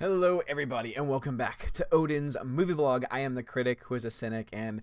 Hello, 0.00 0.42
everybody, 0.46 0.94
and 0.94 1.08
welcome 1.08 1.36
back 1.36 1.72
to 1.72 1.84
Odin's 1.90 2.36
movie 2.44 2.72
blog. 2.72 3.02
I 3.10 3.18
am 3.18 3.34
the 3.34 3.42
critic 3.42 3.82
who 3.82 3.96
is 3.96 4.04
a 4.04 4.12
cynic, 4.12 4.48
and 4.52 4.80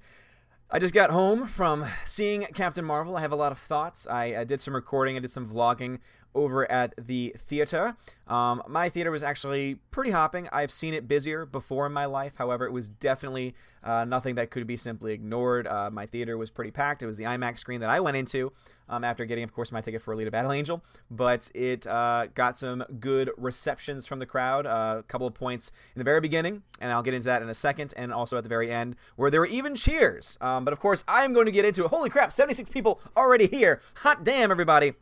I 0.69 0.77
just 0.77 0.93
got 0.93 1.09
home 1.09 1.47
from 1.47 1.85
seeing 2.03 2.41
Captain 2.53 2.83
Marvel. 2.83 3.15
I 3.15 3.21
have 3.21 3.31
a 3.31 3.37
lot 3.37 3.53
of 3.53 3.57
thoughts. 3.57 4.05
I, 4.07 4.35
I 4.35 4.43
did 4.43 4.59
some 4.59 4.75
recording, 4.75 5.15
I 5.15 5.19
did 5.19 5.31
some 5.31 5.47
vlogging 5.49 5.99
over 6.35 6.69
at 6.71 6.93
the 6.97 7.35
theater. 7.37 7.95
Um, 8.27 8.61
my 8.67 8.89
theater 8.89 9.11
was 9.11 9.23
actually 9.23 9.75
pretty 9.91 10.11
hopping. 10.11 10.49
I've 10.51 10.71
seen 10.71 10.93
it 10.93 11.07
busier 11.07 11.45
before 11.45 11.85
in 11.85 11.93
my 11.93 12.05
life. 12.05 12.33
However, 12.37 12.65
it 12.65 12.71
was 12.71 12.89
definitely 12.89 13.55
uh, 13.83 14.03
nothing 14.03 14.35
that 14.35 14.49
could 14.49 14.65
be 14.67 14.77
simply 14.77 15.13
ignored. 15.13 15.67
Uh, 15.67 15.89
my 15.91 16.05
theater 16.05 16.37
was 16.37 16.49
pretty 16.49 16.71
packed. 16.71 17.03
It 17.03 17.07
was 17.07 17.17
the 17.17 17.23
IMAX 17.23 17.59
screen 17.59 17.81
that 17.81 17.89
I 17.89 17.99
went 17.99 18.17
into 18.17 18.51
um, 18.89 19.03
after 19.03 19.25
getting, 19.25 19.43
of 19.43 19.53
course, 19.53 19.71
my 19.71 19.81
ticket 19.81 20.01
for 20.01 20.15
Alita 20.15 20.31
Battle 20.31 20.51
Angel. 20.51 20.83
But 21.09 21.51
it 21.53 21.85
uh, 21.85 22.27
got 22.33 22.57
some 22.57 22.83
good 22.99 23.29
receptions 23.37 24.07
from 24.07 24.19
the 24.19 24.25
crowd. 24.25 24.65
Uh, 24.65 24.97
a 24.99 25.03
couple 25.03 25.27
of 25.27 25.35
points 25.35 25.71
in 25.95 25.99
the 25.99 26.03
very 26.03 26.19
beginning, 26.19 26.63
and 26.79 26.91
I'll 26.91 27.03
get 27.03 27.13
into 27.13 27.25
that 27.25 27.41
in 27.41 27.49
a 27.49 27.53
second, 27.53 27.93
and 27.95 28.11
also 28.11 28.37
at 28.37 28.43
the 28.43 28.49
very 28.49 28.71
end, 28.71 28.95
where 29.15 29.29
there 29.29 29.39
were 29.39 29.47
even 29.47 29.75
cheers. 29.75 30.37
Um, 30.41 30.65
but 30.65 30.73
of 30.73 30.79
course, 30.79 31.03
I'm 31.07 31.33
going 31.33 31.45
to 31.45 31.51
get 31.51 31.65
into 31.65 31.85
it. 31.85 31.89
Holy 31.89 32.09
crap, 32.09 32.31
76 32.31 32.69
people 32.69 32.99
already 33.15 33.47
here. 33.47 33.81
Hot 33.97 34.23
damn, 34.23 34.51
everybody. 34.51 34.93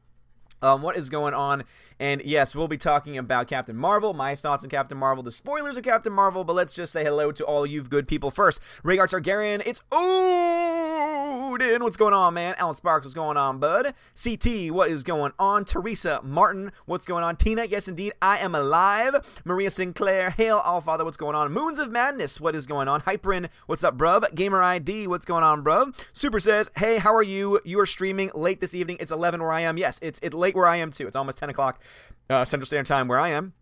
Um, 0.63 0.81
what 0.81 0.95
is 0.95 1.09
going 1.09 1.33
on? 1.33 1.65
And 2.03 2.21
yes, 2.25 2.53
we'll 2.53 2.67
be 2.67 2.77
talking 2.77 3.17
about 3.17 3.47
Captain 3.47 3.77
Marvel, 3.77 4.13
my 4.13 4.35
thoughts 4.35 4.65
on 4.65 4.69
Captain 4.69 4.97
Marvel, 4.97 5.23
the 5.23 5.31
spoilers 5.31 5.77
of 5.77 5.85
Captain 5.85 6.11
Marvel, 6.11 6.43
but 6.43 6.51
let's 6.51 6.73
just 6.73 6.91
say 6.91 7.01
hello 7.01 7.31
to 7.31 7.45
all 7.45 7.65
you 7.65 7.81
good 7.81 8.09
people 8.09 8.29
first. 8.29 8.59
Rhaegar 8.83 9.07
Targaryen, 9.07 9.63
it's 9.65 9.81
Odin. 9.89 11.81
What's 11.81 11.95
going 11.95 12.13
on, 12.13 12.33
man? 12.33 12.55
Alan 12.57 12.75
Sparks, 12.75 13.05
what's 13.05 13.13
going 13.13 13.37
on, 13.37 13.57
bud? 13.57 13.93
CT, 14.21 14.71
what 14.71 14.89
is 14.89 15.05
going 15.05 15.31
on? 15.39 15.63
Teresa 15.63 16.19
Martin, 16.23 16.73
what's 16.87 17.05
going 17.05 17.23
on? 17.23 17.37
Tina, 17.37 17.63
yes, 17.63 17.87
indeed, 17.87 18.11
I 18.21 18.37
am 18.39 18.53
alive. 18.53 19.15
Maria 19.45 19.69
Sinclair, 19.69 20.31
hail, 20.31 20.59
Allfather, 20.59 21.05
what's 21.05 21.15
going 21.15 21.37
on? 21.37 21.53
Moons 21.53 21.79
of 21.79 21.89
Madness, 21.89 22.41
what 22.41 22.53
is 22.53 22.67
going 22.67 22.89
on? 22.89 23.03
Hyperin, 23.03 23.47
what's 23.67 23.81
up, 23.81 23.97
bruv? 23.97 24.35
Gamer 24.35 24.61
ID, 24.61 25.07
what's 25.07 25.23
going 25.23 25.45
on, 25.45 25.63
bruv? 25.63 25.97
Super 26.11 26.41
says, 26.41 26.69
hey, 26.75 26.97
how 26.97 27.15
are 27.15 27.23
you? 27.23 27.61
You 27.63 27.79
are 27.79 27.85
streaming 27.85 28.29
late 28.35 28.59
this 28.59 28.75
evening. 28.75 28.97
It's 28.99 29.13
11 29.13 29.41
where 29.41 29.53
I 29.53 29.61
am. 29.61 29.77
Yes, 29.77 29.99
it's 30.01 30.19
it 30.21 30.33
late 30.33 30.53
where 30.53 30.67
I 30.67 30.75
am 30.75 30.91
too. 30.91 31.07
It's 31.07 31.15
almost 31.15 31.37
10 31.37 31.49
o'clock 31.49 31.79
uh, 32.29 32.45
Central 32.45 32.65
Standard 32.65 32.87
Time 32.87 33.07
where 33.07 33.19
I 33.19 33.29
am. 33.29 33.53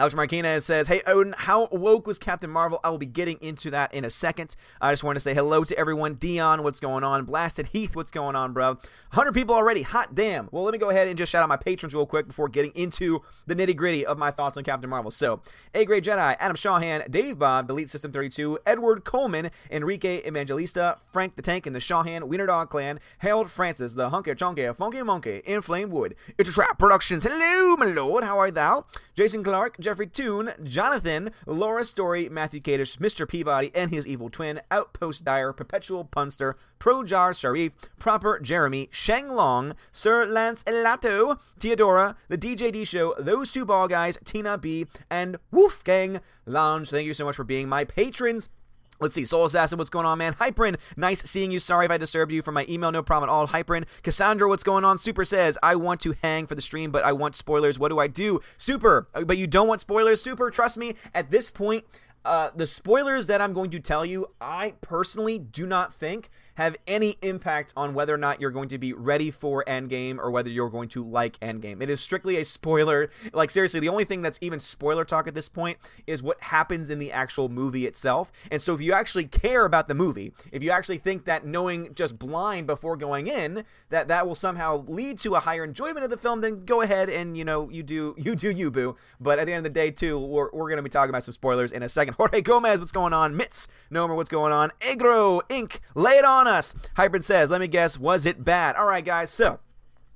Alex 0.00 0.14
Martinez 0.14 0.64
says, 0.64 0.86
Hey 0.86 1.02
Odin, 1.08 1.34
how 1.36 1.66
woke 1.72 2.06
was 2.06 2.20
Captain 2.20 2.48
Marvel? 2.48 2.78
I 2.84 2.90
will 2.90 2.98
be 2.98 3.06
getting 3.06 3.36
into 3.40 3.68
that 3.70 3.92
in 3.92 4.04
a 4.04 4.10
second. 4.10 4.54
I 4.80 4.92
just 4.92 5.02
want 5.02 5.16
to 5.16 5.20
say 5.20 5.34
hello 5.34 5.64
to 5.64 5.76
everyone. 5.76 6.14
Dion, 6.14 6.62
what's 6.62 6.78
going 6.78 7.02
on? 7.02 7.24
Blasted 7.24 7.66
Heath, 7.66 7.96
what's 7.96 8.12
going 8.12 8.36
on, 8.36 8.52
bro? 8.52 8.74
100 8.74 9.32
people 9.32 9.56
already. 9.56 9.82
Hot 9.82 10.14
damn. 10.14 10.48
Well, 10.52 10.62
let 10.62 10.70
me 10.70 10.78
go 10.78 10.90
ahead 10.90 11.08
and 11.08 11.18
just 11.18 11.32
shout 11.32 11.42
out 11.42 11.48
my 11.48 11.56
patrons 11.56 11.94
real 11.94 12.06
quick 12.06 12.28
before 12.28 12.48
getting 12.48 12.70
into 12.76 13.22
the 13.46 13.56
nitty 13.56 13.74
gritty 13.74 14.06
of 14.06 14.18
my 14.18 14.30
thoughts 14.30 14.56
on 14.56 14.62
Captain 14.62 14.88
Marvel. 14.88 15.10
So, 15.10 15.40
A 15.74 15.84
Great 15.84 16.04
Jedi, 16.04 16.36
Adam 16.38 16.56
Shawhan, 16.56 17.10
Dave 17.10 17.36
Bob, 17.36 17.66
Delete 17.66 17.90
System 17.90 18.12
32, 18.12 18.60
Edward 18.64 19.04
Coleman, 19.04 19.50
Enrique 19.68 20.24
Evangelista, 20.24 20.98
Frank 21.10 21.34
the 21.34 21.42
Tank, 21.42 21.66
and 21.66 21.74
the 21.74 21.80
Shawhan 21.80 22.28
Wiener 22.28 22.46
Dog 22.46 22.70
Clan, 22.70 23.00
Harold 23.18 23.50
Francis, 23.50 23.94
the 23.94 24.10
Hunky 24.10 24.32
Chunky, 24.36 24.72
Funky 24.74 25.02
Monkey, 25.02 25.42
Inflamed 25.44 25.90
Wood, 25.90 26.14
It's 26.38 26.48
a 26.48 26.52
Trap 26.52 26.78
Productions. 26.78 27.24
Hello, 27.24 27.74
my 27.74 27.86
lord. 27.86 28.22
How 28.22 28.38
are 28.38 28.52
thou? 28.52 28.84
Jason 29.16 29.42
Clark, 29.42 29.80
Jeffrey 29.88 30.06
Toon, 30.06 30.52
Jonathan, 30.62 31.30
Laura 31.46 31.82
Story, 31.82 32.28
Matthew 32.28 32.60
Kadish, 32.60 32.98
Mr. 32.98 33.26
Peabody, 33.26 33.70
and 33.74 33.90
his 33.90 34.06
evil 34.06 34.28
twin, 34.28 34.60
Outpost 34.70 35.24
Dyer, 35.24 35.50
Perpetual 35.54 36.04
Punster, 36.04 36.58
Projar 36.78 37.34
Sharif, 37.34 37.72
Proper 37.98 38.38
Jeremy, 38.38 38.90
Shang 38.92 39.30
Long, 39.30 39.74
Sir 39.90 40.26
Lance 40.26 40.62
Elato, 40.64 41.38
Theodora, 41.58 42.16
The 42.28 42.36
DJD 42.36 42.86
Show, 42.86 43.14
Those 43.18 43.50
Two 43.50 43.64
Ball 43.64 43.88
Guys, 43.88 44.18
Tina 44.26 44.58
B, 44.58 44.84
and 45.10 45.38
Wolfgang 45.50 46.20
Lounge. 46.44 46.90
Thank 46.90 47.06
you 47.06 47.14
so 47.14 47.24
much 47.24 47.36
for 47.36 47.44
being 47.44 47.66
my 47.66 47.86
patrons. 47.86 48.50
Let's 49.00 49.14
see, 49.14 49.24
Soul 49.24 49.44
Assassin, 49.44 49.78
what's 49.78 49.90
going 49.90 50.06
on, 50.06 50.18
man? 50.18 50.34
Hyperin, 50.34 50.76
nice 50.96 51.22
seeing 51.22 51.52
you. 51.52 51.60
Sorry 51.60 51.84
if 51.84 51.90
I 51.90 51.98
disturbed 51.98 52.32
you 52.32 52.42
from 52.42 52.54
my 52.54 52.66
email, 52.68 52.90
no 52.90 53.02
problem 53.02 53.30
at 53.30 53.32
all. 53.32 53.46
Hyperin, 53.46 53.84
Cassandra, 54.02 54.48
what's 54.48 54.64
going 54.64 54.84
on? 54.84 54.98
Super 54.98 55.24
says, 55.24 55.56
I 55.62 55.76
want 55.76 56.00
to 56.00 56.16
hang 56.22 56.46
for 56.46 56.56
the 56.56 56.62
stream, 56.62 56.90
but 56.90 57.04
I 57.04 57.12
want 57.12 57.36
spoilers. 57.36 57.78
What 57.78 57.90
do 57.90 58.00
I 58.00 58.08
do? 58.08 58.40
Super, 58.56 59.06
but 59.24 59.38
you 59.38 59.46
don't 59.46 59.68
want 59.68 59.80
spoilers? 59.80 60.20
Super, 60.20 60.50
trust 60.50 60.78
me, 60.78 60.94
at 61.14 61.30
this 61.30 61.50
point, 61.50 61.84
uh, 62.24 62.50
the 62.54 62.66
spoilers 62.66 63.28
that 63.28 63.40
I'm 63.40 63.52
going 63.52 63.70
to 63.70 63.78
tell 63.78 64.04
you, 64.04 64.30
I 64.40 64.74
personally 64.80 65.38
do 65.38 65.66
not 65.66 65.94
think 65.94 66.28
have 66.58 66.76
any 66.88 67.16
impact 67.22 67.72
on 67.76 67.94
whether 67.94 68.12
or 68.12 68.18
not 68.18 68.40
you're 68.40 68.50
going 68.50 68.68
to 68.68 68.78
be 68.78 68.92
ready 68.92 69.30
for 69.30 69.64
Endgame 69.68 70.18
or 70.18 70.28
whether 70.28 70.50
you're 70.50 70.68
going 70.68 70.88
to 70.88 71.04
like 71.04 71.38
Endgame. 71.38 71.80
It 71.80 71.88
is 71.88 72.00
strictly 72.00 72.34
a 72.36 72.44
spoiler. 72.44 73.10
Like, 73.32 73.52
seriously, 73.52 73.78
the 73.78 73.88
only 73.88 74.04
thing 74.04 74.22
that's 74.22 74.40
even 74.40 74.58
spoiler 74.58 75.04
talk 75.04 75.28
at 75.28 75.34
this 75.34 75.48
point 75.48 75.78
is 76.08 76.20
what 76.20 76.40
happens 76.42 76.90
in 76.90 76.98
the 76.98 77.12
actual 77.12 77.48
movie 77.48 77.86
itself. 77.86 78.32
And 78.50 78.60
so, 78.60 78.74
if 78.74 78.80
you 78.80 78.92
actually 78.92 79.26
care 79.26 79.64
about 79.64 79.86
the 79.86 79.94
movie, 79.94 80.32
if 80.50 80.60
you 80.64 80.72
actually 80.72 80.98
think 80.98 81.26
that 81.26 81.46
knowing 81.46 81.94
just 81.94 82.18
blind 82.18 82.66
before 82.66 82.96
going 82.96 83.28
in 83.28 83.64
that 83.90 84.08
that 84.08 84.26
will 84.26 84.34
somehow 84.34 84.84
lead 84.88 85.20
to 85.20 85.36
a 85.36 85.40
higher 85.40 85.62
enjoyment 85.62 86.02
of 86.02 86.10
the 86.10 86.16
film, 86.16 86.40
then 86.40 86.64
go 86.64 86.82
ahead 86.82 87.08
and 87.08 87.38
you 87.38 87.44
know 87.44 87.70
you 87.70 87.84
do 87.84 88.16
you 88.18 88.34
do 88.34 88.50
you 88.50 88.72
boo. 88.72 88.96
But 89.20 89.38
at 89.38 89.46
the 89.46 89.52
end 89.52 89.64
of 89.64 89.72
the 89.72 89.78
day, 89.78 89.92
too, 89.92 90.18
we're, 90.18 90.50
we're 90.52 90.68
going 90.68 90.78
to 90.78 90.82
be 90.82 90.90
talking 90.90 91.10
about 91.10 91.22
some 91.22 91.34
spoilers 91.34 91.70
in 91.70 91.84
a 91.84 91.88
second. 91.88 92.14
Jorge 92.18 92.40
Gomez, 92.40 92.80
what's 92.80 92.90
going 92.90 93.12
on? 93.12 93.38
Mitz, 93.38 93.68
Nomer, 93.92 94.16
what's 94.16 94.28
going 94.28 94.52
on? 94.52 94.72
Agro 94.82 95.40
Inc. 95.48 95.78
Lay 95.94 96.14
it 96.14 96.24
on 96.24 96.47
us. 96.48 96.74
Hybrid 96.96 97.24
says, 97.24 97.50
let 97.50 97.60
me 97.60 97.68
guess, 97.68 97.98
was 97.98 98.26
it 98.26 98.44
bad? 98.44 98.76
All 98.76 98.86
right, 98.86 99.04
guys, 99.04 99.30
so 99.30 99.60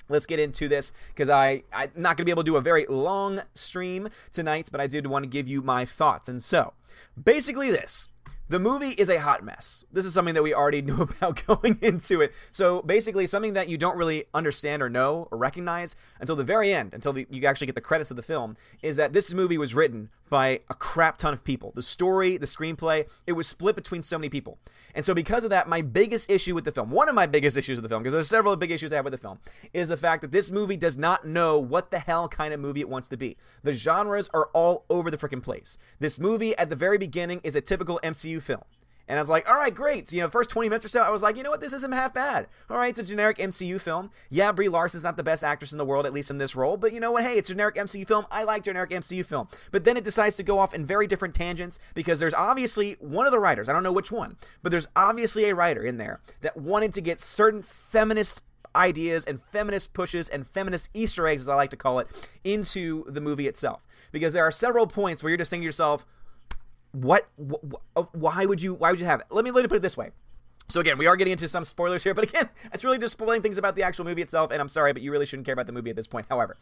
let's 0.09 0.26
get 0.26 0.38
into 0.38 0.69
this 0.69 0.93
because 1.09 1.31
I 1.31 1.62
I'm 1.72 1.91
not 1.97 2.16
going 2.16 2.19
to 2.19 2.25
be 2.25 2.31
able 2.31 2.43
to 2.43 2.50
do 2.50 2.56
a 2.56 2.60
very 2.60 2.87
long 2.87 3.43
stream 3.54 4.09
tonight, 4.32 4.69
but 4.71 4.81
I 4.81 4.87
did 4.87 5.06
want 5.06 5.25
to 5.25 5.28
give 5.28 5.48
you 5.48 5.62
my 5.62 5.84
thoughts. 5.84 6.28
And 6.28 6.42
so, 6.42 6.75
basically, 7.22 7.71
this. 7.71 8.09
The 8.48 8.60
movie 8.60 8.91
is 8.91 9.09
a 9.09 9.19
hot 9.19 9.42
mess. 9.42 9.84
This 9.91 10.04
is 10.04 10.12
something 10.12 10.34
that 10.34 10.42
we 10.42 10.53
already 10.53 10.82
knew 10.82 11.00
about 11.00 11.47
going 11.47 11.78
into 11.81 12.21
it. 12.21 12.34
So 12.50 12.82
basically, 12.82 13.26
something 13.26 13.54
that 13.54 13.69
you 13.69 13.78
don't 13.78 13.97
really 13.97 14.25
understand 14.34 14.82
or 14.82 14.91
know 14.91 15.26
or 15.31 15.38
recognize 15.38 15.97
until 16.21 16.37
the 16.37 16.44
very 16.44 16.72
end, 16.72 16.92
until 16.92 17.15
the, 17.15 17.26
you 17.31 17.47
actually 17.47 17.69
get 17.69 17.76
the 17.76 17.81
credits 17.81 18.10
of 18.10 18.16
the 18.16 18.22
film, 18.22 18.56
is 18.82 18.97
that 18.97 19.15
this 19.15 19.32
movie 19.32 19.56
was 19.56 19.75
written 19.75 20.10
by 20.32 20.60
a 20.70 20.75
crap 20.75 21.19
ton 21.19 21.34
of 21.34 21.44
people. 21.44 21.72
The 21.75 21.82
story, 21.82 22.38
the 22.38 22.47
screenplay, 22.47 23.06
it 23.26 23.32
was 23.32 23.47
split 23.47 23.76
between 23.76 24.00
so 24.00 24.16
many 24.16 24.31
people. 24.31 24.59
And 24.94 25.04
so, 25.04 25.12
because 25.12 25.44
of 25.44 25.50
that, 25.50 25.69
my 25.69 25.82
biggest 25.82 26.31
issue 26.31 26.54
with 26.54 26.65
the 26.65 26.72
film, 26.72 26.91
one 26.91 27.10
of 27.10 27.15
my 27.15 27.26
biggest 27.26 27.54
issues 27.54 27.76
with 27.76 27.82
the 27.82 27.91
film, 27.91 28.03
because 28.03 28.15
there's 28.15 28.28
several 28.28 28.56
big 28.56 28.71
issues 28.71 28.94
I 28.94 28.97
have 28.97 29.04
with 29.04 29.12
the 29.12 29.19
film, 29.19 29.41
is 29.75 29.88
the 29.88 29.97
fact 29.98 30.22
that 30.22 30.32
this 30.32 30.50
movie 30.50 30.78
does 30.78 30.97
not 30.97 31.26
know 31.26 31.59
what 31.59 31.91
the 31.91 31.98
hell 31.98 32.28
kind 32.28 32.54
of 32.54 32.60
movie 32.60 32.81
it 32.81 32.88
wants 32.88 33.09
to 33.09 33.19
be. 33.19 33.37
The 33.62 33.72
genres 33.72 34.31
are 34.32 34.47
all 34.54 34.87
over 34.88 35.10
the 35.10 35.19
freaking 35.19 35.42
place. 35.42 35.76
This 35.98 36.19
movie, 36.19 36.56
at 36.56 36.71
the 36.71 36.76
very 36.76 36.97
beginning, 36.97 37.42
is 37.44 37.54
a 37.54 37.60
typical 37.60 38.00
MCU 38.03 38.41
film. 38.41 38.62
And 39.09 39.19
I 39.19 39.23
was 39.23 39.31
like, 39.31 39.49
all 39.49 39.57
right, 39.57 39.75
great. 39.75 40.09
So, 40.09 40.17
you 40.17 40.23
know, 40.23 40.31
first 40.31 40.51
20 40.51 40.69
minutes 40.69 40.85
or 40.85 40.89
so, 40.89 41.01
I 41.01 41.11
was 41.11 41.23
like, 41.23 41.37
you 41.37 41.43
know 41.43 41.51
what, 41.51 41.61
this 41.61 41.73
isn't 41.73 41.93
half 41.93 42.15
bad. 42.15 42.47
All 42.71 42.77
right, 42.77 42.91
it's 42.91 43.01
a 43.01 43.05
generic 43.05 43.39
MCU 43.39 43.81
film. 43.81 44.11
Yeah, 44.31 44.53
Brie 44.53 44.69
Larson's 44.69 45.05
not 45.05 45.17
the 45.17 45.23
best 45.23 45.45
actress 45.45 45.73
in 45.73 45.79
the 45.79 45.85
world, 45.85 46.07
at 46.07 46.13
least 46.13 46.31
in 46.31 46.39
this 46.39 46.55
role, 46.57 46.77
but 46.77 46.93
you 46.93 47.01
know 47.01 47.13
what, 47.13 47.25
hey, 47.25 47.37
it's 47.37 47.51
a 47.51 47.53
generic 47.53 47.75
MCU 47.77 48.07
film. 48.07 48.27
I 48.31 48.45
like 48.45 48.65
generic 48.65 48.91
MCU 48.91 49.25
film. 49.25 49.49
But 49.71 49.85
then 49.85 49.97
it 49.97 50.05
decides 50.05 50.37
to 50.37 50.43
go 50.43 50.59
off 50.59 50.75
in 50.75 50.87
very 50.87 51.07
different 51.07 51.35
tangents 51.35 51.79
because 51.95 52.21
there's 52.21 52.35
obviously 52.35 52.97
one 53.01 53.27
of 53.27 53.33
the 53.33 53.41
writers, 53.41 53.69
I 53.69 53.73
don't 53.73 53.83
know 53.83 53.93
which 53.93 54.13
one, 54.13 54.37
but 54.63 54.71
there's 54.71 54.89
obviously 54.95 55.45
a 55.49 55.55
writer 55.55 55.83
in 55.83 55.97
there 55.97 56.21
that 56.41 56.57
wanted 56.57 56.93
to 56.95 57.01
get 57.01 57.21
certain 57.21 57.63
feminist 57.63 58.43
ideas 58.75 59.25
and 59.25 59.41
feminist 59.41 59.93
pushes 59.93 60.29
and 60.29 60.47
feminist 60.47 60.89
Easter 60.95 61.27
eggs, 61.27 61.43
as 61.43 61.49
I 61.49 61.55
like 61.55 61.71
to 61.71 61.77
call 61.77 61.99
it, 61.99 62.09
into 62.45 63.05
the 63.09 63.21
movie 63.21 63.47
itself. 63.47 63.84
Because 64.11 64.33
there 64.33 64.45
are 64.45 64.51
several 64.51 64.87
points 64.87 65.23
where 65.23 65.31
you're 65.31 65.39
just 65.39 65.51
saying 65.51 65.63
to 65.63 65.67
yourself, 65.67 66.07
what, 66.92 67.28
wh- 67.36 68.14
why 68.14 68.44
would 68.44 68.62
you 68.62 68.75
why 68.75 68.91
would 68.91 69.00
you 69.00 69.06
have 69.06 69.20
it? 69.20 69.26
Let 69.30 69.44
me 69.44 69.50
let 69.50 69.62
me 69.62 69.69
put 69.69 69.76
it 69.76 69.82
this 69.82 69.97
way. 69.97 70.10
So 70.69 70.80
again, 70.80 70.97
we 70.97 71.06
are 71.06 71.16
getting 71.16 71.32
into 71.32 71.48
some 71.48 71.64
spoilers 71.64 72.03
here, 72.03 72.14
but 72.19 72.25
again, 72.25 72.48
it's 72.72 72.84
really 72.84 72.98
just 72.98 73.12
spoiling 73.12 73.42
things 73.42 73.58
about 73.58 73.76
the 73.76 73.82
actual 73.82 74.04
movie 74.04 74.22
itself. 74.22 74.50
And 74.50 74.60
I'm 74.60 74.69
sorry, 74.69 74.92
but 74.92 75.03
you 75.03 75.10
really 75.10 75.26
shouldn't 75.26 75.47
care 75.47 75.53
about 75.53 75.66
the 75.66 75.72
movie 75.72 75.91
at 75.91 75.97
this 75.97 76.06
point. 76.06 76.26
However, 76.28 76.56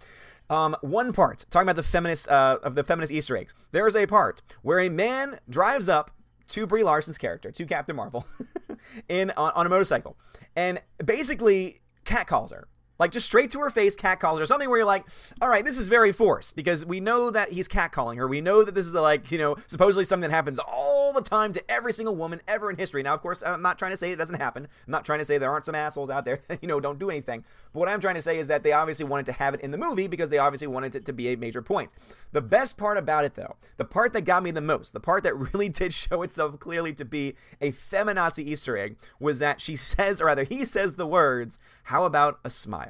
um, 0.49 0.77
one 0.81 1.13
part 1.13 1.45
talking 1.51 1.67
about 1.67 1.77
the 1.77 1.83
feminist 1.83 2.29
uh, 2.29 2.59
of 2.63 2.75
the 2.75 2.85
feminist 2.85 3.13
Easter 3.13 3.37
eggs. 3.37 3.55
There 3.73 3.87
is 3.87 3.97
a 3.97 4.07
part 4.07 4.43
where 4.63 4.81
a 4.81 4.89
man 4.89 5.39
drives 5.49 5.89
up 5.89 6.11
to 6.49 6.67
Brie 6.67 6.83
Larson's 6.83 7.19
character, 7.19 7.53
to 7.53 7.65
Captain 7.65 7.95
Marvel, 7.95 8.27
in 9.09 9.31
on, 9.37 9.53
on 9.55 9.67
a 9.67 9.69
motorcycle, 9.69 10.17
and 10.57 10.83
basically 11.05 11.81
catcalls 12.05 12.51
her 12.51 12.67
like 13.01 13.13
just 13.13 13.25
straight 13.25 13.51
to 13.53 13.61
her 13.61 13.71
face, 13.71 13.97
catcalls 13.97 14.39
her, 14.39 14.45
something 14.45 14.69
where 14.69 14.79
you're 14.79 14.87
like, 14.87 15.07
all 15.41 15.49
right, 15.49 15.65
this 15.65 15.79
is 15.79 15.89
very 15.89 16.13
forced 16.13 16.55
because 16.55 16.85
we 16.85 17.01
know 17.01 17.31
that 17.31 17.51
he's 17.51 17.67
catcalling 17.67 18.17
her. 18.19 18.29
We 18.29 18.43
know 18.43 18.63
that 18.63 18.75
this 18.75 18.85
is 18.85 18.93
a, 18.93 19.01
like, 19.01 19.33
you 19.33 19.39
know, 19.39 19.57
supposedly 19.67 20.05
something 20.05 20.29
that 20.29 20.35
happens 20.35 20.59
all 20.59 21.15
the 21.15 21.23
time 21.23 21.53
to 21.53 21.71
every 21.71 21.95
single 21.95 22.15
woman 22.15 22.43
ever 22.47 22.71
in 22.71 22.77
history. 22.77 23.03
Now, 23.03 23.15
of 23.15 23.23
course, 23.23 23.43
I'm 23.43 23.63
not 23.63 23.79
trying 23.79 23.93
to 23.93 23.97
say 23.97 24.13
it 24.13 24.17
doesn't 24.17 24.37
happen. 24.39 24.65
I'm 24.87 24.93
not 24.93 25.07
trying 25.07 25.19
to 25.21 25.25
say 25.25 25.39
there 25.39 25.51
aren't 25.51 25.65
some 25.65 25.75
assholes 25.75 26.11
out 26.11 26.27
there 26.27 26.41
that, 26.49 26.59
you 26.63 26.69
know, 26.69 26.79
don't 26.79 26.99
do 26.99 27.09
anything. 27.09 27.43
But 27.73 27.81
what 27.81 27.89
I'm 27.89 28.03
trying 28.03 28.17
to 28.17 28.23
say 28.23 28.39
is 28.39 28.49
that 28.49 28.65
they 28.65 28.73
obviously 28.73 29.07
wanted 29.07 29.25
to 29.27 29.33
have 29.33 29.55
it 29.55 29.63
in 29.63 29.71
the 29.71 29.79
movie 29.79 30.07
because 30.07 30.29
they 30.29 30.39
obviously 30.39 30.67
wanted 30.67 30.95
it 30.95 31.07
to 31.07 31.15
be 31.15 31.29
a 31.29 31.37
major 31.37 31.63
point. 31.63 31.95
The 32.33 32.43
best 32.43 32.77
part 32.77 32.99
about 32.99 33.25
it, 33.25 33.35
though, 33.35 33.57
the 33.79 33.85
part 33.87 34.13
that 34.13 34.23
got 34.23 34.43
me 34.43 34.51
the 34.51 34.61
most, 34.61 34.93
the 34.93 35.01
part 35.01 35.23
that 35.23 35.35
really 35.55 35.71
did 35.71 35.95
show 35.95 36.21
itself 36.21 36.61
clearly 36.61 36.93
to 36.93 37.07
be 37.07 37.35
a 37.63 37.73
feminazi 37.73 38.45
Easter 38.45 38.77
egg, 38.77 38.97
was 39.19 39.39
that 39.39 39.63
she 39.63 39.75
says, 39.75 40.21
or 40.21 40.27
rather, 40.27 40.45
he 40.45 40.67
says 40.67 40.97
the 40.97 41.07
words, 41.07 41.59
How 41.85 42.05
about 42.05 42.41
a 42.45 42.51
smile? 42.51 42.90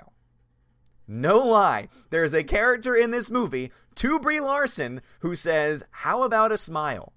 No 1.11 1.39
lie, 1.41 1.89
there's 2.11 2.33
a 2.33 2.45
character 2.45 2.95
in 2.95 3.11
this 3.11 3.31
movie 3.31 3.73
to 3.97 4.21
Brie 4.21 4.41
Larson 4.41 5.03
who 5.21 5.35
says, 5.35 5.83
How 5.91 6.23
about 6.23 6.53
a 6.53 6.57
smile? 6.57 7.13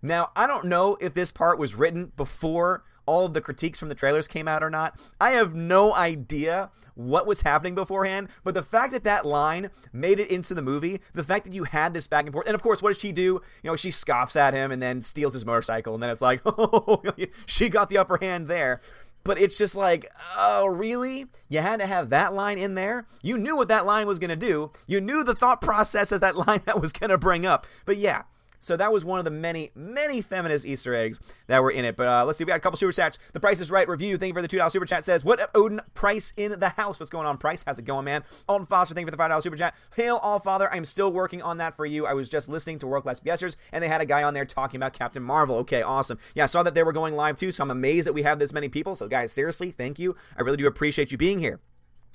Now, 0.00 0.30
I 0.36 0.46
don't 0.46 0.66
know 0.66 0.96
if 1.00 1.14
this 1.14 1.32
part 1.32 1.58
was 1.58 1.74
written 1.74 2.12
before 2.16 2.84
all 3.06 3.26
of 3.26 3.32
the 3.32 3.40
critiques 3.40 3.78
from 3.78 3.88
the 3.88 3.94
trailers 3.94 4.28
came 4.28 4.48
out 4.48 4.62
or 4.62 4.70
not. 4.70 4.98
I 5.20 5.32
have 5.32 5.54
no 5.54 5.92
idea 5.94 6.70
what 6.94 7.26
was 7.26 7.42
happening 7.42 7.74
beforehand, 7.74 8.28
but 8.44 8.54
the 8.54 8.62
fact 8.62 8.92
that 8.92 9.04
that 9.04 9.26
line 9.26 9.70
made 9.92 10.20
it 10.20 10.30
into 10.30 10.54
the 10.54 10.62
movie, 10.62 11.00
the 11.12 11.24
fact 11.24 11.44
that 11.44 11.52
you 11.52 11.64
had 11.64 11.92
this 11.92 12.06
back 12.06 12.24
and 12.24 12.32
forth, 12.32 12.46
and 12.46 12.54
of 12.54 12.62
course, 12.62 12.80
what 12.80 12.90
does 12.90 13.00
she 13.00 13.12
do? 13.12 13.40
You 13.62 13.70
know, 13.70 13.76
she 13.76 13.90
scoffs 13.90 14.36
at 14.36 14.54
him 14.54 14.70
and 14.70 14.80
then 14.80 15.02
steals 15.02 15.32
his 15.32 15.44
motorcycle, 15.44 15.94
and 15.94 16.02
then 16.02 16.10
it's 16.10 16.22
like, 16.22 16.40
oh, 16.46 17.02
she 17.46 17.68
got 17.68 17.88
the 17.88 17.98
upper 17.98 18.18
hand 18.18 18.46
there. 18.48 18.80
But 19.24 19.38
it's 19.38 19.56
just 19.56 19.74
like, 19.74 20.10
oh, 20.36 20.66
really? 20.66 21.26
You 21.48 21.60
had 21.60 21.80
to 21.80 21.86
have 21.86 22.10
that 22.10 22.34
line 22.34 22.58
in 22.58 22.74
there? 22.74 23.06
You 23.22 23.38
knew 23.38 23.56
what 23.56 23.68
that 23.68 23.86
line 23.86 24.06
was 24.06 24.18
going 24.18 24.30
to 24.30 24.36
do. 24.36 24.70
You 24.86 25.00
knew 25.00 25.24
the 25.24 25.34
thought 25.34 25.62
process 25.62 26.12
as 26.12 26.20
that 26.20 26.36
line 26.46 26.60
that 26.66 26.80
was 26.80 26.92
going 26.92 27.10
to 27.10 27.18
bring 27.18 27.46
up. 27.46 27.66
But 27.86 27.96
yeah, 27.96 28.24
so 28.64 28.76
that 28.76 28.92
was 28.92 29.04
one 29.04 29.18
of 29.18 29.24
the 29.24 29.30
many, 29.30 29.70
many 29.74 30.20
feminist 30.20 30.64
Easter 30.64 30.94
eggs 30.94 31.20
that 31.46 31.62
were 31.62 31.70
in 31.70 31.84
it. 31.84 31.96
But 31.96 32.08
uh, 32.08 32.24
let's 32.24 32.38
see, 32.38 32.44
we 32.44 32.48
got 32.48 32.56
a 32.56 32.60
couple 32.60 32.78
super 32.78 32.92
chats. 32.92 33.18
The 33.32 33.40
Price 33.40 33.60
is 33.60 33.70
Right 33.70 33.88
review. 33.88 34.16
Thank 34.16 34.30
you 34.30 34.34
for 34.34 34.42
the 34.42 34.48
two 34.48 34.56
dollar 34.56 34.70
super 34.70 34.86
chat. 34.86 35.04
Says, 35.04 35.24
"What 35.24 35.40
up, 35.40 35.50
Odin 35.54 35.80
Price 35.92 36.32
in 36.36 36.58
the 36.58 36.70
house? 36.70 36.98
What's 36.98 37.10
going 37.10 37.26
on, 37.26 37.36
Price? 37.38 37.62
How's 37.66 37.78
it 37.78 37.84
going, 37.84 38.04
man?" 38.04 38.24
Alton 38.48 38.66
Foster, 38.66 38.94
thank 38.94 39.02
you 39.04 39.08
for 39.08 39.10
the 39.10 39.16
five 39.16 39.30
dollar 39.30 39.42
super 39.42 39.56
chat. 39.56 39.74
Hail, 39.96 40.16
All 40.16 40.38
Father. 40.38 40.72
I'm 40.72 40.84
still 40.84 41.12
working 41.12 41.42
on 41.42 41.58
that 41.58 41.76
for 41.76 41.84
you. 41.84 42.06
I 42.06 42.14
was 42.14 42.28
just 42.28 42.48
listening 42.48 42.78
to 42.80 42.86
World 42.86 43.04
Class 43.04 43.20
BSers, 43.20 43.56
and 43.72 43.82
they 43.82 43.88
had 43.88 44.00
a 44.00 44.06
guy 44.06 44.22
on 44.22 44.34
there 44.34 44.44
talking 44.44 44.78
about 44.78 44.92
Captain 44.92 45.22
Marvel. 45.22 45.56
Okay, 45.56 45.82
awesome. 45.82 46.18
Yeah, 46.34 46.44
I 46.44 46.46
saw 46.46 46.62
that 46.62 46.74
they 46.74 46.82
were 46.82 46.92
going 46.92 47.14
live 47.14 47.36
too, 47.36 47.52
so 47.52 47.62
I'm 47.62 47.70
amazed 47.70 48.06
that 48.06 48.14
we 48.14 48.22
have 48.22 48.38
this 48.38 48.52
many 48.52 48.68
people. 48.68 48.96
So, 48.96 49.08
guys, 49.08 49.32
seriously, 49.32 49.70
thank 49.70 49.98
you. 49.98 50.16
I 50.38 50.42
really 50.42 50.56
do 50.56 50.66
appreciate 50.66 51.12
you 51.12 51.18
being 51.18 51.38
here. 51.38 51.60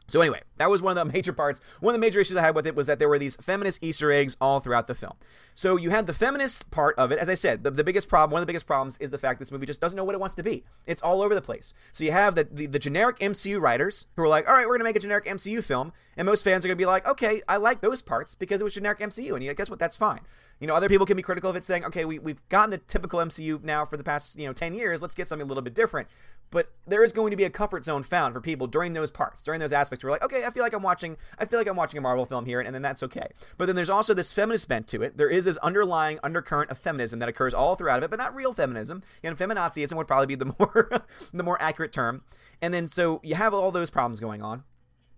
So 0.09 0.21
anyway, 0.21 0.41
that 0.57 0.69
was 0.69 0.81
one 0.81 0.97
of 0.97 1.07
the 1.07 1.13
major 1.13 1.33
parts. 1.33 1.61
One 1.79 1.93
of 1.93 1.99
the 1.99 2.05
major 2.05 2.19
issues 2.19 2.37
I 2.37 2.41
had 2.41 2.55
with 2.55 2.67
it 2.67 2.75
was 2.75 2.87
that 2.87 2.99
there 2.99 3.09
were 3.09 3.19
these 3.19 3.35
feminist 3.37 3.83
Easter 3.83 4.11
eggs 4.11 4.35
all 4.41 4.59
throughout 4.59 4.87
the 4.87 4.95
film. 4.95 5.13
So 5.53 5.75
you 5.75 5.89
had 5.89 6.05
the 6.05 6.13
feminist 6.13 6.71
part 6.71 6.97
of 6.97 7.11
it. 7.11 7.19
As 7.19 7.29
I 7.29 7.33
said, 7.33 7.63
the, 7.63 7.71
the 7.71 7.83
biggest 7.83 8.07
problem, 8.07 8.31
one 8.31 8.41
of 8.41 8.43
the 8.47 8.49
biggest 8.49 8.65
problems 8.65 8.97
is 8.99 9.11
the 9.11 9.17
fact 9.17 9.39
this 9.39 9.51
movie 9.51 9.65
just 9.65 9.81
doesn't 9.81 9.97
know 9.97 10.03
what 10.03 10.15
it 10.15 10.19
wants 10.19 10.35
to 10.35 10.43
be. 10.43 10.63
It's 10.85 11.01
all 11.01 11.21
over 11.21 11.35
the 11.35 11.41
place. 11.41 11.73
So 11.91 12.03
you 12.03 12.11
have 12.11 12.35
the, 12.35 12.47
the, 12.51 12.65
the 12.65 12.79
generic 12.79 13.19
MCU 13.19 13.59
writers 13.59 14.07
who 14.15 14.23
are 14.23 14.27
like, 14.27 14.47
all 14.47 14.53
right, 14.53 14.65
we're 14.65 14.77
going 14.77 14.79
to 14.79 14.85
make 14.85 14.95
a 14.95 14.99
generic 14.99 15.25
MCU 15.25 15.63
film. 15.63 15.91
And 16.17 16.25
most 16.25 16.43
fans 16.43 16.65
are 16.65 16.67
going 16.67 16.77
to 16.77 16.81
be 16.81 16.85
like, 16.85 17.07
okay, 17.07 17.41
I 17.47 17.57
like 17.57 17.81
those 17.81 18.01
parts 18.01 18.35
because 18.35 18.61
it 18.61 18.63
was 18.63 18.73
generic 18.73 18.99
MCU. 18.99 19.33
And 19.33 19.43
you 19.43 19.53
guess 19.53 19.69
what? 19.69 19.79
That's 19.79 19.97
fine. 19.97 20.21
You 20.59 20.67
know, 20.67 20.75
other 20.75 20.89
people 20.89 21.05
can 21.05 21.15
be 21.15 21.23
critical 21.23 21.49
of 21.49 21.55
it, 21.55 21.63
saying, 21.63 21.85
okay, 21.85 22.03
we, 22.03 22.19
we've 22.19 22.47
gotten 22.49 22.71
the 22.71 22.77
typical 22.79 23.19
MCU 23.19 23.63
now 23.63 23.85
for 23.85 23.95
the 23.95 24.03
past, 24.03 24.37
you 24.37 24.45
know, 24.45 24.51
10 24.51 24.73
years. 24.73 25.01
Let's 25.01 25.15
get 25.15 25.27
something 25.27 25.45
a 25.45 25.47
little 25.47 25.63
bit 25.63 25.73
different. 25.73 26.09
But 26.51 26.71
there 26.87 27.03
is 27.03 27.13
going 27.13 27.31
to 27.31 27.37
be 27.37 27.43
a 27.43 27.49
comfort 27.49 27.85
zone 27.85 28.03
found 28.03 28.33
for 28.33 28.41
people 28.41 28.65
during 28.67 28.93
those 28.93 29.11
parts, 29.11 29.43
during 29.43 29.59
those 29.59 29.73
aspects 29.73 30.03
where 30.03 30.09
we're 30.09 30.15
like, 30.15 30.23
okay, 30.23 30.45
I 30.45 30.49
feel 30.49 30.63
like 30.63 30.73
I'm 30.73 30.81
watching, 30.81 31.17
I 31.37 31.45
feel 31.45 31.59
like 31.59 31.67
I'm 31.67 31.75
watching 31.75 31.97
a 31.97 32.01
Marvel 32.01 32.25
film 32.25 32.45
here, 32.45 32.59
and 32.59 32.73
then 32.73 32.81
that's 32.81 33.03
okay. 33.03 33.27
But 33.57 33.67
then 33.67 33.75
there's 33.75 33.89
also 33.89 34.13
this 34.13 34.33
feminist 34.33 34.67
bent 34.67 34.87
to 34.87 35.03
it. 35.03 35.17
There 35.17 35.29
is 35.29 35.45
this 35.45 35.57
underlying 35.57 36.19
undercurrent 36.23 36.71
of 36.71 36.77
feminism 36.77 37.19
that 37.19 37.29
occurs 37.29 37.53
all 37.53 37.75
throughout 37.75 37.99
of 37.99 38.03
it, 38.05 38.09
but 38.09 38.17
not 38.17 38.33
real 38.33 38.53
feminism. 38.53 39.03
And 39.23 39.37
feminazism 39.37 39.95
would 39.95 40.07
probably 40.07 40.27
be 40.27 40.35
the 40.35 40.45
more, 40.59 40.89
the 41.31 41.43
more 41.43 41.61
accurate 41.61 41.91
term. 41.91 42.23
And 42.61 42.73
then 42.73 42.87
so 42.87 43.19
you 43.23 43.35
have 43.35 43.53
all 43.53 43.71
those 43.71 43.89
problems 43.89 44.19
going 44.19 44.41
on. 44.41 44.63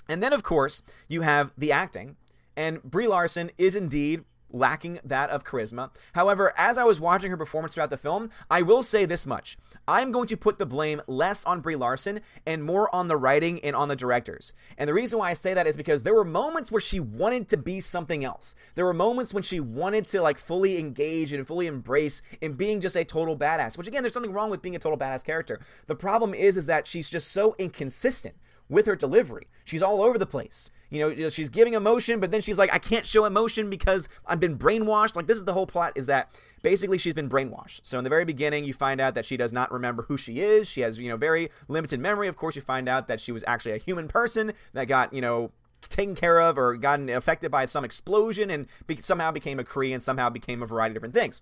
And 0.09 0.21
then, 0.21 0.33
of 0.33 0.43
course, 0.43 0.83
you 1.07 1.21
have 1.21 1.51
the 1.57 1.71
acting. 1.71 2.17
And 2.57 2.83
Brie 2.83 3.07
Larson 3.07 3.51
is 3.57 3.75
indeed 3.75 4.25
lacking 4.51 4.99
that 5.03 5.29
of 5.29 5.43
charisma. 5.43 5.91
However, 6.13 6.53
as 6.57 6.77
I 6.77 6.83
was 6.83 6.99
watching 6.99 7.31
her 7.31 7.37
performance 7.37 7.73
throughout 7.73 7.89
the 7.89 7.97
film, 7.97 8.29
I 8.49 8.61
will 8.61 8.83
say 8.83 9.05
this 9.05 9.25
much. 9.25 9.57
I'm 9.87 10.11
going 10.11 10.27
to 10.27 10.37
put 10.37 10.59
the 10.59 10.65
blame 10.65 11.01
less 11.07 11.45
on 11.45 11.61
Brie 11.61 11.75
Larson 11.75 12.21
and 12.45 12.63
more 12.63 12.93
on 12.93 13.07
the 13.07 13.17
writing 13.17 13.59
and 13.61 13.75
on 13.75 13.87
the 13.87 13.95
directors. 13.95 14.53
And 14.77 14.87
the 14.87 14.93
reason 14.93 15.19
why 15.19 15.29
I 15.29 15.33
say 15.33 15.53
that 15.53 15.67
is 15.67 15.77
because 15.77 16.03
there 16.03 16.13
were 16.13 16.25
moments 16.25 16.71
where 16.71 16.81
she 16.81 16.99
wanted 16.99 17.47
to 17.49 17.57
be 17.57 17.79
something 17.79 18.23
else. 18.23 18.55
There 18.75 18.85
were 18.85 18.93
moments 18.93 19.33
when 19.33 19.43
she 19.43 19.59
wanted 19.59 20.05
to 20.07 20.21
like 20.21 20.37
fully 20.37 20.77
engage 20.77 21.33
and 21.33 21.47
fully 21.47 21.67
embrace 21.67 22.21
in 22.39 22.53
being 22.53 22.81
just 22.81 22.95
a 22.95 23.03
total 23.03 23.37
badass, 23.37 23.77
which 23.77 23.87
again, 23.87 24.03
there's 24.03 24.15
nothing 24.15 24.33
wrong 24.33 24.49
with 24.49 24.61
being 24.61 24.75
a 24.75 24.79
total 24.79 24.97
badass 24.97 25.23
character. 25.23 25.59
The 25.87 25.95
problem 25.95 26.33
is 26.33 26.57
is 26.57 26.65
that 26.65 26.87
she's 26.87 27.09
just 27.09 27.31
so 27.31 27.55
inconsistent 27.57 28.35
with 28.69 28.85
her 28.85 28.95
delivery. 28.95 29.47
She's 29.65 29.83
all 29.83 30.01
over 30.01 30.17
the 30.17 30.25
place. 30.25 30.71
You 30.91 31.15
know, 31.15 31.29
she's 31.29 31.49
giving 31.49 31.73
emotion, 31.73 32.19
but 32.19 32.31
then 32.31 32.41
she's 32.41 32.59
like, 32.59 32.71
I 32.73 32.77
can't 32.77 33.05
show 33.05 33.23
emotion 33.23 33.69
because 33.69 34.09
I've 34.25 34.41
been 34.41 34.57
brainwashed. 34.57 35.15
Like, 35.15 35.25
this 35.25 35.37
is 35.37 35.45
the 35.45 35.53
whole 35.53 35.65
plot 35.65 35.93
is 35.95 36.05
that 36.07 36.29
basically 36.61 36.97
she's 36.97 37.13
been 37.13 37.29
brainwashed. 37.29 37.79
So, 37.83 37.97
in 37.97 38.03
the 38.03 38.09
very 38.09 38.25
beginning, 38.25 38.65
you 38.65 38.73
find 38.73 38.99
out 38.99 39.15
that 39.15 39.25
she 39.25 39.37
does 39.37 39.53
not 39.53 39.71
remember 39.71 40.03
who 40.03 40.17
she 40.17 40.41
is. 40.41 40.69
She 40.69 40.81
has, 40.81 40.99
you 40.99 41.07
know, 41.07 41.15
very 41.15 41.49
limited 41.69 42.01
memory. 42.01 42.27
Of 42.27 42.35
course, 42.35 42.57
you 42.57 42.61
find 42.61 42.89
out 42.89 43.07
that 43.07 43.21
she 43.21 43.31
was 43.31 43.43
actually 43.47 43.71
a 43.71 43.77
human 43.77 44.09
person 44.09 44.51
that 44.73 44.85
got, 44.85 45.13
you 45.13 45.21
know, 45.21 45.51
taken 45.89 46.13
care 46.13 46.39
of 46.39 46.57
or 46.57 46.75
gotten 46.75 47.09
affected 47.09 47.51
by 47.51 47.65
some 47.65 47.85
explosion 47.85 48.49
and 48.49 48.67
be- 48.85 49.01
somehow 49.01 49.31
became 49.31 49.59
a 49.59 49.63
Kree 49.63 49.93
and 49.93 50.03
somehow 50.03 50.29
became 50.29 50.61
a 50.61 50.65
variety 50.65 50.91
of 50.91 50.95
different 50.95 51.15
things. 51.15 51.41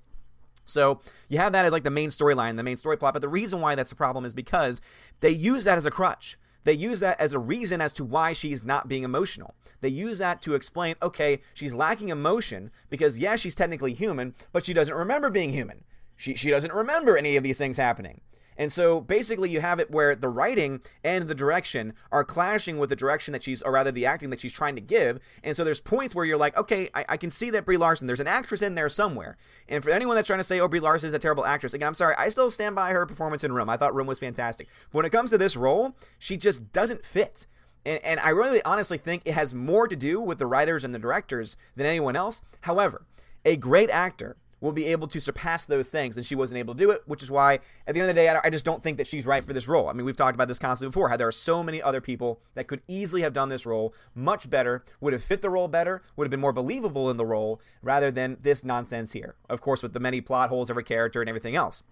So 0.64 1.00
you 1.28 1.40
have 1.40 1.52
that 1.54 1.66
as 1.66 1.72
like 1.72 1.84
the 1.84 1.90
main 1.90 2.10
storyline, 2.10 2.56
the 2.56 2.64
main 2.64 2.78
story 2.78 2.98
plot. 2.98 3.14
But 3.14 3.22
the 3.22 3.30
reason 3.30 3.62
why 3.62 3.76
that's 3.76 3.92
a 3.92 3.96
problem 3.96 4.26
is 4.26 4.34
because 4.34 4.82
they 5.20 5.32
use 5.32 5.64
that 5.64 5.78
as 5.78 5.86
a 5.86 5.92
crutch. 5.92 6.38
They 6.64 6.74
use 6.74 7.00
that 7.00 7.20
as 7.20 7.34
a 7.34 7.40
reason 7.40 7.82
as 7.82 7.94
to 7.94 8.04
why 8.04 8.34
she's 8.34 8.64
not 8.64 8.88
being 8.88 9.04
emotional. 9.04 9.56
They 9.82 9.90
use 9.90 10.20
that 10.20 10.42
to 10.44 10.56
explain, 10.56 10.96
okay, 11.02 11.42
she's 11.54 11.74
lacking 11.74 12.10
emotion 12.10 12.72
because, 12.90 13.18
yeah, 13.18 13.36
she's 13.36 13.56
technically 13.56 13.94
human, 13.94 14.36
but 14.52 14.66
she 14.66 14.74
doesn't 14.74 14.94
remember 14.94 15.30
being 15.30 15.52
human. 15.52 15.84
She, 16.16 16.36
she 16.36 16.50
doesn't 16.50 16.74
remember 16.74 17.18
any 17.18 17.38
of 17.38 17.44
these 17.44 17.58
things 17.58 17.78
happening. 17.78 18.22
And 18.60 18.72
so 18.74 19.00
basically, 19.00 19.50
you 19.50 19.62
have 19.62 19.80
it 19.80 19.90
where 19.90 20.18
the 20.18 20.28
writing 20.28 20.82
and 21.02 21.30
the 21.30 21.34
direction 21.34 21.94
are 22.12 22.26
clashing 22.26 22.78
with 22.78 22.90
the 22.90 22.96
direction 22.96 23.32
that 23.32 23.42
she's, 23.42 23.62
or 23.62 23.72
rather, 23.72 23.90
the 23.90 24.06
acting 24.06 24.32
that 24.32 24.42
she's 24.42 24.52
trying 24.52 24.76
to 24.76 24.82
give. 24.82 25.20
And 25.46 25.56
so 25.56 25.64
there's 25.64 25.80
points 25.80 26.14
where 26.14 26.26
you're 26.26 26.38
like, 26.38 26.58
okay, 26.58 26.90
I, 26.94 27.06
I 27.10 27.18
can 27.18 27.30
see 27.30 27.50
that 27.52 27.64
Brie 27.64 27.78
Larson, 27.78 28.06
there's 28.06 28.20
an 28.20 28.28
actress 28.28 28.62
in 28.62 28.76
there 28.76 28.90
somewhere. 28.90 29.38
And 29.70 29.82
for 29.82 29.92
anyone 29.92 30.16
that's 30.16 30.28
trying 30.28 30.42
to 30.42 30.44
say, 30.44 30.60
oh, 30.60 30.68
Brie 30.68 30.82
Larson 30.82 31.08
is 31.08 31.14
a 31.14 31.20
terrible 31.20 31.46
actress, 31.46 31.74
again, 31.74 31.88
I'm 31.88 31.94
sorry, 31.94 32.16
I 32.18 32.28
still 32.28 32.52
stand 32.52 32.76
by 32.76 32.92
her 32.92 33.06
performance 33.06 33.46
in 33.46 33.54
Room. 33.54 33.70
I 33.70 33.78
thought 33.78 33.96
Room 33.96 34.08
was 34.08 34.20
fantastic. 34.20 34.68
But 34.92 34.98
when 34.98 35.06
it 35.06 35.12
comes 35.12 35.30
to 35.30 35.38
this 35.38 35.56
role, 35.56 35.96
she 36.20 36.36
just 36.36 36.74
doesn't 36.74 37.06
fit. 37.06 37.48
And, 37.86 38.04
and 38.04 38.20
I 38.20 38.30
really 38.30 38.62
honestly 38.64 38.98
think 38.98 39.22
it 39.24 39.36
has 39.36 39.54
more 39.54 39.88
to 39.88 39.96
do 39.96 40.20
with 40.20 40.38
the 40.38 40.46
writers 40.46 40.84
and 40.84 40.94
the 40.94 41.00
directors 41.00 41.56
than 41.78 41.86
anyone 41.86 42.18
else. 42.18 42.42
However, 42.62 43.06
a 43.46 43.56
great 43.56 43.90
actor 43.90 44.36
will 44.62 44.72
be 44.72 44.86
able 44.86 45.08
to 45.08 45.22
surpass 45.22 45.66
those 45.66 45.90
things, 45.90 46.18
and 46.18 46.26
she 46.26 46.36
wasn't 46.36 46.58
able 46.58 46.74
to 46.74 46.80
do 46.80 46.92
it, 46.92 47.02
which 47.06 47.24
is 47.24 47.32
why, 47.32 47.60
at 47.88 47.94
the 47.94 48.02
end 48.02 48.10
of 48.10 48.16
the 48.16 48.22
day, 48.22 48.28
I 48.28 48.50
just 48.50 48.66
don't 48.66 48.84
think 48.84 48.98
that 48.98 49.08
she's 49.08 49.26
right 49.26 49.44
for 49.44 49.54
this 49.54 49.68
role. 49.68 49.88
I 49.88 49.94
mean, 49.94 50.06
we've 50.06 50.16
talked 50.16 50.36
about 50.36 50.48
this 50.48 50.60
constantly 50.60 50.90
before, 50.90 51.10
how 51.10 51.18
there 51.18 51.28
are 51.28 51.32
so 51.32 51.64
many 51.64 51.82
other 51.82 52.02
people 52.02 52.42
that 52.56 52.68
could 52.68 52.82
easily 52.88 53.22
have 53.22 53.34
done 53.34 53.50
this 53.50 53.66
role 53.66 53.94
much 54.14 54.50
better, 54.50 54.84
would 55.00 55.14
have 55.14 55.24
fit 55.24 55.42
the 55.42 55.50
role 55.50 55.68
better, 55.68 56.02
would 56.16 56.26
have 56.26 56.32
been 56.32 56.40
more 56.40 56.54
believable 56.54 57.10
in 57.10 57.18
the 57.18 57.26
role, 57.26 57.62
rather 57.82 58.12
than 58.12 58.38
this 58.42 58.64
nonsense 58.64 59.14
here. 59.14 59.36
Of 59.50 59.62
course, 59.62 59.82
with 59.82 59.94
the 59.94 60.00
many 60.00 60.22
plot 60.22 60.50
holes 60.50 60.70
of 60.70 60.76
her 60.76 60.82
character 60.82 61.22
and 61.22 61.30
everything 61.30 61.56
else. 61.56 61.84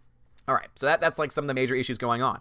All 0.47 0.55
right, 0.55 0.69
so 0.75 0.86
that, 0.86 1.01
that's 1.01 1.19
like 1.19 1.31
some 1.31 1.43
of 1.43 1.47
the 1.47 1.53
major 1.53 1.75
issues 1.75 1.97
going 1.97 2.21
on. 2.21 2.39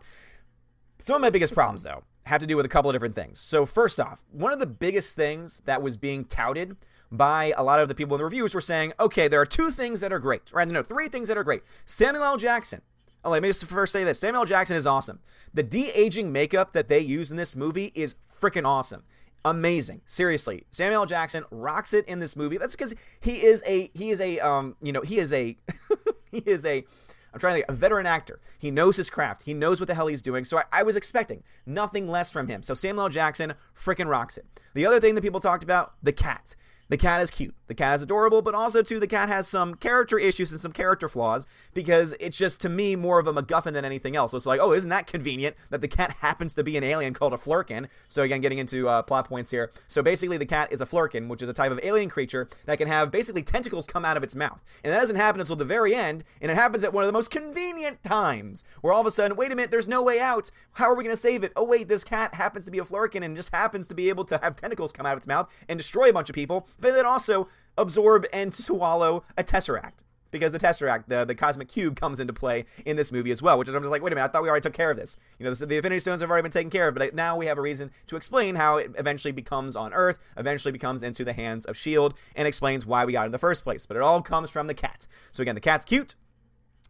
Some 1.00 1.16
of 1.16 1.22
my 1.22 1.30
biggest 1.30 1.54
problems, 1.54 1.82
though, 1.82 2.04
have 2.24 2.40
to 2.40 2.46
do 2.46 2.56
with 2.56 2.66
a 2.66 2.68
couple 2.68 2.90
of 2.90 2.94
different 2.94 3.14
things. 3.14 3.38
So, 3.40 3.66
first 3.66 4.00
off, 4.00 4.24
one 4.30 4.52
of 4.52 4.58
the 4.58 4.66
biggest 4.66 5.14
things 5.14 5.60
that 5.64 5.82
was 5.82 5.96
being 5.96 6.24
touted 6.24 6.76
by 7.10 7.54
a 7.56 7.62
lot 7.62 7.80
of 7.80 7.88
the 7.88 7.94
people 7.94 8.14
in 8.14 8.18
the 8.18 8.24
reviews 8.24 8.54
were 8.54 8.60
saying, 8.60 8.92
okay, 8.98 9.28
there 9.28 9.40
are 9.40 9.46
two 9.46 9.70
things 9.70 10.00
that 10.00 10.12
are 10.12 10.18
great, 10.18 10.52
right? 10.52 10.66
No, 10.66 10.82
three 10.82 11.08
things 11.08 11.28
that 11.28 11.38
are 11.38 11.44
great. 11.44 11.62
Samuel 11.84 12.24
L. 12.24 12.36
Jackson. 12.36 12.82
Oh, 13.24 13.30
let 13.30 13.42
me 13.42 13.48
just 13.48 13.66
first 13.66 13.92
say 13.92 14.04
this 14.04 14.20
Samuel 14.20 14.42
L. 14.42 14.46
Jackson 14.46 14.76
is 14.76 14.86
awesome. 14.86 15.20
The 15.52 15.62
de 15.62 15.90
aging 15.90 16.32
makeup 16.32 16.72
that 16.72 16.88
they 16.88 17.00
use 17.00 17.30
in 17.30 17.36
this 17.36 17.56
movie 17.56 17.92
is 17.94 18.16
freaking 18.40 18.66
awesome. 18.66 19.02
Amazing. 19.44 20.02
Seriously. 20.06 20.66
Samuel 20.70 21.02
L. 21.02 21.06
Jackson 21.06 21.44
rocks 21.50 21.94
it 21.94 22.04
in 22.06 22.18
this 22.18 22.36
movie. 22.36 22.56
That's 22.56 22.74
because 22.74 22.94
he 23.20 23.44
is 23.44 23.62
a, 23.66 23.90
he 23.94 24.10
is 24.10 24.20
a, 24.20 24.40
um, 24.40 24.76
you 24.82 24.92
know, 24.92 25.02
he 25.02 25.18
is 25.18 25.32
a, 25.32 25.56
he 26.30 26.38
is 26.38 26.66
a, 26.66 26.84
I'm 27.32 27.40
trying 27.40 27.52
to 27.52 27.56
think, 27.58 27.68
a 27.68 27.74
veteran 27.74 28.06
actor. 28.06 28.40
He 28.58 28.70
knows 28.70 28.96
his 28.96 29.10
craft. 29.10 29.42
He 29.42 29.54
knows 29.54 29.78
what 29.78 29.86
the 29.86 29.94
hell 29.94 30.06
he's 30.08 30.22
doing. 30.22 30.44
So 30.44 30.58
I, 30.58 30.64
I 30.72 30.82
was 30.82 30.96
expecting 30.96 31.42
nothing 31.64 32.08
less 32.08 32.30
from 32.30 32.48
him. 32.48 32.62
So 32.62 32.74
Samuel 32.74 33.04
L. 33.04 33.08
Jackson 33.08 33.54
freaking 33.76 34.08
rocks 34.08 34.36
it. 34.36 34.46
The 34.74 34.86
other 34.86 35.00
thing 35.00 35.14
that 35.14 35.22
people 35.22 35.40
talked 35.40 35.62
about, 35.62 35.94
the 36.02 36.12
cat. 36.12 36.56
The 36.88 36.96
cat 36.96 37.20
is 37.22 37.30
cute. 37.30 37.54
The 37.66 37.74
cat 37.74 37.96
is 37.96 38.02
adorable, 38.02 38.42
but 38.42 38.54
also 38.54 38.82
too 38.82 39.00
the 39.00 39.06
cat 39.06 39.28
has 39.28 39.48
some 39.48 39.74
character 39.74 40.18
issues 40.18 40.52
and 40.52 40.60
some 40.60 40.72
character 40.72 41.08
flaws 41.08 41.46
because 41.74 42.14
it's 42.20 42.36
just 42.36 42.60
to 42.62 42.68
me 42.68 42.96
more 42.96 43.18
of 43.18 43.26
a 43.26 43.32
MacGuffin 43.32 43.72
than 43.72 43.84
anything 43.84 44.16
else. 44.16 44.30
So 44.30 44.36
it's 44.36 44.46
like, 44.46 44.60
oh, 44.60 44.72
isn't 44.72 44.90
that 44.90 45.06
convenient 45.06 45.56
that 45.70 45.80
the 45.80 45.88
cat 45.88 46.16
happens 46.20 46.54
to 46.54 46.64
be 46.64 46.76
an 46.76 46.84
alien 46.84 47.14
called 47.14 47.32
a 47.32 47.36
flerken? 47.36 47.88
So 48.08 48.22
again, 48.22 48.40
getting 48.40 48.58
into 48.58 48.88
uh, 48.88 49.02
plot 49.02 49.28
points 49.28 49.50
here. 49.50 49.70
So 49.86 50.02
basically, 50.02 50.36
the 50.36 50.46
cat 50.46 50.72
is 50.72 50.80
a 50.80 50.86
flerken, 50.86 51.28
which 51.28 51.42
is 51.42 51.48
a 51.48 51.54
type 51.54 51.72
of 51.72 51.80
alien 51.82 52.08
creature 52.08 52.48
that 52.66 52.78
can 52.78 52.88
have 52.88 53.10
basically 53.10 53.42
tentacles 53.42 53.86
come 53.86 54.04
out 54.04 54.16
of 54.16 54.22
its 54.22 54.34
mouth, 54.34 54.62
and 54.84 54.92
that 54.92 55.00
doesn't 55.00 55.16
happen 55.16 55.40
until 55.40 55.56
the 55.56 55.64
very 55.64 55.94
end, 55.94 56.24
and 56.40 56.50
it 56.50 56.54
happens 56.54 56.84
at 56.84 56.92
one 56.92 57.04
of 57.04 57.08
the 57.08 57.12
most 57.12 57.30
convenient 57.30 58.02
times 58.02 58.64
where 58.80 58.92
all 58.92 59.00
of 59.00 59.06
a 59.06 59.10
sudden, 59.10 59.36
wait 59.36 59.52
a 59.52 59.56
minute, 59.56 59.70
there's 59.70 59.88
no 59.88 60.02
way 60.02 60.20
out. 60.20 60.50
How 60.72 60.86
are 60.86 60.94
we 60.94 61.04
going 61.04 61.14
to 61.14 61.20
save 61.20 61.42
it? 61.44 61.52
Oh 61.56 61.64
wait, 61.64 61.88
this 61.88 62.04
cat 62.04 62.34
happens 62.34 62.64
to 62.66 62.70
be 62.70 62.78
a 62.78 62.84
flerken 62.84 63.24
and 63.24 63.36
just 63.36 63.52
happens 63.52 63.86
to 63.88 63.94
be 63.94 64.08
able 64.08 64.24
to 64.26 64.38
have 64.42 64.56
tentacles 64.56 64.92
come 64.92 65.06
out 65.06 65.12
of 65.12 65.18
its 65.18 65.26
mouth 65.26 65.52
and 65.68 65.78
destroy 65.78 66.10
a 66.10 66.12
bunch 66.12 66.28
of 66.28 66.34
people 66.34 66.68
but 66.80 66.94
then 66.94 67.06
also 67.06 67.48
absorb 67.78 68.26
and 68.32 68.54
swallow 68.54 69.24
a 69.36 69.44
tesseract 69.44 70.02
because 70.30 70.52
the 70.52 70.58
Tesseract, 70.58 71.04
the, 71.06 71.24
the 71.24 71.34
cosmic 71.34 71.68
cube, 71.68 71.98
comes 71.98 72.20
into 72.20 72.32
play 72.32 72.64
in 72.84 72.96
this 72.96 73.12
movie 73.12 73.30
as 73.30 73.42
well. 73.42 73.58
Which 73.58 73.68
is 73.68 73.74
I'm 73.74 73.82
just 73.82 73.90
like, 73.90 74.02
wait 74.02 74.12
a 74.12 74.16
minute, 74.16 74.28
I 74.28 74.32
thought 74.32 74.42
we 74.42 74.48
already 74.48 74.62
took 74.62 74.72
care 74.72 74.90
of 74.90 74.96
this. 74.96 75.16
You 75.38 75.44
know, 75.44 75.54
the, 75.54 75.66
the 75.66 75.76
Infinity 75.76 76.00
Stones 76.00 76.20
have 76.20 76.30
already 76.30 76.42
been 76.42 76.52
taken 76.52 76.70
care 76.70 76.88
of, 76.88 76.94
but 76.94 77.14
now 77.14 77.36
we 77.36 77.46
have 77.46 77.58
a 77.58 77.62
reason 77.62 77.90
to 78.08 78.16
explain 78.16 78.56
how 78.56 78.76
it 78.76 78.92
eventually 78.98 79.32
becomes 79.32 79.76
on 79.76 79.92
Earth, 79.92 80.18
eventually 80.36 80.72
becomes 80.72 81.02
into 81.02 81.24
the 81.24 81.32
hands 81.32 81.64
of 81.64 81.76
Shield, 81.76 82.14
and 82.34 82.46
explains 82.46 82.86
why 82.86 83.04
we 83.04 83.12
got 83.12 83.22
it 83.22 83.26
in 83.26 83.32
the 83.32 83.38
first 83.38 83.64
place. 83.64 83.86
But 83.86 83.96
it 83.96 84.02
all 84.02 84.22
comes 84.22 84.50
from 84.50 84.66
the 84.66 84.74
cat. 84.74 85.06
So 85.32 85.42
again, 85.42 85.54
the 85.54 85.60
cat's 85.60 85.84
cute, 85.84 86.14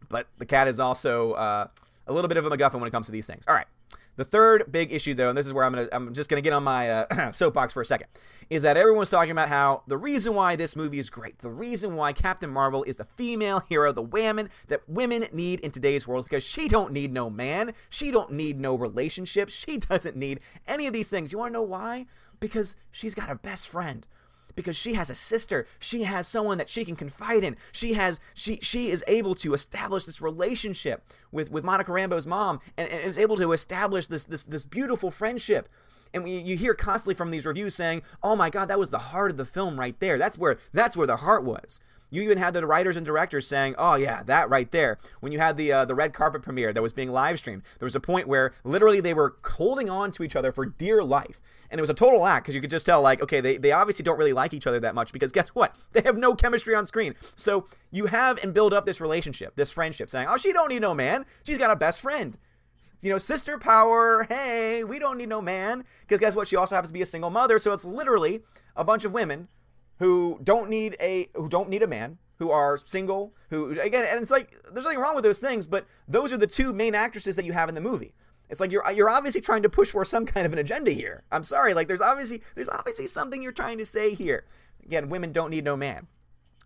but 0.09 0.27
the 0.37 0.45
cat 0.45 0.67
is 0.67 0.79
also 0.79 1.33
uh, 1.33 1.67
a 2.05 2.13
little 2.13 2.27
bit 2.27 2.37
of 2.37 2.45
a 2.45 2.49
MacGuffin 2.49 2.79
when 2.79 2.87
it 2.87 2.91
comes 2.91 3.05
to 3.07 3.11
these 3.11 3.27
things. 3.27 3.45
All 3.47 3.55
right. 3.55 3.67
The 4.17 4.25
third 4.25 4.71
big 4.71 4.91
issue, 4.91 5.13
though, 5.13 5.29
and 5.29 5.37
this 5.37 5.45
is 5.45 5.53
where 5.53 5.63
I'm 5.63 5.73
gonna, 5.73 5.87
I'm 5.91 6.13
just 6.13 6.27
gonna 6.29 6.41
get 6.41 6.51
on 6.51 6.63
my 6.63 6.89
uh, 6.89 7.31
soapbox 7.31 7.71
for 7.71 7.81
a 7.81 7.85
second, 7.85 8.07
is 8.49 8.63
that 8.63 8.75
everyone's 8.75 9.11
talking 9.11 9.31
about 9.31 9.47
how 9.47 9.83
the 9.87 9.97
reason 9.97 10.33
why 10.33 10.55
this 10.55 10.75
movie 10.75 10.97
is 10.97 11.09
great, 11.09 11.37
the 11.39 11.49
reason 11.49 11.95
why 11.95 12.13
Captain 12.13 12.49
Marvel 12.49 12.83
is 12.83 12.97
the 12.97 13.05
female 13.05 13.59
hero, 13.59 13.91
the 13.91 14.01
woman 14.01 14.49
that 14.67 14.81
women 14.87 15.27
need 15.31 15.59
in 15.59 15.69
today's 15.69 16.07
world, 16.07 16.25
because 16.25 16.43
she 16.43 16.67
don't 16.67 16.91
need 16.91 17.13
no 17.13 17.29
man, 17.29 17.73
she 17.89 18.09
don't 18.09 18.31
need 18.31 18.59
no 18.59 18.73
relationship, 18.73 19.49
she 19.49 19.77
doesn't 19.77 20.17
need 20.17 20.39
any 20.67 20.87
of 20.87 20.93
these 20.93 21.09
things. 21.09 21.31
You 21.31 21.37
want 21.37 21.51
to 21.53 21.59
know 21.59 21.63
why? 21.63 22.07
Because 22.39 22.75
she's 22.91 23.13
got 23.13 23.29
a 23.29 23.35
best 23.35 23.67
friend 23.67 24.07
because 24.57 24.75
she 24.75 24.95
has 24.95 25.09
a 25.09 25.15
sister. 25.15 25.65
She 25.79 26.03
has 26.03 26.27
someone 26.27 26.57
that 26.57 26.69
she 26.69 26.83
can 26.83 26.97
confide 26.97 27.45
in. 27.45 27.55
She 27.71 27.93
has 27.93 28.19
she 28.33 28.59
she 28.61 28.89
is 28.89 29.05
able 29.07 29.35
to 29.35 29.53
establish 29.53 30.03
this 30.03 30.21
relationship 30.21 31.05
with 31.31 31.49
with 31.49 31.63
Monica 31.63 31.91
Rambeau's 31.91 32.27
mom 32.27 32.59
and, 32.75 32.89
and 32.89 33.07
is 33.07 33.17
able 33.17 33.37
to 33.37 33.53
establish 33.53 34.07
this 34.07 34.25
this 34.25 34.43
this 34.43 34.65
beautiful 34.65 35.11
friendship. 35.11 35.69
And 36.13 36.23
we, 36.23 36.37
you 36.37 36.57
hear 36.57 36.73
constantly 36.73 37.15
from 37.15 37.31
these 37.31 37.45
reviews 37.45 37.75
saying, 37.75 38.01
"Oh 38.23 38.35
my 38.35 38.49
God, 38.49 38.67
that 38.67 38.79
was 38.79 38.89
the 38.89 38.97
heart 38.99 39.31
of 39.31 39.37
the 39.37 39.45
film 39.45 39.79
right 39.79 39.99
there. 39.99 40.17
That's 40.17 40.37
where 40.37 40.57
that's 40.73 40.97
where 40.97 41.07
the 41.07 41.17
heart 41.17 41.43
was." 41.43 41.79
You 42.09 42.21
even 42.21 42.37
had 42.37 42.53
the 42.53 42.65
writers 42.65 42.95
and 42.95 43.05
directors 43.05 43.47
saying, 43.47 43.75
"Oh 43.77 43.95
yeah, 43.95 44.23
that 44.23 44.49
right 44.49 44.71
there." 44.71 44.97
When 45.19 45.31
you 45.31 45.39
had 45.39 45.57
the 45.57 45.71
uh, 45.73 45.85
the 45.85 45.95
red 45.95 46.13
carpet 46.13 46.41
premiere 46.41 46.71
that 46.71 46.81
was 46.81 46.93
being 46.93 47.11
live 47.11 47.39
streamed, 47.39 47.63
there 47.79 47.85
was 47.85 47.95
a 47.95 47.99
point 47.99 48.27
where 48.27 48.53
literally 48.63 49.01
they 49.01 49.13
were 49.13 49.35
holding 49.43 49.89
on 49.89 50.11
to 50.13 50.23
each 50.23 50.35
other 50.35 50.51
for 50.51 50.65
dear 50.65 51.03
life, 51.03 51.41
and 51.69 51.79
it 51.79 51.81
was 51.81 51.89
a 51.89 51.93
total 51.93 52.25
act 52.25 52.45
because 52.45 52.55
you 52.55 52.61
could 52.61 52.69
just 52.69 52.85
tell, 52.85 53.01
like, 53.01 53.21
okay, 53.21 53.41
they 53.41 53.57
they 53.57 53.73
obviously 53.73 54.03
don't 54.03 54.17
really 54.17 54.33
like 54.33 54.53
each 54.53 54.67
other 54.67 54.79
that 54.79 54.95
much 54.95 55.11
because 55.11 55.31
guess 55.31 55.49
what? 55.49 55.75
They 55.91 56.01
have 56.01 56.17
no 56.17 56.35
chemistry 56.35 56.75
on 56.75 56.85
screen. 56.85 57.15
So 57.35 57.65
you 57.91 58.05
have 58.05 58.41
and 58.43 58.53
build 58.53 58.73
up 58.73 58.85
this 58.85 59.01
relationship, 59.01 59.55
this 59.55 59.71
friendship, 59.71 60.09
saying, 60.09 60.27
"Oh, 60.29 60.37
she 60.37 60.53
don't 60.53 60.69
need 60.69 60.81
no 60.81 60.93
man. 60.93 61.25
She's 61.43 61.57
got 61.57 61.71
a 61.71 61.75
best 61.75 61.99
friend." 61.99 62.37
You 63.01 63.11
know, 63.11 63.17
sister 63.17 63.57
power. 63.57 64.25
Hey, 64.29 64.83
we 64.83 64.99
don't 64.99 65.17
need 65.17 65.29
no 65.29 65.41
man. 65.41 65.83
Because 66.01 66.19
guess 66.19 66.35
what? 66.35 66.47
She 66.47 66.55
also 66.55 66.75
happens 66.75 66.89
to 66.89 66.93
be 66.93 67.01
a 67.01 67.05
single 67.05 67.29
mother. 67.29 67.59
So 67.59 67.73
it's 67.73 67.85
literally 67.85 68.41
a 68.75 68.83
bunch 68.83 69.05
of 69.05 69.13
women 69.13 69.47
who 69.99 70.39
don't 70.43 70.69
need 70.69 70.95
a 70.99 71.29
who 71.35 71.49
don't 71.49 71.69
need 71.69 71.83
a 71.83 71.87
man, 71.87 72.17
who 72.37 72.51
are 72.51 72.77
single, 72.77 73.33
who 73.49 73.79
again, 73.79 74.05
and 74.09 74.21
it's 74.21 74.31
like 74.31 74.55
there's 74.71 74.85
nothing 74.85 74.99
wrong 74.99 75.15
with 75.15 75.23
those 75.23 75.39
things, 75.39 75.67
but 75.67 75.85
those 76.07 76.31
are 76.31 76.37
the 76.37 76.47
two 76.47 76.73
main 76.73 76.95
actresses 76.95 77.35
that 77.35 77.45
you 77.45 77.53
have 77.53 77.69
in 77.69 77.75
the 77.75 77.81
movie. 77.81 78.13
It's 78.49 78.59
like 78.59 78.71
you're 78.71 78.89
you're 78.91 79.09
obviously 79.09 79.41
trying 79.41 79.63
to 79.63 79.69
push 79.69 79.91
for 79.91 80.05
some 80.05 80.25
kind 80.25 80.45
of 80.45 80.53
an 80.53 80.59
agenda 80.59 80.91
here. 80.91 81.23
I'm 81.31 81.43
sorry, 81.43 81.73
like 81.73 81.87
there's 81.87 82.01
obviously 82.01 82.41
there's 82.55 82.69
obviously 82.69 83.07
something 83.07 83.41
you're 83.41 83.51
trying 83.51 83.77
to 83.79 83.85
say 83.85 84.13
here. 84.13 84.45
Again, 84.85 85.09
women 85.09 85.31
don't 85.31 85.49
need 85.49 85.65
no 85.65 85.75
man. 85.75 86.07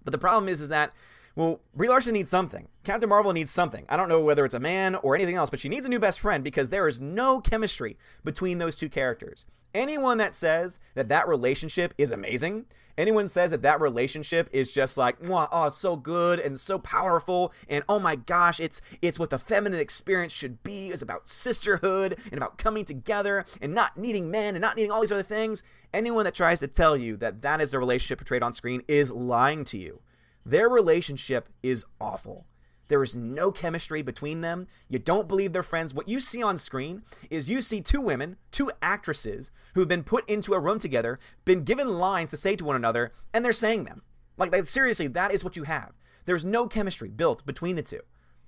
But 0.03 0.11
the 0.11 0.17
problem 0.17 0.47
is 0.47 0.61
is 0.61 0.69
that 0.69 0.93
well, 1.35 1.61
Brie 1.75 1.87
Larson 1.87 2.13
needs 2.13 2.29
something. 2.29 2.67
Captain 2.83 3.07
Marvel 3.09 3.31
needs 3.33 3.51
something. 3.51 3.85
I 3.87 3.95
don't 3.95 4.09
know 4.09 4.19
whether 4.19 4.43
it's 4.43 4.53
a 4.53 4.59
man 4.59 4.95
or 4.95 5.15
anything 5.15 5.35
else, 5.35 5.49
but 5.49 5.59
she 5.59 5.69
needs 5.69 5.85
a 5.85 5.89
new 5.89 5.99
best 5.99 6.19
friend 6.19 6.43
because 6.43 6.69
there 6.69 6.87
is 6.87 6.99
no 6.99 7.39
chemistry 7.39 7.97
between 8.23 8.57
those 8.57 8.75
two 8.75 8.89
characters. 8.89 9.45
Anyone 9.73 10.17
that 10.17 10.35
says 10.35 10.79
that 10.95 11.07
that 11.07 11.29
relationship 11.29 11.93
is 11.97 12.11
amazing, 12.11 12.65
anyone 12.97 13.29
says 13.29 13.51
that 13.51 13.61
that 13.61 13.79
relationship 13.79 14.49
is 14.51 14.73
just 14.73 14.97
like, 14.97 15.15
oh, 15.29 15.67
it's 15.67 15.77
so 15.77 15.95
good 15.95 16.39
and 16.39 16.59
so 16.59 16.77
powerful, 16.77 17.53
and 17.69 17.85
oh 17.87 17.97
my 17.97 18.17
gosh, 18.17 18.59
it's 18.59 18.81
it's 19.01 19.17
what 19.17 19.29
the 19.29 19.39
feminine 19.39 19.79
experience 19.79 20.33
should 20.33 20.61
be. 20.63 20.89
It's 20.89 21.01
about 21.01 21.29
sisterhood 21.29 22.17
and 22.25 22.33
about 22.33 22.57
coming 22.57 22.83
together 22.83 23.45
and 23.61 23.73
not 23.73 23.97
needing 23.97 24.29
men 24.29 24.55
and 24.55 24.61
not 24.61 24.75
needing 24.75 24.91
all 24.91 24.99
these 24.99 25.11
other 25.11 25.23
things. 25.23 25.63
Anyone 25.93 26.25
that 26.25 26.35
tries 26.35 26.59
to 26.59 26.67
tell 26.67 26.97
you 26.97 27.15
that 27.17 27.41
that 27.41 27.61
is 27.61 27.71
the 27.71 27.79
relationship 27.79 28.17
portrayed 28.17 28.43
on 28.43 28.51
screen 28.51 28.81
is 28.89 29.09
lying 29.09 29.63
to 29.65 29.77
you. 29.77 30.01
Their 30.45 30.69
relationship 30.69 31.49
is 31.61 31.85
awful. 31.99 32.45
There 32.87 33.03
is 33.03 33.15
no 33.15 33.51
chemistry 33.51 34.01
between 34.01 34.41
them. 34.41 34.67
You 34.89 34.99
don't 34.99 35.27
believe 35.27 35.53
they're 35.53 35.63
friends. 35.63 35.93
What 35.93 36.09
you 36.09 36.19
see 36.19 36.43
on 36.43 36.57
screen 36.57 37.03
is 37.29 37.49
you 37.49 37.61
see 37.61 37.79
two 37.79 38.01
women, 38.01 38.35
two 38.51 38.69
actresses, 38.81 39.49
who've 39.75 39.87
been 39.87 40.03
put 40.03 40.27
into 40.29 40.53
a 40.53 40.59
room 40.59 40.77
together, 40.77 41.17
been 41.45 41.63
given 41.63 41.87
lines 41.99 42.31
to 42.31 42.37
say 42.37 42.57
to 42.57 42.65
one 42.65 42.75
another, 42.75 43.13
and 43.33 43.45
they're 43.45 43.53
saying 43.53 43.85
them. 43.85 44.01
Like, 44.37 44.51
like 44.51 44.65
seriously, 44.65 45.07
that 45.07 45.31
is 45.31 45.43
what 45.43 45.55
you 45.55 45.63
have. 45.63 45.93
There's 46.25 46.43
no 46.43 46.67
chemistry 46.67 47.09
built 47.09 47.45
between 47.45 47.77
the 47.77 47.81
two. 47.81 48.01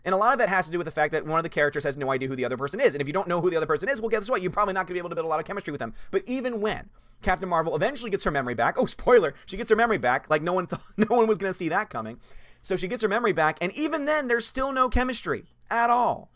And 0.06 0.14
a 0.14 0.18
lot 0.18 0.34
of 0.34 0.40
that 0.40 0.50
has 0.50 0.66
to 0.66 0.72
do 0.72 0.78
with 0.78 0.86
the 0.86 0.92
fact 0.92 1.14
that 1.14 1.26
one 1.26 1.40
of 1.40 1.44
the 1.44 1.50
characters 1.50 1.84
has 1.86 1.96
no 1.96 2.12
idea 2.12 2.28
who 2.28 2.36
the 2.36 2.46
other 2.46 2.58
person 2.58 2.80
is. 2.80 2.94
And 2.94 3.02
if 3.02 3.08
you 3.08 3.14
don't 3.14 3.28
know 3.28 3.40
who 3.40 3.50
the 3.50 3.56
other 3.56 3.66
person 3.66 3.88
is, 3.88 4.02
well, 4.02 4.10
guess 4.10 4.30
what? 4.30 4.42
You're 4.42 4.52
probably 4.52 4.74
not 4.74 4.82
going 4.82 4.88
to 4.88 4.94
be 4.94 5.00
able 5.00 5.10
to 5.10 5.16
build 5.16 5.26
a 5.26 5.30
lot 5.30 5.40
of 5.40 5.46
chemistry 5.46 5.72
with 5.72 5.80
them. 5.80 5.94
But 6.12 6.24
even 6.26 6.60
when 6.60 6.90
Captain 7.22 7.48
Marvel 7.48 7.76
eventually 7.76 8.12
gets 8.12 8.24
her 8.26 8.32
memory 8.32 8.54
back, 8.54 8.76
oh, 8.78 8.86
spoiler, 8.86 9.34
she 9.46 9.58
gets 9.58 9.70
her 9.70 9.76
memory 9.76 9.98
back, 9.98 10.30
like 10.30 10.42
no 10.42 10.54
one 10.54 10.68
thought, 10.68 10.84
no 10.98 11.08
one 11.16 11.28
was 11.28 11.38
going 11.38 11.52
to 11.52 11.58
see 11.58 11.70
that 11.70 11.90
coming. 11.90 12.20
So 12.62 12.76
she 12.76 12.88
gets 12.88 13.02
her 13.02 13.10
memory 13.10 13.34
back, 13.34 13.58
and 13.60 13.74
even 13.74 14.06
then, 14.06 14.30
there's 14.30 14.46
still 14.46 14.72
no 14.72 14.88
chemistry 14.88 15.46
at 15.70 15.90
all. 15.90 16.32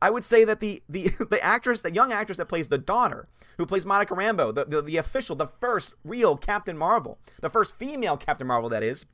I 0.00 0.10
would 0.10 0.24
say 0.24 0.44
that 0.44 0.60
the 0.60 0.82
the 0.88 1.10
the 1.30 1.42
actress, 1.42 1.82
the 1.82 1.92
young 1.92 2.12
actress 2.12 2.38
that 2.38 2.48
plays 2.48 2.68
the 2.68 2.78
daughter, 2.78 3.28
who 3.56 3.66
plays 3.66 3.86
Monica 3.86 4.14
Rambeau, 4.14 4.54
the, 4.54 4.64
the, 4.64 4.82
the 4.82 4.96
official, 4.96 5.36
the 5.36 5.48
first 5.60 5.94
real 6.04 6.36
Captain 6.36 6.76
Marvel, 6.76 7.18
the 7.40 7.50
first 7.50 7.76
female 7.76 8.16
Captain 8.16 8.46
Marvel, 8.46 8.68
that 8.68 8.82
is, 8.82 9.06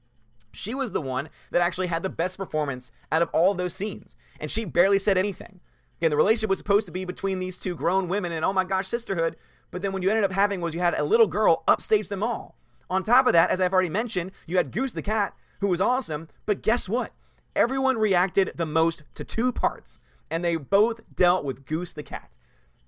she 0.53 0.75
was 0.75 0.93
the 0.93 1.01
one 1.01 1.29
that 1.51 1.63
actually 1.63 1.89
had 1.89 2.03
the 2.03 2.09
best 2.09 2.39
performance 2.39 2.93
out 3.13 3.23
of 3.23 3.31
all 3.33 3.53
of 3.53 3.59
those 3.59 3.75
scenes, 3.75 4.17
and 4.41 4.51
she 4.51 4.65
barely 4.65 4.99
said 4.99 5.19
anything. 5.19 5.61
Again, 5.99 6.11
the 6.11 6.17
relationship 6.17 6.51
was 6.51 6.59
supposed 6.59 6.87
to 6.87 6.93
be 6.93 7.05
between 7.05 7.39
these 7.39 7.59
two 7.59 7.75
grown 7.75 8.09
women, 8.09 8.33
and 8.33 8.45
oh 8.45 8.53
my 8.53 8.65
gosh, 8.65 8.89
sisterhood. 8.89 9.37
But 9.71 9.83
then 9.83 9.93
what 9.93 10.03
you 10.03 10.11
ended 10.11 10.25
up 10.25 10.33
having 10.33 10.61
was 10.61 10.75
you 10.75 10.81
had 10.81 10.95
a 10.95 11.05
little 11.05 11.27
girl 11.27 11.65
upstage 11.67 12.09
them 12.09 12.23
all. 12.23 12.57
On 12.89 13.03
top 13.03 13.27
of 13.27 13.33
that, 13.33 13.51
as 13.51 13.61
I've 13.61 13.73
already 13.73 13.91
mentioned, 13.91 14.33
you 14.47 14.57
had 14.57 14.73
Goose 14.73 14.93
the 14.93 15.03
cat, 15.03 15.35
who 15.61 15.67
was 15.67 15.81
awesome. 15.81 16.29
But 16.47 16.63
guess 16.63 16.89
what? 16.89 17.13
Everyone 17.55 17.99
reacted 17.99 18.53
the 18.55 18.65
most 18.67 19.03
to 19.15 19.25
two 19.25 19.53
parts, 19.53 20.01
and 20.31 20.45
they 20.45 20.57
both 20.57 21.01
dealt 21.15 21.45
with 21.45 21.67
Goose 21.67 21.93
the 21.93 22.03
cat. 22.03 22.39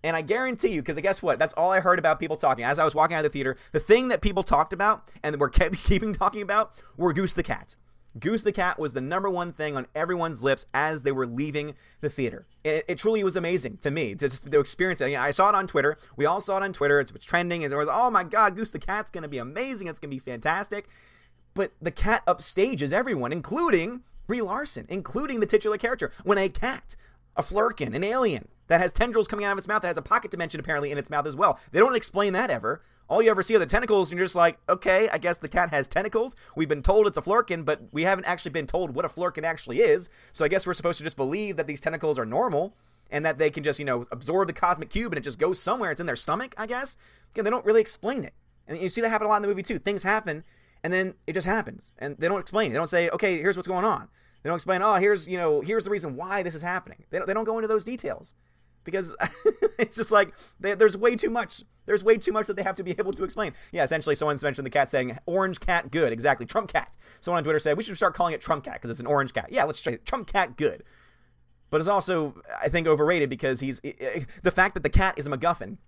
And 0.02 0.16
I 0.16 0.22
guarantee 0.22 0.68
you, 0.68 0.82
because 0.82 0.98
guess 0.98 1.22
what? 1.22 1.38
That's 1.38 1.52
all 1.54 1.70
I 1.70 1.80
heard 1.80 1.98
about 1.98 2.18
people 2.18 2.36
talking. 2.36 2.64
As 2.64 2.78
I 2.78 2.84
was 2.84 2.94
walking 2.94 3.14
out 3.16 3.24
of 3.24 3.30
the 3.30 3.36
theater, 3.36 3.56
the 3.72 3.80
thing 3.80 4.08
that 4.08 4.22
people 4.22 4.42
talked 4.42 4.72
about 4.72 5.10
and 5.22 5.38
were 5.38 5.48
kept 5.48 5.76
keeping 5.84 6.12
talking 6.12 6.42
about 6.42 6.72
were 6.96 7.12
Goose 7.12 7.34
the 7.34 7.42
cat. 7.42 7.76
Goose 8.18 8.42
the 8.42 8.52
cat 8.52 8.78
was 8.78 8.92
the 8.92 9.00
number 9.00 9.30
one 9.30 9.52
thing 9.52 9.76
on 9.76 9.86
everyone's 9.94 10.42
lips 10.42 10.66
as 10.74 11.02
they 11.02 11.12
were 11.12 11.26
leaving 11.26 11.74
the 12.00 12.10
theater. 12.10 12.46
It, 12.64 12.84
it 12.88 12.98
truly 12.98 13.22
was 13.22 13.36
amazing 13.36 13.78
to 13.78 13.90
me 13.90 14.14
to, 14.16 14.28
just, 14.28 14.50
to 14.50 14.58
experience 14.58 15.00
it. 15.00 15.14
I 15.14 15.30
saw 15.30 15.48
it 15.50 15.54
on 15.54 15.66
Twitter. 15.66 15.96
We 16.16 16.26
all 16.26 16.40
saw 16.40 16.56
it 16.56 16.62
on 16.64 16.72
Twitter. 16.72 16.98
It's, 16.98 17.12
trending. 17.24 17.62
And 17.62 17.72
it 17.72 17.76
was, 17.76 17.88
oh 17.90 18.10
my 18.10 18.24
God, 18.24 18.56
Goose 18.56 18.72
the 18.72 18.80
cat's 18.80 19.10
going 19.10 19.22
to 19.22 19.28
be 19.28 19.38
amazing. 19.38 19.86
It's 19.86 20.00
going 20.00 20.10
to 20.10 20.16
be 20.16 20.18
fantastic. 20.18 20.88
But 21.54 21.72
the 21.80 21.90
cat 21.90 22.24
upstages 22.26 22.92
everyone, 22.92 23.32
including 23.32 24.02
Brie 24.26 24.42
Larson, 24.42 24.86
including 24.88 25.40
the 25.40 25.46
titular 25.46 25.76
character. 25.76 26.10
When 26.24 26.38
a 26.38 26.48
cat, 26.48 26.96
a 27.36 27.42
flerken, 27.42 27.94
an 27.94 28.02
alien 28.02 28.48
that 28.70 28.80
has 28.80 28.92
tendrils 28.92 29.28
coming 29.28 29.44
out 29.44 29.52
of 29.52 29.58
its 29.58 29.68
mouth, 29.68 29.82
that 29.82 29.88
has 29.88 29.98
a 29.98 30.02
pocket 30.02 30.30
dimension 30.30 30.58
apparently 30.58 30.90
in 30.90 30.96
its 30.96 31.10
mouth 31.10 31.26
as 31.26 31.36
well. 31.36 31.58
They 31.70 31.78
don't 31.78 31.94
explain 31.94 32.32
that 32.32 32.50
ever. 32.50 32.82
All 33.08 33.20
you 33.20 33.30
ever 33.30 33.42
see 33.42 33.54
are 33.56 33.58
the 33.58 33.66
tentacles, 33.66 34.10
and 34.10 34.18
you're 34.18 34.24
just 34.24 34.36
like, 34.36 34.58
okay, 34.68 35.08
I 35.08 35.18
guess 35.18 35.38
the 35.38 35.48
cat 35.48 35.70
has 35.70 35.88
tentacles. 35.88 36.36
We've 36.56 36.68
been 36.68 36.82
told 36.82 37.06
it's 37.06 37.18
a 37.18 37.22
flerken, 37.22 37.64
but 37.64 37.82
we 37.92 38.04
haven't 38.04 38.24
actually 38.24 38.52
been 38.52 38.66
told 38.66 38.94
what 38.94 39.04
a 39.04 39.08
flerken 39.08 39.44
actually 39.44 39.80
is. 39.80 40.08
So 40.32 40.44
I 40.44 40.48
guess 40.48 40.66
we're 40.66 40.74
supposed 40.74 40.98
to 40.98 41.04
just 41.04 41.16
believe 41.16 41.56
that 41.56 41.66
these 41.66 41.80
tentacles 41.80 42.18
are 42.18 42.24
normal 42.24 42.76
and 43.10 43.24
that 43.24 43.38
they 43.38 43.50
can 43.50 43.64
just, 43.64 43.78
you 43.78 43.84
know, 43.84 44.04
absorb 44.10 44.46
the 44.46 44.54
cosmic 44.54 44.88
cube 44.88 45.12
and 45.12 45.18
it 45.18 45.24
just 45.24 45.38
goes 45.38 45.60
somewhere. 45.60 45.90
It's 45.90 46.00
in 46.00 46.06
their 46.06 46.16
stomach, 46.16 46.54
I 46.56 46.66
guess. 46.66 46.96
Again, 47.34 47.44
they 47.44 47.50
don't 47.50 47.66
really 47.66 47.80
explain 47.80 48.24
it. 48.24 48.34
And 48.68 48.80
you 48.80 48.88
see 48.88 49.00
that 49.00 49.10
happen 49.10 49.26
a 49.26 49.28
lot 49.28 49.36
in 49.36 49.42
the 49.42 49.48
movie 49.48 49.64
too. 49.64 49.78
Things 49.78 50.04
happen 50.04 50.44
and 50.82 50.92
then 50.92 51.14
it 51.26 51.32
just 51.32 51.46
happens 51.46 51.92
and 51.98 52.16
they 52.18 52.28
don't 52.28 52.40
explain 52.40 52.72
they 52.72 52.78
don't 52.78 52.88
say 52.88 53.08
okay 53.10 53.38
here's 53.38 53.56
what's 53.56 53.68
going 53.68 53.84
on 53.84 54.08
they 54.42 54.48
don't 54.48 54.56
explain 54.56 54.82
oh 54.82 54.94
here's 54.94 55.28
you 55.28 55.36
know 55.36 55.60
here's 55.60 55.84
the 55.84 55.90
reason 55.90 56.16
why 56.16 56.42
this 56.42 56.54
is 56.54 56.62
happening 56.62 57.04
they 57.10 57.18
don't, 57.18 57.26
they 57.26 57.34
don't 57.34 57.44
go 57.44 57.58
into 57.58 57.68
those 57.68 57.84
details 57.84 58.34
because 58.90 59.14
it's 59.78 59.96
just 59.96 60.10
like 60.10 60.34
they, 60.58 60.74
there's 60.74 60.96
way 60.96 61.16
too 61.16 61.30
much. 61.30 61.62
There's 61.86 62.04
way 62.04 62.16
too 62.18 62.32
much 62.32 62.46
that 62.46 62.56
they 62.56 62.62
have 62.62 62.76
to 62.76 62.82
be 62.82 62.92
able 62.98 63.12
to 63.12 63.24
explain. 63.24 63.52
Yeah 63.72 63.84
essentially 63.84 64.14
someone's 64.14 64.42
mentioned 64.42 64.66
the 64.66 64.70
cat 64.70 64.88
saying 64.88 65.18
orange 65.26 65.60
cat 65.60 65.90
good. 65.90 66.12
Exactly. 66.12 66.46
Trump 66.46 66.72
cat. 66.72 66.96
Someone 67.20 67.38
on 67.38 67.44
twitter 67.44 67.58
said 67.58 67.76
we 67.76 67.82
should 67.82 67.96
start 67.96 68.14
calling 68.14 68.34
it 68.34 68.40
trump 68.40 68.64
cat 68.64 68.74
because 68.74 68.90
it's 68.90 69.00
an 69.00 69.06
orange 69.06 69.32
cat. 69.32 69.48
Yeah 69.50 69.64
let's 69.64 69.80
try 69.80 69.94
it. 69.94 70.04
Trump 70.04 70.26
cat 70.26 70.56
good. 70.56 70.82
But 71.70 71.80
it's 71.80 71.88
also 71.88 72.34
i 72.60 72.68
think 72.68 72.86
overrated 72.86 73.30
because 73.30 73.60
he's 73.60 73.80
the 73.80 74.50
fact 74.52 74.74
that 74.74 74.82
the 74.82 74.90
cat 74.90 75.14
is 75.16 75.26
a 75.26 75.30
macguffin 75.30 75.78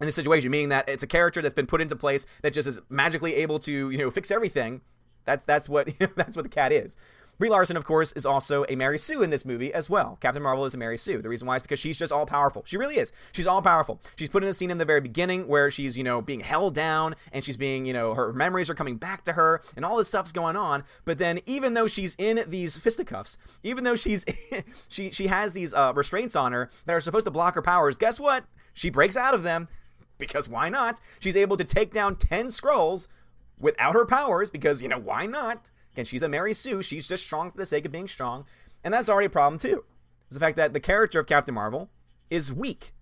in 0.00 0.06
this 0.06 0.14
situation, 0.14 0.50
meaning 0.50 0.68
that 0.68 0.88
it's 0.88 1.02
a 1.02 1.06
character 1.06 1.42
that's 1.42 1.54
been 1.54 1.66
put 1.66 1.80
into 1.80 1.96
place 1.96 2.26
that 2.42 2.52
just 2.52 2.68
is 2.68 2.80
magically 2.88 3.34
able 3.34 3.58
to, 3.60 3.90
you 3.90 3.98
know, 3.98 4.10
fix 4.10 4.30
everything. 4.30 4.80
That's 5.24 5.44
that's 5.44 5.68
what 5.68 5.88
you 5.88 5.94
know, 6.00 6.12
that's 6.16 6.36
what 6.36 6.44
the 6.44 6.48
cat 6.48 6.72
is. 6.72 6.96
Brie 7.38 7.48
Larson, 7.48 7.76
of 7.76 7.84
course, 7.84 8.10
is 8.12 8.26
also 8.26 8.64
a 8.68 8.74
Mary 8.74 8.98
Sue 8.98 9.22
in 9.22 9.30
this 9.30 9.44
movie 9.44 9.72
as 9.72 9.88
well. 9.88 10.18
Captain 10.20 10.42
Marvel 10.42 10.64
is 10.64 10.74
a 10.74 10.76
Mary 10.76 10.98
Sue. 10.98 11.22
The 11.22 11.28
reason 11.28 11.46
why 11.46 11.54
is 11.54 11.62
because 11.62 11.78
she's 11.78 11.96
just 11.96 12.12
all 12.12 12.26
powerful. 12.26 12.62
She 12.66 12.76
really 12.76 12.96
is. 12.96 13.12
She's 13.30 13.46
all 13.46 13.62
powerful. 13.62 14.00
She's 14.16 14.28
put 14.28 14.42
in 14.42 14.48
a 14.48 14.54
scene 14.54 14.72
in 14.72 14.78
the 14.78 14.84
very 14.84 15.00
beginning 15.00 15.46
where 15.46 15.70
she's, 15.70 15.96
you 15.96 16.02
know, 16.02 16.20
being 16.20 16.40
held 16.40 16.74
down 16.74 17.14
and 17.32 17.44
she's 17.44 17.56
being, 17.56 17.86
you 17.86 17.92
know, 17.92 18.14
her 18.14 18.32
memories 18.32 18.68
are 18.68 18.74
coming 18.74 18.96
back 18.96 19.22
to 19.24 19.34
her 19.34 19.62
and 19.76 19.84
all 19.84 19.96
this 19.96 20.08
stuff's 20.08 20.32
going 20.32 20.56
on. 20.56 20.82
But 21.04 21.18
then, 21.18 21.38
even 21.46 21.74
though 21.74 21.86
she's 21.86 22.16
in 22.18 22.42
these 22.48 22.76
fisticuffs, 22.76 23.38
even 23.62 23.84
though 23.84 23.94
she's 23.94 24.24
she 24.88 25.10
she 25.12 25.28
has 25.28 25.52
these 25.52 25.72
uh, 25.72 25.92
restraints 25.94 26.34
on 26.34 26.50
her 26.50 26.70
that 26.86 26.96
are 26.96 27.00
supposed 27.00 27.24
to 27.26 27.30
block 27.30 27.54
her 27.54 27.62
powers, 27.62 27.96
guess 27.96 28.18
what? 28.18 28.44
She 28.74 28.90
breaks 28.90 29.16
out 29.16 29.34
of 29.34 29.44
them 29.44 29.68
because 30.18 30.48
why 30.48 30.70
not? 30.70 31.00
She's 31.20 31.36
able 31.36 31.56
to 31.56 31.64
take 31.64 31.92
down 31.92 32.16
ten 32.16 32.46
Skrulls 32.46 33.06
without 33.60 33.94
her 33.94 34.06
powers 34.06 34.50
because 34.50 34.82
you 34.82 34.88
know 34.88 34.98
why 34.98 35.26
not? 35.26 35.70
Again, 35.98 36.04
she's 36.04 36.22
a 36.22 36.28
Mary 36.28 36.54
Sue. 36.54 36.80
She's 36.80 37.08
just 37.08 37.24
strong 37.24 37.50
for 37.50 37.56
the 37.56 37.66
sake 37.66 37.84
of 37.84 37.90
being 37.90 38.06
strong. 38.06 38.44
And 38.84 38.94
that's 38.94 39.08
already 39.08 39.26
a 39.26 39.30
problem, 39.30 39.58
too. 39.58 39.82
Is 40.30 40.36
the 40.36 40.40
fact 40.40 40.56
that 40.56 40.72
the 40.72 40.78
character 40.78 41.18
of 41.18 41.26
Captain 41.26 41.52
Marvel 41.52 41.90
is 42.30 42.52
weak. 42.52 42.92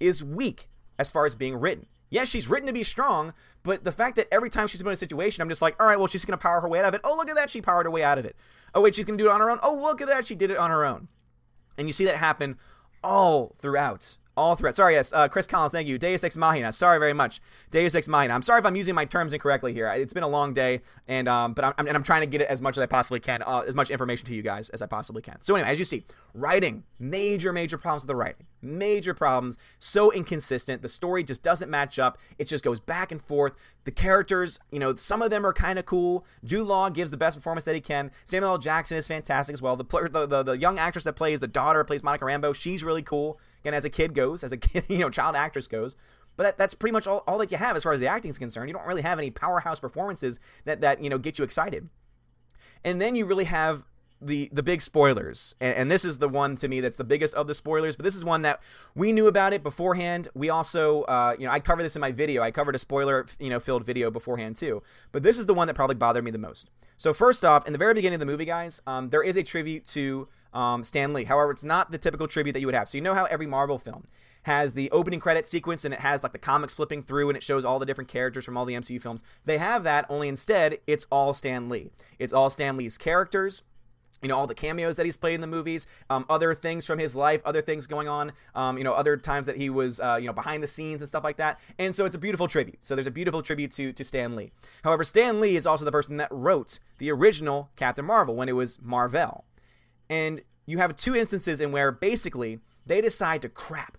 Is 0.00 0.24
weak 0.24 0.68
as 0.98 1.12
far 1.12 1.26
as 1.26 1.36
being 1.36 1.54
written. 1.54 1.86
Yes, 2.10 2.26
she's 2.26 2.48
written 2.48 2.66
to 2.66 2.72
be 2.72 2.82
strong, 2.82 3.34
but 3.62 3.84
the 3.84 3.92
fact 3.92 4.16
that 4.16 4.26
every 4.32 4.50
time 4.50 4.66
she's 4.66 4.82
put 4.82 4.88
in 4.88 4.94
a 4.94 4.96
situation, 4.96 5.42
I'm 5.42 5.48
just 5.48 5.62
like, 5.62 5.80
all 5.80 5.86
right, 5.86 5.96
well, 5.96 6.08
she's 6.08 6.24
to 6.24 6.36
power 6.36 6.60
her 6.60 6.68
way 6.68 6.80
out 6.80 6.86
of 6.86 6.94
it. 6.94 7.02
Oh, 7.04 7.14
look 7.14 7.30
at 7.30 7.36
that. 7.36 7.50
She 7.50 7.62
powered 7.62 7.86
her 7.86 7.90
way 7.90 8.02
out 8.02 8.18
of 8.18 8.24
it. 8.24 8.34
Oh, 8.74 8.80
wait, 8.80 8.96
she's 8.96 9.04
to 9.04 9.16
do 9.16 9.26
it 9.26 9.32
on 9.32 9.38
her 9.38 9.48
own. 9.48 9.60
Oh, 9.62 9.76
look 9.76 10.00
at 10.00 10.08
that. 10.08 10.26
She 10.26 10.34
did 10.34 10.50
it 10.50 10.56
on 10.56 10.72
her 10.72 10.84
own. 10.84 11.06
And 11.76 11.86
you 11.86 11.92
see 11.92 12.06
that 12.06 12.16
happen 12.16 12.58
all 13.04 13.54
throughout 13.60 14.16
all 14.38 14.54
throughout. 14.54 14.76
Sorry, 14.76 14.94
yes, 14.94 15.12
uh, 15.12 15.28
Chris 15.28 15.46
Collins, 15.46 15.72
thank 15.72 15.88
you. 15.88 15.98
Deus 15.98 16.24
Ex 16.24 16.36
Machina. 16.36 16.72
Sorry 16.72 16.98
very 16.98 17.12
much. 17.12 17.40
Deus 17.70 17.94
Ex 17.94 18.08
Machina. 18.08 18.32
I'm 18.32 18.42
sorry 18.42 18.60
if 18.60 18.66
I'm 18.66 18.76
using 18.76 18.94
my 18.94 19.04
terms 19.04 19.32
incorrectly 19.32 19.72
here. 19.72 19.88
It's 19.88 20.14
been 20.14 20.22
a 20.22 20.28
long 20.28 20.54
day, 20.54 20.80
and 21.06 21.28
um, 21.28 21.52
but 21.52 21.64
I'm, 21.64 21.86
and 21.86 21.96
I'm 21.96 22.02
trying 22.02 22.20
to 22.20 22.26
get 22.26 22.40
it 22.40 22.48
as 22.48 22.62
much 22.62 22.78
as 22.78 22.82
I 22.82 22.86
possibly 22.86 23.20
can, 23.20 23.42
uh, 23.42 23.64
as 23.66 23.74
much 23.74 23.90
information 23.90 24.26
to 24.28 24.34
you 24.34 24.42
guys 24.42 24.70
as 24.70 24.80
I 24.80 24.86
possibly 24.86 25.22
can. 25.22 25.36
So 25.40 25.54
anyway, 25.56 25.70
as 25.70 25.78
you 25.78 25.84
see, 25.84 26.04
writing 26.34 26.84
major, 26.98 27.52
major 27.52 27.78
problems 27.78 28.02
with 28.02 28.08
the 28.08 28.16
writing. 28.16 28.46
Major 28.60 29.14
problems. 29.14 29.58
So 29.78 30.10
inconsistent. 30.10 30.82
The 30.82 30.88
story 30.88 31.22
just 31.22 31.42
doesn't 31.42 31.70
match 31.70 31.98
up. 31.98 32.18
It 32.38 32.48
just 32.48 32.64
goes 32.64 32.80
back 32.80 33.12
and 33.12 33.22
forth. 33.22 33.54
The 33.84 33.92
characters, 33.92 34.58
you 34.70 34.78
know, 34.78 34.94
some 34.96 35.22
of 35.22 35.30
them 35.30 35.46
are 35.46 35.52
kind 35.52 35.78
of 35.78 35.86
cool. 35.86 36.24
Jude 36.44 36.66
Law 36.66 36.88
gives 36.90 37.10
the 37.10 37.16
best 37.16 37.36
performance 37.36 37.64
that 37.64 37.74
he 37.74 37.80
can. 37.80 38.10
Samuel 38.24 38.52
L. 38.52 38.58
Jackson 38.58 38.96
is 38.96 39.06
fantastic 39.06 39.54
as 39.54 39.62
well. 39.62 39.76
The, 39.76 39.84
the, 39.84 40.26
the, 40.26 40.42
the 40.42 40.58
young 40.58 40.78
actress 40.78 41.04
that 41.04 41.14
plays 41.14 41.40
the 41.40 41.46
daughter 41.46 41.84
plays 41.84 42.02
Monica 42.02 42.24
Rambeau. 42.24 42.54
She's 42.54 42.82
really 42.82 43.02
cool. 43.02 43.38
Again, 43.60 43.74
as 43.74 43.84
a 43.84 43.90
kid 43.90 44.14
goes, 44.14 44.42
as 44.42 44.52
a 44.52 44.56
kid, 44.58 44.84
you 44.88 44.98
know, 44.98 45.10
child 45.10 45.36
actress 45.36 45.66
goes. 45.66 45.96
But 46.38 46.44
that, 46.44 46.58
that's 46.58 46.74
pretty 46.74 46.92
much 46.92 47.08
all, 47.08 47.24
all 47.26 47.38
that 47.38 47.50
you 47.50 47.58
have 47.58 47.76
as 47.76 47.82
far 47.82 47.92
as 47.92 48.00
the 48.00 48.06
acting 48.06 48.30
is 48.30 48.38
concerned. 48.38 48.68
You 48.68 48.74
don't 48.74 48.86
really 48.86 49.02
have 49.02 49.18
any 49.18 49.30
powerhouse 49.30 49.80
performances 49.80 50.38
that, 50.64 50.80
that 50.80 51.02
you 51.02 51.10
know 51.10 51.18
get 51.18 51.36
you 51.36 51.44
excited. 51.44 51.88
And 52.84 53.02
then 53.02 53.16
you 53.16 53.26
really 53.26 53.46
have 53.46 53.84
the 54.20 54.48
the 54.52 54.62
big 54.62 54.82
spoilers 54.82 55.54
and, 55.60 55.76
and, 55.76 55.90
this 55.90 56.04
is 56.04 56.18
the 56.18 56.28
one 56.28 56.56
to 56.56 56.68
me 56.68 56.80
that's 56.80 56.96
the 56.96 57.04
biggest 57.04 57.34
of 57.34 57.46
the 57.46 57.54
spoilers 57.54 57.96
but 57.96 58.04
this 58.04 58.16
is 58.16 58.24
one 58.24 58.42
that 58.42 58.60
we 58.94 59.12
knew 59.12 59.26
about 59.26 59.52
it 59.52 59.62
beforehand 59.62 60.28
we 60.34 60.50
also 60.50 61.02
uh, 61.02 61.34
you 61.38 61.46
know 61.46 61.52
i 61.52 61.60
covered 61.60 61.82
this 61.82 61.94
in 61.94 62.00
my 62.00 62.10
video 62.10 62.42
i 62.42 62.50
covered 62.50 62.74
a 62.74 62.78
spoiler 62.78 63.26
you 63.38 63.48
know 63.50 63.60
filled 63.60 63.84
video 63.84 64.10
beforehand 64.10 64.56
too 64.56 64.82
but 65.12 65.22
this 65.22 65.38
is 65.38 65.46
the 65.46 65.54
one 65.54 65.66
that 65.66 65.74
probably 65.74 65.94
bothered 65.94 66.24
me 66.24 66.30
the 66.30 66.38
most 66.38 66.68
so 66.96 67.14
first 67.14 67.44
off 67.44 67.66
in 67.66 67.72
the 67.72 67.78
very 67.78 67.94
beginning 67.94 68.16
of 68.16 68.20
the 68.20 68.26
movie 68.26 68.44
guys 68.44 68.82
um, 68.86 69.10
there 69.10 69.22
is 69.22 69.36
a 69.36 69.42
tribute 69.42 69.84
to 69.86 70.28
um, 70.52 70.84
Stan 70.84 71.12
Lee. 71.12 71.24
However, 71.24 71.50
it's 71.50 71.64
not 71.64 71.90
the 71.90 71.98
typical 71.98 72.26
tribute 72.26 72.52
that 72.54 72.60
you 72.60 72.66
would 72.66 72.74
have. 72.74 72.88
So 72.88 72.98
you 72.98 73.02
know 73.02 73.14
how 73.14 73.24
every 73.26 73.46
Marvel 73.46 73.78
film 73.78 74.06
has 74.42 74.74
the 74.74 74.90
opening 74.90 75.20
credit 75.20 75.46
sequence 75.46 75.84
and 75.84 75.92
it 75.92 76.00
has 76.00 76.22
like 76.22 76.32
the 76.32 76.38
comics 76.38 76.74
flipping 76.74 77.02
through 77.02 77.28
and 77.28 77.36
it 77.36 77.42
shows 77.42 77.64
all 77.64 77.78
the 77.78 77.86
different 77.86 78.08
characters 78.08 78.44
from 78.44 78.56
all 78.56 78.64
the 78.64 78.74
MCU 78.74 79.00
films. 79.00 79.22
They 79.44 79.58
have 79.58 79.84
that, 79.84 80.06
only 80.08 80.28
instead 80.28 80.78
it's 80.86 81.06
all 81.10 81.34
Stan 81.34 81.68
Lee. 81.68 81.90
It's 82.18 82.32
all 82.32 82.50
Stan 82.50 82.76
Lee's 82.76 82.96
characters 82.96 83.62
you 84.22 84.28
know 84.28 84.36
all 84.36 84.46
the 84.46 84.54
cameos 84.54 84.96
that 84.96 85.06
he's 85.06 85.16
played 85.16 85.34
in 85.34 85.40
the 85.40 85.46
movies 85.46 85.86
um, 86.10 86.24
other 86.28 86.54
things 86.54 86.84
from 86.84 86.98
his 86.98 87.14
life 87.14 87.40
other 87.44 87.62
things 87.62 87.86
going 87.86 88.08
on 88.08 88.32
um, 88.54 88.78
you 88.78 88.84
know 88.84 88.92
other 88.92 89.16
times 89.16 89.46
that 89.46 89.56
he 89.56 89.70
was 89.70 90.00
uh, 90.00 90.18
you 90.20 90.26
know 90.26 90.32
behind 90.32 90.62
the 90.62 90.66
scenes 90.66 91.00
and 91.00 91.08
stuff 91.08 91.24
like 91.24 91.36
that 91.36 91.60
and 91.78 91.94
so 91.94 92.04
it's 92.04 92.14
a 92.14 92.18
beautiful 92.18 92.48
tribute 92.48 92.78
so 92.80 92.94
there's 92.94 93.06
a 93.06 93.10
beautiful 93.10 93.42
tribute 93.42 93.70
to 93.70 93.92
to 93.92 94.04
stan 94.04 94.36
lee 94.36 94.50
however 94.84 95.04
stan 95.04 95.40
lee 95.40 95.56
is 95.56 95.66
also 95.66 95.84
the 95.84 95.92
person 95.92 96.16
that 96.16 96.28
wrote 96.30 96.78
the 96.98 97.10
original 97.10 97.70
captain 97.76 98.04
marvel 98.04 98.34
when 98.34 98.48
it 98.48 98.52
was 98.52 98.80
marvel 98.82 99.44
and 100.10 100.42
you 100.66 100.78
have 100.78 100.94
two 100.96 101.16
instances 101.16 101.60
in 101.60 101.72
where 101.72 101.90
basically 101.90 102.60
they 102.84 103.00
decide 103.00 103.42
to 103.42 103.48
crap 103.48 103.96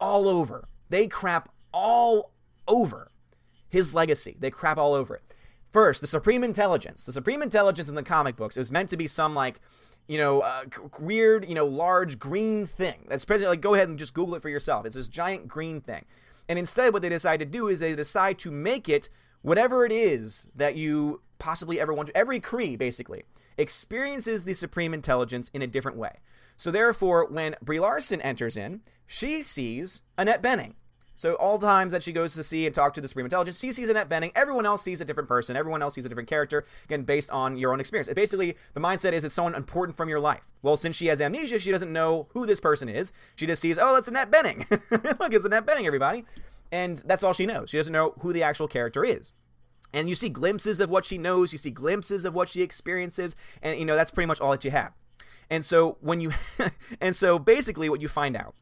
all 0.00 0.28
over. 0.28 0.68
They 0.88 1.06
crap 1.06 1.48
all 1.72 2.32
over 2.66 3.10
his 3.68 3.94
legacy. 3.94 4.36
They 4.38 4.50
crap 4.50 4.78
all 4.78 4.94
over 4.94 5.16
it. 5.16 5.22
First, 5.72 6.00
the 6.00 6.06
Supreme 6.06 6.42
Intelligence. 6.42 7.04
The 7.04 7.12
Supreme 7.12 7.42
Intelligence 7.42 7.88
in 7.88 7.94
the 7.94 8.02
comic 8.02 8.36
books 8.36 8.56
is 8.56 8.72
meant 8.72 8.88
to 8.90 8.96
be 8.96 9.06
some 9.06 9.34
like, 9.34 9.60
you 10.06 10.18
know, 10.18 10.40
uh, 10.40 10.64
weird, 10.98 11.48
you 11.48 11.54
know, 11.54 11.66
large 11.66 12.18
green 12.18 12.66
thing. 12.66 13.06
That's 13.08 13.24
pretty 13.24 13.46
like 13.46 13.60
go 13.60 13.74
ahead 13.74 13.88
and 13.88 13.98
just 13.98 14.14
Google 14.14 14.34
it 14.34 14.42
for 14.42 14.48
yourself. 14.48 14.86
It's 14.86 14.96
this 14.96 15.08
giant 15.08 15.48
green 15.48 15.80
thing. 15.80 16.04
And 16.48 16.58
instead, 16.58 16.92
what 16.92 17.02
they 17.02 17.10
decide 17.10 17.40
to 17.40 17.46
do 17.46 17.68
is 17.68 17.80
they 17.80 17.94
decide 17.94 18.38
to 18.40 18.50
make 18.50 18.88
it 18.88 19.10
whatever 19.42 19.84
it 19.84 19.92
is 19.92 20.48
that 20.54 20.76
you 20.76 21.20
possibly 21.38 21.78
ever 21.78 21.92
want 21.92 22.08
to. 22.08 22.16
Every 22.16 22.40
Kree, 22.40 22.78
basically 22.78 23.24
experiences 23.58 24.44
the 24.44 24.54
supreme 24.54 24.94
intelligence 24.94 25.50
in 25.52 25.60
a 25.60 25.66
different 25.66 25.98
way. 25.98 26.20
So 26.56 26.70
therefore, 26.70 27.26
when 27.26 27.56
Brie 27.60 27.80
Larson 27.80 28.22
enters 28.22 28.56
in, 28.56 28.80
she 29.06 29.42
sees 29.42 30.00
Annette 30.16 30.42
Bening. 30.42 30.74
So 31.18 31.34
all 31.34 31.58
the 31.58 31.66
times 31.66 31.90
that 31.90 32.04
she 32.04 32.12
goes 32.12 32.34
to 32.34 32.44
see 32.44 32.64
and 32.64 32.72
talk 32.72 32.94
to 32.94 33.00
the 33.00 33.08
Supreme 33.08 33.26
Intelligence, 33.26 33.58
she 33.58 33.72
sees 33.72 33.88
Annette 33.88 34.08
Bening. 34.08 34.30
Everyone 34.36 34.64
else 34.64 34.82
sees 34.82 35.00
a 35.00 35.04
different 35.04 35.28
person. 35.28 35.56
Everyone 35.56 35.82
else 35.82 35.94
sees 35.94 36.04
a 36.04 36.08
different 36.08 36.28
character. 36.28 36.64
Again, 36.84 37.02
based 37.02 37.28
on 37.30 37.56
your 37.56 37.72
own 37.72 37.80
experience. 37.80 38.06
It 38.06 38.14
basically, 38.14 38.56
the 38.72 38.80
mindset 38.80 39.12
is 39.12 39.24
it's 39.24 39.34
someone 39.34 39.56
important 39.56 39.96
from 39.96 40.08
your 40.08 40.20
life. 40.20 40.42
Well, 40.62 40.76
since 40.76 40.94
she 40.94 41.06
has 41.06 41.20
amnesia, 41.20 41.58
she 41.58 41.72
doesn't 41.72 41.92
know 41.92 42.28
who 42.34 42.46
this 42.46 42.60
person 42.60 42.88
is. 42.88 43.12
She 43.34 43.46
just 43.48 43.60
sees, 43.60 43.78
oh, 43.78 43.94
that's 43.94 44.06
Annette 44.06 44.30
Bening. 44.30 44.70
Look, 45.18 45.32
it's 45.32 45.44
Annette 45.44 45.66
Bening, 45.66 45.86
everybody. 45.86 46.24
And 46.70 46.98
that's 46.98 47.24
all 47.24 47.32
she 47.32 47.46
knows. 47.46 47.70
She 47.70 47.78
doesn't 47.78 47.92
know 47.92 48.14
who 48.20 48.32
the 48.32 48.44
actual 48.44 48.68
character 48.68 49.04
is 49.04 49.32
and 49.92 50.08
you 50.08 50.14
see 50.14 50.28
glimpses 50.28 50.80
of 50.80 50.90
what 50.90 51.06
she 51.06 51.16
knows 51.16 51.50
you 51.50 51.56
see 51.56 51.70
glimpses 51.70 52.26
of 52.26 52.34
what 52.34 52.46
she 52.46 52.60
experiences 52.60 53.34
and 53.62 53.78
you 53.78 53.86
know 53.86 53.96
that's 53.96 54.10
pretty 54.10 54.26
much 54.26 54.38
all 54.38 54.50
that 54.50 54.62
you 54.62 54.70
have 54.70 54.92
and 55.48 55.64
so 55.64 55.96
when 56.02 56.20
you 56.20 56.30
and 57.00 57.16
so 57.16 57.38
basically 57.38 57.88
what 57.88 58.02
you 58.02 58.06
find 58.06 58.36
out 58.36 58.54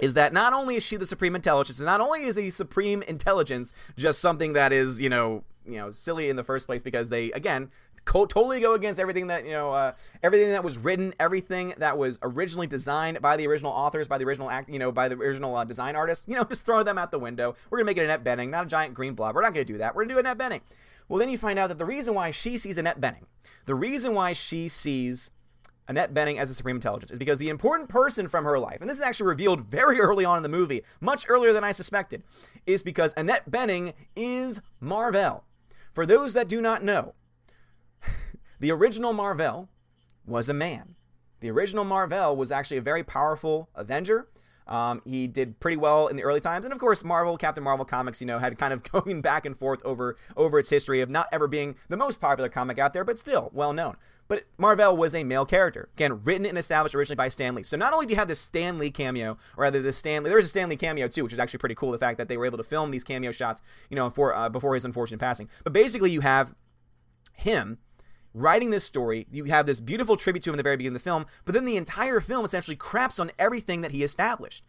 is 0.00 0.14
that 0.14 0.32
not 0.32 0.52
only 0.52 0.76
is 0.76 0.82
she 0.82 0.96
the 0.96 1.06
supreme 1.06 1.36
intelligence 1.36 1.78
and 1.78 1.86
not 1.86 2.00
only 2.00 2.24
is 2.24 2.36
the 2.36 2.50
supreme 2.50 3.02
intelligence 3.02 3.72
just 3.96 4.18
something 4.20 4.52
that 4.52 4.72
is 4.72 5.00
you 5.00 5.08
know 5.08 5.44
you 5.64 5.76
know 5.76 5.90
silly 5.90 6.28
in 6.28 6.36
the 6.36 6.44
first 6.44 6.66
place 6.66 6.82
because 6.82 7.08
they 7.10 7.30
again 7.32 7.70
co- 8.04 8.26
totally 8.26 8.60
go 8.60 8.74
against 8.74 9.00
everything 9.00 9.28
that 9.28 9.44
you 9.44 9.52
know, 9.52 9.72
uh, 9.72 9.92
everything 10.22 10.50
that 10.50 10.64
was 10.64 10.78
written, 10.78 11.14
everything 11.18 11.74
that 11.78 11.98
was 11.98 12.18
originally 12.22 12.66
designed 12.66 13.20
by 13.20 13.36
the 13.36 13.46
original 13.46 13.72
authors, 13.72 14.08
by 14.08 14.18
the 14.18 14.24
original 14.24 14.50
act, 14.50 14.68
you 14.68 14.78
know, 14.78 14.92
by 14.92 15.08
the 15.08 15.16
original 15.16 15.56
uh, 15.56 15.64
design 15.64 15.96
artists. 15.96 16.26
You 16.28 16.36
know, 16.36 16.44
just 16.48 16.66
throw 16.66 16.82
them 16.82 16.98
out 16.98 17.10
the 17.10 17.18
window. 17.18 17.54
We're 17.70 17.78
gonna 17.78 17.86
make 17.86 17.98
it 17.98 18.04
Annette 18.04 18.24
Bening, 18.24 18.50
not 18.50 18.64
a 18.64 18.68
giant 18.68 18.94
green 18.94 19.14
blob. 19.14 19.34
We're 19.34 19.42
not 19.42 19.54
gonna 19.54 19.64
do 19.64 19.78
that. 19.78 19.94
We're 19.94 20.04
gonna 20.04 20.14
do 20.14 20.18
Annette 20.20 20.38
Bening. 20.38 20.60
Well, 21.08 21.18
then 21.18 21.28
you 21.28 21.36
find 21.36 21.58
out 21.58 21.68
that 21.68 21.78
the 21.78 21.84
reason 21.84 22.14
why 22.14 22.30
she 22.30 22.56
sees 22.56 22.78
Annette 22.78 23.00
Bening, 23.00 23.24
the 23.66 23.74
reason 23.74 24.14
why 24.14 24.32
she 24.32 24.68
sees 24.68 25.30
Annette 25.86 26.14
Bening 26.14 26.38
as 26.38 26.50
a 26.50 26.54
Supreme 26.54 26.76
Intelligence 26.76 27.10
is 27.10 27.18
because 27.18 27.38
the 27.38 27.48
important 27.48 27.88
person 27.88 28.28
from 28.28 28.44
her 28.44 28.58
life, 28.58 28.80
and 28.80 28.88
this 28.88 28.98
is 28.98 29.04
actually 29.04 29.26
revealed 29.26 29.66
very 29.66 30.00
early 30.00 30.24
on 30.24 30.36
in 30.36 30.42
the 30.42 30.48
movie, 30.48 30.82
much 31.00 31.26
earlier 31.28 31.52
than 31.52 31.64
I 31.64 31.72
suspected, 31.72 32.22
is 32.66 32.82
because 32.82 33.14
Annette 33.16 33.50
Bening 33.50 33.92
is 34.16 34.60
Mar-Vell. 34.80 35.44
For 35.92 36.06
those 36.06 36.34
that 36.34 36.48
do 36.48 36.60
not 36.60 36.82
know, 36.82 37.14
the 38.60 38.72
original 38.72 39.12
Mar-Vell 39.12 39.68
was 40.26 40.48
a 40.48 40.54
man. 40.54 40.94
The 41.40 41.50
original 41.50 41.84
Mar-Vell 41.84 42.34
was 42.34 42.50
actually 42.50 42.78
a 42.78 42.82
very 42.82 43.04
powerful 43.04 43.68
Avenger. 43.74 44.28
Um, 44.66 45.02
he 45.04 45.26
did 45.26 45.60
pretty 45.60 45.76
well 45.76 46.06
in 46.06 46.16
the 46.16 46.22
early 46.22 46.40
times, 46.40 46.64
and 46.64 46.72
of 46.72 46.80
course, 46.80 47.04
Marvel, 47.04 47.36
Captain 47.36 47.62
Marvel 47.62 47.84
comics, 47.84 48.22
you 48.22 48.26
know, 48.26 48.38
had 48.38 48.56
kind 48.58 48.72
of 48.72 48.82
going 48.92 49.20
back 49.20 49.44
and 49.44 49.56
forth 49.56 49.84
over 49.84 50.16
over 50.36 50.58
its 50.58 50.70
history 50.70 51.02
of 51.02 51.10
not 51.10 51.28
ever 51.30 51.46
being 51.46 51.76
the 51.90 51.98
most 51.98 52.20
popular 52.20 52.48
comic 52.48 52.78
out 52.78 52.94
there, 52.94 53.04
but 53.04 53.18
still 53.18 53.50
well 53.52 53.74
known. 53.74 53.96
But 54.34 54.46
Mar-Vell 54.58 54.96
was 54.96 55.14
a 55.14 55.22
male 55.22 55.46
character, 55.46 55.88
again, 55.94 56.24
written 56.24 56.44
and 56.44 56.58
established 56.58 56.92
originally 56.96 57.14
by 57.14 57.28
Stan 57.28 57.54
Lee. 57.54 57.62
So 57.62 57.76
not 57.76 57.92
only 57.92 58.06
do 58.06 58.14
you 58.14 58.16
have 58.16 58.26
this 58.26 58.40
Stan 58.40 58.80
Lee 58.80 58.90
cameo, 58.90 59.38
or 59.56 59.62
rather 59.62 59.80
this 59.80 59.96
Stan 59.96 60.24
Lee, 60.24 60.28
there 60.28 60.36
was 60.36 60.46
a 60.46 60.48
Stan 60.48 60.68
Lee 60.68 60.76
cameo 60.76 61.06
too, 61.06 61.22
which 61.22 61.32
is 61.32 61.38
actually 61.38 61.58
pretty 61.58 61.76
cool. 61.76 61.92
The 61.92 61.98
fact 61.98 62.18
that 62.18 62.28
they 62.28 62.36
were 62.36 62.44
able 62.44 62.58
to 62.58 62.64
film 62.64 62.90
these 62.90 63.04
cameo 63.04 63.30
shots, 63.30 63.62
you 63.90 63.94
know, 63.94 64.10
for 64.10 64.34
uh, 64.34 64.48
before 64.48 64.74
his 64.74 64.84
unfortunate 64.84 65.20
passing. 65.20 65.48
But 65.62 65.72
basically, 65.72 66.10
you 66.10 66.22
have 66.22 66.52
him 67.32 67.78
writing 68.32 68.70
this 68.70 68.82
story. 68.82 69.28
You 69.30 69.44
have 69.44 69.66
this 69.66 69.78
beautiful 69.78 70.16
tribute 70.16 70.42
to 70.42 70.50
him 70.50 70.54
in 70.54 70.56
the 70.56 70.64
very 70.64 70.76
beginning 70.76 70.96
of 70.96 71.02
the 71.02 71.08
film, 71.08 71.26
but 71.44 71.54
then 71.54 71.64
the 71.64 71.76
entire 71.76 72.18
film 72.18 72.44
essentially 72.44 72.76
craps 72.76 73.20
on 73.20 73.30
everything 73.38 73.82
that 73.82 73.92
he 73.92 74.02
established. 74.02 74.64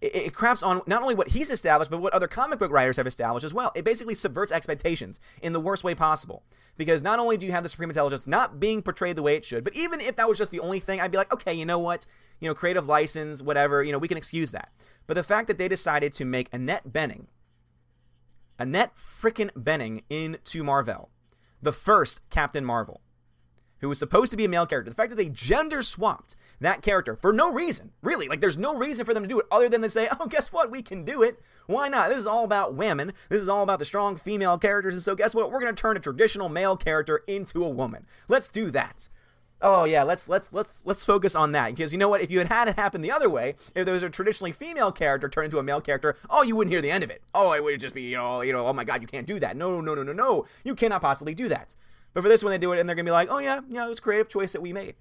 It, 0.00 0.14
it 0.14 0.34
craps 0.34 0.62
on 0.62 0.82
not 0.86 1.02
only 1.02 1.14
what 1.14 1.28
he's 1.28 1.50
established, 1.50 1.90
but 1.90 2.00
what 2.00 2.12
other 2.12 2.28
comic 2.28 2.58
book 2.58 2.72
writers 2.72 2.96
have 2.96 3.06
established 3.06 3.44
as 3.44 3.54
well. 3.54 3.72
It 3.74 3.84
basically 3.84 4.14
subverts 4.14 4.52
expectations 4.52 5.20
in 5.42 5.52
the 5.52 5.60
worst 5.60 5.84
way 5.84 5.94
possible. 5.94 6.42
Because 6.76 7.02
not 7.02 7.18
only 7.18 7.36
do 7.36 7.46
you 7.46 7.52
have 7.52 7.62
the 7.62 7.68
Supreme 7.68 7.90
Intelligence 7.90 8.26
not 8.26 8.58
being 8.58 8.82
portrayed 8.82 9.16
the 9.16 9.22
way 9.22 9.34
it 9.34 9.44
should, 9.44 9.64
but 9.64 9.76
even 9.76 10.00
if 10.00 10.16
that 10.16 10.28
was 10.28 10.38
just 10.38 10.50
the 10.50 10.60
only 10.60 10.80
thing, 10.80 11.00
I'd 11.00 11.10
be 11.10 11.18
like, 11.18 11.32
okay, 11.32 11.52
you 11.52 11.66
know 11.66 11.78
what? 11.78 12.06
You 12.40 12.48
know, 12.48 12.54
creative 12.54 12.86
license, 12.86 13.42
whatever, 13.42 13.82
you 13.82 13.92
know, 13.92 13.98
we 13.98 14.08
can 14.08 14.16
excuse 14.16 14.52
that. 14.52 14.72
But 15.06 15.14
the 15.14 15.22
fact 15.22 15.48
that 15.48 15.58
they 15.58 15.68
decided 15.68 16.12
to 16.14 16.24
make 16.24 16.48
Annette 16.52 16.90
Bening, 16.90 17.26
Annette 18.58 18.92
frickin' 18.96 19.50
Bening 19.52 20.04
into 20.08 20.62
Mar-Vell, 20.64 21.10
the 21.60 21.72
first 21.72 22.28
Captain 22.30 22.64
Marvel, 22.64 23.02
who 23.80 23.88
was 23.88 23.98
supposed 23.98 24.30
to 24.30 24.36
be 24.36 24.44
a 24.44 24.48
male 24.48 24.66
character, 24.66 24.90
the 24.90 24.96
fact 24.96 25.10
that 25.10 25.16
they 25.16 25.28
gender 25.28 25.82
swapped 25.82 26.36
that 26.60 26.82
character 26.82 27.16
for 27.16 27.32
no 27.32 27.52
reason, 27.52 27.92
really, 28.02 28.28
like 28.28 28.40
there's 28.40 28.58
no 28.58 28.76
reason 28.76 29.04
for 29.04 29.14
them 29.14 29.22
to 29.22 29.28
do 29.28 29.40
it 29.40 29.46
other 29.50 29.68
than 29.68 29.82
to 29.82 29.90
say, 29.90 30.08
oh, 30.18 30.26
guess 30.26 30.52
what? 30.52 30.70
We 30.70 30.82
can 30.82 31.04
do 31.04 31.22
it. 31.22 31.40
Why 31.66 31.88
not? 31.88 32.08
This 32.08 32.18
is 32.18 32.26
all 32.26 32.44
about 32.44 32.74
women. 32.74 33.12
This 33.28 33.42
is 33.42 33.48
all 33.48 33.62
about 33.62 33.78
the 33.78 33.84
strong 33.84 34.16
female 34.16 34.58
characters. 34.58 34.94
And 34.94 35.02
so, 35.02 35.14
guess 35.14 35.34
what? 35.34 35.50
We're 35.50 35.60
going 35.60 35.74
to 35.74 35.80
turn 35.80 35.96
a 35.96 36.00
traditional 36.00 36.48
male 36.48 36.76
character 36.76 37.22
into 37.26 37.64
a 37.64 37.70
woman. 37.70 38.06
Let's 38.28 38.48
do 38.48 38.70
that. 38.72 39.08
Oh 39.62 39.84
yeah, 39.84 40.04
let's 40.04 40.26
let's 40.26 40.54
let's 40.54 40.86
let's 40.86 41.04
focus 41.04 41.36
on 41.36 41.52
that 41.52 41.74
because 41.74 41.92
you 41.92 41.98
know 41.98 42.08
what? 42.08 42.22
If 42.22 42.30
you 42.30 42.38
had 42.38 42.48
had 42.48 42.68
it 42.68 42.76
happen 42.76 43.02
the 43.02 43.10
other 43.10 43.28
way, 43.28 43.56
if 43.74 43.84
there 43.84 43.92
was 43.92 44.02
a 44.02 44.08
traditionally 44.08 44.52
female 44.52 44.90
character 44.90 45.28
turned 45.28 45.46
into 45.46 45.58
a 45.58 45.62
male 45.62 45.82
character, 45.82 46.16
oh, 46.30 46.42
you 46.42 46.56
wouldn't 46.56 46.72
hear 46.72 46.80
the 46.80 46.90
end 46.90 47.04
of 47.04 47.10
it. 47.10 47.22
Oh, 47.34 47.52
it 47.52 47.62
would 47.62 47.78
just 47.78 47.94
be 47.94 48.02
you 48.02 48.16
know 48.16 48.40
you 48.40 48.54
know 48.54 48.66
oh 48.66 48.72
my 48.72 48.84
god, 48.84 49.02
you 49.02 49.06
can't 49.06 49.26
do 49.26 49.38
that. 49.38 49.56
No 49.56 49.82
no 49.82 49.94
no 49.94 50.02
no 50.02 50.12
no, 50.14 50.46
you 50.64 50.74
cannot 50.74 51.02
possibly 51.02 51.34
do 51.34 51.46
that. 51.48 51.74
But 52.12 52.22
for 52.22 52.28
this 52.28 52.42
one, 52.42 52.50
they 52.50 52.58
do 52.58 52.72
it 52.72 52.80
and 52.80 52.88
they're 52.88 52.96
gonna 52.96 53.04
be 53.04 53.12
like, 53.12 53.28
oh 53.30 53.38
yeah 53.38 53.60
yeah, 53.68 53.86
it 53.86 53.88
was 53.88 53.98
a 53.98 54.02
creative 54.02 54.28
choice 54.28 54.52
that 54.52 54.60
we 54.60 54.72
made. 54.72 54.94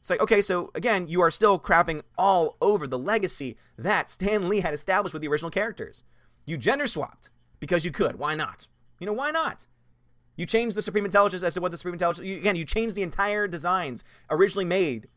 It's 0.00 0.10
like 0.10 0.20
okay, 0.20 0.42
so 0.42 0.70
again, 0.74 1.06
you 1.08 1.20
are 1.20 1.30
still 1.30 1.58
crapping 1.58 2.02
all 2.18 2.56
over 2.60 2.86
the 2.86 2.98
legacy 2.98 3.56
that 3.78 4.10
Stan 4.10 4.48
Lee 4.48 4.60
had 4.60 4.74
established 4.74 5.12
with 5.12 5.22
the 5.22 5.28
original 5.28 5.50
characters. 5.50 6.02
You 6.44 6.56
gender 6.56 6.86
swapped 6.86 7.30
because 7.60 7.84
you 7.84 7.92
could. 7.92 8.18
Why 8.18 8.34
not? 8.34 8.66
You 8.98 9.06
know 9.06 9.12
why 9.12 9.30
not? 9.30 9.66
You 10.36 10.46
change 10.46 10.74
the 10.74 10.82
Supreme 10.82 11.04
Intelligence 11.04 11.42
as 11.42 11.54
to 11.54 11.60
what 11.60 11.70
the 11.70 11.76
Supreme 11.76 11.94
Intelligence. 11.94 12.26
You, 12.26 12.36
again, 12.36 12.56
you 12.56 12.64
change 12.64 12.94
the 12.94 13.02
entire 13.02 13.46
designs 13.46 14.02
originally 14.30 14.64
made, 14.64 15.08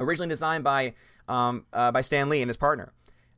originally 0.00 0.28
designed 0.28 0.64
by 0.64 0.94
um, 1.28 1.66
uh, 1.72 1.92
by 1.92 2.00
Stan 2.00 2.28
Lee 2.28 2.42
and 2.42 2.48
his 2.48 2.56
partner, 2.56 2.92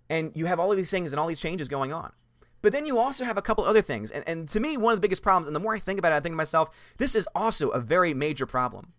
and 0.09 0.33
you 0.35 0.47
have 0.47 0.61
all 0.61 0.71
of 0.71 0.77
these 0.77 0.91
things 0.91 1.13
and 1.13 1.21
all 1.21 1.27
these 1.27 1.41
changes 1.41 1.69
going 1.69 1.93
on. 1.93 2.13
But 2.61 2.73
then 2.73 2.87
you 2.87 2.99
also 2.99 3.25
have 3.25 3.37
a 3.37 3.43
couple 3.43 3.65
other 3.65 3.83
things, 3.83 4.11
and, 4.11 4.25
and 4.27 4.49
to 4.49 4.61
me, 4.61 4.77
one 4.77 4.93
of 4.93 4.99
the 4.99 5.05
biggest 5.05 5.23
problems, 5.23 5.47
and 5.47 5.55
the 5.55 5.61
more 5.61 5.75
I 5.75 5.79
think 5.79 5.99
about 5.99 6.13
it, 6.13 6.17
I 6.17 6.21
think 6.21 6.33
to 6.33 6.37
myself, 6.37 6.71
this 6.99 7.15
is 7.15 7.29
also 7.35 7.69
a 7.69 7.81
very 7.81 8.15
major 8.15 8.47
problem. 8.47 8.93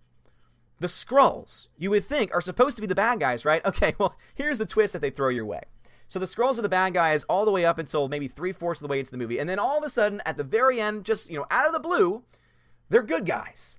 The 0.78 0.88
Skrulls, 0.88 1.68
you 1.78 1.90
would 1.90 2.06
think, 2.06 2.34
are 2.34 2.40
supposed 2.40 2.78
to 2.78 2.82
be 2.82 2.88
the 2.88 2.96
bad 2.96 3.20
guys, 3.20 3.44
right? 3.44 3.62
Okay, 3.70 3.96
well, 3.98 4.16
here's 4.34 4.58
the 4.60 4.66
twist 4.66 4.94
that 4.94 5.02
they 5.02 5.10
throw 5.10 5.30
your 5.30 5.46
way. 5.46 5.64
So 6.08 6.20
the 6.20 6.26
Skrulls 6.26 6.58
are 6.58 6.64
the 6.64 6.70
bad 6.70 6.94
guys 6.94 7.24
all 7.26 7.46
the 7.46 7.52
way 7.52 7.66
up 7.66 7.78
until 7.78 8.08
maybe 8.08 8.28
three 8.28 8.52
fourths 8.52 8.82
of 8.82 8.88
the 8.88 8.92
way 8.92 9.00
into 9.00 9.12
the 9.12 9.18
movie, 9.18 9.40
and 9.40 9.50
then 9.50 9.60
all 9.60 9.78
of 9.78 9.84
a 9.84 9.90
sudden, 9.90 10.22
at 10.26 10.38
the 10.38 10.44
very 10.44 10.80
end, 10.80 11.06
just 11.06 11.30
you 11.30 11.38
know, 11.38 11.46
out 11.52 11.68
of 11.68 11.74
the 11.74 11.80
blue, 11.80 12.24
they're 12.90 13.04
good 13.04 13.26
guys. 13.26 13.78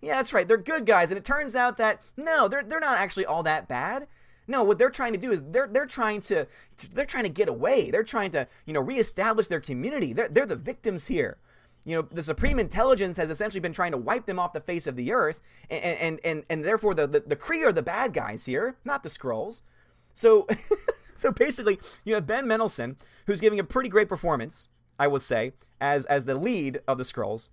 Yeah, 0.00 0.14
that's 0.16 0.32
right, 0.32 0.46
they're 0.46 0.56
good 0.56 0.86
guys, 0.86 1.10
and 1.10 1.18
it 1.18 1.24
turns 1.24 1.56
out 1.56 1.78
that 1.78 2.00
no, 2.16 2.46
they're 2.46 2.62
they're 2.62 2.78
not 2.78 2.98
actually 2.98 3.26
all 3.26 3.42
that 3.42 3.66
bad. 3.66 4.06
No, 4.48 4.64
what 4.64 4.78
they're 4.78 4.90
trying 4.90 5.12
to 5.12 5.18
do 5.18 5.30
is 5.30 5.42
they're 5.42 5.68
they're 5.68 5.86
trying 5.86 6.22
to 6.22 6.46
they're 6.94 7.04
trying 7.04 7.24
to 7.24 7.30
get 7.30 7.48
away. 7.48 7.90
They're 7.90 8.02
trying 8.02 8.30
to 8.32 8.48
you 8.64 8.72
know 8.72 8.80
reestablish 8.80 9.46
their 9.46 9.60
community. 9.60 10.14
They're 10.14 10.28
they're 10.28 10.46
the 10.46 10.56
victims 10.56 11.06
here. 11.06 11.36
You 11.84 11.96
know, 11.96 12.08
the 12.10 12.22
Supreme 12.22 12.58
Intelligence 12.58 13.18
has 13.18 13.30
essentially 13.30 13.60
been 13.60 13.72
trying 13.72 13.92
to 13.92 13.98
wipe 13.98 14.26
them 14.26 14.38
off 14.38 14.52
the 14.52 14.60
face 14.60 14.86
of 14.86 14.96
the 14.96 15.12
earth, 15.12 15.40
and 15.70 15.84
and 15.84 16.20
and, 16.24 16.44
and 16.48 16.64
therefore 16.64 16.94
the, 16.94 17.06
the 17.06 17.20
the 17.20 17.36
Kree 17.36 17.64
are 17.64 17.72
the 17.72 17.82
bad 17.82 18.14
guys 18.14 18.46
here, 18.46 18.76
not 18.84 19.02
the 19.02 19.10
Skrulls. 19.10 19.60
So 20.14 20.48
so 21.14 21.30
basically, 21.30 21.78
you 22.04 22.14
have 22.14 22.26
Ben 22.26 22.48
Mendelsohn, 22.48 22.96
who's 23.26 23.40
giving 23.40 23.60
a 23.60 23.64
pretty 23.64 23.90
great 23.90 24.08
performance, 24.08 24.68
I 24.98 25.08
would 25.08 25.22
say, 25.22 25.52
as 25.78 26.06
as 26.06 26.24
the 26.24 26.34
lead 26.34 26.80
of 26.88 26.96
the 26.96 27.04
Skrulls, 27.04 27.50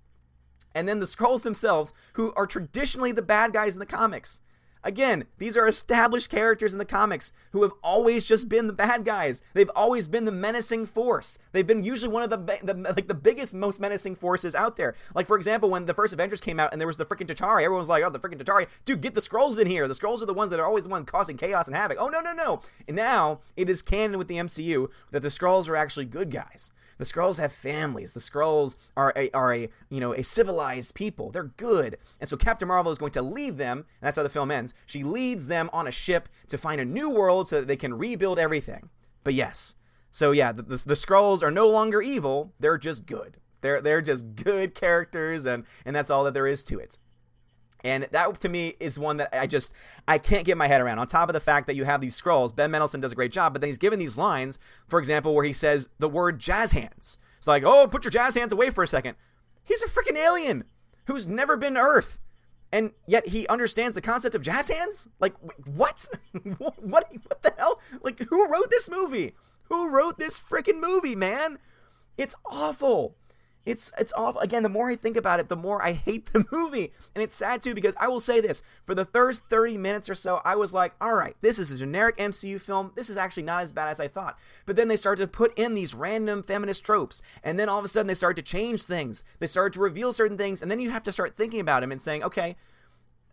and 0.73 0.87
then 0.87 0.99
the 0.99 1.05
Skrulls 1.05 1.43
themselves, 1.43 1.93
who 2.13 2.33
are 2.35 2.47
traditionally 2.47 3.11
the 3.11 3.21
bad 3.21 3.51
guys 3.51 3.75
in 3.75 3.79
the 3.79 3.85
comics. 3.85 4.39
Again, 4.85 5.25
these 5.39 5.57
are 5.57 5.67
established 5.67 6.29
characters 6.29 6.71
in 6.71 6.77
the 6.77 6.85
comics 6.85 7.31
who 7.53 7.63
have 7.63 7.73
always 7.83 8.23
just 8.23 8.47
been 8.47 8.67
the 8.67 8.73
bad 8.73 9.03
guys. 9.03 9.41
They've 9.55 9.71
always 9.75 10.07
been 10.07 10.25
the 10.25 10.31
menacing 10.31 10.85
force. 10.85 11.39
They've 11.53 11.65
been 11.65 11.83
usually 11.83 12.13
one 12.13 12.21
of 12.21 12.29
the, 12.29 12.37
the 12.37 12.75
like 12.95 13.07
the 13.07 13.15
biggest, 13.15 13.55
most 13.55 13.79
menacing 13.79 14.13
forces 14.13 14.53
out 14.53 14.75
there. 14.75 14.93
Like 15.15 15.25
for 15.25 15.37
example, 15.37 15.71
when 15.71 15.87
the 15.87 15.95
first 15.95 16.13
Avengers 16.13 16.39
came 16.39 16.59
out 16.59 16.71
and 16.71 16.79
there 16.79 16.87
was 16.87 16.97
the 16.97 17.05
freaking 17.05 17.25
Chitauri, 17.25 17.63
everyone 17.63 17.79
was 17.79 17.89
like, 17.89 18.03
"Oh, 18.03 18.11
the 18.11 18.19
freaking 18.19 18.37
Chitauri, 18.37 18.67
dude, 18.85 19.01
get 19.01 19.15
the 19.15 19.21
Skrulls 19.21 19.57
in 19.57 19.65
here. 19.65 19.87
The 19.87 19.95
Skrulls 19.95 20.21
are 20.21 20.27
the 20.27 20.35
ones 20.35 20.51
that 20.51 20.59
are 20.59 20.67
always 20.67 20.83
the 20.83 20.91
one 20.91 21.03
causing 21.03 21.35
chaos 21.35 21.65
and 21.65 21.75
havoc." 21.75 21.97
Oh 21.99 22.09
no, 22.09 22.21
no, 22.21 22.33
no! 22.33 22.61
And 22.87 22.95
now 22.95 23.39
it 23.57 23.71
is 23.71 23.81
canon 23.81 24.19
with 24.19 24.27
the 24.27 24.37
MCU 24.37 24.89
that 25.09 25.23
the 25.23 25.29
Skrulls 25.29 25.67
are 25.67 25.75
actually 25.75 26.05
good 26.05 26.29
guys. 26.29 26.69
The 26.97 27.05
Skrulls 27.05 27.39
have 27.39 27.51
families. 27.51 28.13
The 28.13 28.19
Skrulls 28.19 28.75
are 28.95 29.13
a, 29.15 29.29
are 29.31 29.53
a 29.53 29.69
you 29.89 29.99
know 29.99 30.13
a 30.13 30.23
civilized 30.23 30.93
people. 30.95 31.31
They're 31.31 31.43
good, 31.43 31.97
and 32.19 32.29
so 32.29 32.37
Captain 32.37 32.67
Marvel 32.67 32.91
is 32.91 32.97
going 32.97 33.11
to 33.13 33.21
lead 33.21 33.57
them. 33.57 33.79
And 33.79 33.85
that's 34.01 34.17
how 34.17 34.23
the 34.23 34.29
film 34.29 34.51
ends. 34.51 34.73
She 34.85 35.03
leads 35.03 35.47
them 35.47 35.69
on 35.73 35.87
a 35.87 35.91
ship 35.91 36.29
to 36.47 36.57
find 36.57 36.79
a 36.79 36.85
new 36.85 37.09
world 37.09 37.47
so 37.47 37.59
that 37.59 37.67
they 37.67 37.77
can 37.77 37.97
rebuild 37.97 38.39
everything. 38.39 38.89
But 39.23 39.33
yes, 39.33 39.75
so 40.11 40.31
yeah, 40.31 40.51
the, 40.51 40.63
the, 40.63 40.83
the 40.85 40.93
Skrulls 40.93 41.43
are 41.43 41.51
no 41.51 41.67
longer 41.67 42.01
evil. 42.01 42.53
They're 42.59 42.77
just 42.77 43.05
good. 43.05 43.37
They're 43.61 43.81
they're 43.81 44.01
just 44.01 44.35
good 44.35 44.75
characters, 44.75 45.45
and 45.45 45.65
and 45.85 45.95
that's 45.95 46.09
all 46.09 46.23
that 46.23 46.33
there 46.33 46.47
is 46.47 46.63
to 46.65 46.79
it. 46.79 46.97
And 47.85 48.07
that 48.11 48.39
to 48.39 48.49
me 48.49 48.73
is 48.79 48.97
one 48.97 49.17
that 49.17 49.29
I 49.31 49.45
just 49.45 49.71
I 50.07 50.17
can't 50.17 50.43
get 50.43 50.57
my 50.57 50.67
head 50.67 50.81
around. 50.81 50.97
On 50.97 51.05
top 51.05 51.29
of 51.29 51.33
the 51.33 51.39
fact 51.39 51.67
that 51.67 51.75
you 51.75 51.85
have 51.85 52.01
these 52.01 52.19
Skrulls, 52.19 52.53
Ben 52.53 52.71
Mendelsohn 52.71 52.99
does 52.99 53.11
a 53.11 53.15
great 53.15 53.31
job, 53.31 53.53
but 53.53 53.61
then 53.61 53.69
he's 53.69 53.77
given 53.77 53.99
these 53.99 54.17
lines, 54.17 54.57
for 54.87 54.97
example, 54.97 55.35
where 55.35 55.45
he 55.45 55.53
says 55.53 55.87
the 55.99 56.09
word 56.09 56.39
jazz 56.39 56.71
hands. 56.71 57.17
It's 57.37 57.47
like, 57.47 57.63
oh, 57.63 57.87
put 57.87 58.03
your 58.03 58.11
jazz 58.11 58.33
hands 58.33 58.51
away 58.51 58.71
for 58.71 58.83
a 58.83 58.87
second. 58.87 59.17
He's 59.63 59.83
a 59.83 59.87
freaking 59.87 60.17
alien 60.17 60.63
who's 61.05 61.27
never 61.27 61.55
been 61.55 61.75
to 61.75 61.79
Earth. 61.79 62.17
And 62.71 62.91
yet 63.07 63.27
he 63.27 63.47
understands 63.47 63.93
the 63.93 64.01
concept 64.01 64.33
of 64.33 64.41
jazz 64.41 64.67
hands? 64.67 65.07
Like 65.19 65.35
what? 65.65 66.07
what 66.79 67.07
what 67.29 67.41
the 67.43 67.53
hell? 67.55 67.79
Like 68.01 68.19
who 68.19 68.47
wrote 68.47 68.71
this 68.71 68.89
movie? 68.89 69.35
Who 69.69 69.89
wrote 69.89 70.17
this 70.17 70.39
freaking 70.39 70.79
movie, 70.79 71.15
man? 71.15 71.59
It's 72.17 72.35
awful. 72.47 73.15
It's 73.65 73.91
it's 73.97 74.13
awful. 74.15 74.41
Again, 74.41 74.61
the 74.63 74.69
more 74.69 74.89
I 74.89 74.95
think 74.95 75.17
about 75.17 75.39
it, 75.39 75.49
the 75.49 75.55
more 75.55 75.83
I 75.83 75.93
hate 75.93 76.27
the 76.27 76.45
movie. 76.51 76.93
And 77.15 77.23
it's 77.23 77.35
sad 77.35 77.61
too 77.61 77.73
because 77.73 77.95
I 77.99 78.07
will 78.07 78.19
say 78.19 78.39
this, 78.39 78.61
for 78.85 78.93
the 78.93 79.05
first 79.05 79.45
30 79.49 79.77
minutes 79.77 80.07
or 80.09 80.15
so, 80.15 80.41
I 80.45 80.55
was 80.55 80.73
like, 80.73 80.93
"All 81.01 81.15
right, 81.15 81.35
this 81.41 81.57
is 81.57 81.71
a 81.71 81.77
generic 81.77 82.17
MCU 82.17 82.61
film. 82.61 82.91
This 82.95 83.09
is 83.09 83.17
actually 83.17 83.43
not 83.43 83.63
as 83.63 83.71
bad 83.71 83.89
as 83.89 83.99
I 83.99 84.07
thought." 84.07 84.37
But 84.65 84.75
then 84.75 84.87
they 84.87 84.95
started 84.95 85.23
to 85.23 85.27
put 85.27 85.57
in 85.57 85.73
these 85.73 85.95
random 85.95 86.43
feminist 86.43 86.83
tropes, 86.83 87.23
and 87.43 87.59
then 87.59 87.67
all 87.67 87.79
of 87.79 87.85
a 87.85 87.87
sudden 87.87 88.07
they 88.07 88.13
started 88.13 88.45
to 88.45 88.51
change 88.51 88.83
things. 88.83 89.23
They 89.39 89.47
started 89.47 89.73
to 89.73 89.79
reveal 89.79 90.13
certain 90.13 90.37
things, 90.37 90.61
and 90.61 90.69
then 90.69 90.79
you 90.79 90.91
have 90.91 91.03
to 91.03 91.11
start 91.11 91.35
thinking 91.35 91.59
about 91.59 91.81
them 91.81 91.91
and 91.91 92.01
saying, 92.01 92.23
"Okay, 92.23 92.55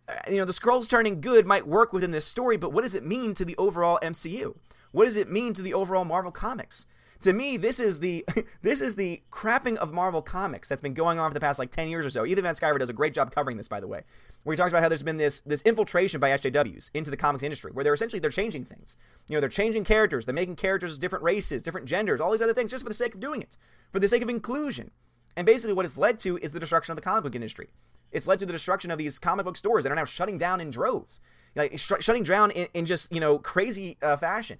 uh, 0.07 0.13
you 0.27 0.37
know, 0.37 0.45
the 0.45 0.53
Skrulls 0.53 0.89
turning 0.89 1.21
good 1.21 1.45
might 1.45 1.67
work 1.67 1.93
within 1.93 2.11
this 2.11 2.25
story, 2.25 2.57
but 2.57 2.73
what 2.73 2.81
does 2.81 2.95
it 2.95 3.05
mean 3.05 3.35
to 3.35 3.45
the 3.45 3.55
overall 3.57 3.99
MCU? 4.01 4.55
What 4.91 5.05
does 5.05 5.15
it 5.15 5.29
mean 5.29 5.53
to 5.53 5.61
the 5.61 5.75
overall 5.75 6.05
Marvel 6.05 6.31
comics?" 6.31 6.87
To 7.23 7.33
me, 7.33 7.57
this 7.57 7.79
is 7.79 7.99
the 7.99 8.25
this 8.61 8.81
is 8.81 8.95
the 8.95 9.21
crapping 9.31 9.77
of 9.77 9.91
Marvel 9.91 10.21
comics 10.21 10.69
that's 10.69 10.81
been 10.81 10.93
going 10.93 11.19
on 11.19 11.29
for 11.29 11.33
the 11.33 11.39
past 11.39 11.59
like 11.59 11.71
ten 11.71 11.87
years 11.87 12.05
or 12.05 12.09
so. 12.09 12.25
Ethan 12.25 12.43
Van 12.43 12.55
Sciver 12.55 12.79
does 12.79 12.89
a 12.89 12.93
great 12.93 13.13
job 13.13 13.33
covering 13.33 13.57
this, 13.57 13.67
by 13.67 13.79
the 13.79 13.87
way, 13.87 14.01
where 14.43 14.53
he 14.53 14.57
talks 14.57 14.71
about 14.71 14.83
how 14.83 14.89
there's 14.89 15.03
been 15.03 15.17
this 15.17 15.41
this 15.45 15.61
infiltration 15.61 16.19
by 16.19 16.29
SJWs 16.29 16.91
into 16.93 17.11
the 17.11 17.17
comics 17.17 17.43
industry, 17.43 17.71
where 17.71 17.83
they're 17.83 17.93
essentially 17.93 18.19
they're 18.19 18.29
changing 18.29 18.65
things. 18.65 18.95
You 19.27 19.35
know, 19.35 19.39
they're 19.39 19.49
changing 19.49 19.83
characters, 19.83 20.25
they're 20.25 20.35
making 20.35 20.57
characters 20.57 20.99
different 20.99 21.23
races, 21.23 21.63
different 21.63 21.87
genders, 21.87 22.21
all 22.21 22.31
these 22.31 22.41
other 22.41 22.53
things, 22.53 22.71
just 22.71 22.83
for 22.83 22.89
the 22.89 22.95
sake 22.95 23.15
of 23.15 23.19
doing 23.19 23.41
it, 23.41 23.57
for 23.91 23.99
the 23.99 24.07
sake 24.07 24.21
of 24.21 24.29
inclusion. 24.29 24.91
And 25.35 25.45
basically, 25.45 25.73
what 25.73 25.85
it's 25.85 25.97
led 25.97 26.19
to 26.19 26.37
is 26.37 26.51
the 26.51 26.59
destruction 26.59 26.91
of 26.91 26.95
the 26.95 27.01
comic 27.01 27.23
book 27.23 27.35
industry. 27.35 27.69
It's 28.11 28.27
led 28.27 28.39
to 28.39 28.45
the 28.45 28.53
destruction 28.53 28.91
of 28.91 28.99
these 28.99 29.17
comic 29.17 29.45
book 29.45 29.57
stores 29.57 29.83
that 29.83 29.91
are 29.91 29.95
now 29.95 30.05
shutting 30.05 30.37
down 30.37 30.61
in 30.61 30.69
droves, 30.69 31.19
like 31.55 31.77
sh- 31.79 31.93
shutting 31.99 32.23
down 32.23 32.51
in, 32.51 32.67
in, 32.73 32.85
just 32.85 33.11
you 33.11 33.19
know 33.19 33.39
crazy 33.39 33.97
uh, 34.01 34.17
fashion. 34.17 34.59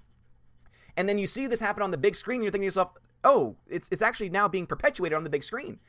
And 0.95 1.09
then 1.09 1.17
you 1.17 1.27
see 1.27 1.47
this 1.47 1.59
happen 1.59 1.83
on 1.83 1.91
the 1.91 1.97
big 1.97 2.15
screen, 2.15 2.37
and 2.37 2.43
you're 2.43 2.51
thinking 2.51 2.63
to 2.63 2.67
yourself, 2.67 2.91
oh, 3.23 3.55
it's 3.67 3.89
it's 3.91 4.01
actually 4.01 4.29
now 4.29 4.47
being 4.47 4.67
perpetuated 4.67 5.15
on 5.15 5.23
the 5.23 5.29
big 5.29 5.43
screen. 5.43 5.79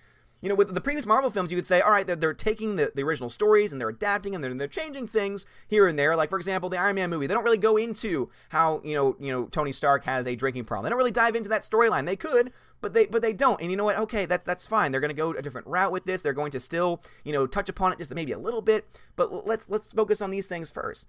You 0.41 0.51
know, 0.51 0.57
with 0.57 0.75
the 0.75 0.81
previous 0.81 1.07
Marvel 1.07 1.31
films, 1.31 1.51
you 1.51 1.57
could 1.57 1.65
say, 1.65 1.81
all 1.81 1.91
right, 1.91 2.07
they're, 2.07 2.17
they're 2.17 2.35
taking 2.35 2.77
the, 2.77 2.93
the 2.95 3.03
original 3.03 3.31
stories 3.31 3.73
and 3.73 3.81
they're 3.81 3.89
adapting 3.89 4.35
and 4.35 4.45
they're, 4.45 4.53
they're 4.53 4.69
changing 4.69 5.07
things 5.07 5.47
here 5.69 5.87
and 5.87 5.99
there. 5.99 6.15
Like, 6.17 6.29
for 6.29 6.37
example, 6.37 6.69
the 6.69 6.77
Iron 6.77 6.97
Man 6.97 7.09
movie, 7.09 7.27
they 7.27 7.33
don't 7.33 7.45
really 7.45 7.57
go 7.57 7.79
into 7.79 8.29
how, 8.51 8.83
you 8.85 8.95
know, 8.95 9.17
you 9.19 9.33
know, 9.33 9.47
Tony 9.47 9.73
Stark 9.73 10.05
has 10.05 10.27
a 10.27 10.37
drinking 10.37 10.65
problem. 10.65 10.85
They 10.85 10.91
don't 10.91 10.99
really 10.99 11.13
dive 11.13 11.35
into 11.35 11.49
that 11.49 11.63
storyline. 11.63 12.05
They 12.05 12.17
could, 12.17 12.53
but 12.83 12.93
they 12.93 13.07
but 13.07 13.23
they 13.23 13.33
don't. 13.33 13.59
And 13.63 13.71
you 13.71 13.79
know 13.79 13.85
what? 13.85 13.97
Okay, 13.97 14.27
that's 14.27 14.45
that's 14.45 14.67
fine. 14.67 14.93
They're 14.93 15.01
going 15.01 15.09
to 15.09 15.15
go 15.15 15.31
a 15.31 15.41
different 15.41 15.67
route 15.67 15.93
with 15.93 16.05
this. 16.05 16.21
They're 16.21 16.35
going 16.35 16.51
to 16.51 16.61
still, 16.61 17.01
you 17.25 17.33
know, 17.33 17.47
touch 17.47 17.71
upon 17.71 17.93
it 17.93 17.99
just 17.99 18.15
maybe 18.15 18.33
a 18.33 18.39
little 18.39 18.61
bit, 18.61 18.87
but 19.17 19.47
let's 19.47 19.71
let's 19.71 19.93
focus 19.93 20.21
on 20.21 20.31
these 20.31 20.47
things 20.47 20.71
first. 20.71 21.07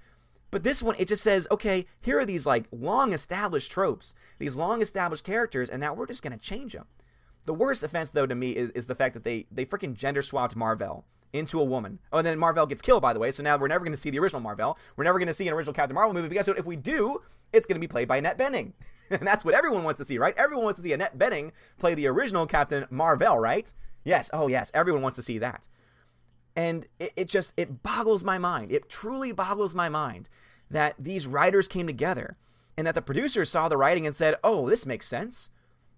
But 0.56 0.64
this 0.64 0.82
one, 0.82 0.96
it 0.98 1.10
just 1.10 1.22
says, 1.22 1.50
okay, 1.52 1.86
here 2.00 2.18
are 2.18 2.26
these 2.26 2.46
like 2.46 2.70
long 2.72 3.12
established 3.12 3.70
tropes, 3.70 4.16
these 4.40 4.56
long 4.56 4.82
established 4.82 5.26
characters, 5.26 5.70
and 5.70 5.82
now 5.82 5.94
we're 5.94 6.06
just 6.08 6.24
to 6.24 6.38
change 6.38 6.72
them. 6.72 6.86
The 7.46 7.54
worst 7.54 7.84
offense, 7.84 8.12
though, 8.12 8.26
to 8.26 8.36
me 8.36 8.56
is, 8.56 8.70
is 8.70 8.86
the 8.86 8.96
fact 8.96 9.16
that 9.16 9.26
they, 9.26 9.48
they 9.52 9.66
freaking 9.66 9.96
gender 9.96 10.22
swapped 10.22 10.56
Mar-Vell 10.56 11.04
into 11.34 11.60
a 11.60 11.64
woman. 11.66 12.00
Oh, 12.14 12.20
and 12.20 12.26
then 12.26 12.40
Mar-Vell 12.40 12.68
gets 12.68 12.82
killed, 12.82 13.02
by 13.02 13.12
the 13.12 13.20
way, 13.20 13.32
so 13.32 13.44
now 13.44 13.58
we're 13.58 13.68
never 13.68 13.84
going 13.84 13.92
to 13.92 14.00
see 14.00 14.12
the 14.12 14.20
original 14.20 14.42
Mar-Vell. 14.42 14.80
We're 14.96 15.04
never 15.04 15.20
going 15.20 15.28
to 15.28 15.34
see 15.34 15.46
an 15.46 15.54
original 15.54 15.74
Captain 15.74 15.94
Marvel 15.94 16.14
movie 16.14 16.30
because 16.30 16.48
if 16.48 16.66
we 16.66 16.78
do, 16.78 17.22
it's 17.52 17.68
going 17.68 17.76
to 17.76 17.86
be 17.86 17.90
played 17.90 18.08
by 18.08 18.16
Annette 18.16 18.38
Bening. 18.38 18.72
and 19.10 19.28
that's 19.28 19.44
what 19.44 19.56
everyone 19.56 19.84
wants 19.84 19.98
to 19.98 20.06
see, 20.06 20.18
right? 20.18 20.38
Everyone 20.38 20.64
wants 20.64 20.78
to 20.78 20.84
see 20.84 20.94
Annette 20.94 21.18
Bening 21.18 21.52
play 21.80 21.96
the 21.96 22.08
original 22.08 22.48
Captain 22.48 22.86
Mar-Vell, 22.90 23.40
right? 23.40 23.74
Yes, 24.06 24.30
oh 24.32 24.48
yes, 24.48 24.72
everyone 24.74 25.02
wants 25.02 25.18
to 25.18 25.22
see 25.22 25.38
that. 25.38 25.68
And 26.56 26.88
it, 26.98 27.12
it 27.18 27.28
just, 27.28 27.52
it 27.58 27.84
boggles 27.84 28.24
my 28.24 28.38
mind. 28.38 28.72
It 28.72 28.90
truly 28.90 29.34
boggles 29.34 29.76
my 29.76 29.90
mind 29.90 30.30
that 30.70 30.96
these 31.00 31.28
writers 31.28 31.68
came 31.68 31.88
together 31.88 32.38
and 32.78 32.86
that 32.86 32.96
the 32.96 33.02
producers 33.02 33.50
saw 33.50 33.70
the 33.70 33.78
writing 33.78 34.06
and 34.06 34.16
said, 34.16 34.36
oh, 34.44 34.70
this 34.70 34.86
makes 34.86 35.08
sense. 35.08 35.50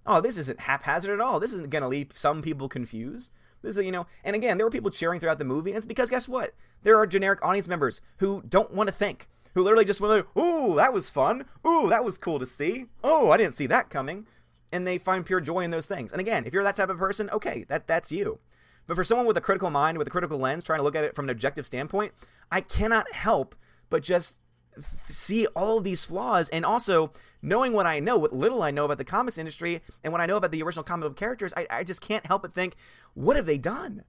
Oh, 0.05 0.21
this 0.21 0.37
isn't 0.37 0.61
haphazard 0.61 1.11
at 1.11 1.21
all. 1.21 1.39
This 1.39 1.53
isn't 1.53 1.69
going 1.69 1.81
to 1.81 1.87
leave 1.87 2.11
some 2.15 2.41
people 2.41 2.69
confused. 2.69 3.31
This 3.61 3.77
is, 3.77 3.85
you 3.85 3.91
know, 3.91 4.05
and 4.23 4.35
again, 4.35 4.57
there 4.57 4.65
were 4.65 4.71
people 4.71 4.91
cheering 4.91 5.19
throughout 5.19 5.39
the 5.39 5.45
movie, 5.45 5.71
and 5.71 5.77
it's 5.77 5.85
because 5.85 6.09
guess 6.09 6.27
what? 6.27 6.53
There 6.83 6.97
are 6.97 7.07
generic 7.07 7.39
audience 7.43 7.67
members 7.67 8.01
who 8.17 8.43
don't 8.47 8.73
want 8.73 8.87
to 8.87 8.95
think, 8.95 9.27
who 9.53 9.63
literally 9.63 9.83
just 9.83 9.99
went 9.99 10.13
like, 10.13 10.37
"Ooh, 10.37 10.75
that 10.75 10.93
was 10.93 11.09
fun. 11.09 11.45
Ooh, 11.65 11.89
that 11.89 12.05
was 12.05 12.19
cool 12.19 12.39
to 12.39 12.45
see. 12.45 12.85
Oh, 13.03 13.31
I 13.31 13.37
didn't 13.37 13.55
see 13.55 13.65
that 13.67 13.89
coming." 13.89 14.27
And 14.71 14.85
they 14.85 14.97
find 14.97 15.25
pure 15.25 15.41
joy 15.41 15.61
in 15.61 15.71
those 15.71 15.87
things. 15.87 16.11
And 16.11 16.21
again, 16.21 16.45
if 16.45 16.53
you're 16.53 16.63
that 16.63 16.75
type 16.75 16.89
of 16.89 16.99
person, 16.99 17.29
okay, 17.31 17.65
that 17.67 17.87
that's 17.87 18.11
you. 18.11 18.39
But 18.85 18.95
for 18.95 19.03
someone 19.03 19.25
with 19.25 19.37
a 19.37 19.41
critical 19.41 19.69
mind, 19.69 19.97
with 19.97 20.07
a 20.07 20.11
critical 20.11 20.37
lens, 20.37 20.63
trying 20.63 20.79
to 20.79 20.83
look 20.83 20.95
at 20.95 21.03
it 21.03 21.15
from 21.15 21.25
an 21.25 21.31
objective 21.31 21.65
standpoint, 21.65 22.13
I 22.51 22.61
cannot 22.61 23.11
help 23.11 23.55
but 23.89 24.03
just 24.03 24.37
see 25.09 25.47
all 25.47 25.77
of 25.77 25.83
these 25.83 26.05
flaws 26.05 26.49
and 26.49 26.65
also 26.65 27.11
knowing 27.41 27.73
what 27.73 27.85
I 27.85 27.99
know, 27.99 28.17
what 28.17 28.33
little 28.33 28.63
I 28.63 28.71
know 28.71 28.85
about 28.85 28.97
the 28.97 29.05
comics 29.05 29.37
industry 29.37 29.81
and 30.03 30.11
what 30.11 30.21
I 30.21 30.25
know 30.25 30.37
about 30.37 30.51
the 30.51 30.63
original 30.63 30.83
comic 30.83 31.09
book 31.09 31.17
characters, 31.17 31.53
I, 31.55 31.67
I 31.69 31.83
just 31.83 32.01
can't 32.01 32.25
help 32.25 32.41
but 32.41 32.53
think, 32.53 32.75
what 33.13 33.35
have 33.35 33.45
they 33.45 33.57
done? 33.57 34.03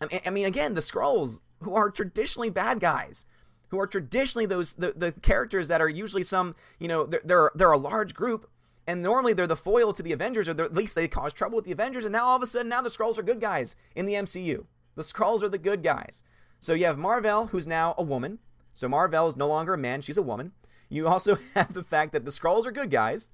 I 0.00 0.06
mean, 0.06 0.20
I 0.26 0.30
mean, 0.30 0.46
again, 0.46 0.74
the 0.74 0.80
Skrulls, 0.80 1.40
who 1.60 1.74
are 1.74 1.90
traditionally 1.90 2.50
bad 2.50 2.80
guys, 2.80 3.26
who 3.68 3.78
are 3.80 3.86
traditionally 3.86 4.46
those 4.46 4.74
the, 4.74 4.92
the 4.92 5.12
characters 5.12 5.68
that 5.68 5.80
are 5.80 5.88
usually 5.88 6.22
some, 6.22 6.54
you 6.78 6.88
know, 6.88 7.04
they're, 7.04 7.22
they're, 7.24 7.50
they're 7.54 7.72
a 7.72 7.78
large 7.78 8.14
group 8.14 8.48
and 8.86 9.02
normally 9.02 9.32
they're 9.32 9.46
the 9.46 9.56
foil 9.56 9.92
to 9.92 10.02
the 10.02 10.12
Avengers, 10.12 10.48
or 10.48 10.52
at 10.62 10.74
least 10.74 10.94
they 10.94 11.08
cause 11.08 11.32
trouble 11.32 11.56
with 11.56 11.64
the 11.64 11.72
Avengers. 11.72 12.04
And 12.04 12.12
now 12.12 12.24
all 12.24 12.36
of 12.36 12.42
a 12.42 12.46
sudden, 12.46 12.68
now 12.68 12.82
the 12.82 12.90
Skrulls 12.90 13.18
are 13.18 13.22
good 13.22 13.40
guys 13.40 13.76
in 13.94 14.06
the 14.06 14.14
MCU. 14.14 14.66
The 14.94 15.02
Skrulls 15.02 15.42
are 15.42 15.48
the 15.48 15.58
good 15.58 15.82
guys. 15.82 16.22
So 16.60 16.74
you 16.74 16.84
have 16.84 16.98
Mar-Vell, 16.98 17.46
who's 17.46 17.66
now 17.66 17.94
a 17.96 18.02
woman. 18.02 18.38
So 18.74 18.88
Mar-Vell 18.88 19.28
is 19.28 19.36
no 19.36 19.48
longer 19.48 19.74
a 19.74 19.78
man; 19.78 20.02
she's 20.02 20.18
a 20.18 20.22
woman. 20.22 20.52
You 20.88 21.08
also 21.08 21.38
have 21.54 21.72
the 21.72 21.82
fact 21.82 22.12
that 22.12 22.24
the 22.24 22.30
Skrulls 22.30 22.66
are 22.66 22.72
good 22.72 22.90
guys. 22.90 23.30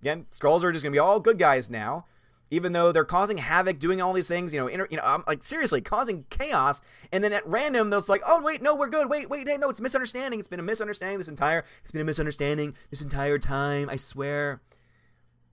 Again, 0.00 0.26
Skrulls 0.30 0.62
are 0.62 0.72
just 0.72 0.82
going 0.82 0.92
to 0.92 0.96
be 0.96 1.00
all 1.00 1.20
good 1.20 1.38
guys 1.38 1.68
now, 1.68 2.06
even 2.50 2.72
though 2.72 2.92
they're 2.92 3.04
causing 3.04 3.38
havoc, 3.38 3.78
doing 3.78 4.00
all 4.00 4.12
these 4.12 4.28
things. 4.28 4.54
You 4.54 4.60
know, 4.60 4.66
inter, 4.66 4.86
you 4.90 4.96
know, 4.96 5.04
um, 5.04 5.24
like 5.26 5.42
seriously, 5.42 5.80
causing 5.80 6.24
chaos. 6.30 6.80
And 7.12 7.24
then 7.24 7.32
at 7.32 7.46
random, 7.46 7.90
they're 7.90 8.00
like, 8.08 8.22
"Oh 8.26 8.42
wait, 8.42 8.62
no, 8.62 8.74
we're 8.74 8.88
good. 8.88 9.10
Wait, 9.10 9.28
wait, 9.28 9.46
no, 9.46 9.68
it's 9.68 9.80
misunderstanding. 9.80 10.38
It's 10.38 10.48
been 10.48 10.60
a 10.60 10.64
misunderstanding 10.64 11.18
this 11.18 11.28
entire. 11.28 11.64
It's 11.82 11.92
been 11.92 12.02
a 12.02 12.04
misunderstanding 12.04 12.74
this 12.90 13.02
entire 13.02 13.38
time. 13.38 13.88
I 13.90 13.96
swear." 13.96 14.62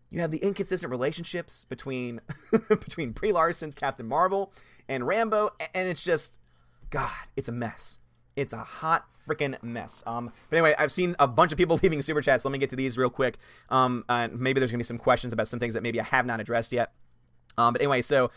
You 0.09 0.19
have 0.19 0.29
the 0.29 0.37
inconsistent 0.37 0.91
relationships 0.91 1.65
between 1.67 2.21
between 2.69 3.13
Brie 3.13 3.31
Larson's 3.31 3.73
Captain 3.73 4.07
Marvel 4.07 4.53
and 4.87 5.03
Rambeau, 5.05 5.49
and 5.73 5.89
it's 5.89 6.03
just, 6.03 6.37
God, 6.91 7.09
it's 7.35 7.47
a 7.47 7.51
mess. 7.51 7.97
It's 8.35 8.53
a 8.53 8.63
hot 8.63 9.05
freaking 9.27 9.61
mess. 9.63 10.03
Um, 10.05 10.31
but 10.49 10.57
anyway, 10.57 10.75
I've 10.77 10.91
seen 10.91 11.15
a 11.19 11.27
bunch 11.27 11.51
of 11.51 11.57
people 11.57 11.79
leaving 11.83 12.01
super 12.01 12.21
chats. 12.21 12.45
Let 12.45 12.51
me 12.51 12.57
get 12.57 12.69
to 12.71 12.75
these 12.75 12.97
real 12.97 13.09
quick. 13.09 13.37
Um, 13.69 14.03
and 14.09 14.39
maybe 14.39 14.59
there's 14.59 14.71
gonna 14.71 14.79
be 14.79 14.85
some 14.85 14.97
questions 14.97 15.33
about 15.33 15.47
some 15.47 15.59
things 15.59 15.73
that 15.73 15.83
maybe 15.83 15.99
I 15.99 16.03
have 16.03 16.25
not 16.25 16.39
addressed 16.39 16.71
yet. 16.71 16.91
Um, 17.57 17.73
but 17.73 17.81
anyway, 17.81 18.01
so 18.01 18.31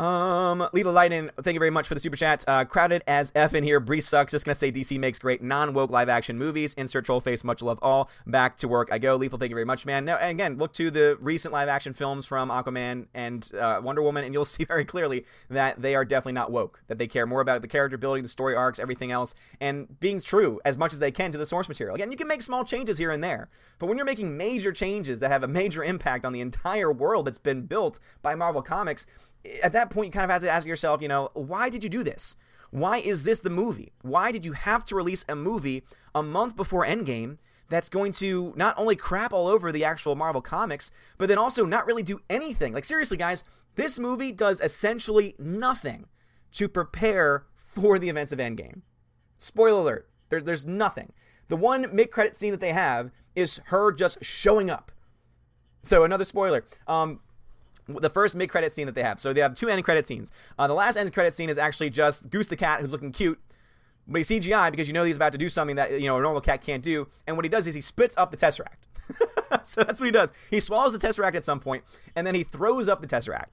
um, 0.00 0.68
Lila 0.72 0.90
Lightning, 0.90 1.30
thank 1.42 1.54
you 1.54 1.58
very 1.58 1.70
much 1.70 1.88
for 1.88 1.94
the 1.94 2.00
super 2.00 2.16
chat. 2.16 2.44
Uh, 2.46 2.64
crowded 2.64 3.02
as 3.08 3.32
F 3.34 3.52
in 3.52 3.64
here. 3.64 3.80
Brie 3.80 4.00
sucks. 4.00 4.30
Just 4.30 4.44
gonna 4.44 4.54
say 4.54 4.70
DC 4.70 4.98
makes 4.98 5.18
great 5.18 5.42
non 5.42 5.74
woke 5.74 5.90
live 5.90 6.08
action 6.08 6.38
movies. 6.38 6.72
Insert 6.74 7.04
troll 7.06 7.20
face. 7.20 7.42
Much 7.42 7.62
love 7.62 7.80
all. 7.82 8.08
Back 8.26 8.56
to 8.58 8.68
work 8.68 8.88
I 8.92 8.98
go. 8.98 9.16
Lethal, 9.16 9.38
thank 9.38 9.50
you 9.50 9.56
very 9.56 9.64
much, 9.64 9.84
man. 9.84 10.04
Now, 10.04 10.16
again, 10.20 10.56
look 10.56 10.72
to 10.74 10.90
the 10.90 11.18
recent 11.20 11.52
live 11.52 11.68
action 11.68 11.94
films 11.94 12.26
from 12.26 12.48
Aquaman 12.48 13.06
and 13.12 13.50
uh, 13.58 13.80
Wonder 13.82 14.02
Woman, 14.02 14.24
and 14.24 14.32
you'll 14.32 14.44
see 14.44 14.64
very 14.64 14.84
clearly 14.84 15.24
that 15.50 15.82
they 15.82 15.96
are 15.96 16.04
definitely 16.04 16.34
not 16.34 16.52
woke. 16.52 16.80
That 16.86 16.98
they 16.98 17.08
care 17.08 17.26
more 17.26 17.40
about 17.40 17.62
the 17.62 17.68
character 17.68 17.98
building, 17.98 18.22
the 18.22 18.28
story 18.28 18.54
arcs, 18.54 18.78
everything 18.78 19.10
else, 19.10 19.34
and 19.60 19.98
being 19.98 20.20
true 20.20 20.60
as 20.64 20.78
much 20.78 20.92
as 20.92 21.00
they 21.00 21.10
can 21.10 21.32
to 21.32 21.38
the 21.38 21.46
source 21.46 21.68
material. 21.68 21.96
Again, 21.96 22.12
you 22.12 22.18
can 22.18 22.28
make 22.28 22.42
small 22.42 22.64
changes 22.64 22.98
here 22.98 23.10
and 23.10 23.24
there, 23.24 23.48
but 23.80 23.86
when 23.86 23.96
you're 23.96 24.06
making 24.06 24.36
major 24.36 24.70
changes 24.70 25.18
that 25.20 25.32
have 25.32 25.42
a 25.42 25.48
major 25.48 25.82
impact 25.82 26.24
on 26.24 26.32
the 26.32 26.40
entire 26.40 26.92
world 26.92 27.26
that's 27.26 27.38
been 27.38 27.62
built 27.62 27.98
by 28.22 28.36
Marvel 28.36 28.62
Comics, 28.62 29.04
at 29.62 29.72
that 29.72 29.90
point, 29.90 30.06
you 30.06 30.12
kind 30.12 30.24
of 30.24 30.30
have 30.30 30.42
to 30.42 30.50
ask 30.50 30.66
yourself, 30.66 31.02
you 31.02 31.08
know, 31.08 31.30
why 31.34 31.68
did 31.68 31.82
you 31.82 31.90
do 31.90 32.02
this? 32.02 32.36
Why 32.70 32.98
is 32.98 33.24
this 33.24 33.40
the 33.40 33.50
movie? 33.50 33.92
Why 34.02 34.30
did 34.30 34.44
you 34.44 34.52
have 34.52 34.84
to 34.86 34.96
release 34.96 35.24
a 35.28 35.36
movie 35.36 35.84
a 36.14 36.22
month 36.22 36.56
before 36.56 36.84
Endgame 36.84 37.38
that's 37.70 37.88
going 37.88 38.12
to 38.12 38.52
not 38.56 38.74
only 38.78 38.96
crap 38.96 39.32
all 39.32 39.46
over 39.46 39.72
the 39.72 39.84
actual 39.84 40.14
Marvel 40.14 40.42
comics, 40.42 40.90
but 41.16 41.28
then 41.28 41.38
also 41.38 41.64
not 41.64 41.86
really 41.86 42.02
do 42.02 42.20
anything? 42.28 42.72
Like, 42.72 42.84
seriously, 42.84 43.16
guys, 43.16 43.42
this 43.76 43.98
movie 43.98 44.32
does 44.32 44.60
essentially 44.60 45.34
nothing 45.38 46.06
to 46.52 46.68
prepare 46.68 47.46
for 47.56 47.98
the 47.98 48.08
events 48.08 48.32
of 48.32 48.38
Endgame. 48.38 48.82
Spoiler 49.38 49.80
alert, 49.80 50.10
there, 50.28 50.40
there's 50.40 50.66
nothing. 50.66 51.12
The 51.48 51.56
one 51.56 51.88
mid 51.94 52.10
credit 52.10 52.36
scene 52.36 52.50
that 52.50 52.60
they 52.60 52.72
have 52.72 53.10
is 53.34 53.60
her 53.66 53.92
just 53.92 54.22
showing 54.22 54.68
up. 54.68 54.92
So, 55.82 56.04
another 56.04 56.24
spoiler. 56.24 56.64
Um, 56.86 57.20
the 57.88 58.10
first 58.10 58.36
mid 58.36 58.50
credit 58.50 58.72
scene 58.72 58.86
that 58.86 58.94
they 58.94 59.02
have. 59.02 59.18
So 59.18 59.32
they 59.32 59.40
have 59.40 59.54
two 59.54 59.68
end 59.68 59.82
credit 59.84 60.06
scenes. 60.06 60.30
Uh, 60.58 60.66
the 60.66 60.74
last 60.74 60.96
end 60.96 61.12
credit 61.12 61.34
scene 61.34 61.48
is 61.48 61.58
actually 61.58 61.90
just 61.90 62.30
Goose 62.30 62.48
the 62.48 62.56
cat 62.56 62.80
who's 62.80 62.92
looking 62.92 63.12
cute. 63.12 63.40
But 64.06 64.18
he's 64.18 64.28
CGI 64.28 64.70
because 64.70 64.88
you 64.88 64.94
know 64.94 65.04
he's 65.04 65.16
about 65.16 65.32
to 65.32 65.38
do 65.38 65.48
something 65.48 65.76
that 65.76 66.00
you 66.00 66.06
know 66.06 66.18
a 66.18 66.22
normal 66.22 66.40
cat 66.40 66.62
can't 66.62 66.82
do. 66.82 67.08
And 67.26 67.36
what 67.36 67.44
he 67.44 67.48
does 67.48 67.66
is 67.66 67.74
he 67.74 67.80
spits 67.80 68.14
up 68.16 68.30
the 68.30 68.36
Tesseract. 68.36 68.86
so 69.64 69.82
that's 69.84 70.00
what 70.00 70.06
he 70.06 70.12
does. 70.12 70.32
He 70.50 70.60
swallows 70.60 70.98
the 70.98 71.06
Tesseract 71.06 71.34
at 71.34 71.44
some 71.44 71.60
point, 71.60 71.84
and 72.16 72.26
then 72.26 72.34
he 72.34 72.42
throws 72.42 72.88
up 72.88 73.00
the 73.00 73.06
Tesseract. 73.06 73.52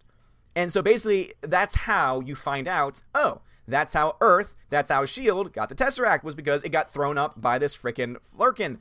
And 0.55 0.71
so 0.71 0.81
basically, 0.81 1.33
that's 1.41 1.75
how 1.75 2.21
you 2.21 2.35
find 2.35 2.67
out. 2.67 3.01
Oh, 3.13 3.41
that's 3.67 3.93
how 3.93 4.15
Earth, 4.21 4.53
that's 4.69 4.89
how 4.89 5.05
Shield 5.05 5.51
got 5.51 5.69
the 5.69 5.75
Tesseract 5.75 6.23
was 6.23 6.35
because 6.35 6.63
it 6.63 6.69
got 6.69 6.89
thrown 6.89 7.17
up 7.17 7.39
by 7.39 7.57
this 7.57 7.75
freaking 7.75 8.17
Flerken. 8.37 8.77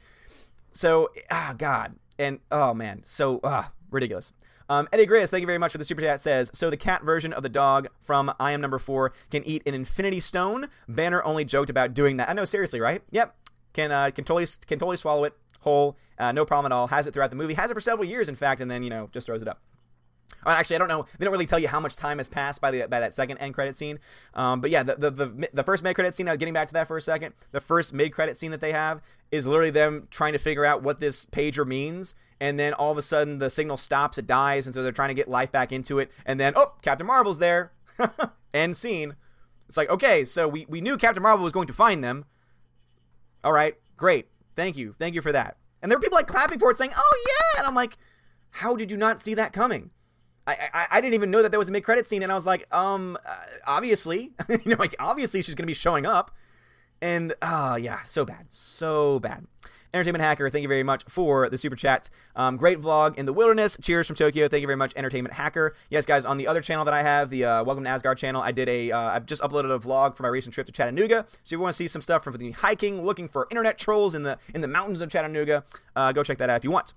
So 0.70 1.10
ah 1.30 1.54
God, 1.56 1.96
and 2.18 2.40
oh 2.50 2.74
man, 2.74 3.02
so 3.02 3.40
ah 3.42 3.72
ridiculous. 3.90 4.32
Um, 4.68 4.88
Eddie 4.92 5.06
Gris, 5.06 5.30
thank 5.30 5.42
you 5.42 5.46
very 5.46 5.58
much 5.58 5.72
for 5.72 5.78
the 5.78 5.84
super 5.84 6.00
chat. 6.00 6.20
Says 6.20 6.50
so 6.54 6.70
the 6.70 6.76
cat 6.76 7.02
version 7.02 7.32
of 7.32 7.42
the 7.42 7.48
dog 7.48 7.88
from 8.00 8.32
I 8.40 8.52
Am 8.52 8.60
Number 8.60 8.78
Four 8.78 9.12
can 9.30 9.44
eat 9.44 9.62
an 9.66 9.74
Infinity 9.74 10.20
Stone. 10.20 10.68
Banner 10.88 11.22
only 11.24 11.44
joked 11.44 11.70
about 11.70 11.94
doing 11.94 12.16
that. 12.16 12.28
I 12.28 12.32
know, 12.32 12.44
seriously, 12.44 12.80
right? 12.80 13.02
Yep, 13.10 13.34
can 13.72 13.92
uh, 13.92 14.10
can 14.10 14.24
totally 14.24 14.46
can 14.66 14.78
totally 14.78 14.96
swallow 14.96 15.24
it 15.24 15.34
whole, 15.64 15.96
uh, 16.18 16.30
no 16.30 16.44
problem 16.44 16.70
at 16.70 16.74
all. 16.74 16.86
Has 16.86 17.06
it 17.06 17.12
throughout 17.12 17.30
the 17.30 17.36
movie. 17.36 17.54
Has 17.54 17.70
it 17.70 17.74
for 17.74 17.80
several 17.80 18.06
years, 18.06 18.28
in 18.28 18.36
fact, 18.36 18.60
and 18.60 18.70
then 18.70 18.82
you 18.82 18.90
know 18.90 19.10
just 19.12 19.26
throws 19.26 19.42
it 19.42 19.48
up. 19.48 19.60
Uh, 20.46 20.50
actually, 20.50 20.76
I 20.76 20.78
don't 20.78 20.88
know. 20.88 21.06
They 21.18 21.24
don't 21.24 21.32
really 21.32 21.46
tell 21.46 21.58
you 21.58 21.68
how 21.68 21.80
much 21.80 21.96
time 21.96 22.18
has 22.18 22.28
passed 22.28 22.60
by 22.60 22.70
the 22.70 22.86
by 22.86 23.00
that 23.00 23.12
second 23.14 23.38
end 23.38 23.54
credit 23.54 23.76
scene. 23.76 23.98
Um, 24.34 24.60
but 24.60 24.70
yeah, 24.70 24.82
the, 24.82 24.96
the 24.96 25.10
the, 25.10 25.48
the 25.52 25.62
first 25.64 25.82
mid 25.82 25.94
credit 25.94 26.14
scene. 26.14 26.28
Uh, 26.28 26.36
getting 26.36 26.54
back 26.54 26.68
to 26.68 26.74
that 26.74 26.86
for 26.86 26.96
a 26.96 27.02
second. 27.02 27.34
The 27.52 27.60
first 27.60 27.92
mid 27.92 28.12
credit 28.12 28.36
scene 28.36 28.50
that 28.52 28.60
they 28.60 28.72
have 28.72 29.02
is 29.30 29.46
literally 29.46 29.70
them 29.70 30.06
trying 30.10 30.32
to 30.34 30.38
figure 30.38 30.64
out 30.64 30.82
what 30.82 31.00
this 31.00 31.26
pager 31.26 31.66
means, 31.66 32.14
and 32.40 32.58
then 32.58 32.72
all 32.74 32.92
of 32.92 32.98
a 32.98 33.02
sudden 33.02 33.38
the 33.38 33.50
signal 33.50 33.76
stops, 33.76 34.18
it 34.18 34.26
dies, 34.26 34.66
and 34.66 34.74
so 34.74 34.82
they're 34.82 34.92
trying 34.92 35.08
to 35.08 35.14
get 35.14 35.28
life 35.28 35.52
back 35.52 35.72
into 35.72 35.98
it, 35.98 36.10
and 36.26 36.38
then 36.38 36.52
oh, 36.56 36.72
Captain 36.82 37.06
Marvel's 37.06 37.38
there. 37.38 37.72
End 38.54 38.76
scene. 38.76 39.16
It's 39.68 39.76
like 39.76 39.90
okay, 39.90 40.24
so 40.24 40.48
we 40.48 40.66
we 40.68 40.80
knew 40.80 40.96
Captain 40.96 41.22
Marvel 41.22 41.44
was 41.44 41.52
going 41.52 41.66
to 41.66 41.72
find 41.72 42.02
them. 42.02 42.24
All 43.42 43.52
right, 43.52 43.76
great, 43.96 44.28
thank 44.56 44.76
you, 44.76 44.94
thank 44.98 45.14
you 45.14 45.22
for 45.22 45.32
that. 45.32 45.56
And 45.82 45.90
there 45.90 45.98
were 45.98 46.02
people 46.02 46.16
like 46.16 46.26
clapping 46.26 46.58
for 46.58 46.70
it, 46.70 46.76
saying, 46.76 46.92
"Oh 46.96 47.24
yeah," 47.26 47.60
and 47.60 47.66
I'm 47.66 47.74
like, 47.74 47.98
how 48.54 48.76
did 48.76 48.90
you 48.90 48.96
not 48.96 49.20
see 49.20 49.34
that 49.34 49.52
coming? 49.52 49.90
I, 50.46 50.70
I, 50.72 50.86
I 50.92 51.00
didn't 51.00 51.14
even 51.14 51.30
know 51.30 51.42
that 51.42 51.50
there 51.50 51.58
was 51.58 51.68
a 51.68 51.72
mid 51.72 51.82
credit 51.82 52.06
scene, 52.06 52.22
and 52.22 52.30
I 52.30 52.34
was 52.34 52.46
like, 52.46 52.72
um, 52.72 53.18
uh, 53.26 53.36
obviously, 53.66 54.32
you 54.48 54.60
know, 54.66 54.76
like 54.78 54.94
obviously 54.98 55.42
she's 55.42 55.54
gonna 55.54 55.66
be 55.66 55.74
showing 55.74 56.06
up, 56.06 56.30
and 57.02 57.34
ah, 57.42 57.72
uh, 57.72 57.76
yeah, 57.76 58.02
so 58.02 58.24
bad, 58.24 58.46
so 58.50 59.18
bad. 59.18 59.46
Entertainment 59.94 60.24
Hacker, 60.24 60.50
thank 60.50 60.62
you 60.62 60.68
very 60.68 60.82
much 60.82 61.04
for 61.08 61.48
the 61.48 61.56
super 61.56 61.76
chat. 61.76 62.10
Um, 62.34 62.56
great 62.56 62.80
vlog 62.80 63.16
in 63.16 63.26
the 63.26 63.32
wilderness. 63.32 63.76
Cheers 63.80 64.08
from 64.08 64.16
Tokyo. 64.16 64.48
Thank 64.48 64.60
you 64.60 64.66
very 64.66 64.76
much, 64.76 64.92
Entertainment 64.96 65.34
Hacker. 65.34 65.76
Yes, 65.88 66.04
guys, 66.04 66.24
on 66.24 66.36
the 66.36 66.48
other 66.48 66.60
channel 66.60 66.84
that 66.84 66.92
I 66.92 67.04
have, 67.04 67.30
the 67.30 67.44
uh, 67.44 67.64
Welcome 67.64 67.84
to 67.84 67.90
Asgard 67.90 68.18
channel, 68.18 68.42
I 68.42 68.50
did 68.50 68.68
a, 68.68 68.90
uh, 68.90 68.98
I've 68.98 69.24
just 69.24 69.40
uploaded 69.40 69.72
a 69.72 69.78
vlog 69.78 70.16
for 70.16 70.24
my 70.24 70.28
recent 70.28 70.52
trip 70.52 70.66
to 70.66 70.72
Chattanooga. 70.72 71.26
So 71.28 71.36
if 71.44 71.52
you 71.52 71.60
want 71.60 71.74
to 71.74 71.76
see 71.76 71.86
some 71.86 72.02
stuff 72.02 72.24
from 72.24 72.36
the 72.36 72.50
hiking, 72.50 73.02
looking 73.04 73.28
for 73.28 73.46
internet 73.52 73.78
trolls 73.78 74.16
in 74.16 74.24
the 74.24 74.36
in 74.52 74.62
the 74.62 74.68
mountains 74.68 75.00
of 75.00 75.10
Chattanooga, 75.10 75.62
uh, 75.94 76.10
go 76.10 76.24
check 76.24 76.38
that 76.38 76.50
out 76.50 76.56
if 76.56 76.64
you 76.64 76.72
want. 76.72 76.92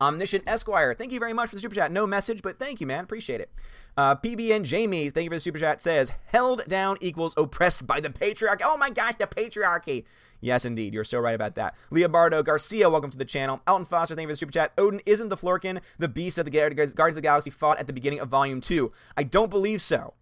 Omniscient 0.00 0.44
Esquire, 0.46 0.94
thank 0.94 1.10
you 1.10 1.18
very 1.18 1.32
much 1.32 1.48
for 1.48 1.56
the 1.56 1.60
super 1.60 1.74
chat. 1.74 1.90
No 1.90 2.06
message, 2.06 2.42
but 2.42 2.60
thank 2.60 2.80
you, 2.80 2.86
man. 2.86 3.02
Appreciate 3.02 3.40
it. 3.40 3.50
Uh, 3.96 4.14
PBN 4.14 4.62
Jamie, 4.62 5.10
thank 5.10 5.24
you 5.24 5.30
for 5.30 5.36
the 5.36 5.40
super 5.40 5.58
chat, 5.58 5.82
says, 5.82 6.12
held 6.26 6.64
down 6.68 6.96
equals 7.00 7.34
oppressed 7.36 7.88
by 7.88 8.00
the 8.00 8.08
patriarchy. 8.08 8.62
Oh 8.64 8.76
my 8.76 8.88
gosh, 8.88 9.16
the 9.18 9.26
patriarchy. 9.26 10.04
Yes, 10.40 10.64
indeed. 10.64 10.94
You're 10.94 11.04
so 11.04 11.18
right 11.18 11.34
about 11.34 11.54
that. 11.56 11.74
Leobardo 11.90 12.44
Garcia, 12.44 12.88
welcome 12.88 13.10
to 13.10 13.18
the 13.18 13.24
channel. 13.24 13.60
Elton 13.66 13.84
Foster, 13.84 14.14
thank 14.14 14.24
you 14.24 14.28
for 14.28 14.32
the 14.32 14.38
super 14.38 14.52
chat. 14.52 14.72
Odin 14.78 15.00
isn't 15.06 15.28
the 15.28 15.36
Flerken, 15.36 15.80
the 15.98 16.08
beast 16.08 16.36
that 16.36 16.44
the 16.44 16.50
Guardians 16.50 16.96
of 16.96 17.14
the 17.14 17.20
Galaxy 17.20 17.50
fought 17.50 17.78
at 17.78 17.86
the 17.86 17.92
beginning 17.92 18.20
of 18.20 18.28
Volume 18.28 18.60
2. 18.60 18.90
I 19.16 19.22
don't 19.22 19.50
believe 19.50 19.82
so. 19.82 20.14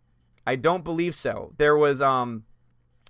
I 0.46 0.56
don't 0.56 0.82
believe 0.82 1.14
so. 1.14 1.52
There 1.58 1.76
was, 1.76 2.02
um, 2.02 2.44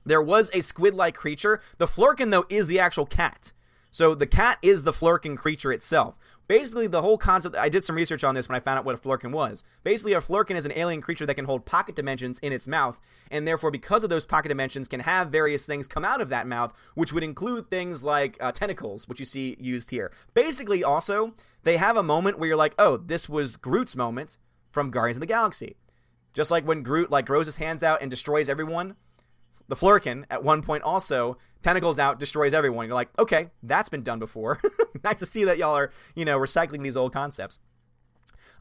there 0.05 0.23
was 0.23 0.51
a 0.53 0.61
squid-like 0.61 1.15
creature. 1.15 1.61
The 1.79 1.87
Flerken, 1.87 2.31
though, 2.31 2.47
is 2.49 2.67
the 2.67 2.81
actual 2.81 3.07
cat. 3.07 3.53
So 3.91 4.15
the 4.15 4.27
cat 4.27 4.59
is 4.61 4.85
the 4.85 4.93
Flerken 4.93 5.37
creature 5.37 5.73
itself. 5.73 6.17
Basically, 6.49 6.87
the 6.87 7.03
whole 7.03 7.19
concept. 7.19 7.57
I 7.57 7.69
did 7.69 7.85
some 7.85 7.95
research 7.95 8.25
on 8.25 8.35
this 8.35 8.49
when 8.49 8.57
I 8.57 8.61
found 8.61 8.79
out 8.79 8.87
what 8.87 8.95
a 8.95 8.99
flerken 8.99 9.33
was. 9.33 9.65
Basically, 9.85 10.15
a 10.15 10.21
flerken 10.21 10.57
is 10.57 10.65
an 10.65 10.73
alien 10.75 11.03
creature 11.03 11.27
that 11.27 11.35
can 11.35 11.45
hold 11.45 11.67
pocket 11.67 11.95
dimensions 11.95 12.39
in 12.39 12.55
its 12.55 12.67
mouth, 12.67 12.99
and 13.31 13.47
therefore, 13.47 13.71
because 13.71 14.03
of 14.03 14.09
those 14.09 14.25
pocket 14.25 14.49
dimensions, 14.49 14.89
can 14.89 15.01
have 15.01 15.29
various 15.29 15.67
things 15.67 15.87
come 15.87 16.07
out 16.07 16.23
of 16.23 16.31
that 16.31 16.47
mouth, 16.47 16.73
which 16.95 17.13
would 17.13 17.23
include 17.23 17.71
things 17.71 18.03
like 18.03 18.39
uh, 18.41 18.51
tentacles, 18.51 19.07
which 19.07 19.21
you 19.21 19.27
see 19.27 19.59
used 19.61 19.91
here. 19.91 20.11
Basically, 20.33 20.83
also, 20.83 21.35
they 21.65 21.77
have 21.77 21.99
a 21.99 22.03
moment 22.03 22.39
where 22.39 22.49
you're 22.49 22.57
like, 22.57 22.75
oh, 22.79 22.97
this 22.97 23.29
was 23.29 23.57
Groot's 23.57 23.95
moment 23.95 24.39
from 24.71 24.91
Guardians 24.91 25.19
of 25.19 25.21
the 25.21 25.27
Galaxy 25.27 25.77
Just 26.33 26.51
like 26.51 26.67
when 26.67 26.83
Groot 26.83 27.11
like 27.11 27.27
grows 27.27 27.47
his 27.47 27.59
hands 27.59 27.83
out 27.83 28.01
and 28.01 28.11
destroys 28.11 28.49
everyone, 28.49 28.97
the 29.69 29.77
Flerken 29.77 30.25
at 30.31 30.43
one 30.43 30.63
point 30.63 30.83
also 30.83 31.37
tentacles 31.63 31.99
out, 31.99 32.19
destroys 32.19 32.55
everyone. 32.55 32.87
You're 32.87 32.95
like, 32.95 33.11
okay, 33.19 33.51
that's 33.63 33.89
been 33.89 34.03
done 34.03 34.19
before. 34.19 34.61
nice 35.05 35.19
to 35.19 35.27
see 35.27 35.45
that 35.45 35.59
y'all 35.59 35.77
are, 35.77 35.91
you 36.15 36.25
know, 36.25 36.39
recycling 36.39 36.83
these 36.83 36.97
old 36.97 37.13
concepts. 37.13 37.61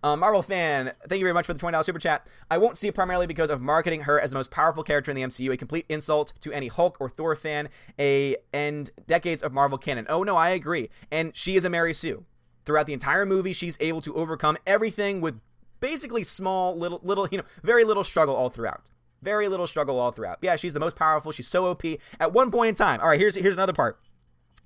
Um, 0.04 0.20
Marvel 0.20 0.44
fan, 0.44 0.94
thank 1.08 1.20
you 1.20 1.26
very 1.26 1.34
much 1.34 1.46
for 1.46 1.54
the 1.54 1.60
$20 1.60 1.84
super 1.84 2.00
chat. 2.00 2.28
I 2.52 2.58
won't 2.58 2.78
see 2.78 2.88
it 2.88 2.94
primarily 2.94 3.28
because 3.28 3.50
of 3.50 3.62
marketing 3.62 4.02
her 4.02 4.20
as 4.20 4.32
the 4.32 4.38
most 4.38 4.52
powerful 4.52 4.84
character 4.84 5.12
in 5.12 5.16
the 5.16 5.24
MCU, 5.24 5.52
a 5.52 5.58
complete 5.58 5.86
insult 5.90 6.34
to 6.42 6.52
any 6.52 6.68
Hulk 6.68 6.98
or 7.00 7.10
Thor 7.10 7.36
fan, 7.36 7.70
a 7.98 8.36
and 8.54 8.92
decades 9.08 9.42
of 9.42 9.54
Marvel 9.54 9.78
canon. 9.78 10.06
Oh 10.08 10.24
no, 10.24 10.36
I 10.36 10.50
agree. 10.50 10.90
And 11.12 11.36
she 11.36 11.56
is 11.56 11.66
a 11.66 11.70
Mary 11.70 11.94
Sue. 11.94 12.26
Throughout 12.66 12.86
the 12.86 12.94
entire 12.94 13.26
movie, 13.26 13.54
she's 13.54 13.78
able 13.80 14.02
to 14.02 14.14
overcome 14.16 14.58
everything 14.68 15.22
with 15.22 15.40
basically 15.80 16.24
small 16.24 16.78
little 16.78 17.00
little, 17.04 17.28
you 17.32 17.40
know, 17.40 17.46
very 17.64 17.84
little 17.84 18.04
struggle 18.04 18.36
all 18.36 18.50
throughout. 18.50 18.92
Very 19.22 19.48
little 19.48 19.68
struggle 19.68 20.00
all 20.00 20.12
throughout. 20.12 20.40
Yeah, 20.42 20.56
she's 20.56 20.74
the 20.74 20.80
most 20.80 20.96
powerful. 20.96 21.32
She's 21.32 21.48
so 21.48 21.68
OP. 21.68 21.84
At 22.20 22.34
one 22.34 22.52
point 22.52 22.70
in 22.70 22.76
time, 22.76 23.00
all 23.02 23.10
right, 23.10 23.20
here's 23.20 23.36
here's 23.36 23.56
another 23.56 23.74
part. 23.74 24.00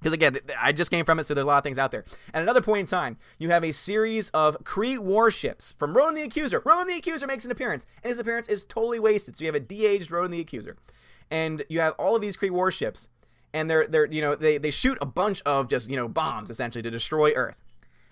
Because 0.02 0.14
again, 0.14 0.40
I 0.60 0.72
just 0.72 0.90
came 0.90 1.06
from 1.06 1.20
it, 1.20 1.26
so 1.26 1.36
there's 1.36 1.46
a 1.46 1.48
lot 1.48 1.60
of 1.60 1.64
things 1.64 1.78
out 1.78 1.92
there. 1.92 2.06
At 2.34 2.42
another 2.42 2.62
point 2.62 2.80
in 2.80 2.86
time, 2.88 3.18
you 3.38 3.52
have 3.52 3.64
a 3.64 3.72
series 3.72 4.32
of 4.32 4.58
Kree 4.64 4.98
warships 4.98 5.76
from 5.78 5.96
Ronan 5.96 6.16
the 6.16 6.24
Accuser. 6.24 6.62
Ronan 6.66 6.88
the 6.88 6.96
Accuser 6.96 7.28
makes 7.28 7.46
an 7.46 7.52
appearance, 7.52 7.86
and 8.04 8.10
his 8.10 8.18
appearance 8.18 8.48
is 8.48 8.64
totally 8.64 9.00
wasted. 9.00 9.38
So 9.38 9.44
you 9.44 9.48
have 9.48 9.56
a 9.56 9.60
de-aged 9.60 10.10
Ronan 10.10 10.32
the 10.32 10.40
Accuser, 10.40 10.76
and 11.30 11.64
you 11.70 11.82
have 11.82 11.94
all 12.00 12.16
of 12.16 12.22
these 12.22 12.36
Kree 12.36 12.50
warships, 12.50 13.10
and 13.54 13.70
they're 13.70 13.86
they're 13.86 14.12
you 14.12 14.22
know 14.22 14.34
they 14.34 14.58
they 14.58 14.72
shoot 14.72 14.98
a 15.02 15.06
bunch 15.06 15.44
of 15.46 15.70
just 15.70 15.88
you 15.88 15.96
know 15.96 16.08
bombs 16.08 16.50
essentially 16.50 16.82
to 16.82 16.90
destroy 16.90 17.32
Earth. 17.34 17.61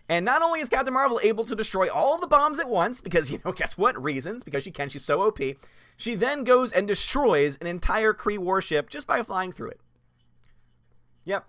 And 0.09 0.25
not 0.25 0.41
only 0.41 0.59
is 0.59 0.69
Captain 0.69 0.93
Marvel 0.93 1.19
able 1.21 1.45
to 1.45 1.55
destroy 1.55 1.87
all 1.87 2.17
the 2.17 2.27
bombs 2.27 2.57
at 2.57 2.67
once, 2.67 2.99
because 2.99 3.31
you 3.31 3.39
know 3.45 3.51
guess 3.55 3.77
what 3.77 4.01
reasons? 4.01 4.43
Because 4.43 4.63
she 4.63 4.71
can, 4.71 4.89
she's 4.89 5.05
so 5.05 5.21
OP. 5.21 5.39
She 5.95 6.15
then 6.15 6.43
goes 6.43 6.73
and 6.73 6.87
destroys 6.87 7.57
an 7.61 7.67
entire 7.67 8.13
Kree 8.13 8.39
warship 8.39 8.89
just 8.89 9.05
by 9.05 9.21
flying 9.21 9.51
through 9.51 9.69
it. 9.69 9.81
Yep, 11.25 11.45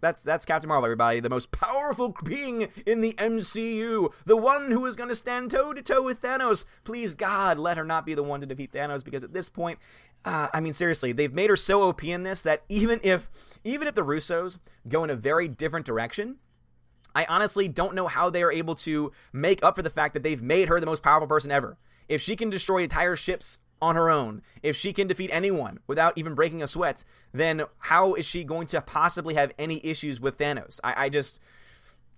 that's 0.00 0.22
that's 0.22 0.44
Captain 0.44 0.68
Marvel, 0.68 0.84
everybody. 0.84 1.20
The 1.20 1.30
most 1.30 1.50
powerful 1.50 2.14
being 2.24 2.68
in 2.84 3.00
the 3.00 3.14
MCU. 3.14 4.12
The 4.26 4.36
one 4.36 4.70
who 4.70 4.84
is 4.84 4.96
going 4.96 5.08
to 5.08 5.14
stand 5.14 5.50
toe 5.50 5.72
to 5.72 5.80
toe 5.80 6.02
with 6.02 6.20
Thanos. 6.20 6.66
Please, 6.84 7.14
God, 7.14 7.58
let 7.58 7.78
her 7.78 7.84
not 7.84 8.04
be 8.04 8.12
the 8.12 8.22
one 8.22 8.40
to 8.42 8.46
defeat 8.46 8.72
Thanos 8.72 9.02
because 9.02 9.24
at 9.24 9.32
this 9.32 9.48
point, 9.48 9.78
uh, 10.26 10.48
I 10.52 10.60
mean, 10.60 10.74
seriously, 10.74 11.12
they've 11.12 11.32
made 11.32 11.48
her 11.48 11.56
so 11.56 11.82
OP 11.82 12.04
in 12.04 12.22
this 12.22 12.42
that 12.42 12.64
even 12.68 13.00
if 13.02 13.30
even 13.64 13.88
if 13.88 13.94
the 13.94 14.04
Russos 14.04 14.58
go 14.86 15.04
in 15.04 15.10
a 15.10 15.16
very 15.16 15.48
different 15.48 15.86
direction, 15.86 16.36
I 17.14 17.24
honestly 17.26 17.68
don't 17.68 17.94
know 17.94 18.08
how 18.08 18.30
they 18.30 18.42
are 18.42 18.52
able 18.52 18.74
to 18.76 19.12
make 19.32 19.62
up 19.64 19.76
for 19.76 19.82
the 19.82 19.90
fact 19.90 20.14
that 20.14 20.22
they've 20.22 20.42
made 20.42 20.68
her 20.68 20.80
the 20.80 20.86
most 20.86 21.02
powerful 21.02 21.28
person 21.28 21.50
ever. 21.50 21.76
If 22.08 22.20
she 22.20 22.36
can 22.36 22.50
destroy 22.50 22.82
entire 22.82 23.16
ships 23.16 23.58
on 23.80 23.96
her 23.96 24.10
own, 24.10 24.42
if 24.62 24.76
she 24.76 24.92
can 24.92 25.06
defeat 25.06 25.30
anyone 25.32 25.78
without 25.86 26.16
even 26.16 26.34
breaking 26.34 26.62
a 26.62 26.66
sweat, 26.66 27.04
then 27.32 27.62
how 27.78 28.14
is 28.14 28.26
she 28.26 28.44
going 28.44 28.66
to 28.68 28.80
possibly 28.80 29.34
have 29.34 29.52
any 29.58 29.80
issues 29.84 30.20
with 30.20 30.38
Thanos? 30.38 30.80
I, 30.82 31.04
I 31.04 31.08
just 31.08 31.40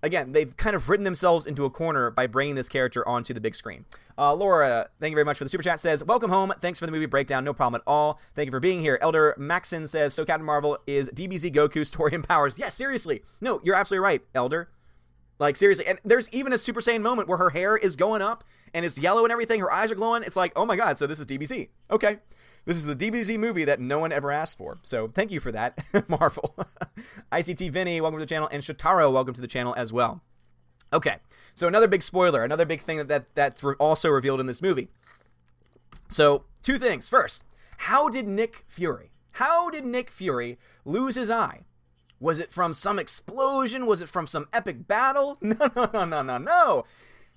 again, 0.03 0.31
they've 0.31 0.55
kind 0.57 0.75
of 0.75 0.89
written 0.89 1.03
themselves 1.03 1.45
into 1.45 1.65
a 1.65 1.69
corner 1.69 2.11
by 2.11 2.27
bringing 2.27 2.55
this 2.55 2.69
character 2.69 3.07
onto 3.07 3.33
the 3.33 3.41
big 3.41 3.55
screen. 3.55 3.85
Uh, 4.17 4.33
Laura, 4.33 4.89
thank 4.99 5.11
you 5.11 5.15
very 5.15 5.25
much 5.25 5.37
for 5.37 5.43
the 5.43 5.49
super 5.49 5.63
chat. 5.63 5.79
Says, 5.79 6.03
"Welcome 6.03 6.31
home. 6.31 6.53
Thanks 6.59 6.79
for 6.79 6.85
the 6.85 6.91
movie 6.91 7.05
breakdown. 7.05 7.43
No 7.43 7.53
problem 7.53 7.81
at 7.81 7.83
all. 7.85 8.19
Thank 8.35 8.47
you 8.47 8.51
for 8.51 8.59
being 8.59 8.81
here." 8.81 8.97
Elder 9.01 9.35
Maxon 9.37 9.87
says, 9.87 10.13
"So 10.13 10.25
Captain 10.25 10.45
Marvel 10.45 10.79
is 10.87 11.09
DBZ 11.09 11.51
Goku's 11.53 11.91
Torian 11.93 12.27
powers?" 12.27 12.57
Yes, 12.57 12.75
seriously. 12.75 13.23
No, 13.41 13.61
you're 13.63 13.75
absolutely 13.75 14.03
right, 14.03 14.21
Elder. 14.33 14.69
Like 15.39 15.55
seriously, 15.55 15.85
and 15.85 15.99
there's 16.03 16.29
even 16.31 16.51
a 16.51 16.57
Super 16.57 16.81
Saiyan 16.81 17.01
moment 17.01 17.27
where 17.27 17.37
her 17.37 17.51
hair 17.51 17.77
is 17.77 17.95
going 17.95 18.21
up 18.21 18.43
and 18.73 18.83
it's 18.83 18.97
yellow 18.97 19.23
and 19.23 19.31
everything. 19.31 19.59
Her 19.59 19.71
eyes 19.71 19.91
are 19.91 19.95
glowing. 19.95 20.23
It's 20.23 20.35
like, 20.35 20.51
oh 20.55 20.65
my 20.65 20.75
god, 20.75 20.97
so 20.97 21.05
this 21.05 21.19
is 21.19 21.27
DBZ. 21.27 21.69
Okay, 21.91 22.17
this 22.65 22.75
is 22.77 22.85
the 22.85 22.95
DBZ 22.95 23.37
movie 23.37 23.63
that 23.63 23.79
no 23.79 23.99
one 23.99 24.11
ever 24.11 24.31
asked 24.31 24.57
for. 24.57 24.79
So 24.81 25.07
thank 25.07 25.31
you 25.31 25.39
for 25.39 25.51
that, 25.51 25.77
Marvel. 26.07 26.55
ICT 27.31 27.71
Vinny, 27.71 28.01
welcome 28.01 28.19
to 28.19 28.25
the 28.25 28.29
channel, 28.29 28.49
and 28.51 28.63
Shotaro, 28.63 29.11
welcome 29.11 29.33
to 29.35 29.41
the 29.41 29.47
channel 29.47 29.75
as 29.77 29.93
well. 29.93 30.21
Okay, 30.91 31.17
so 31.53 31.67
another 31.67 31.87
big 31.87 32.01
spoiler, 32.01 32.43
another 32.43 32.65
big 32.65 32.81
thing 32.81 32.97
that, 32.97 33.07
that 33.07 33.35
that's 33.35 33.63
also 33.79 34.09
revealed 34.09 34.39
in 34.39 34.47
this 34.47 34.61
movie. 34.61 34.87
So 36.09 36.45
two 36.63 36.77
things. 36.79 37.09
First, 37.09 37.43
how 37.77 38.09
did 38.09 38.27
Nick 38.27 38.63
Fury? 38.67 39.11
How 39.33 39.69
did 39.69 39.85
Nick 39.85 40.09
Fury 40.09 40.57
lose 40.83 41.15
his 41.15 41.29
eye? 41.29 41.65
Was 42.19 42.39
it 42.39 42.51
from 42.51 42.73
some 42.73 42.97
explosion? 42.99 43.85
Was 43.85 44.01
it 44.01 44.09
from 44.09 44.27
some 44.27 44.47
epic 44.51 44.87
battle? 44.87 45.37
No, 45.41 45.55
no, 45.75 45.89
no, 45.93 46.05
no, 46.05 46.21
no, 46.21 46.37
no. 46.37 46.85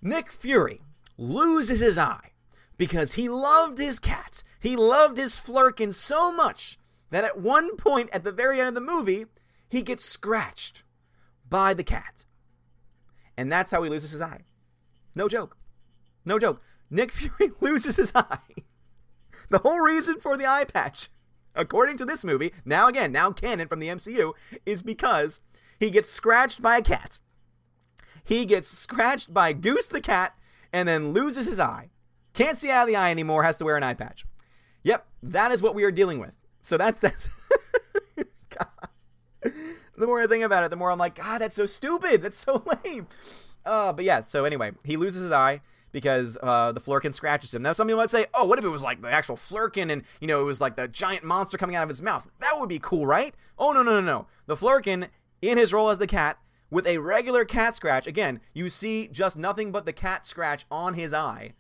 Nick 0.03 0.33
Fury 0.33 0.81
loses 1.19 1.81
his 1.81 1.99
eye 1.99 2.31
because 2.79 3.14
he 3.14 3.29
loved 3.29 3.79
his 3.79 3.99
cat. 3.99 4.43
He 4.59 4.77
loved 4.77 5.19
his 5.19 5.38
Flerken 5.38 5.93
so 5.93 6.33
much 6.33 6.79
that 7.11 7.25
at 7.25 7.40
one 7.40 7.77
point 7.77 8.09
at 8.12 8.25
the 8.25 8.33
very 8.33 8.59
end 8.59 8.69
of 8.69 8.75
the 8.75 8.81
movie, 8.81 9.27
he 9.69 9.83
gets 9.83 10.05
scratched 10.05 10.83
by 11.49 11.75
the 11.75 11.85
cat. 11.85 12.25
And 13.37 13.51
that's 13.53 13.73
how 13.73 13.83
he 13.83 13.90
loses 13.90 14.12
his 14.12 14.23
eye. 14.23 14.43
No 15.14 15.29
joke. 15.29 15.57
No 16.25 16.38
joke. 16.38 16.62
Nick 16.90 17.12
Fury 17.12 17.53
loses 17.61 17.97
his 17.97 18.12
eye. 18.14 18.38
The 19.51 19.59
whole 19.59 19.81
reason 19.81 20.21
for 20.21 20.37
the 20.37 20.47
eye 20.47 20.64
patch 20.64 21.11
according 21.61 21.96
to 21.99 22.05
this 22.05 22.25
movie, 22.25 22.53
now 22.64 22.88
again, 22.88 23.12
now 23.12 23.31
canon 23.31 23.68
from 23.68 23.81
the 23.81 23.88
MCU, 23.88 24.33
is 24.66 24.83
because 24.83 25.40
he 25.79 25.90
gets 25.90 26.11
scratched 26.11 26.61
by 26.61 26.79
a 26.79 26.83
cat. 26.83 27.20
He 28.25 28.44
gets 28.44 28.68
scratched 28.68 29.33
by 29.33 29.53
Goose 29.53 29.87
the 29.87 30.01
cat 30.01 30.37
and 30.73 30.88
then 30.88 31.12
loses 31.12 31.46
his 31.46 31.61
eye. 31.61 31.90
Can't 32.35 32.59
see 32.59 32.70
out 32.70 32.83
of 32.83 32.88
the 32.88 32.96
eye 32.96 33.11
anymore, 33.11 33.42
has 33.42 33.57
to 33.59 33.64
wear 33.64 33.77
an 33.77 33.83
eye 33.83 33.94
patch. 33.94 34.25
Yep, 34.83 35.07
that 35.23 35.53
is 35.53 35.62
what 35.62 35.75
we 35.75 35.85
are 35.85 35.90
dealing 35.90 36.18
with. 36.18 36.35
So 36.62 36.77
that's 36.77 37.01
that's 37.01 37.29
The 39.42 40.07
more 40.07 40.23
I 40.23 40.27
think 40.27 40.44
about 40.44 40.64
it, 40.64 40.70
the 40.70 40.77
more 40.77 40.90
I'm 40.90 40.99
like, 40.99 41.16
God, 41.16 41.42
that's 41.42 41.55
so 41.55 41.66
stupid. 41.66 42.23
That's 42.23 42.38
so 42.38 42.64
lame. 42.85 43.07
Uh, 43.66 43.92
but 43.92 44.05
yeah, 44.07 44.23
so 44.23 44.46
anyway, 44.46 44.73
he 44.83 44.96
loses 44.96 45.23
his 45.25 45.33
eye 45.33 45.61
because 45.92 46.37
uh, 46.42 46.72
the 46.72 46.81
Flerken 46.81 47.14
scratches 47.14 47.55
him. 47.55 47.62
Now, 47.62 47.72
some 47.72 47.87
people 47.87 48.00
might 48.00 48.11
say, 48.11 48.26
oh, 48.35 48.44
what 48.44 48.59
if 48.59 48.64
it 48.64 48.68
was 48.68 48.83
like 48.83 49.03
the 49.03 49.11
actual 49.11 49.37
Flerken 49.37 49.90
and, 49.90 50.03
you 50.20 50.26
know, 50.26 50.40
it 50.40 50.44
was 50.44 50.61
like 50.61 50.76
the 50.76 50.88
giant 50.88 51.24
monster 51.24 51.59
coming 51.59 51.76
out 51.76 51.83
of 51.83 51.88
his 51.88 52.03
mouth? 52.03 52.29
That 52.38 52.59
would 52.59 52.68
be 52.68 52.79
cool, 52.79 53.07
right? 53.07 53.35
Oh, 53.59 53.72
no, 53.72 53.83
no, 53.83 54.00
no, 54.00 54.07
no. 54.07 54.26
The 54.46 54.57
Flerken, 54.57 55.09
in 55.42 55.59
his 55.59 55.72
role 55.72 55.90
as 55.90 55.98
the 55.98 56.07
cat, 56.07 56.38
with 56.70 56.87
a 56.87 56.98
regular 56.98 57.44
cat 57.44 57.74
scratch, 57.74 58.07
again, 58.07 58.40
you 58.55 58.70
see 58.70 59.09
just 59.09 59.37
nothing 59.37 59.72
but 59.72 59.87
the 59.87 59.92
cat 59.92 60.24
scratch 60.24 60.66
on 60.70 60.94
his 60.94 61.12
eye. 61.12 61.55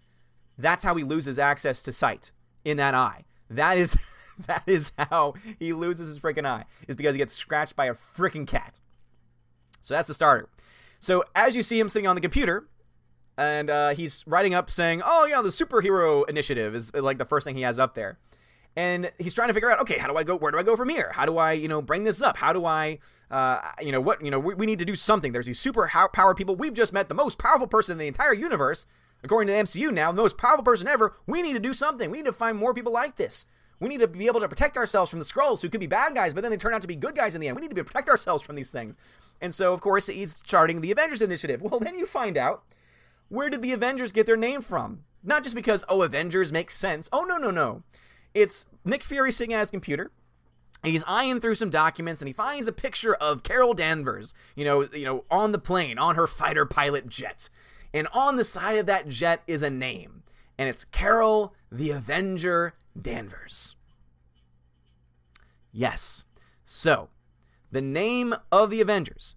That's 0.56 0.84
how 0.84 0.94
he 0.94 1.02
loses 1.02 1.38
access 1.38 1.82
to 1.82 1.92
sight 1.92 2.32
in 2.64 2.76
that 2.76 2.94
eye. 2.94 3.24
That 3.48 3.78
is. 3.78 3.96
that 4.46 4.62
is 4.66 4.92
how 4.96 5.34
he 5.58 5.74
loses 5.74 6.08
his 6.08 6.18
freaking 6.18 6.46
eye, 6.46 6.64
is 6.88 6.96
because 6.96 7.14
he 7.14 7.18
gets 7.18 7.34
scratched 7.34 7.76
by 7.76 7.86
a 7.86 7.94
freaking 7.94 8.46
cat. 8.46 8.80
So 9.82 9.92
that's 9.92 10.08
the 10.08 10.14
starter. 10.14 10.48
So 10.98 11.24
as 11.34 11.56
you 11.56 11.62
see 11.62 11.80
him 11.80 11.88
sitting 11.88 12.06
on 12.06 12.14
the 12.14 12.20
computer, 12.20 12.68
and 13.40 13.70
uh, 13.70 13.88
he's 13.94 14.22
writing 14.26 14.52
up 14.52 14.70
saying, 14.70 15.02
"Oh 15.04 15.24
yeah, 15.24 15.40
the 15.40 15.48
superhero 15.48 16.28
initiative 16.28 16.74
is 16.74 16.94
like 16.94 17.16
the 17.16 17.24
first 17.24 17.46
thing 17.46 17.56
he 17.56 17.62
has 17.62 17.78
up 17.78 17.94
there." 17.94 18.18
And 18.76 19.10
he's 19.18 19.34
trying 19.34 19.48
to 19.48 19.54
figure 19.54 19.70
out, 19.70 19.80
okay, 19.80 19.98
how 19.98 20.06
do 20.06 20.16
I 20.16 20.22
go? 20.22 20.36
Where 20.36 20.52
do 20.52 20.58
I 20.58 20.62
go 20.62 20.76
from 20.76 20.88
here? 20.88 21.10
How 21.12 21.26
do 21.26 21.38
I, 21.38 21.52
you 21.52 21.66
know, 21.66 21.82
bring 21.82 22.04
this 22.04 22.22
up? 22.22 22.36
How 22.36 22.52
do 22.52 22.64
I, 22.66 23.00
uh, 23.28 23.60
you 23.82 23.90
know, 23.90 24.00
what, 24.00 24.24
you 24.24 24.30
know, 24.30 24.38
we, 24.38 24.54
we 24.54 24.64
need 24.64 24.78
to 24.78 24.84
do 24.84 24.94
something. 24.94 25.32
There's 25.32 25.46
these 25.46 25.58
super 25.58 25.90
power 26.12 26.34
people. 26.36 26.54
We've 26.54 26.72
just 26.72 26.92
met 26.92 27.08
the 27.08 27.14
most 27.14 27.36
powerful 27.36 27.66
person 27.66 27.94
in 27.94 27.98
the 27.98 28.06
entire 28.06 28.32
universe, 28.32 28.86
according 29.24 29.48
to 29.48 29.54
the 29.54 29.58
MCU. 29.58 29.92
Now, 29.92 30.12
the 30.12 30.22
most 30.22 30.38
powerful 30.38 30.62
person 30.62 30.86
ever. 30.86 31.16
We 31.26 31.42
need 31.42 31.54
to 31.54 31.58
do 31.58 31.74
something. 31.74 32.12
We 32.12 32.18
need 32.18 32.26
to 32.26 32.32
find 32.32 32.56
more 32.56 32.72
people 32.72 32.92
like 32.92 33.16
this. 33.16 33.44
We 33.80 33.88
need 33.88 33.98
to 33.98 34.08
be 34.08 34.28
able 34.28 34.40
to 34.40 34.48
protect 34.48 34.76
ourselves 34.76 35.10
from 35.10 35.18
the 35.18 35.24
Skrulls, 35.24 35.62
who 35.62 35.68
could 35.68 35.80
be 35.80 35.88
bad 35.88 36.14
guys, 36.14 36.32
but 36.32 36.42
then 36.42 36.52
they 36.52 36.56
turn 36.56 36.72
out 36.72 36.82
to 36.82 36.88
be 36.88 36.96
good 36.96 37.16
guys 37.16 37.34
in 37.34 37.40
the 37.40 37.48
end. 37.48 37.56
We 37.56 37.62
need 37.66 37.74
to 37.74 37.84
protect 37.84 38.08
ourselves 38.08 38.42
from 38.42 38.54
these 38.54 38.70
things. 38.70 38.96
And 39.40 39.52
so, 39.52 39.72
of 39.72 39.80
course, 39.80 40.06
he's 40.06 40.42
charting 40.42 40.80
the 40.80 40.92
Avengers 40.92 41.22
Initiative. 41.22 41.60
Well, 41.60 41.80
then 41.80 41.98
you 41.98 42.06
find 42.06 42.36
out 42.36 42.62
where 43.30 43.48
did 43.48 43.62
the 43.62 43.72
Avengers 43.72 44.12
get 44.12 44.26
their 44.26 44.36
name 44.36 44.60
from? 44.60 45.04
Not 45.22 45.44
just 45.44 45.54
because, 45.54 45.84
oh, 45.88 46.02
Avengers 46.02 46.52
makes 46.52 46.76
sense. 46.76 47.08
Oh, 47.12 47.22
no, 47.22 47.38
no, 47.38 47.50
no. 47.50 47.82
It's 48.34 48.66
Nick 48.84 49.04
Fury 49.04 49.32
sitting 49.32 49.54
at 49.54 49.60
his 49.60 49.70
computer. 49.70 50.10
He's 50.82 51.04
eyeing 51.06 51.40
through 51.40 51.54
some 51.54 51.70
documents 51.70 52.20
and 52.20 52.28
he 52.28 52.32
finds 52.32 52.66
a 52.66 52.72
picture 52.72 53.14
of 53.14 53.42
Carol 53.42 53.74
Danvers, 53.74 54.34
you 54.56 54.64
know, 54.64 54.88
you 54.92 55.04
know, 55.04 55.24
on 55.30 55.52
the 55.52 55.58
plane, 55.58 55.98
on 55.98 56.16
her 56.16 56.26
fighter 56.26 56.66
pilot 56.66 57.08
jet. 57.08 57.50
And 57.92 58.08
on 58.12 58.36
the 58.36 58.44
side 58.44 58.78
of 58.78 58.86
that 58.86 59.08
jet 59.08 59.42
is 59.46 59.62
a 59.62 59.70
name. 59.70 60.22
And 60.58 60.68
it's 60.68 60.84
Carol 60.84 61.54
the 61.70 61.90
Avenger 61.90 62.74
Danvers. 63.00 63.76
Yes. 65.72 66.24
So, 66.64 67.10
the 67.70 67.82
name 67.82 68.34
of 68.50 68.70
the 68.70 68.80
Avengers 68.80 69.36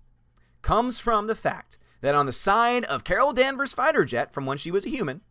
comes 0.61 0.97
from 0.99 1.27
the 1.27 1.35
fact 1.35 1.77
that 2.03 2.15
on 2.15 2.25
the 2.25 2.33
side 2.33 2.83
of 2.83 3.05
Carol 3.05 3.31
Danvers' 3.31 3.71
fighter 3.71 4.03
jet 4.03 4.33
from 4.33 4.45
when 4.45 4.57
she 4.57 4.69
was 4.69 4.85
a 4.85 4.89
human, 4.89 5.21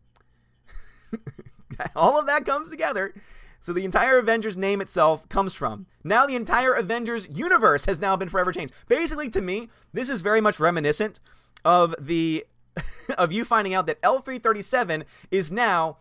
all 1.94 2.18
of 2.18 2.26
that 2.26 2.46
comes 2.46 2.70
together. 2.70 3.14
So 3.60 3.74
the 3.74 3.84
entire 3.84 4.18
Avengers 4.18 4.56
name 4.56 4.80
itself 4.80 5.28
comes 5.28 5.52
from. 5.52 5.86
Now 6.02 6.26
the 6.26 6.34
entire 6.34 6.72
Avengers 6.72 7.28
universe 7.30 7.84
has 7.84 8.00
now 8.00 8.16
been 8.16 8.30
forever 8.30 8.52
changed. 8.52 8.72
Basically, 8.88 9.28
to 9.30 9.42
me, 9.42 9.68
this 9.92 10.08
is 10.08 10.22
very 10.22 10.40
much 10.40 10.58
reminiscent 10.58 11.20
of 11.62 11.94
the 12.00 12.46
of 13.18 13.32
you 13.32 13.44
finding 13.44 13.74
out 13.74 13.86
that 13.86 14.00
L3-37 14.00 15.04
is 15.30 15.52
now 15.52 15.98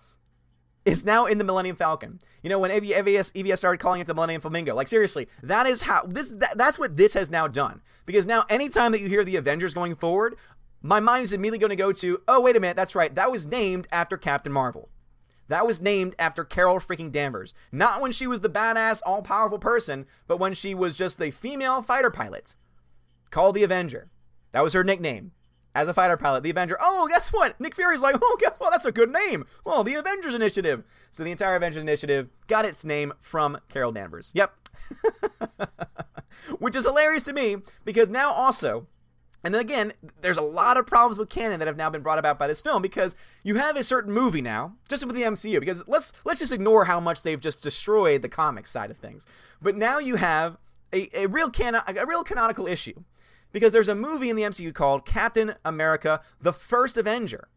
is 0.86 1.06
now 1.06 1.26
in 1.26 1.38
the 1.38 1.44
Millennium 1.44 1.76
Falcon. 1.76 2.22
You 2.42 2.50
know, 2.50 2.60
when 2.60 2.72
EVS, 2.72 3.34
EVS 3.34 3.58
started 3.58 3.80
calling 3.80 4.02
it 4.02 4.08
the 4.08 4.16
Millennium 4.16 4.42
Flamingo. 4.42 4.74
Like 4.74 4.88
seriously, 4.88 5.28
that 5.44 5.68
is 5.68 5.84
how 5.84 6.04
this 6.08 6.32
that, 6.32 6.58
that's 6.58 6.80
what 6.80 6.98
this 6.98 7.14
has 7.14 7.30
now 7.30 7.48
done. 7.48 7.82
Because 8.06 8.26
now 8.26 8.46
anytime 8.50 8.94
that 8.94 9.02
you 9.02 9.10
hear 9.10 9.24
the 9.24 9.36
Avengers 9.36 9.74
going 9.74 9.96
forward, 9.96 10.36
my 10.82 11.00
mind 11.00 11.24
is 11.24 11.34
immediately 11.34 11.60
going 11.60 11.70
to 11.70 11.76
go 11.76 11.92
to, 11.92 12.22
"Oh, 12.28 12.42
wait 12.42 12.56
a 12.56 12.60
minute, 12.60 12.76
that's 12.76 12.96
right. 12.96 13.14
That 13.14 13.32
was 13.32 13.46
named 13.46 13.88
after 13.92 14.18
Captain 14.18 14.52
Marvel." 14.52 14.90
That 15.48 15.68
was 15.68 15.82
named 15.82 16.16
after 16.18 16.46
Carol 16.46 16.80
freaking 16.80 17.12
Danvers. 17.12 17.54
Not 17.74 18.00
when 18.00 18.14
she 18.14 18.26
was 18.26 18.40
the 18.40 18.50
badass, 18.50 19.02
all 19.06 19.22
powerful 19.22 19.60
person, 19.60 20.06
but 20.26 20.38
when 20.38 20.54
she 20.54 20.74
was 20.74 20.96
just 20.96 21.20
the 21.20 21.30
female 21.30 21.82
fighter 21.82 22.10
pilot 22.10 22.56
called 23.32 23.56
the 23.56 23.64
Avenger. 23.64 24.10
That 24.54 24.64
was 24.64 24.72
her 24.72 24.84
nickname 24.84 25.34
as 25.74 25.88
a 25.88 25.94
fighter 25.94 26.18
pilot, 26.18 26.44
the 26.44 26.50
Avenger. 26.50 26.78
Oh, 26.80 27.08
guess 27.08 27.34
what? 27.34 27.60
Nick 27.60 27.76
Fury's 27.76 28.02
like, 28.02 28.16
oh, 28.22 28.38
guess 28.40 28.56
what? 28.60 28.72
That's 28.72 28.86
a 28.86 28.92
good 28.92 29.12
name. 29.12 29.46
Well, 29.66 29.84
the 29.84 29.96
Avengers 29.96 30.34
Initiative. 30.34 30.84
So 31.12 31.24
the 31.24 31.32
entire 31.32 31.56
Avengers 31.56 31.82
Initiative 31.82 32.30
got 32.48 32.66
its 32.66 32.86
name 32.86 33.14
from 33.20 33.58
Carol 33.70 33.92
Danvers. 33.92 34.32
Yep. 34.34 34.54
Which 36.60 36.76
is 36.76 36.86
hilarious 36.86 37.24
to 37.24 37.34
me 37.34 37.58
because 37.86 38.10
now 38.10 38.32
also, 38.32 38.88
and 39.44 39.54
then 39.54 39.62
again, 39.62 39.94
there's 40.22 40.38
a 40.38 40.44
lot 40.44 40.78
of 40.78 40.86
problems 40.86 41.18
with 41.18 41.30
canon 41.30 41.60
that 41.60 41.68
have 41.68 41.78
now 41.78 41.90
been 41.90 42.04
brought 42.04 42.20
about 42.20 42.38
by 42.38 42.48
this 42.48 42.62
film 42.62 42.82
because 42.82 43.16
you 43.44 43.56
have 43.56 43.76
a 43.76 43.84
certain 43.84 44.14
movie 44.14 44.42
now, 44.42 44.76
just 44.88 45.06
with 45.06 45.16
the 45.16 45.24
MCU. 45.24 45.60
Because 45.60 45.84
let's 45.88 46.14
let's 46.24 46.40
just 46.40 46.52
ignore 46.52 46.86
how 46.86 47.00
much 47.00 47.24
they've 47.24 47.40
just 47.40 47.64
destroyed 47.64 48.22
the 48.22 48.30
comics 48.30 48.70
side 48.70 48.92
of 48.92 48.98
things. 48.98 49.26
But 49.62 49.76
now 49.76 49.98
you 49.98 50.18
have 50.18 50.58
a, 50.94 51.10
a 51.18 51.28
real 51.28 51.50
canon, 51.50 51.82
a 51.88 52.06
real 52.06 52.24
canonical 52.24 52.68
issue 52.68 53.04
because 53.52 53.74
there's 53.74 53.90
a 53.90 53.96
movie 53.96 54.30
in 54.30 54.36
the 54.36 54.44
MCU 54.44 54.74
called 54.74 55.06
Captain 55.06 55.56
America: 55.66 56.22
The 56.40 56.54
First 56.54 56.98
Avenger. 56.98 57.48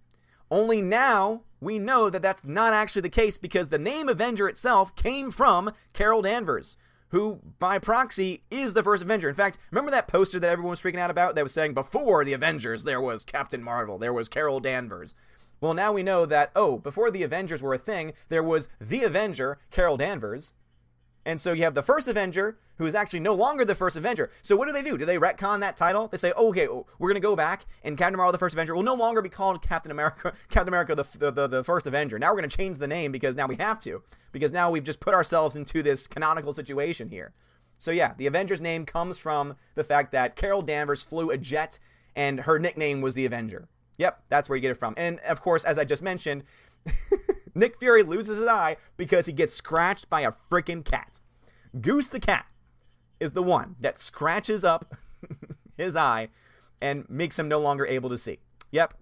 Only 0.51 0.80
now 0.80 1.43
we 1.61 1.78
know 1.78 2.11
that 2.11 2.22
that's 2.22 2.45
not 2.45 2.72
actually 2.72 3.03
the 3.03 3.09
case 3.09 3.39
because 3.39 3.68
the 3.68 3.78
name 3.78 4.09
Avenger 4.09 4.49
itself 4.49 4.95
came 4.95 5.30
from 5.30 5.72
Carol 5.93 6.22
Danvers, 6.22 6.76
who 7.15 7.39
by 7.61 7.79
proxy 7.79 8.43
is 8.51 8.75
the 8.75 8.83
first 8.83 9.01
Avenger. 9.01 9.29
In 9.29 9.37
fact, 9.37 9.57
remember 9.71 9.93
that 9.93 10.09
poster 10.09 10.41
that 10.41 10.51
everyone 10.51 10.71
was 10.71 10.81
freaking 10.81 10.99
out 10.99 11.12
about 11.12 11.37
that 11.37 11.45
was 11.45 11.55
saying 11.55 11.73
before 11.73 12.25
the 12.25 12.33
Avengers 12.33 12.83
there 12.83 13.01
was 13.01 13.23
Captain 13.23 13.62
Marvel, 13.62 13.99
there 13.99 14.12
was 14.12 14.29
Carol 14.29 14.59
Danvers. 14.59 15.15
Well, 15.61 15.75
now 15.75 15.93
we 15.93 16.03
know 16.03 16.27
that 16.27 16.51
oh, 16.57 16.79
before 16.79 17.12
the 17.12 17.23
Avengers 17.23 17.62
were 17.62 17.73
a 17.73 17.79
thing, 17.79 18.15
there 18.31 18.43
was 18.43 18.69
the 18.81 19.05
Avenger, 19.05 19.59
Carol 19.71 19.97
Danvers, 19.97 20.55
and 21.25 21.41
so 21.41 21.53
you 21.53 21.62
have 21.62 21.75
the 21.75 21.83
first 21.83 22.09
Avenger, 22.09 22.59
who 22.77 22.87
is 22.87 22.95
actually 22.95 23.20
no 23.20 23.35
longer 23.35 23.64
the 23.64 23.75
first 23.75 23.97
Avenger. 23.97 24.31
So 24.43 24.57
what 24.57 24.66
do 24.66 24.72
they 24.72 24.83
do? 24.83 24.99
Do 24.99 25.05
they 25.05 25.16
retcon 25.16 25.61
that 25.61 25.77
title? 25.77 26.09
They 26.09 26.16
say, 26.16 26.33
oh, 26.37 26.49
okay, 26.49 26.68
oh, 26.68 26.87
we're 26.99 27.09
going 27.09 27.20
to 27.20 27.27
go 27.27 27.37
back, 27.37 27.66
and 27.83 27.97
Captain 27.97 28.16
Marvel, 28.16 28.33
the 28.33 28.39
first 28.39 28.55
Avenger, 28.55 28.75
will 28.75 28.83
no 28.83 28.95
longer 28.95 29.22
be 29.22 29.29
called 29.29 29.62
Captain 29.62 29.91
America, 29.91 30.35
Captain 30.51 30.68
America, 30.68 30.95
the, 30.95 31.05
the, 31.18 31.31
the, 31.31 31.47
the 31.47 31.64
first 31.64 31.87
Avenger. 31.87 32.18
Now 32.18 32.31
we're 32.31 32.41
going 32.41 32.51
to 32.51 32.57
change 32.57 32.79
the 32.79 32.87
name 32.87 33.12
because 33.12 33.37
now 33.37 33.47
we 33.47 33.57
have 33.57 33.79
to, 33.81 34.03
because 34.33 34.53
now 34.53 34.70
we've 34.70 34.85
just 34.85 35.01
put 35.01 35.14
ourselves 35.14 35.57
into 35.57 35.83
this 35.83 36.07
canonical 36.07 36.53
situation 36.53 37.09
here. 37.09 37.33
So 37.79 37.91
yeah, 37.91 38.14
the 38.16 38.27
Avengers 38.27 38.61
name 38.61 38.87
comes 38.87 39.18
from 39.18 39.57
the 39.75 39.85
fact 39.85 40.12
that 40.12 40.37
Carol 40.37 40.62
Danvers 40.62 41.03
flew 41.03 41.31
a 41.31 41.39
jet, 41.39 41.79
and 42.14 42.41
her 42.41 42.59
nickname 42.59 43.01
was 43.01 43.14
the 43.14 43.25
Avenger. 43.25 43.68
Yep, 43.99 44.25
that's 44.29 44.49
where 44.49 44.57
you 44.57 44.62
get 44.62 44.70
it 44.72 44.79
from. 44.79 44.95
And 44.97 45.20
of 45.20 45.41
course, 45.41 45.64
as 45.64 45.79
I 45.79 45.85
just 45.85 46.03
mentioned, 46.03 46.45
Nick 47.55 47.79
Fury 47.79 48.03
loses 48.03 48.39
his 48.39 48.49
eye 48.49 48.77
because 48.97 49.27
he 49.27 49.33
gets 49.33 49.55
scratched 49.55 50.11
by 50.11 50.23
a 50.23 50.33
freaking 50.33 50.85
cat. 50.85 51.21
Goose 51.81 52.09
the 52.09 52.21
cat 52.21 52.47
is 53.21 53.33
the 53.33 53.43
one 53.43 53.77
that 53.81 53.99
scratches 53.99 54.65
up 54.65 54.95
his 55.77 55.97
eye 55.97 56.29
and 56.81 57.09
makes 57.09 57.39
him 57.39 57.49
no 57.49 57.61
longer 57.61 57.87
able 57.87 58.11
to 58.11 58.19
see. 58.19 58.39
Yep. 58.71 58.95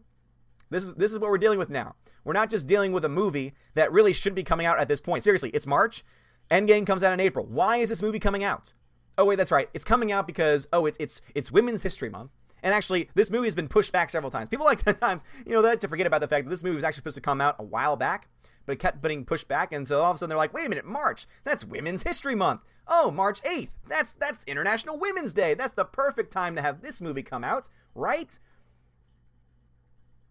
This 0.70 0.84
is 0.84 0.94
this 0.94 1.12
is 1.12 1.18
what 1.18 1.30
we're 1.30 1.38
dealing 1.38 1.58
with 1.58 1.70
now. 1.70 1.96
We're 2.24 2.32
not 2.32 2.50
just 2.50 2.66
dealing 2.66 2.92
with 2.92 3.04
a 3.04 3.08
movie 3.08 3.54
that 3.74 3.92
really 3.92 4.12
should 4.12 4.34
be 4.34 4.44
coming 4.44 4.66
out 4.66 4.78
at 4.78 4.88
this 4.88 5.00
point. 5.00 5.24
Seriously, 5.24 5.50
it's 5.50 5.66
March. 5.66 6.04
Endgame 6.50 6.86
comes 6.86 7.02
out 7.02 7.12
in 7.12 7.20
April. 7.20 7.46
Why 7.46 7.78
is 7.78 7.88
this 7.88 8.02
movie 8.02 8.18
coming 8.18 8.44
out? 8.44 8.74
Oh 9.18 9.24
wait, 9.24 9.36
that's 9.36 9.50
right. 9.50 9.68
It's 9.74 9.84
coming 9.84 10.12
out 10.12 10.26
because 10.26 10.68
oh, 10.72 10.86
it's 10.86 10.96
it's 11.00 11.20
it's 11.34 11.50
Women's 11.50 11.82
History 11.82 12.08
Month. 12.08 12.30
And 12.62 12.72
actually, 12.72 13.10
this 13.14 13.30
movie 13.30 13.46
has 13.46 13.54
been 13.54 13.68
pushed 13.68 13.92
back 13.92 14.08
several 14.08 14.30
times. 14.30 14.48
People 14.48 14.66
like 14.72 14.78
times, 14.98 15.24
you 15.44 15.52
know, 15.52 15.62
that 15.62 15.80
to 15.80 15.88
forget 15.88 16.06
about 16.06 16.20
the 16.20 16.28
fact 16.28 16.44
that 16.44 16.50
this 16.50 16.62
movie 16.62 16.76
was 16.76 16.84
actually 16.84 17.00
supposed 17.00 17.16
to 17.16 17.20
come 17.20 17.40
out 17.40 17.56
a 17.58 17.64
while 17.64 17.96
back, 17.96 18.28
but 18.66 18.72
it 18.72 18.78
kept 18.78 19.02
getting 19.02 19.24
pushed 19.24 19.48
back. 19.48 19.72
And 19.72 19.86
so 19.86 20.00
all 20.00 20.10
of 20.10 20.16
a 20.16 20.18
sudden 20.18 20.30
they're 20.30 20.38
like, 20.38 20.54
wait 20.54 20.66
a 20.66 20.68
minute, 20.68 20.86
March, 20.86 21.26
that's 21.44 21.64
Women's 21.64 22.02
History 22.02 22.34
Month. 22.34 22.62
Oh, 22.88 23.10
March 23.10 23.42
8th, 23.42 23.70
that's 23.88 24.12
that's 24.14 24.44
International 24.44 24.98
Women's 24.98 25.32
Day. 25.32 25.54
That's 25.54 25.74
the 25.74 25.84
perfect 25.84 26.32
time 26.32 26.56
to 26.56 26.62
have 26.62 26.82
this 26.82 27.00
movie 27.00 27.22
come 27.22 27.44
out, 27.44 27.68
right? 27.94 28.38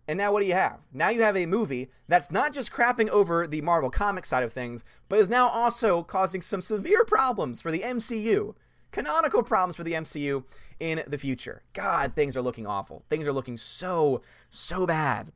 And 0.07 0.17
now 0.17 0.33
what 0.33 0.41
do 0.41 0.47
you 0.47 0.53
have? 0.53 0.79
Now 0.91 1.09
you 1.09 1.21
have 1.21 1.37
a 1.37 1.45
movie 1.45 1.89
that's 2.07 2.31
not 2.31 2.53
just 2.53 2.71
crapping 2.71 3.07
over 3.09 3.47
the 3.47 3.61
Marvel 3.61 3.89
comic 3.89 4.25
side 4.25 4.43
of 4.43 4.51
things, 4.51 4.83
but 5.07 5.19
is 5.19 5.29
now 5.29 5.47
also 5.47 6.03
causing 6.03 6.41
some 6.41 6.61
severe 6.61 7.05
problems 7.05 7.61
for 7.61 7.71
the 7.71 7.79
MCU. 7.79 8.55
Canonical 8.91 9.41
problems 9.41 9.77
for 9.77 9.85
the 9.85 9.93
MCU 9.93 10.43
in 10.81 11.03
the 11.07 11.17
future. 11.17 11.63
God, 11.73 12.13
things 12.13 12.35
are 12.35 12.41
looking 12.41 12.67
awful. 12.67 13.05
Things 13.09 13.25
are 13.25 13.31
looking 13.31 13.55
so, 13.55 14.21
so 14.49 14.85
bad. 14.85 15.31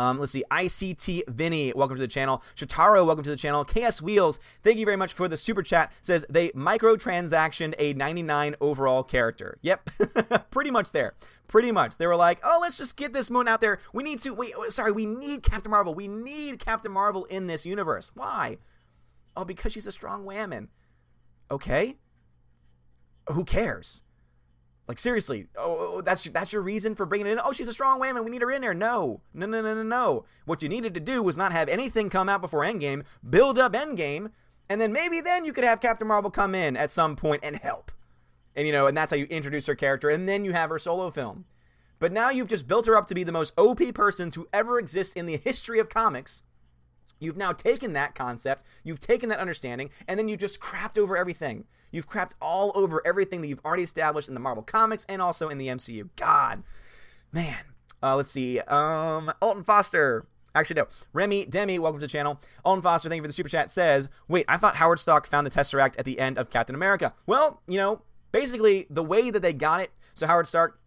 Um, 0.00 0.18
let's 0.18 0.32
see, 0.32 0.44
ICT 0.50 1.28
Vinny, 1.28 1.74
welcome 1.76 1.94
to 1.94 2.00
the 2.00 2.08
channel. 2.08 2.42
Shataro, 2.56 3.04
welcome 3.04 3.22
to 3.22 3.28
the 3.28 3.36
channel. 3.36 3.66
KS 3.66 4.00
Wheels, 4.00 4.40
thank 4.62 4.78
you 4.78 4.86
very 4.86 4.96
much 4.96 5.12
for 5.12 5.28
the 5.28 5.36
super 5.36 5.62
chat. 5.62 5.92
Says 6.00 6.24
they 6.30 6.48
microtransactioned 6.52 7.74
a 7.78 7.92
99 7.92 8.56
overall 8.62 9.02
character. 9.02 9.58
Yep, 9.60 9.90
pretty 10.50 10.70
much 10.70 10.92
there. 10.92 11.12
Pretty 11.48 11.70
much. 11.70 11.98
They 11.98 12.06
were 12.06 12.16
like, 12.16 12.40
oh, 12.42 12.60
let's 12.62 12.78
just 12.78 12.96
get 12.96 13.12
this 13.12 13.30
moon 13.30 13.46
out 13.46 13.60
there. 13.60 13.78
We 13.92 14.02
need 14.02 14.20
to, 14.20 14.32
wait, 14.32 14.54
sorry, 14.70 14.90
we 14.90 15.04
need 15.04 15.42
Captain 15.42 15.70
Marvel. 15.70 15.92
We 15.94 16.08
need 16.08 16.60
Captain 16.60 16.90
Marvel 16.90 17.26
in 17.26 17.46
this 17.46 17.66
universe. 17.66 18.10
Why? 18.14 18.56
Oh, 19.36 19.44
because 19.44 19.74
she's 19.74 19.86
a 19.86 19.92
strong 19.92 20.24
woman. 20.24 20.70
Okay. 21.50 21.98
Who 23.30 23.44
cares? 23.44 24.00
Like 24.90 24.98
seriously, 24.98 25.46
oh, 25.56 25.62
oh, 25.62 25.92
oh, 25.94 26.00
that's 26.00 26.24
that's 26.24 26.52
your 26.52 26.62
reason 26.62 26.96
for 26.96 27.06
bringing 27.06 27.28
it 27.28 27.30
in. 27.34 27.40
Oh, 27.44 27.52
she's 27.52 27.68
a 27.68 27.72
strong 27.72 28.00
woman. 28.00 28.24
We 28.24 28.30
need 28.32 28.42
her 28.42 28.50
in 28.50 28.60
there. 28.60 28.74
No, 28.74 29.20
no, 29.32 29.46
no, 29.46 29.62
no, 29.62 29.72
no, 29.72 29.84
no. 29.84 30.24
What 30.46 30.64
you 30.64 30.68
needed 30.68 30.94
to 30.94 31.00
do 31.00 31.22
was 31.22 31.36
not 31.36 31.52
have 31.52 31.68
anything 31.68 32.10
come 32.10 32.28
out 32.28 32.40
before 32.40 32.62
Endgame. 32.62 33.04
Build 33.28 33.56
up 33.56 33.72
Endgame, 33.72 34.32
and 34.68 34.80
then 34.80 34.92
maybe 34.92 35.20
then 35.20 35.44
you 35.44 35.52
could 35.52 35.62
have 35.62 35.80
Captain 35.80 36.08
Marvel 36.08 36.28
come 36.28 36.56
in 36.56 36.76
at 36.76 36.90
some 36.90 37.14
point 37.14 37.44
and 37.44 37.54
help. 37.54 37.92
And 38.56 38.66
you 38.66 38.72
know, 38.72 38.88
and 38.88 38.96
that's 38.96 39.12
how 39.12 39.16
you 39.16 39.26
introduce 39.26 39.66
her 39.66 39.76
character, 39.76 40.10
and 40.10 40.28
then 40.28 40.44
you 40.44 40.54
have 40.54 40.70
her 40.70 40.78
solo 40.80 41.12
film. 41.12 41.44
But 42.00 42.10
now 42.10 42.30
you've 42.30 42.48
just 42.48 42.66
built 42.66 42.86
her 42.86 42.96
up 42.96 43.06
to 43.06 43.14
be 43.14 43.22
the 43.22 43.30
most 43.30 43.54
OP 43.56 43.94
person 43.94 44.28
to 44.30 44.48
ever 44.52 44.80
exist 44.80 45.16
in 45.16 45.26
the 45.26 45.36
history 45.36 45.78
of 45.78 45.88
comics. 45.88 46.42
You've 47.20 47.36
now 47.36 47.52
taken 47.52 47.92
that 47.92 48.16
concept, 48.16 48.64
you've 48.82 48.98
taken 48.98 49.28
that 49.28 49.38
understanding, 49.38 49.90
and 50.08 50.18
then 50.18 50.28
you 50.28 50.36
just 50.36 50.58
crapped 50.58 50.98
over 50.98 51.16
everything. 51.16 51.66
You've 51.90 52.08
crapped 52.08 52.32
all 52.40 52.72
over 52.74 53.02
everything 53.06 53.40
that 53.40 53.48
you've 53.48 53.64
already 53.64 53.82
established 53.82 54.28
in 54.28 54.34
the 54.34 54.40
Marvel 54.40 54.62
comics 54.62 55.04
and 55.08 55.20
also 55.20 55.48
in 55.48 55.58
the 55.58 55.68
MCU. 55.68 56.08
God, 56.16 56.62
man. 57.32 57.64
Uh, 58.02 58.16
let's 58.16 58.30
see. 58.30 58.60
Um, 58.60 59.32
Alton 59.40 59.64
Foster. 59.64 60.26
Actually, 60.54 60.80
no. 60.80 60.88
Remy 61.12 61.46
Demi, 61.46 61.78
welcome 61.78 62.00
to 62.00 62.06
the 62.06 62.10
channel. 62.10 62.40
Alton 62.64 62.82
Foster, 62.82 63.08
thank 63.08 63.18
you 63.18 63.22
for 63.22 63.28
the 63.28 63.32
super 63.32 63.48
chat. 63.48 63.70
Says, 63.70 64.08
wait, 64.26 64.44
I 64.48 64.56
thought 64.56 64.76
Howard 64.76 64.98
Stark 64.98 65.26
found 65.26 65.46
the 65.46 65.50
Tesseract 65.50 65.94
at 65.98 66.04
the 66.04 66.18
end 66.18 66.38
of 66.38 66.50
Captain 66.50 66.74
America. 66.74 67.14
Well, 67.26 67.62
you 67.68 67.76
know, 67.76 68.02
basically 68.32 68.86
the 68.90 69.04
way 69.04 69.30
that 69.30 69.40
they 69.40 69.52
got 69.52 69.80
it. 69.80 69.92
So 70.14 70.26
Howard 70.26 70.48
Stark 70.48 70.80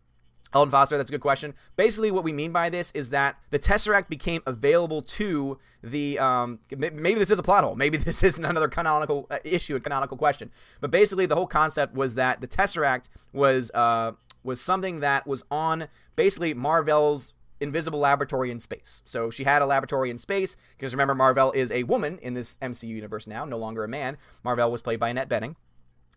Alton 0.54 0.72
Foster, 0.72 0.98
that's 0.98 1.10
a 1.10 1.14
good 1.14 1.22
question. 1.22 1.54
Basically, 1.76 2.12
what 2.12 2.24
we 2.24 2.32
mean 2.32 2.52
by 2.52 2.70
this 2.70 2.92
is 2.92 3.10
that 3.10 3.38
the 3.50 3.60
Tesseract 3.60 4.10
became 4.10 4.42
available 4.46 5.02
to 5.02 5.60
the. 5.82 6.20
Um, 6.20 6.60
maybe 6.76 7.16
this 7.16 7.32
is 7.32 7.40
a 7.40 7.44
plot 7.44 7.64
hole. 7.64 7.76
Maybe 7.76 7.98
this 8.10 8.24
isn't 8.24 8.46
another 8.46 8.68
canonical 8.68 9.28
uh, 9.30 9.40
issue, 9.44 9.76
a 9.76 9.80
canonical 9.80 10.18
question. 10.18 10.52
But 10.82 10.92
basically, 10.92 11.26
the 11.26 11.36
whole 11.36 11.48
concept 11.48 11.96
was 11.96 12.16
that 12.16 12.42
the 12.42 12.48
Tesseract 12.48 13.10
was 13.32 13.72
uh, 13.72 14.14
was 14.44 14.62
something 14.62 15.00
that 15.00 15.26
was 15.26 15.44
on 15.50 15.88
basically 16.16 16.54
Mar-Vell's 16.54 17.34
invisible 17.60 18.00
laboratory 18.00 18.52
in 18.52 18.60
space. 18.60 19.02
So 19.06 19.30
she 19.30 19.46
had 19.46 19.62
a 19.62 19.66
laboratory 19.66 20.10
in 20.10 20.18
space 20.18 20.58
because 20.78 20.94
remember, 20.94 21.16
Mar-Vell 21.16 21.52
is 21.52 21.72
a 21.72 21.84
woman 21.84 22.20
in 22.22 22.34
this 22.34 22.58
MCU 22.62 22.90
universe 22.90 23.26
now, 23.26 23.46
no 23.46 23.58
longer 23.58 23.84
a 23.84 23.88
man. 23.88 24.18
Mar-Vell 24.44 24.72
was 24.72 24.82
played 24.82 25.00
by 25.00 25.10
Annette 25.10 25.30
Bening. 25.30 25.56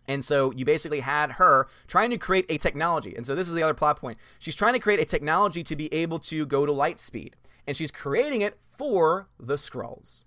And 0.09 0.25
so 0.25 0.53
you 0.53 0.65
basically 0.65 1.01
had 1.01 1.33
her 1.33 1.67
trying 1.87 2.11
to 2.11 2.19
create 2.19 2.47
a 2.49 2.59
technology. 2.59 3.15
And 3.17 3.27
so 3.27 3.35
this 3.35 3.49
is 3.49 3.55
the 3.55 3.63
other 3.63 3.75
plot 3.75 4.01
point. 4.01 4.19
She's 4.39 4.55
trying 4.55 4.75
to 4.75 4.79
create 4.79 5.01
a 5.01 5.05
technology 5.05 5.65
to 5.65 5.77
be 5.77 5.93
able 5.93 6.19
to 6.21 6.47
go 6.47 6.65
to 6.65 6.73
light 6.73 7.01
speed. 7.01 7.37
And 7.67 7.77
she's 7.77 7.91
creating 7.91 8.43
it 8.43 8.59
for 8.61 9.29
the 9.39 9.55
Skrulls. 9.55 10.25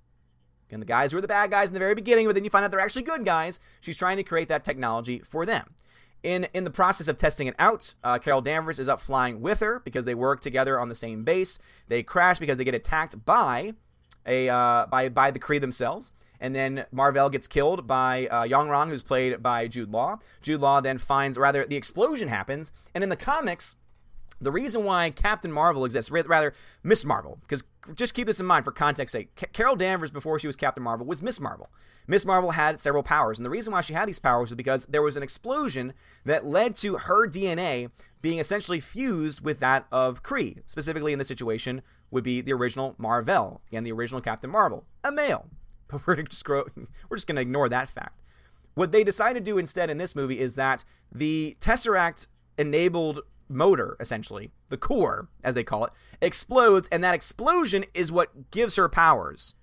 And 0.72 0.82
the 0.82 0.86
guys 0.86 1.12
who 1.12 1.18
are 1.18 1.22
the 1.22 1.28
bad 1.28 1.50
guys 1.50 1.70
in 1.70 1.74
the 1.74 1.80
very 1.80 1.96
beginning, 1.96 2.28
but 2.28 2.36
then 2.36 2.44
you 2.44 2.50
find 2.50 2.64
out 2.64 2.72
they're 2.72 2.80
actually 2.80 3.04
good 3.04 3.26
guys. 3.26 3.60
She's 3.82 3.98
trying 3.98 4.18
to 4.18 4.24
create 4.24 4.50
that 4.50 4.64
technology 4.64 5.20
for 5.20 5.46
them. 5.46 5.74
In 6.22 6.48
in 6.54 6.66
the 6.66 6.70
process 6.70 7.08
of 7.08 7.16
testing 7.16 7.48
it 7.48 7.56
out, 7.58 7.96
uh, 8.04 8.20
Carol 8.20 8.42
Danvers 8.42 8.78
is 8.78 8.90
up 8.90 9.00
flying 9.00 9.40
with 9.40 9.62
her 9.62 9.80
because 9.80 10.04
they 10.04 10.14
work 10.14 10.42
together 10.42 10.78
on 10.78 10.90
the 10.90 10.96
same 10.96 11.24
base. 11.24 11.60
They 11.88 12.04
crash 12.04 12.40
because 12.40 12.58
they 12.58 12.66
get 12.66 12.76
attacked 12.76 13.26
by 13.26 13.74
a 14.26 14.50
uh, 14.50 14.86
by 14.88 15.08
by 15.08 15.32
the 15.32 15.40
Kree 15.40 15.62
themselves. 15.62 16.12
And 16.40 16.56
then 16.56 16.86
Mar-Vell 16.92 17.30
gets 17.30 17.48
killed 17.48 17.86
by 17.86 18.28
uh, 18.28 18.44
Yon-Rogg, 18.44 18.88
who's 18.88 19.04
played 19.04 19.44
by 19.44 19.68
Jude 19.68 19.92
Law. 19.92 20.20
Jude 20.42 20.62
Law 20.62 20.80
then 20.82 20.98
finds, 20.98 21.38
rather, 21.38 21.66
the 21.66 21.76
explosion 21.76 22.28
happens. 22.30 22.72
And 22.96 23.04
in 23.04 23.10
the 23.10 23.16
comics, 23.18 23.76
The 24.42 24.52
reason 24.52 24.86
why 24.86 25.10
Captain 25.10 25.52
Marvel 25.52 25.84
exists, 25.84 26.10
rather 26.10 26.54
Miss 26.82 27.04
Marvel, 27.04 27.40
because 27.42 27.64
just 27.96 28.14
keep 28.14 28.26
this 28.26 28.40
in 28.40 28.46
mind 28.46 28.64
for 28.64 28.72
context 28.72 29.12
sake. 29.12 29.36
Carol 29.52 29.76
Danvers, 29.76 30.12
before 30.12 30.40
she 30.40 30.48
was 30.48 30.56
Captain 30.56 30.84
Marvel, 30.84 31.06
was 31.06 31.22
Miss 31.22 31.40
Marvel. 31.40 31.70
Miss 32.08 32.26
Marvel 32.26 32.52
had 32.52 32.80
several 32.80 33.04
powers, 33.04 33.38
and 33.38 33.46
the 33.46 33.50
reason 33.50 33.74
why 33.74 33.82
she 33.82 33.94
had 33.94 34.08
these 34.08 34.20
powers 34.20 34.50
was 34.50 34.56
because 34.56 34.86
there 34.86 35.02
was 35.02 35.18
an 35.18 35.24
explosion 35.24 35.94
that 36.26 36.46
led 36.46 36.74
to 36.76 36.98
her 36.98 37.28
DNA 37.28 37.92
being 38.22 38.40
essentially 38.40 38.80
fused 38.80 39.42
with 39.42 39.60
that 39.60 39.86
of 39.92 40.24
Kree. 40.24 40.62
Specifically, 40.66 41.14
in 41.14 41.20
this 41.20 41.28
situation, 41.28 41.82
would 42.10 42.24
be 42.24 42.42
the 42.42 42.54
original 42.54 42.96
Mar-Vell, 42.98 43.62
again, 43.68 43.84
the 43.84 43.92
original 43.92 44.22
Captain 44.22 44.50
Marvel, 44.50 44.86
a 45.04 45.12
male. 45.12 45.48
But 45.92 46.06
we're 46.06 46.16
just 46.22 46.46
just 46.46 47.28
going 47.28 47.36
to 47.36 47.42
ignore 47.42 47.68
that 47.70 47.90
fact. 47.90 48.22
What 48.76 48.92
they 48.92 49.04
decide 49.04 49.34
to 49.34 49.40
do 49.40 49.58
instead 49.58 49.90
in 49.90 49.98
this 49.98 50.16
movie 50.16 50.40
is 50.40 50.56
that 50.56 50.86
the 51.12 51.58
Tesseract 51.60 52.28
enabled 52.58 53.22
motor, 53.50 53.98
essentially, 54.00 54.52
the 54.70 54.78
core, 54.78 55.28
as 55.44 55.56
they 55.56 55.64
call 55.64 55.86
it, 55.86 55.92
explodes, 56.22 56.88
and 56.92 57.04
that 57.04 57.16
explosion 57.16 57.86
is 57.94 58.12
what 58.12 58.52
gives 58.52 58.76
her 58.76 58.88
powers. 58.88 59.56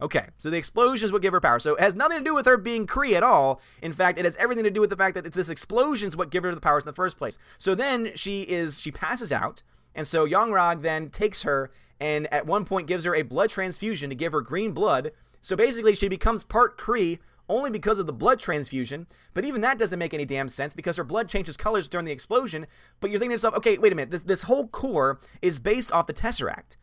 Okay, 0.00 0.28
so 0.38 0.50
the 0.50 0.56
explosion 0.56 1.06
is 1.06 1.12
what 1.12 1.22
gives 1.22 1.32
her 1.32 1.40
power. 1.40 1.58
So 1.58 1.74
it 1.74 1.80
has 1.80 1.94
nothing 1.94 2.18
to 2.18 2.24
do 2.24 2.34
with 2.34 2.46
her 2.46 2.56
being 2.56 2.86
Kree 2.86 3.14
at 3.14 3.22
all. 3.22 3.60
In 3.80 3.92
fact, 3.92 4.18
it 4.18 4.24
has 4.24 4.36
everything 4.36 4.64
to 4.64 4.70
do 4.70 4.80
with 4.80 4.90
the 4.90 4.96
fact 4.96 5.14
that 5.14 5.26
it's 5.26 5.36
this 5.36 5.48
explosion 5.48 6.08
is 6.08 6.16
what 6.16 6.30
gives 6.30 6.44
her 6.44 6.54
the 6.54 6.60
powers 6.60 6.82
in 6.82 6.86
the 6.86 6.92
first 6.92 7.16
place. 7.16 7.38
So 7.58 7.74
then 7.74 8.12
she 8.14 8.42
is 8.42 8.80
she 8.80 8.90
passes 8.90 9.32
out, 9.32 9.62
and 9.94 10.06
so 10.06 10.24
Yon-Rogg 10.24 10.82
then 10.82 11.08
takes 11.08 11.42
her 11.42 11.70
and 12.02 12.26
at 12.34 12.46
one 12.46 12.64
point 12.64 12.88
gives 12.88 13.04
her 13.04 13.14
a 13.14 13.22
blood 13.22 13.48
transfusion 13.48 14.10
to 14.10 14.16
give 14.16 14.32
her 14.32 14.40
green 14.40 14.72
blood. 14.72 15.12
So 15.40 15.54
basically, 15.54 15.94
she 15.94 16.08
becomes 16.08 16.42
part 16.42 16.76
Kree 16.76 17.20
only 17.48 17.70
because 17.70 18.00
of 18.00 18.08
the 18.08 18.12
blood 18.12 18.40
transfusion. 18.40 19.06
But 19.34 19.44
even 19.44 19.60
that 19.60 19.78
doesn't 19.78 20.00
make 20.00 20.12
any 20.12 20.24
damn 20.24 20.48
sense 20.48 20.74
because 20.74 20.96
her 20.96 21.04
blood 21.04 21.28
changes 21.28 21.56
colors 21.56 21.86
during 21.86 22.04
the 22.04 22.10
explosion. 22.10 22.66
But 22.98 23.10
you're 23.10 23.20
thinking 23.20 23.30
to 23.30 23.34
yourself, 23.34 23.54
okay, 23.54 23.78
wait 23.78 23.92
a 23.92 23.94
minute, 23.94 24.10
this, 24.10 24.22
this 24.22 24.42
whole 24.42 24.66
core 24.66 25.20
is 25.42 25.60
based 25.60 25.92
off 25.92 26.08
the 26.08 26.12
Tesseract. 26.12 26.76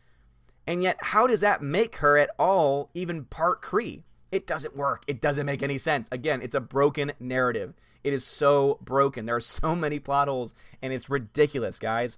And 0.66 0.82
yet, 0.82 0.96
how 1.00 1.26
does 1.26 1.42
that 1.42 1.62
make 1.62 1.96
her 1.96 2.16
at 2.16 2.30
all 2.38 2.88
even 2.94 3.24
part 3.26 3.60
Kree? 3.60 4.04
It 4.32 4.46
doesn't 4.46 4.74
work. 4.74 5.02
It 5.06 5.20
doesn't 5.20 5.44
make 5.44 5.62
any 5.62 5.76
sense. 5.76 6.08
Again, 6.10 6.40
it's 6.40 6.54
a 6.54 6.60
broken 6.60 7.12
narrative. 7.20 7.74
It 8.02 8.14
is 8.14 8.24
so 8.24 8.78
broken. 8.80 9.26
There 9.26 9.36
are 9.36 9.40
so 9.40 9.76
many 9.76 9.98
plot 9.98 10.28
holes, 10.28 10.54
and 10.80 10.94
it's 10.94 11.10
ridiculous, 11.10 11.78
guys. 11.78 12.16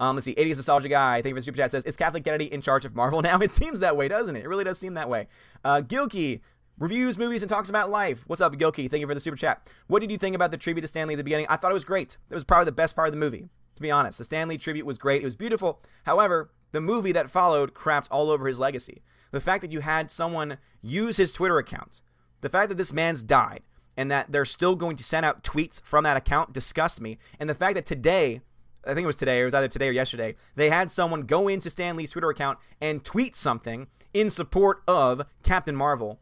Um, 0.00 0.16
let's 0.16 0.24
see. 0.24 0.34
80s 0.34 0.56
nostalgia 0.56 0.88
guy. 0.88 1.16
Thank 1.16 1.26
you 1.26 1.34
for 1.34 1.40
the 1.40 1.44
super 1.44 1.58
chat. 1.58 1.70
Says, 1.70 1.84
"Is 1.84 1.94
Kathleen 1.94 2.24
Kennedy 2.24 2.46
in 2.52 2.62
charge 2.62 2.84
of 2.84 2.96
Marvel 2.96 3.22
now?" 3.22 3.38
It 3.38 3.52
seems 3.52 3.80
that 3.80 3.96
way, 3.96 4.08
doesn't 4.08 4.34
it? 4.34 4.44
It 4.44 4.48
really 4.48 4.64
does 4.64 4.78
seem 4.78 4.94
that 4.94 5.08
way. 5.08 5.28
Uh, 5.62 5.82
Gilkey 5.82 6.40
reviews 6.78 7.18
movies 7.18 7.42
and 7.42 7.48
talks 7.48 7.68
about 7.68 7.90
life. 7.90 8.24
What's 8.26 8.40
up, 8.40 8.54
Gilkey? 8.54 8.90
Thank 8.90 9.02
you 9.02 9.06
for 9.06 9.14
the 9.14 9.20
super 9.20 9.36
chat. 9.36 9.70
What 9.86 10.00
did 10.00 10.10
you 10.10 10.16
think 10.16 10.34
about 10.34 10.50
the 10.50 10.56
tribute 10.56 10.80
to 10.82 10.88
Stan 10.88 11.06
Lee 11.06 11.14
at 11.14 11.18
the 11.18 11.24
beginning? 11.24 11.46
I 11.50 11.56
thought 11.56 11.70
it 11.70 11.74
was 11.74 11.84
great. 11.84 12.16
It 12.30 12.34
was 12.34 12.44
probably 12.44 12.64
the 12.64 12.72
best 12.72 12.96
part 12.96 13.08
of 13.08 13.12
the 13.12 13.20
movie. 13.20 13.50
To 13.76 13.82
be 13.82 13.90
honest, 13.90 14.18
the 14.18 14.24
Stan 14.24 14.48
Lee 14.48 14.58
tribute 14.58 14.86
was 14.86 14.98
great. 14.98 15.22
It 15.22 15.26
was 15.26 15.36
beautiful. 15.36 15.82
However, 16.04 16.50
the 16.72 16.80
movie 16.80 17.12
that 17.12 17.30
followed 17.30 17.74
crapped 17.74 18.08
all 18.10 18.30
over 18.30 18.46
his 18.46 18.58
legacy. 18.58 19.02
The 19.32 19.40
fact 19.40 19.60
that 19.62 19.72
you 19.72 19.80
had 19.80 20.10
someone 20.10 20.58
use 20.82 21.18
his 21.18 21.30
Twitter 21.32 21.58
account, 21.58 22.00
the 22.40 22.48
fact 22.48 22.68
that 22.70 22.78
this 22.78 22.92
man's 22.92 23.22
died, 23.22 23.62
and 23.96 24.10
that 24.10 24.32
they're 24.32 24.44
still 24.44 24.76
going 24.76 24.96
to 24.96 25.04
send 25.04 25.26
out 25.26 25.42
tweets 25.42 25.82
from 25.82 26.04
that 26.04 26.16
account 26.16 26.52
disgusts 26.52 27.00
me. 27.00 27.18
And 27.38 27.50
the 27.50 27.54
fact 27.54 27.74
that 27.74 27.86
today 27.86 28.40
I 28.84 28.94
think 28.94 29.04
it 29.04 29.06
was 29.06 29.16
today, 29.16 29.40
it 29.40 29.44
was 29.44 29.54
either 29.54 29.68
today 29.68 29.88
or 29.88 29.92
yesterday, 29.92 30.36
they 30.56 30.70
had 30.70 30.90
someone 30.90 31.22
go 31.22 31.48
into 31.48 31.70
Stan 31.70 31.96
Lee's 31.96 32.10
Twitter 32.10 32.30
account 32.30 32.58
and 32.80 33.04
tweet 33.04 33.36
something 33.36 33.88
in 34.14 34.30
support 34.30 34.82
of 34.88 35.26
Captain 35.42 35.76
Marvel 35.76 36.20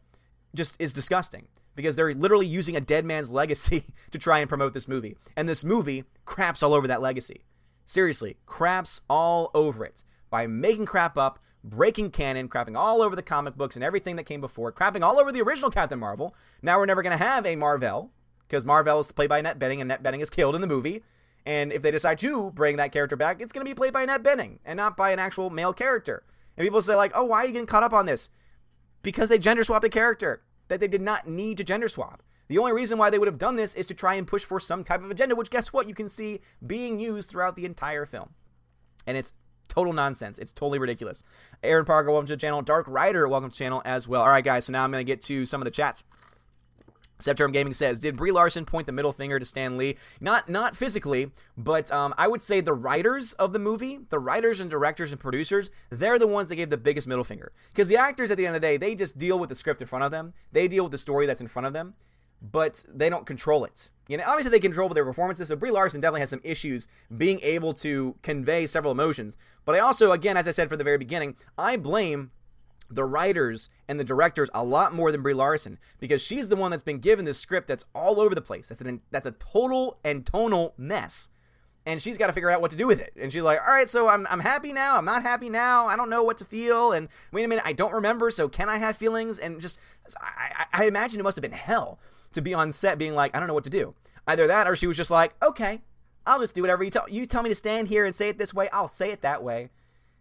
just 0.54 0.80
is 0.80 0.92
disgusting 0.92 1.48
because 1.74 1.94
they're 1.94 2.14
literally 2.14 2.46
using 2.46 2.76
a 2.76 2.80
dead 2.80 3.04
man's 3.04 3.32
legacy 3.32 3.84
to 4.10 4.18
try 4.18 4.40
and 4.40 4.48
promote 4.48 4.72
this 4.72 4.88
movie. 4.88 5.16
And 5.36 5.48
this 5.48 5.64
movie 5.64 6.04
craps 6.24 6.62
all 6.62 6.74
over 6.74 6.88
that 6.88 7.00
legacy. 7.00 7.44
Seriously, 7.86 8.36
craps 8.44 9.00
all 9.08 9.50
over 9.54 9.84
it 9.84 10.02
by 10.28 10.46
making 10.46 10.86
crap 10.86 11.16
up, 11.16 11.38
breaking 11.64 12.10
canon, 12.10 12.48
crapping 12.48 12.76
all 12.76 13.00
over 13.00 13.16
the 13.16 13.22
comic 13.22 13.56
books 13.56 13.76
and 13.76 13.84
everything 13.84 14.16
that 14.16 14.24
came 14.24 14.40
before, 14.40 14.72
crapping 14.72 15.02
all 15.02 15.18
over 15.18 15.32
the 15.32 15.40
original 15.40 15.70
Captain 15.70 15.98
Marvel. 15.98 16.34
Now 16.60 16.78
we're 16.78 16.86
never 16.86 17.02
going 17.02 17.16
to 17.16 17.24
have 17.24 17.46
a 17.46 17.56
Mar-Vell 17.56 18.10
because 18.46 18.66
Mar-Vell 18.66 19.00
is 19.00 19.12
played 19.12 19.28
by 19.28 19.38
Annette 19.38 19.58
Bening 19.58 19.80
and 19.80 19.82
Annette 19.82 20.02
Bening 20.02 20.20
is 20.20 20.30
killed 20.30 20.54
in 20.54 20.60
the 20.60 20.66
movie. 20.66 21.02
And 21.48 21.72
if 21.72 21.80
they 21.80 21.90
decide 21.90 22.18
to 22.18 22.50
bring 22.50 22.76
that 22.76 22.92
character 22.92 23.16
back, 23.16 23.40
it's 23.40 23.54
going 23.54 23.64
to 23.64 23.70
be 23.70 23.74
played 23.74 23.94
by 23.94 24.02
Annette 24.02 24.22
Bening 24.22 24.58
and 24.66 24.76
not 24.76 24.98
by 24.98 25.12
an 25.12 25.18
actual 25.18 25.48
male 25.48 25.72
character. 25.72 26.22
And 26.58 26.66
people 26.66 26.82
say, 26.82 26.94
like, 26.94 27.12
oh, 27.14 27.24
why 27.24 27.38
are 27.38 27.46
you 27.46 27.52
getting 27.52 27.66
caught 27.66 27.82
up 27.82 27.94
on 27.94 28.04
this? 28.04 28.28
Because 29.02 29.30
they 29.30 29.38
gender 29.38 29.64
swapped 29.64 29.86
a 29.86 29.88
character 29.88 30.42
that 30.68 30.78
they 30.78 30.88
did 30.88 31.00
not 31.00 31.26
need 31.26 31.56
to 31.56 31.64
gender 31.64 31.88
swap. 31.88 32.22
The 32.48 32.58
only 32.58 32.72
reason 32.72 32.98
why 32.98 33.08
they 33.08 33.18
would 33.18 33.28
have 33.28 33.38
done 33.38 33.56
this 33.56 33.74
is 33.74 33.86
to 33.86 33.94
try 33.94 34.16
and 34.16 34.26
push 34.26 34.44
for 34.44 34.60
some 34.60 34.84
type 34.84 35.02
of 35.02 35.10
agenda, 35.10 35.34
which 35.34 35.48
guess 35.48 35.72
what? 35.72 35.88
You 35.88 35.94
can 35.94 36.06
see 36.06 36.40
being 36.66 37.00
used 37.00 37.30
throughout 37.30 37.56
the 37.56 37.64
entire 37.64 38.04
film. 38.04 38.34
And 39.06 39.16
it's 39.16 39.32
total 39.68 39.94
nonsense. 39.94 40.38
It's 40.38 40.52
totally 40.52 40.78
ridiculous. 40.78 41.24
Aaron 41.62 41.86
Parker, 41.86 42.10
welcome 42.10 42.26
to 42.26 42.34
the 42.34 42.40
channel. 42.40 42.60
Dark 42.60 42.84
Rider, 42.86 43.26
welcome 43.26 43.48
to 43.48 43.56
the 43.56 43.64
channel 43.64 43.80
as 43.86 44.06
well. 44.06 44.20
All 44.20 44.28
right, 44.28 44.44
guys, 44.44 44.66
so 44.66 44.74
now 44.74 44.84
I'm 44.84 44.92
going 44.92 45.00
to 45.00 45.10
get 45.10 45.22
to 45.22 45.46
some 45.46 45.62
of 45.62 45.64
the 45.64 45.70
chats. 45.70 46.04
Septerm 47.18 47.52
Gaming 47.52 47.72
says, 47.72 47.98
"Did 47.98 48.16
Brie 48.16 48.30
Larson 48.30 48.64
point 48.64 48.86
the 48.86 48.92
middle 48.92 49.12
finger 49.12 49.38
to 49.38 49.44
Stan 49.44 49.76
Lee? 49.76 49.96
Not 50.20 50.48
not 50.48 50.76
physically, 50.76 51.32
but 51.56 51.90
um, 51.90 52.14
I 52.16 52.28
would 52.28 52.42
say 52.42 52.60
the 52.60 52.74
writers 52.74 53.32
of 53.34 53.52
the 53.52 53.58
movie, 53.58 54.00
the 54.08 54.18
writers 54.18 54.60
and 54.60 54.70
directors 54.70 55.10
and 55.12 55.20
producers, 55.20 55.70
they're 55.90 56.18
the 56.18 56.26
ones 56.26 56.48
that 56.48 56.56
gave 56.56 56.70
the 56.70 56.76
biggest 56.76 57.08
middle 57.08 57.24
finger. 57.24 57.52
Because 57.70 57.88
the 57.88 57.96
actors, 57.96 58.30
at 58.30 58.36
the 58.36 58.46
end 58.46 58.54
of 58.54 58.62
the 58.62 58.66
day, 58.66 58.76
they 58.76 58.94
just 58.94 59.18
deal 59.18 59.38
with 59.38 59.48
the 59.48 59.54
script 59.54 59.80
in 59.80 59.88
front 59.88 60.04
of 60.04 60.10
them. 60.10 60.32
They 60.52 60.68
deal 60.68 60.84
with 60.84 60.92
the 60.92 60.98
story 60.98 61.26
that's 61.26 61.40
in 61.40 61.48
front 61.48 61.66
of 61.66 61.72
them, 61.72 61.94
but 62.40 62.84
they 62.88 63.10
don't 63.10 63.26
control 63.26 63.64
it. 63.64 63.90
You 64.06 64.16
know, 64.16 64.24
obviously 64.26 64.50
they 64.50 64.60
control 64.60 64.88
their 64.88 65.04
performances. 65.04 65.48
So 65.48 65.56
Brie 65.56 65.70
Larson 65.70 66.00
definitely 66.00 66.20
has 66.20 66.30
some 66.30 66.40
issues 66.42 66.88
being 67.16 67.40
able 67.42 67.74
to 67.74 68.16
convey 68.22 68.66
several 68.66 68.92
emotions. 68.92 69.36
But 69.64 69.74
I 69.74 69.80
also, 69.80 70.12
again, 70.12 70.36
as 70.36 70.48
I 70.48 70.52
said 70.52 70.68
from 70.68 70.78
the 70.78 70.84
very 70.84 70.98
beginning, 70.98 71.36
I 71.58 71.76
blame 71.76 72.30
the 72.90 73.04
writers 73.04 73.68
and 73.86 74.00
the 74.00 74.04
directors 74.04 74.48
a 74.54 74.64
lot 74.64 74.94
more 74.94 75.12
than 75.12 75.22
Brie 75.22 75.34
Larson 75.34 75.78
because 75.98 76.22
she's 76.22 76.48
the 76.48 76.56
one 76.56 76.70
that's 76.70 76.82
been 76.82 76.98
given 76.98 77.24
this 77.24 77.38
script 77.38 77.68
that's 77.68 77.84
all 77.94 78.20
over 78.20 78.34
the 78.34 78.42
place. 78.42 78.68
That's 78.68 78.80
an 78.80 79.00
that's 79.10 79.26
a 79.26 79.32
total 79.32 79.98
and 80.04 80.24
tonal 80.24 80.74
mess. 80.76 81.30
And 81.86 82.02
she's 82.02 82.18
got 82.18 82.26
to 82.26 82.34
figure 82.34 82.50
out 82.50 82.60
what 82.60 82.70
to 82.72 82.76
do 82.76 82.86
with 82.86 83.00
it. 83.00 83.14
And 83.18 83.32
she's 83.32 83.42
like, 83.42 83.60
"All 83.60 83.72
right, 83.72 83.88
so 83.88 84.08
I'm 84.08 84.26
I'm 84.28 84.40
happy 84.40 84.72
now. 84.72 84.96
I'm 84.96 85.04
not 85.04 85.22
happy 85.22 85.48
now. 85.48 85.86
I 85.86 85.96
don't 85.96 86.10
know 86.10 86.22
what 86.22 86.36
to 86.38 86.44
feel. 86.44 86.92
And 86.92 87.08
wait 87.32 87.44
a 87.44 87.48
minute, 87.48 87.64
I 87.66 87.72
don't 87.72 87.92
remember. 87.92 88.30
So 88.30 88.48
can 88.48 88.68
I 88.68 88.78
have 88.78 88.96
feelings?" 88.96 89.38
And 89.38 89.60
just 89.60 89.78
I, 90.20 90.66
I 90.72 90.84
imagine 90.84 91.20
it 91.20 91.22
must 91.22 91.36
have 91.36 91.42
been 91.42 91.52
hell 91.52 91.98
to 92.32 92.42
be 92.42 92.52
on 92.52 92.72
set 92.72 92.98
being 92.98 93.14
like, 93.14 93.34
"I 93.34 93.38
don't 93.38 93.48
know 93.48 93.54
what 93.54 93.64
to 93.64 93.70
do." 93.70 93.94
Either 94.26 94.46
that, 94.46 94.68
or 94.68 94.76
she 94.76 94.86
was 94.86 94.96
just 94.96 95.10
like, 95.10 95.34
"Okay, 95.42 95.80
I'll 96.26 96.40
just 96.40 96.54
do 96.54 96.60
whatever 96.60 96.84
you 96.84 96.90
tell 96.90 97.08
you 97.08 97.24
tell 97.26 97.42
me 97.42 97.48
to 97.48 97.54
stand 97.54 97.88
here 97.88 98.04
and 98.04 98.14
say 98.14 98.28
it 98.28 98.38
this 98.38 98.52
way. 98.52 98.68
I'll 98.70 98.88
say 98.88 99.10
it 99.10 99.22
that 99.22 99.42
way." 99.42 99.70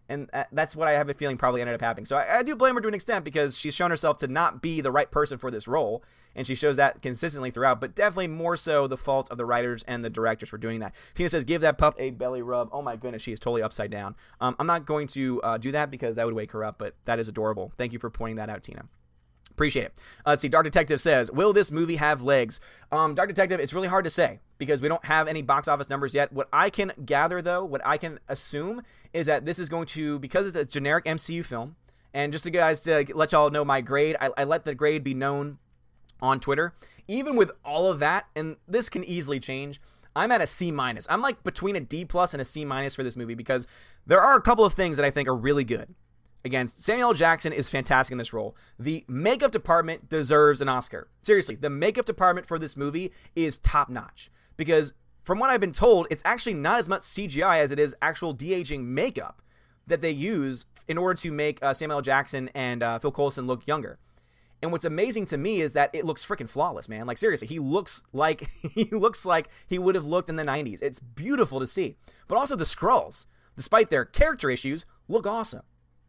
And 0.09 0.29
uh, 0.33 0.45
that's 0.51 0.75
what 0.75 0.87
I 0.87 0.93
have 0.93 1.09
a 1.09 1.13
feeling 1.13 1.37
probably 1.37 1.61
ended 1.61 1.75
up 1.75 1.81
happening. 1.81 2.05
So 2.05 2.17
I, 2.17 2.39
I, 2.39 2.43
do 2.43 2.55
blame 2.55 2.75
her 2.75 2.81
to 2.81 2.87
an 2.87 2.93
extent 2.93 3.25
because 3.25 3.57
she's 3.57 3.73
shown 3.73 3.91
herself 3.91 4.17
to 4.17 4.27
not 4.27 4.61
be 4.61 4.81
the 4.81 4.91
right 4.91 5.09
person 5.09 5.37
for 5.37 5.51
this 5.51 5.67
role, 5.67 6.03
and 6.35 6.47
she 6.47 6.55
shows 6.55 6.77
that 6.77 7.01
consistently 7.01 7.51
throughout. 7.51 7.81
But 7.81 7.95
definitely 7.95 8.27
more 8.27 8.55
so 8.55 8.87
the 8.87 8.97
fault 8.97 9.29
of 9.31 9.37
the 9.37 9.45
writers 9.45 9.83
and 9.87 10.03
the 10.03 10.09
directors 10.09 10.49
for 10.49 10.57
doing 10.57 10.79
that. 10.79 10.95
Tina 11.15 11.29
says, 11.29 11.43
"Give 11.43 11.61
that 11.61 11.77
pup 11.77 11.95
a 11.97 12.11
belly 12.11 12.41
rub." 12.41 12.69
Oh 12.71 12.81
my 12.81 12.95
goodness, 12.95 13.21
she 13.21 13.33
is 13.33 13.39
totally 13.39 13.61
upside 13.61 13.91
down. 13.91 14.15
Um, 14.39 14.55
I'm 14.59 14.67
not 14.67 14.85
going 14.85 15.07
to 15.07 15.41
uh, 15.41 15.57
do 15.57 15.71
that 15.71 15.91
because 15.91 16.15
that 16.15 16.25
would 16.25 16.35
wake 16.35 16.51
her 16.51 16.63
up, 16.63 16.77
but 16.77 16.95
that 17.05 17.19
is 17.19 17.27
adorable. 17.27 17.71
Thank 17.77 17.93
you 17.93 17.99
for 17.99 18.09
pointing 18.09 18.37
that 18.37 18.49
out, 18.49 18.63
Tina. 18.63 18.85
Appreciate 19.57 19.85
it. 19.85 19.93
Uh, 20.19 20.29
let's 20.29 20.43
see. 20.43 20.49
Dark 20.49 20.65
Detective 20.65 21.01
says, 21.01 21.31
"Will 21.31 21.51
this 21.51 21.71
movie 21.71 21.95
have 21.95 22.21
legs?" 22.21 22.59
Um, 22.91 23.15
Dark 23.15 23.27
Detective. 23.27 23.59
It's 23.59 23.73
really 23.73 23.87
hard 23.87 24.03
to 24.03 24.09
say 24.11 24.39
because 24.59 24.83
we 24.83 24.87
don't 24.87 25.03
have 25.05 25.27
any 25.27 25.41
box 25.41 25.67
office 25.67 25.89
numbers 25.89 26.13
yet. 26.13 26.31
What 26.31 26.47
I 26.53 26.69
can 26.69 26.91
gather, 27.03 27.41
though, 27.41 27.65
what 27.65 27.81
I 27.83 27.97
can 27.97 28.19
assume 28.27 28.83
is 29.13 29.25
that 29.25 29.47
this 29.47 29.57
is 29.57 29.67
going 29.67 29.87
to 29.87 30.19
because 30.19 30.45
it's 30.45 30.55
a 30.55 30.63
generic 30.63 31.05
MCU 31.05 31.43
film. 31.43 31.75
And 32.13 32.31
just 32.31 32.43
to 32.43 32.51
guys 32.51 32.81
to 32.81 33.03
let 33.15 33.31
y'all 33.31 33.49
know 33.49 33.65
my 33.65 33.81
grade, 33.81 34.15
I, 34.21 34.29
I 34.37 34.43
let 34.43 34.63
the 34.63 34.75
grade 34.75 35.03
be 35.03 35.15
known 35.15 35.57
on 36.21 36.39
Twitter. 36.39 36.75
Even 37.07 37.35
with 37.35 37.49
all 37.65 37.89
of 37.89 37.97
that, 37.97 38.27
and 38.35 38.57
this 38.67 38.89
can 38.89 39.03
easily 39.05 39.39
change. 39.39 39.81
I'm 40.15 40.31
at 40.31 40.39
a 40.39 40.45
C 40.45 40.71
minus. 40.71 41.07
I'm 41.09 41.21
like 41.21 41.43
between 41.43 41.75
a 41.75 41.79
D 41.79 42.05
plus 42.05 42.35
and 42.35 42.41
a 42.41 42.45
C 42.45 42.63
minus 42.63 42.93
for 42.93 43.01
this 43.01 43.17
movie 43.17 43.33
because 43.33 43.65
there 44.05 44.21
are 44.21 44.35
a 44.35 44.41
couple 44.41 44.65
of 44.65 44.75
things 44.75 44.97
that 44.97 45.05
I 45.05 45.09
think 45.09 45.27
are 45.27 45.35
really 45.35 45.63
good. 45.63 45.95
Again, 46.47 46.67
Samuel. 46.67 47.13
Jackson 47.13 47.51
is 47.51 47.69
fantastic 47.69 48.13
in 48.13 48.17
this 48.17 48.31
role. 48.31 48.55
The 48.79 49.03
makeup 49.09 49.51
department 49.51 50.07
deserves 50.07 50.61
an 50.61 50.69
Oscar. 50.69 51.09
Seriously, 51.21 51.55
the 51.55 51.69
makeup 51.69 52.05
department 52.05 52.47
for 52.47 52.57
this 52.57 52.77
movie 52.77 53.11
is 53.35 53.57
top 53.57 53.89
notch 53.89 54.31
because 54.55 54.93
from 55.23 55.39
what 55.39 55.49
I've 55.49 55.59
been 55.59 55.73
told, 55.73 56.07
it's 56.09 56.21
actually 56.23 56.53
not 56.53 56.79
as 56.79 56.87
much 56.87 57.01
CGI 57.01 57.59
as 57.59 57.73
it 57.73 57.79
is 57.79 57.93
actual 58.01 58.31
de 58.31 58.53
aging 58.53 58.93
makeup 58.93 59.41
that 59.87 59.99
they 59.99 60.09
use 60.09 60.65
in 60.87 60.97
order 60.97 61.19
to 61.19 61.31
make 61.33 61.61
uh, 61.61 61.73
Samuel. 61.73 61.99
Jackson 62.01 62.49
and 62.55 62.81
uh, 62.81 62.97
Phil 62.97 63.11
Coulson 63.11 63.45
look 63.45 63.67
younger. 63.67 63.99
And 64.61 64.71
what's 64.71 64.85
amazing 64.85 65.25
to 65.25 65.37
me 65.37 65.59
is 65.59 65.73
that 65.73 65.89
it 65.93 66.05
looks 66.05 66.25
freaking 66.25 66.47
flawless, 66.47 66.87
man. 66.87 67.07
Like 67.07 67.17
seriously, 67.17 67.49
he 67.49 67.59
looks 67.59 68.03
like 68.13 68.49
he 68.71 68.85
looks 68.85 69.25
like 69.25 69.49
he 69.67 69.77
would 69.77 69.95
have 69.95 70.05
looked 70.05 70.29
in 70.29 70.37
the 70.37 70.45
90s. 70.45 70.81
It's 70.81 71.01
beautiful 71.01 71.59
to 71.59 71.67
see. 71.67 71.97
But 72.29 72.37
also 72.37 72.55
the 72.55 72.63
Skrulls, 72.63 73.25
despite 73.57 73.89
their 73.89 74.05
character 74.05 74.49
issues, 74.49 74.85
look 75.09 75.27
awesome. 75.27 75.63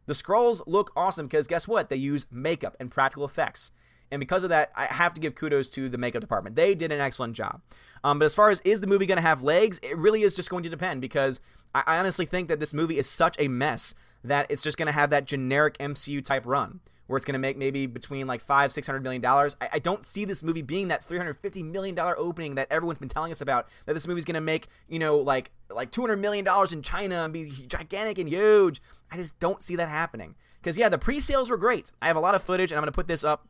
The 0.09 0.15
Skrulls 0.15 0.63
look 0.67 0.91
awesome 0.97 1.27
because 1.27 1.47
guess 1.47 1.69
what? 1.69 1.91
They 1.91 1.97
use 1.97 2.25
makeup 2.31 2.75
and 2.81 2.91
practical 2.91 3.27
effects. 3.27 3.73
And 4.11 4.21
because 4.21 4.43
of 4.43 4.49
that, 4.49 4.73
I 4.75 4.87
have 4.87 5.13
to 5.13 5.21
give 5.21 5.35
kudos 5.35 5.69
to 5.71 5.91
the 5.91 5.99
makeup 5.99 6.23
department. 6.23 6.57
They 6.57 6.75
did 6.75 6.91
an 6.91 6.99
excellent 6.99 7.35
job. 7.35 7.61
Um, 8.03 8.19
but 8.19 8.25
as 8.25 8.35
far 8.35 8.49
as 8.49 8.63
is 8.65 8.81
the 8.81 8.87
movie 8.87 9.05
going 9.05 9.17
to 9.17 9.23
have 9.23 9.43
legs, 9.43 9.79
it 9.83 9.99
really 9.99 10.23
is 10.23 10.35
just 10.35 10.49
going 10.49 10.63
to 10.63 10.71
depend 10.71 11.03
because 11.03 11.43
I, 11.75 11.83
I 11.87 11.99
honestly 11.99 12.25
think 12.25 12.49
that 12.49 12.59
this 12.59 12.73
movie 12.73 12.97
is 12.97 13.07
such 13.07 13.37
a 13.39 13.49
mess 13.49 13.95
that 14.25 14.47
it's 14.49 14.63
just 14.63 14.79
going 14.79 14.87
to 14.87 14.93
have 14.93 15.11
that 15.11 15.27
generic 15.27 15.77
MCU 15.77 16.25
type 16.25 16.45
run 16.47 16.81
where 17.09 17.17
it's 17.17 17.25
going 17.25 17.33
to 17.33 17.39
make 17.41 17.57
maybe 17.57 17.87
between 17.87 18.27
like 18.27 18.41
five, 18.41 18.73
six 18.73 18.87
hundred 18.87 19.03
million 19.03 19.21
dollars. 19.21 19.57
I, 19.61 19.69
I, 19.75 19.79
don't 19.81 20.05
see 20.05 20.25
this 20.25 20.43
movie 20.43 20.63
being 20.63 20.89
that 20.89 21.05
three 21.05 21.19
hundred 21.19 21.35
fifty 21.39 21.63
million 21.63 21.95
dollar 21.95 22.17
opening 22.17 22.55
that 22.55 22.69
everyone's 22.71 22.99
been 22.99 23.09
telling 23.09 23.33
us 23.33 23.41
about. 23.41 23.67
That 23.87 23.95
this 23.95 24.07
movie's 24.07 24.25
going 24.25 24.35
to 24.35 24.41
make 24.41 24.69
you 24.89 24.99
know 24.99 25.17
like 25.17 25.51
like 25.71 25.91
two 25.91 26.03
hundred 26.03 26.19
million 26.19 26.45
dollars 26.45 26.73
in 26.73 26.83
China 26.83 27.25
and 27.25 27.33
be 27.33 27.51
gigantic 27.67 28.19
and 28.19 28.29
huge. 28.29 28.81
I 29.11 29.17
just 29.17 29.39
don't 29.41 29.63
see 29.63 29.75
that 29.77 29.89
happening. 29.89 30.37
Because 30.61 30.77
yeah, 30.77 30.89
the 30.89 30.99
pre-sales 30.99 31.51
were 31.51 31.57
great. 31.57 31.91
I 32.03 32.07
have 32.07 32.17
a 32.17 32.21
lot 32.21 32.35
of 32.35 32.43
footage, 32.43 32.71
and 32.71 32.79
I'm 32.79 32.83
going 32.83 32.93
to 32.93 32.97
put 32.97 33.09
this 33.09 33.25
up 33.25 33.47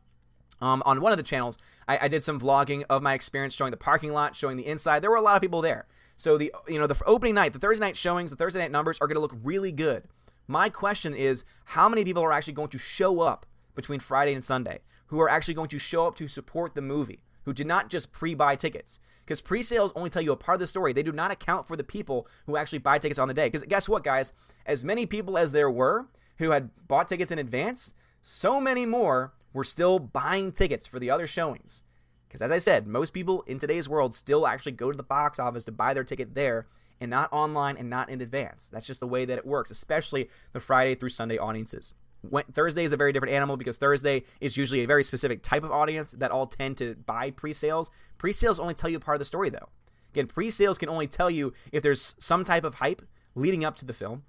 um, 0.61 0.81
on 0.85 1.01
one 1.01 1.11
of 1.11 1.17
the 1.17 1.23
channels. 1.23 1.57
I, 1.87 1.99
I 2.03 2.07
did 2.07 2.23
some 2.23 2.39
vlogging 2.39 2.83
of 2.89 3.01
my 3.01 3.13
experience, 3.13 3.53
showing 3.53 3.71
the 3.71 3.77
parking 3.77 4.13
lot, 4.13 4.35
showing 4.35 4.57
the 4.57 4.65
inside. 4.65 5.01
There 5.01 5.09
were 5.09 5.17
a 5.17 5.21
lot 5.21 5.35
of 5.35 5.41
people 5.41 5.61
there. 5.61 5.85
So 6.15 6.37
the 6.37 6.53
you 6.67 6.77
know 6.77 6.85
the 6.85 7.01
opening 7.05 7.35
night, 7.35 7.53
the 7.53 7.59
Thursday 7.59 7.85
night 7.85 7.95
showings, 7.95 8.29
the 8.29 8.35
Thursday 8.35 8.59
night 8.59 8.71
numbers 8.71 8.97
are 8.99 9.07
going 9.07 9.15
to 9.15 9.21
look 9.21 9.35
really 9.41 9.71
good. 9.71 10.03
My 10.49 10.67
question 10.67 11.13
is, 11.13 11.45
how 11.63 11.87
many 11.87 12.03
people 12.03 12.23
are 12.23 12.31
actually 12.31 12.53
going 12.53 12.69
to 12.69 12.79
show 12.79 13.21
up 13.21 13.45
between 13.75 13.99
Friday 13.99 14.33
and 14.33 14.43
Sunday 14.43 14.79
who 15.05 15.19
are 15.19 15.29
actually 15.29 15.53
going 15.53 15.69
to 15.69 15.77
show 15.77 16.07
up 16.07 16.15
to 16.15 16.27
support 16.27 16.73
the 16.73 16.81
movie, 16.81 17.23
who 17.45 17.53
did 17.53 17.67
not 17.67 17.87
just 17.87 18.11
pre 18.11 18.33
buy 18.33 18.55
tickets. 18.55 18.99
Because 19.23 19.41
pre 19.41 19.61
sales 19.61 19.93
only 19.95 20.09
tell 20.09 20.23
you 20.23 20.31
a 20.31 20.35
part 20.35 20.55
of 20.55 20.59
the 20.59 20.65
story. 20.65 20.91
They 20.91 21.03
do 21.03 21.11
not 21.11 21.29
account 21.29 21.67
for 21.67 21.75
the 21.75 21.83
people 21.83 22.27
who 22.47 22.57
actually 22.57 22.79
buy 22.79 22.97
tickets 22.97 23.19
on 23.19 23.27
the 23.27 23.33
day. 23.35 23.45
Because 23.45 23.63
guess 23.65 23.87
what, 23.87 24.03
guys? 24.03 24.33
As 24.65 24.83
many 24.83 25.05
people 25.05 25.37
as 25.37 25.51
there 25.51 25.69
were 25.69 26.07
who 26.39 26.49
had 26.49 26.71
bought 26.87 27.09
tickets 27.09 27.31
in 27.31 27.37
advance, 27.37 27.93
so 28.23 28.59
many 28.59 28.87
more 28.87 29.33
were 29.53 29.63
still 29.63 29.99
buying 29.99 30.51
tickets 30.51 30.87
for 30.87 30.97
the 30.97 31.11
other 31.11 31.27
showings. 31.27 31.83
Because 32.27 32.41
as 32.41 32.49
I 32.49 32.57
said, 32.57 32.87
most 32.87 33.13
people 33.13 33.43
in 33.43 33.59
today's 33.59 33.87
world 33.87 34.15
still 34.15 34.47
actually 34.47 34.71
go 34.71 34.91
to 34.91 34.97
the 34.97 35.03
box 35.03 35.37
office 35.37 35.63
to 35.65 35.71
buy 35.71 35.93
their 35.93 36.03
ticket 36.03 36.33
there 36.33 36.65
and 36.99 37.09
not 37.09 37.31
online 37.31 37.77
and 37.77 37.89
not 37.89 38.09
in 38.09 38.21
advance. 38.21 38.69
That's 38.69 38.85
just 38.85 38.99
the 38.99 39.07
way 39.07 39.25
that 39.25 39.37
it 39.37 39.45
works, 39.45 39.71
especially 39.71 40.29
the 40.53 40.59
Friday 40.59 40.95
through 40.95 41.09
Sunday 41.09 41.37
audiences. 41.37 41.93
When, 42.21 42.43
Thursday 42.45 42.83
is 42.83 42.91
a 42.91 42.97
very 42.97 43.13
different 43.13 43.33
animal 43.33 43.55
because 43.55 43.77
Thursday 43.77 44.23
is 44.41 44.57
usually 44.57 44.83
a 44.83 44.87
very 44.87 45.03
specific 45.03 45.41
type 45.41 45.63
of 45.63 45.71
audience 45.71 46.11
that 46.13 46.31
all 46.31 46.47
tend 46.47 46.77
to 46.77 46.95
buy 47.05 47.31
pre-sales. 47.31 47.89
Pre-sales 48.17 48.59
only 48.59 48.73
tell 48.73 48.89
you 48.89 48.99
part 48.99 49.15
of 49.15 49.19
the 49.19 49.25
story 49.25 49.49
though. 49.49 49.69
Again, 50.11 50.27
pre-sales 50.27 50.77
can 50.77 50.89
only 50.89 51.07
tell 51.07 51.29
you 51.29 51.53
if 51.71 51.83
there's 51.83 52.15
some 52.17 52.43
type 52.43 52.63
of 52.63 52.75
hype 52.75 53.03
leading 53.35 53.63
up 53.63 53.75
to 53.77 53.85
the 53.85 53.93
film. 53.93 54.23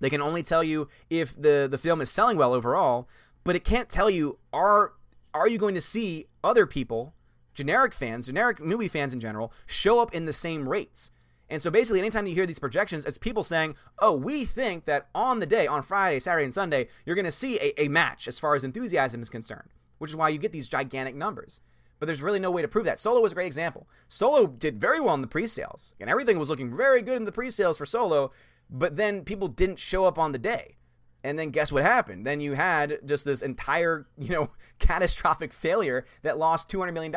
They 0.00 0.10
can 0.10 0.20
only 0.20 0.42
tell 0.42 0.62
you 0.62 0.88
if 1.08 1.40
the 1.40 1.66
the 1.70 1.78
film 1.78 2.00
is 2.00 2.10
selling 2.10 2.36
well 2.36 2.52
overall, 2.52 3.08
but 3.42 3.56
it 3.56 3.64
can't 3.64 3.88
tell 3.88 4.10
you 4.10 4.38
are 4.52 4.92
are 5.32 5.48
you 5.48 5.58
going 5.58 5.74
to 5.74 5.80
see 5.80 6.26
other 6.42 6.66
people, 6.66 7.14
generic 7.54 7.94
fans, 7.94 8.26
generic 8.26 8.60
movie 8.60 8.88
fans 8.88 9.12
in 9.12 9.20
general, 9.20 9.52
show 9.66 10.00
up 10.00 10.14
in 10.14 10.26
the 10.26 10.32
same 10.32 10.68
rates. 10.68 11.10
And 11.54 11.62
so 11.62 11.70
basically, 11.70 12.00
anytime 12.00 12.26
you 12.26 12.34
hear 12.34 12.46
these 12.46 12.58
projections, 12.58 13.04
it's 13.04 13.16
people 13.16 13.44
saying, 13.44 13.76
oh, 14.00 14.16
we 14.16 14.44
think 14.44 14.86
that 14.86 15.06
on 15.14 15.38
the 15.38 15.46
day, 15.46 15.68
on 15.68 15.84
Friday, 15.84 16.18
Saturday, 16.18 16.44
and 16.44 16.52
Sunday, 16.52 16.88
you're 17.06 17.14
going 17.14 17.26
to 17.26 17.30
see 17.30 17.60
a, 17.60 17.84
a 17.84 17.86
match 17.86 18.26
as 18.26 18.40
far 18.40 18.56
as 18.56 18.64
enthusiasm 18.64 19.22
is 19.22 19.28
concerned, 19.30 19.68
which 19.98 20.10
is 20.10 20.16
why 20.16 20.30
you 20.30 20.38
get 20.38 20.50
these 20.50 20.68
gigantic 20.68 21.14
numbers. 21.14 21.60
But 22.00 22.06
there's 22.06 22.20
really 22.20 22.40
no 22.40 22.50
way 22.50 22.62
to 22.62 22.66
prove 22.66 22.86
that. 22.86 22.98
Solo 22.98 23.20
was 23.20 23.30
a 23.30 23.36
great 23.36 23.46
example. 23.46 23.86
Solo 24.08 24.48
did 24.48 24.80
very 24.80 24.98
well 24.98 25.14
in 25.14 25.20
the 25.20 25.28
pre 25.28 25.46
sales, 25.46 25.94
and 26.00 26.10
everything 26.10 26.40
was 26.40 26.50
looking 26.50 26.76
very 26.76 27.02
good 27.02 27.18
in 27.18 27.24
the 27.24 27.30
pre 27.30 27.50
sales 27.50 27.78
for 27.78 27.86
Solo, 27.86 28.32
but 28.68 28.96
then 28.96 29.22
people 29.22 29.46
didn't 29.46 29.78
show 29.78 30.06
up 30.06 30.18
on 30.18 30.32
the 30.32 30.40
day. 30.40 30.78
And 31.22 31.38
then 31.38 31.50
guess 31.50 31.70
what 31.70 31.84
happened? 31.84 32.26
Then 32.26 32.40
you 32.40 32.54
had 32.54 32.98
just 33.06 33.24
this 33.24 33.42
entire, 33.42 34.08
you 34.18 34.30
know, 34.30 34.50
catastrophic 34.80 35.52
failure 35.52 36.04
that 36.22 36.36
lost 36.36 36.68
$200 36.68 36.92
million. 36.92 37.14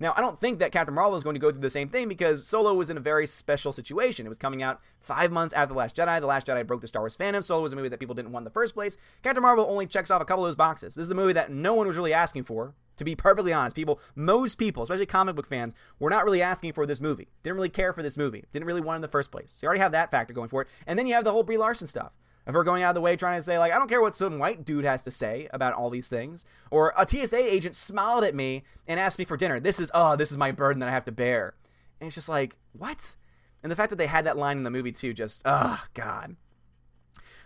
Now, 0.00 0.14
I 0.16 0.20
don't 0.20 0.40
think 0.40 0.60
that 0.60 0.70
Captain 0.70 0.94
Marvel 0.94 1.16
is 1.16 1.24
going 1.24 1.34
to 1.34 1.40
go 1.40 1.50
through 1.50 1.60
the 1.60 1.70
same 1.70 1.88
thing 1.88 2.08
because 2.08 2.46
Solo 2.46 2.72
was 2.72 2.88
in 2.88 2.96
a 2.96 3.00
very 3.00 3.26
special 3.26 3.72
situation. 3.72 4.26
It 4.26 4.28
was 4.28 4.38
coming 4.38 4.62
out 4.62 4.80
five 5.00 5.32
months 5.32 5.52
after 5.54 5.72
The 5.72 5.78
Last 5.78 5.96
Jedi. 5.96 6.20
The 6.20 6.26
Last 6.26 6.46
Jedi 6.46 6.66
broke 6.66 6.82
the 6.82 6.88
Star 6.88 7.02
Wars 7.02 7.16
fandom. 7.16 7.42
Solo 7.42 7.62
was 7.62 7.72
a 7.72 7.76
movie 7.76 7.88
that 7.88 7.98
people 7.98 8.14
didn't 8.14 8.30
want 8.30 8.42
in 8.42 8.44
the 8.44 8.50
first 8.50 8.74
place. 8.74 8.96
Captain 9.22 9.42
Marvel 9.42 9.66
only 9.68 9.86
checks 9.86 10.10
off 10.10 10.22
a 10.22 10.24
couple 10.24 10.44
of 10.44 10.48
those 10.48 10.56
boxes. 10.56 10.94
This 10.94 11.06
is 11.06 11.10
a 11.10 11.16
movie 11.16 11.32
that 11.32 11.50
no 11.50 11.74
one 11.74 11.86
was 11.86 11.96
really 11.96 12.12
asking 12.12 12.44
for. 12.44 12.74
To 12.98 13.04
be 13.04 13.14
perfectly 13.14 13.52
honest, 13.52 13.76
people, 13.76 14.00
most 14.16 14.56
people, 14.56 14.82
especially 14.82 15.06
comic 15.06 15.36
book 15.36 15.46
fans, 15.46 15.74
were 16.00 16.10
not 16.10 16.24
really 16.24 16.42
asking 16.42 16.72
for 16.72 16.84
this 16.84 17.00
movie. 17.00 17.28
Didn't 17.44 17.54
really 17.56 17.68
care 17.68 17.92
for 17.92 18.02
this 18.02 18.16
movie. 18.16 18.44
Didn't 18.50 18.66
really 18.66 18.80
want 18.80 18.96
it 18.96 18.98
in 18.98 19.02
the 19.02 19.08
first 19.08 19.30
place. 19.30 19.52
So 19.52 19.64
you 19.64 19.68
already 19.68 19.80
have 19.80 19.92
that 19.92 20.10
factor 20.10 20.34
going 20.34 20.48
for 20.48 20.62
it. 20.62 20.68
And 20.84 20.98
then 20.98 21.06
you 21.06 21.14
have 21.14 21.22
the 21.22 21.30
whole 21.30 21.44
Brie 21.44 21.58
Larson 21.58 21.86
stuff 21.86 22.12
if 22.48 22.54
we're 22.54 22.64
going 22.64 22.82
out 22.82 22.90
of 22.90 22.94
the 22.94 23.00
way 23.02 23.14
trying 23.14 23.38
to 23.38 23.42
say 23.42 23.58
like 23.58 23.72
I 23.72 23.78
don't 23.78 23.88
care 23.88 24.00
what 24.00 24.14
some 24.14 24.38
white 24.38 24.64
dude 24.64 24.86
has 24.86 25.02
to 25.02 25.10
say 25.10 25.48
about 25.52 25.74
all 25.74 25.90
these 25.90 26.08
things, 26.08 26.44
or 26.70 26.94
a 26.96 27.06
TSA 27.06 27.36
agent 27.36 27.76
smiled 27.76 28.24
at 28.24 28.34
me 28.34 28.64
and 28.86 28.98
asked 28.98 29.18
me 29.18 29.24
for 29.24 29.36
dinner. 29.36 29.60
This 29.60 29.78
is 29.78 29.90
oh, 29.94 30.16
this 30.16 30.32
is 30.32 30.38
my 30.38 30.50
burden 30.50 30.80
that 30.80 30.88
I 30.88 30.92
have 30.92 31.04
to 31.04 31.12
bear, 31.12 31.54
and 32.00 32.06
it's 32.06 32.14
just 32.14 32.28
like 32.28 32.56
what? 32.72 33.16
And 33.62 33.70
the 33.70 33.76
fact 33.76 33.90
that 33.90 33.96
they 33.96 34.06
had 34.06 34.24
that 34.24 34.38
line 34.38 34.56
in 34.56 34.62
the 34.62 34.70
movie 34.70 34.92
too, 34.92 35.12
just 35.12 35.42
oh 35.44 35.84
god. 35.94 36.36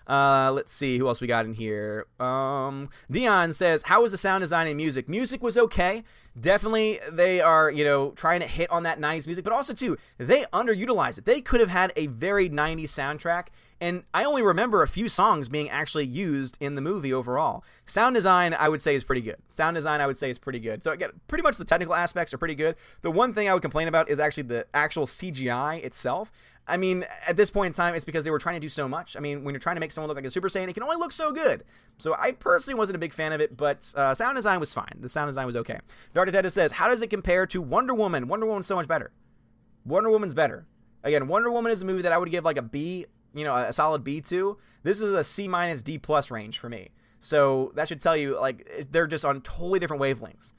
Uh, 0.07 0.51
let's 0.53 0.73
see 0.73 0.99
who 0.99 1.07
else 1.09 1.21
we 1.21 1.27
got 1.27 1.45
in 1.45 1.55
here. 1.55 2.07
Um, 2.19 2.89
Dion 3.11 3.53
says, 3.53 3.85
"How 3.85 4.03
was 4.03 4.13
the 4.13 4.17
sound 4.17 4.43
design 4.43 4.67
and 4.67 4.77
music? 4.77 5.09
Music 5.09 5.43
was 5.43 5.57
okay. 5.57 6.05
Definitely, 6.39 7.01
they 7.11 7.41
are 7.41 7.71
you 7.71 7.85
know 7.85 8.11
trying 8.13 8.41
to 8.41 8.47
hit 8.47 8.71
on 8.71 8.83
that 8.85 9.01
'90s 9.01 9.27
music, 9.27 9.45
but 9.45 9.53
also 9.53 9.75
too 9.75 9.97
they 10.19 10.45
underutilize 10.53 11.19
it. 11.19 11.25
They 11.25 11.41
could 11.41 11.61
have 11.61 11.71
had 11.71 11.93
a 11.97 12.07
very 12.07 12.49
'90s 12.49 12.85
soundtrack 12.85 13.49
and 13.83 14.05
I 14.15 14.23
only 14.23 14.43
remember 14.43 14.85
a 14.85 14.87
few 14.87 15.09
songs 15.09 15.49
being 15.49 15.69
actually 15.69 16.07
used 16.07 16.57
in 16.61 16.77
the 16.77 16.81
movie 16.81 17.13
overall. 17.13 17.65
Sound 17.85 18.15
design, 18.15 18.55
I 18.55 18.69
would 18.69 18.81
say, 18.81 18.95
is 18.95 19.03
pretty 19.03 19.23
good. 19.23 19.39
Sound 19.49 19.75
design, 19.75 20.01
I 20.01 20.07
would 20.07 20.17
say, 20.17 20.31
is 20.31 20.39
pretty 20.39 20.61
good. 20.61 20.85
So 20.85 20.93
again, 20.93 21.11
pretty 21.27 21.43
much 21.43 21.57
the 21.57 21.65
technical 21.65 21.93
aspects 21.93 22.33
are 22.33 22.39
pretty 22.39 22.55
good. 22.55 22.77
The 23.01 23.11
one 23.11 23.35
thing 23.35 23.49
I 23.49 23.55
would 23.55 23.61
complain 23.61 23.89
about 23.89 24.09
is 24.09 24.21
actually 24.21 24.45
the 24.45 24.67
actual 24.73 25.07
CGI 25.07 25.83
itself. 25.83 26.31
I 26.67 26.77
mean, 26.77 27.05
at 27.27 27.37
this 27.37 27.51
point 27.51 27.69
in 27.69 27.73
time, 27.73 27.95
it's 27.95 28.05
because 28.05 28.25
they 28.25 28.31
were 28.31 28.39
trying 28.39 28.55
to 28.55 28.61
do 28.61 28.69
so 28.69 28.87
much. 28.87 29.17
I 29.17 29.21
mean, 29.21 29.43
when 29.43 29.53
you're 29.53 29.61
trying 29.61 29.77
to 29.77 29.81
make 29.81 29.91
someone 29.91 30.09
look 30.09 30.17
like 30.17 30.25
a 30.25 30.31
Super 30.31 30.49
Saiyan, 30.49 30.69
it 30.69 30.75
can 30.75 30.83
only 30.85 30.97
look 30.97 31.11
so 31.11 31.33
good. 31.33 31.65
So 31.99 32.15
I 32.17 32.33
personally 32.33 32.79
wasn't 32.79 32.97
a 32.97 33.01
big 33.01 33.13
fan 33.13 33.33
of 33.33 33.41
it, 33.41 33.57
but 33.57 33.93
uh, 33.97 34.15
sound 34.15 34.37
design 34.37 34.61
was 34.61 34.73
fine. 34.73 34.97
The 35.01 35.09
sound 35.09 35.29
design 35.29 35.47
was 35.47 35.57
okay. 35.57 35.81
Dark 36.15 36.27
Detective 36.27 36.53
says, 36.53 36.73
How 36.73 36.89
does 36.89 37.03
it 37.03 37.11
compare 37.11 37.47
to 37.47 37.61
Wonder 37.61 37.95
Woman? 37.95 38.29
Wonder 38.29 38.47
Woman's 38.47 38.67
so 38.67 38.77
much 38.77 38.87
better. 38.87 39.11
Wonder 39.85 40.11
Woman's 40.11 40.35
better. 40.35 40.67
Again, 41.03 41.27
Wonder 41.27 41.51
Woman 41.51 41.73
is 41.73 41.83
a 41.83 41.85
movie 41.85 42.03
that 42.03 42.13
I 42.13 42.19
would 42.19 42.31
give 42.31 42.45
like 42.45 42.57
a 42.57 42.63
B 42.63 43.07
you 43.35 43.45
know, 43.45 43.57
a 43.57 43.73
solid 43.73 44.05
B2. 44.05 44.57
This 44.83 45.01
is 45.01 45.13
a 45.13 45.25
C 45.25 45.49
minus 45.49 45.83
D 45.83 45.99
plus 45.99 46.31
range 46.31 46.59
for 46.59 46.69
me. 46.69 46.91
So 47.21 47.73
that 47.75 47.89
should 47.89 48.01
tell 48.01 48.17
you 48.17 48.39
like 48.41 48.89
they're 48.91 49.07
just 49.07 49.25
on 49.25 49.41
totally 49.43 49.79
different 49.79 50.03
wavelengths. 50.03 50.53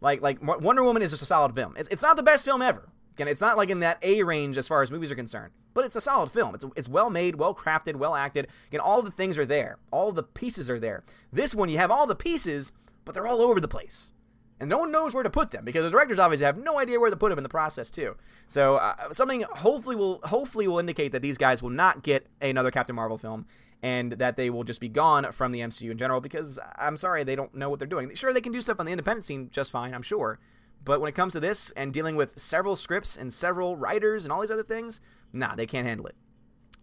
Like 0.00 0.20
like 0.20 0.38
Wonder 0.42 0.84
Woman 0.84 1.02
is 1.02 1.10
just 1.10 1.22
a 1.22 1.26
solid 1.26 1.54
film. 1.54 1.74
It's, 1.76 1.88
it's 1.90 2.02
not 2.02 2.16
the 2.16 2.22
best 2.22 2.44
film 2.44 2.62
ever. 2.62 2.88
Again, 3.18 3.28
it's 3.28 3.40
not 3.40 3.56
like 3.56 3.68
in 3.68 3.80
that 3.80 3.98
A 4.02 4.22
range 4.22 4.56
as 4.56 4.68
far 4.68 4.80
as 4.80 4.92
movies 4.92 5.10
are 5.10 5.16
concerned, 5.16 5.52
but 5.74 5.84
it's 5.84 5.96
a 5.96 6.00
solid 6.00 6.30
film. 6.30 6.54
It's 6.54 6.64
it's 6.76 6.88
well 6.88 7.10
made, 7.10 7.34
well 7.34 7.54
crafted, 7.54 7.96
well 7.96 8.14
acted. 8.14 8.46
Again, 8.68 8.80
all 8.80 9.02
the 9.02 9.10
things 9.10 9.36
are 9.38 9.46
there. 9.46 9.78
All 9.90 10.12
the 10.12 10.22
pieces 10.22 10.70
are 10.70 10.78
there. 10.78 11.02
This 11.32 11.54
one 11.54 11.68
you 11.68 11.78
have 11.78 11.90
all 11.90 12.06
the 12.06 12.14
pieces, 12.14 12.72
but 13.04 13.14
they're 13.14 13.26
all 13.26 13.42
over 13.42 13.58
the 13.58 13.68
place 13.68 14.12
and 14.60 14.68
no 14.68 14.78
one 14.78 14.90
knows 14.90 15.14
where 15.14 15.22
to 15.22 15.30
put 15.30 15.50
them 15.50 15.64
because 15.64 15.84
the 15.84 15.90
directors 15.90 16.18
obviously 16.18 16.46
have 16.46 16.58
no 16.58 16.78
idea 16.78 16.98
where 16.98 17.10
to 17.10 17.16
put 17.16 17.30
them 17.30 17.38
in 17.38 17.42
the 17.42 17.48
process 17.48 17.90
too. 17.90 18.16
So 18.48 18.76
uh, 18.76 19.12
something 19.12 19.42
hopefully 19.42 19.96
will 19.96 20.20
hopefully 20.24 20.66
will 20.66 20.78
indicate 20.78 21.12
that 21.12 21.22
these 21.22 21.38
guys 21.38 21.62
will 21.62 21.70
not 21.70 22.02
get 22.02 22.26
another 22.40 22.70
Captain 22.70 22.96
Marvel 22.96 23.18
film 23.18 23.46
and 23.82 24.12
that 24.12 24.36
they 24.36 24.50
will 24.50 24.64
just 24.64 24.80
be 24.80 24.88
gone 24.88 25.30
from 25.32 25.52
the 25.52 25.60
MCU 25.60 25.90
in 25.90 25.98
general 25.98 26.20
because 26.20 26.58
I'm 26.76 26.96
sorry 26.96 27.22
they 27.22 27.36
don't 27.36 27.54
know 27.54 27.70
what 27.70 27.78
they're 27.78 27.86
doing. 27.86 28.12
Sure, 28.14 28.32
they 28.32 28.40
can 28.40 28.52
do 28.52 28.60
stuff 28.60 28.80
on 28.80 28.86
the 28.86 28.92
independent 28.92 29.24
scene 29.24 29.48
just 29.52 29.70
fine, 29.70 29.94
I'm 29.94 30.02
sure, 30.02 30.40
but 30.84 31.00
when 31.00 31.08
it 31.08 31.14
comes 31.14 31.32
to 31.34 31.40
this 31.40 31.70
and 31.76 31.92
dealing 31.92 32.16
with 32.16 32.38
several 32.38 32.76
scripts 32.76 33.16
and 33.16 33.32
several 33.32 33.76
writers 33.76 34.24
and 34.24 34.32
all 34.32 34.40
these 34.40 34.50
other 34.50 34.62
things, 34.62 35.00
nah, 35.32 35.54
they 35.54 35.66
can't 35.66 35.86
handle 35.86 36.06
it. 36.06 36.16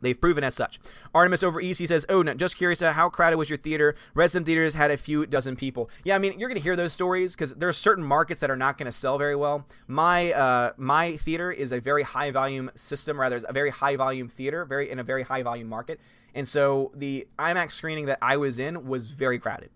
They've 0.02 0.20
proven 0.20 0.44
as 0.44 0.54
such. 0.54 0.80
Artemis 1.14 1.42
over 1.42 1.60
he 1.60 1.74
says, 1.74 2.06
Oh, 2.10 2.22
no, 2.22 2.34
just 2.34 2.58
curious, 2.58 2.82
uh, 2.82 2.94
how 2.94 3.10
crowded 3.10 3.38
was 3.38 3.50
your 3.50 3.58
theater? 3.58 3.96
Redstone 4.14 4.44
Theaters 4.44 4.76
had 4.76 4.92
a 4.92 4.98
few 4.98 5.26
dozen 5.26 5.56
people. 5.56 5.90
Yeah, 6.04 6.16
I 6.16 6.20
mean, 6.20 6.40
you're 6.40 6.50
going 6.50 6.60
to 6.60 6.64
hear 6.64 6.76
those 6.76 6.94
stories 6.94 7.34
because 7.34 7.54
there 7.56 7.70
are 7.70 7.74
certain 7.74 8.04
markets 8.04 8.42
that 8.42 8.52
are 8.52 8.56
not 8.56 8.78
going 8.78 8.86
to 8.86 8.92
sell 8.92 9.18
very 9.18 9.36
well. 9.36 9.66
My 9.88 10.32
uh, 10.34 10.74
my 10.78 11.18
theater 11.18 11.52
is 11.52 11.72
a 11.72 11.80
very 11.80 12.04
high 12.04 12.32
volume 12.32 12.72
system, 12.76 13.20
rather, 13.20 13.36
it's 13.38 13.46
a 13.48 13.54
very 13.54 13.72
high 13.72 13.96
volume 13.96 14.28
theater, 14.28 14.66
very 14.66 14.92
in 14.92 15.00
a 15.00 15.04
very 15.04 15.24
high 15.24 15.44
volume 15.44 15.70
market. 15.70 16.00
And 16.34 16.48
so 16.48 16.92
the 16.94 17.28
IMAX 17.40 17.72
screening 17.72 18.06
that 18.08 18.20
I 18.22 18.38
was 18.38 18.60
in 18.60 18.86
was 18.86 19.08
very 19.08 19.40
crowded. 19.40 19.70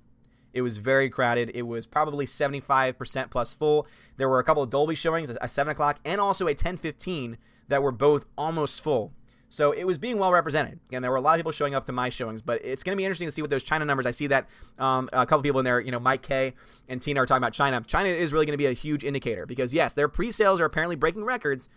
It 0.54 0.62
was 0.62 0.78
very 0.78 1.10
crowded. 1.10 1.52
It 1.54 1.64
was 1.64 1.86
probably 1.86 2.26
75% 2.26 3.30
plus 3.30 3.54
full. 3.54 3.88
There 4.18 4.30
were 4.30 4.40
a 4.40 4.44
couple 4.44 4.64
of 4.64 4.70
Dolby 4.70 4.96
showings, 4.96 5.30
a 5.42 5.48
7 5.48 5.72
o'clock, 5.72 6.00
and 6.04 6.20
also 6.20 6.46
a 6.46 6.50
1015 6.50 7.38
that 7.68 7.84
were 7.84 7.92
both 7.92 8.26
almost 8.38 8.82
full. 8.82 9.14
So 9.50 9.72
it 9.72 9.84
was 9.84 9.98
being 9.98 10.20
well 10.20 10.32
represented. 10.32 10.80
Again, 10.90 11.02
there 11.02 11.10
were 11.10 11.18
a 11.18 11.22
lot 11.22 11.34
of 11.34 11.40
people 11.40 11.52
showing 11.52 11.74
up 11.74 11.86
to 11.86 11.92
my 11.92 12.10
showings, 12.10 12.42
but 12.42 12.64
it's 12.64 12.84
going 12.84 12.96
to 12.96 12.98
be 12.98 13.04
interesting 13.04 13.28
to 13.28 13.32
see 13.32 13.42
what 13.42 13.50
those 13.50 13.64
China 13.64 13.84
numbers. 13.84 14.06
I 14.06 14.12
see 14.12 14.28
that 14.28 14.48
um, 14.78 15.10
a 15.12 15.26
couple 15.26 15.42
people 15.42 15.60
in 15.60 15.66
there, 15.66 15.80
you 15.80 15.92
know, 15.92 16.00
Mike 16.00 16.22
K 16.22 16.54
and 16.88 17.02
Tina 17.02 17.22
are 17.22 17.26
talking 17.26 17.42
about 17.42 17.54
China. 17.54 17.82
China 17.86 18.10
is 18.10 18.32
really 18.32 18.46
going 18.46 18.54
to 18.54 18.58
be 18.58 18.68
a 18.68 18.74
huge 18.74 19.04
indicator 19.04 19.48
because 19.48 19.74
yes, 19.74 19.94
their 19.94 20.08
pre-sales 20.08 20.62
are 20.62 20.66
apparently 20.66 20.96
breaking 20.96 21.24
records, 21.24 21.68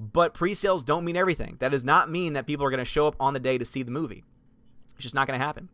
but 0.00 0.34
pre-sales 0.34 0.82
don't 0.82 1.04
mean 1.04 1.16
everything. 1.16 1.56
That 1.60 1.68
does 1.68 1.84
not 1.84 2.10
mean 2.10 2.32
that 2.32 2.46
people 2.46 2.66
are 2.66 2.70
going 2.70 2.78
to 2.78 2.84
show 2.84 3.06
up 3.06 3.14
on 3.20 3.32
the 3.32 3.40
day 3.40 3.58
to 3.58 3.64
see 3.64 3.84
the 3.84 3.92
movie. 3.92 4.24
It's 4.94 5.04
just 5.04 5.14
not 5.14 5.28
going 5.28 5.38
to 5.38 5.44
happen. 5.44 5.68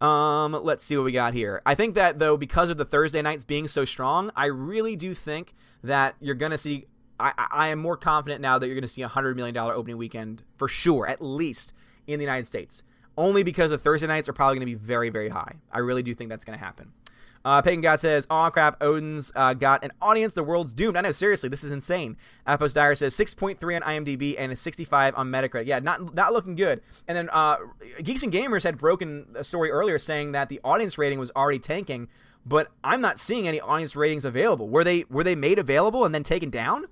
Um, 0.00 0.52
let's 0.62 0.84
see 0.84 0.96
what 0.96 1.04
we 1.04 1.12
got 1.12 1.34
here. 1.34 1.60
I 1.66 1.74
think 1.74 1.94
that 1.96 2.18
though, 2.18 2.36
because 2.36 2.70
of 2.70 2.78
the 2.78 2.84
Thursday 2.84 3.20
nights 3.22 3.44
being 3.44 3.66
so 3.66 3.84
strong, 3.84 4.30
I 4.36 4.46
really 4.46 4.96
do 4.96 5.14
think 5.14 5.54
that 5.82 6.14
you're 6.20 6.34
gonna 6.34 6.58
see. 6.58 6.86
I, 7.20 7.32
I 7.50 7.68
am 7.68 7.80
more 7.80 7.96
confident 7.96 8.40
now 8.40 8.58
that 8.58 8.66
you're 8.66 8.76
gonna 8.76 8.86
see 8.86 9.02
a 9.02 9.08
hundred 9.08 9.36
million 9.36 9.54
dollar 9.54 9.74
opening 9.74 9.96
weekend 9.96 10.44
for 10.56 10.68
sure, 10.68 11.06
at 11.06 11.20
least 11.20 11.72
in 12.06 12.18
the 12.18 12.24
United 12.24 12.46
States. 12.46 12.82
Only 13.16 13.42
because 13.42 13.72
the 13.72 13.78
Thursday 13.78 14.06
nights 14.06 14.28
are 14.28 14.32
probably 14.32 14.56
gonna 14.56 14.66
be 14.66 14.74
very, 14.74 15.08
very 15.10 15.30
high. 15.30 15.56
I 15.72 15.80
really 15.80 16.04
do 16.04 16.14
think 16.14 16.30
that's 16.30 16.44
gonna 16.44 16.58
happen. 16.58 16.92
Uh, 17.48 17.62
Pagan 17.62 17.80
God 17.80 17.98
says, 17.98 18.26
"Oh 18.28 18.50
crap, 18.52 18.76
Odin's 18.82 19.32
uh, 19.34 19.54
got 19.54 19.82
an 19.82 19.90
audience. 20.02 20.34
The 20.34 20.44
world's 20.44 20.74
doomed." 20.74 20.98
I 20.98 21.00
know, 21.00 21.12
seriously, 21.12 21.48
this 21.48 21.64
is 21.64 21.70
insane. 21.70 22.18
Apos 22.46 22.74
Dyer 22.74 22.94
says 22.94 23.16
6.3 23.16 23.76
on 23.76 23.80
IMDb 23.80 24.34
and 24.36 24.52
a 24.52 24.56
65 24.56 25.14
on 25.16 25.30
Metacritic. 25.30 25.64
Yeah, 25.64 25.78
not 25.78 26.14
not 26.14 26.34
looking 26.34 26.56
good. 26.56 26.82
And 27.06 27.16
then 27.16 27.30
uh, 27.32 27.56
Geeks 28.02 28.22
and 28.22 28.30
Gamers 28.30 28.64
had 28.64 28.76
broken 28.76 29.28
a 29.34 29.42
story 29.42 29.70
earlier 29.70 29.98
saying 29.98 30.32
that 30.32 30.50
the 30.50 30.60
audience 30.62 30.98
rating 30.98 31.18
was 31.18 31.30
already 31.34 31.58
tanking, 31.58 32.08
but 32.44 32.70
I'm 32.84 33.00
not 33.00 33.18
seeing 33.18 33.48
any 33.48 33.60
audience 33.62 33.96
ratings 33.96 34.26
available. 34.26 34.68
Were 34.68 34.84
they 34.84 35.06
were 35.08 35.24
they 35.24 35.34
made 35.34 35.58
available 35.58 36.04
and 36.04 36.14
then 36.14 36.24
taken 36.24 36.50
down? 36.50 36.84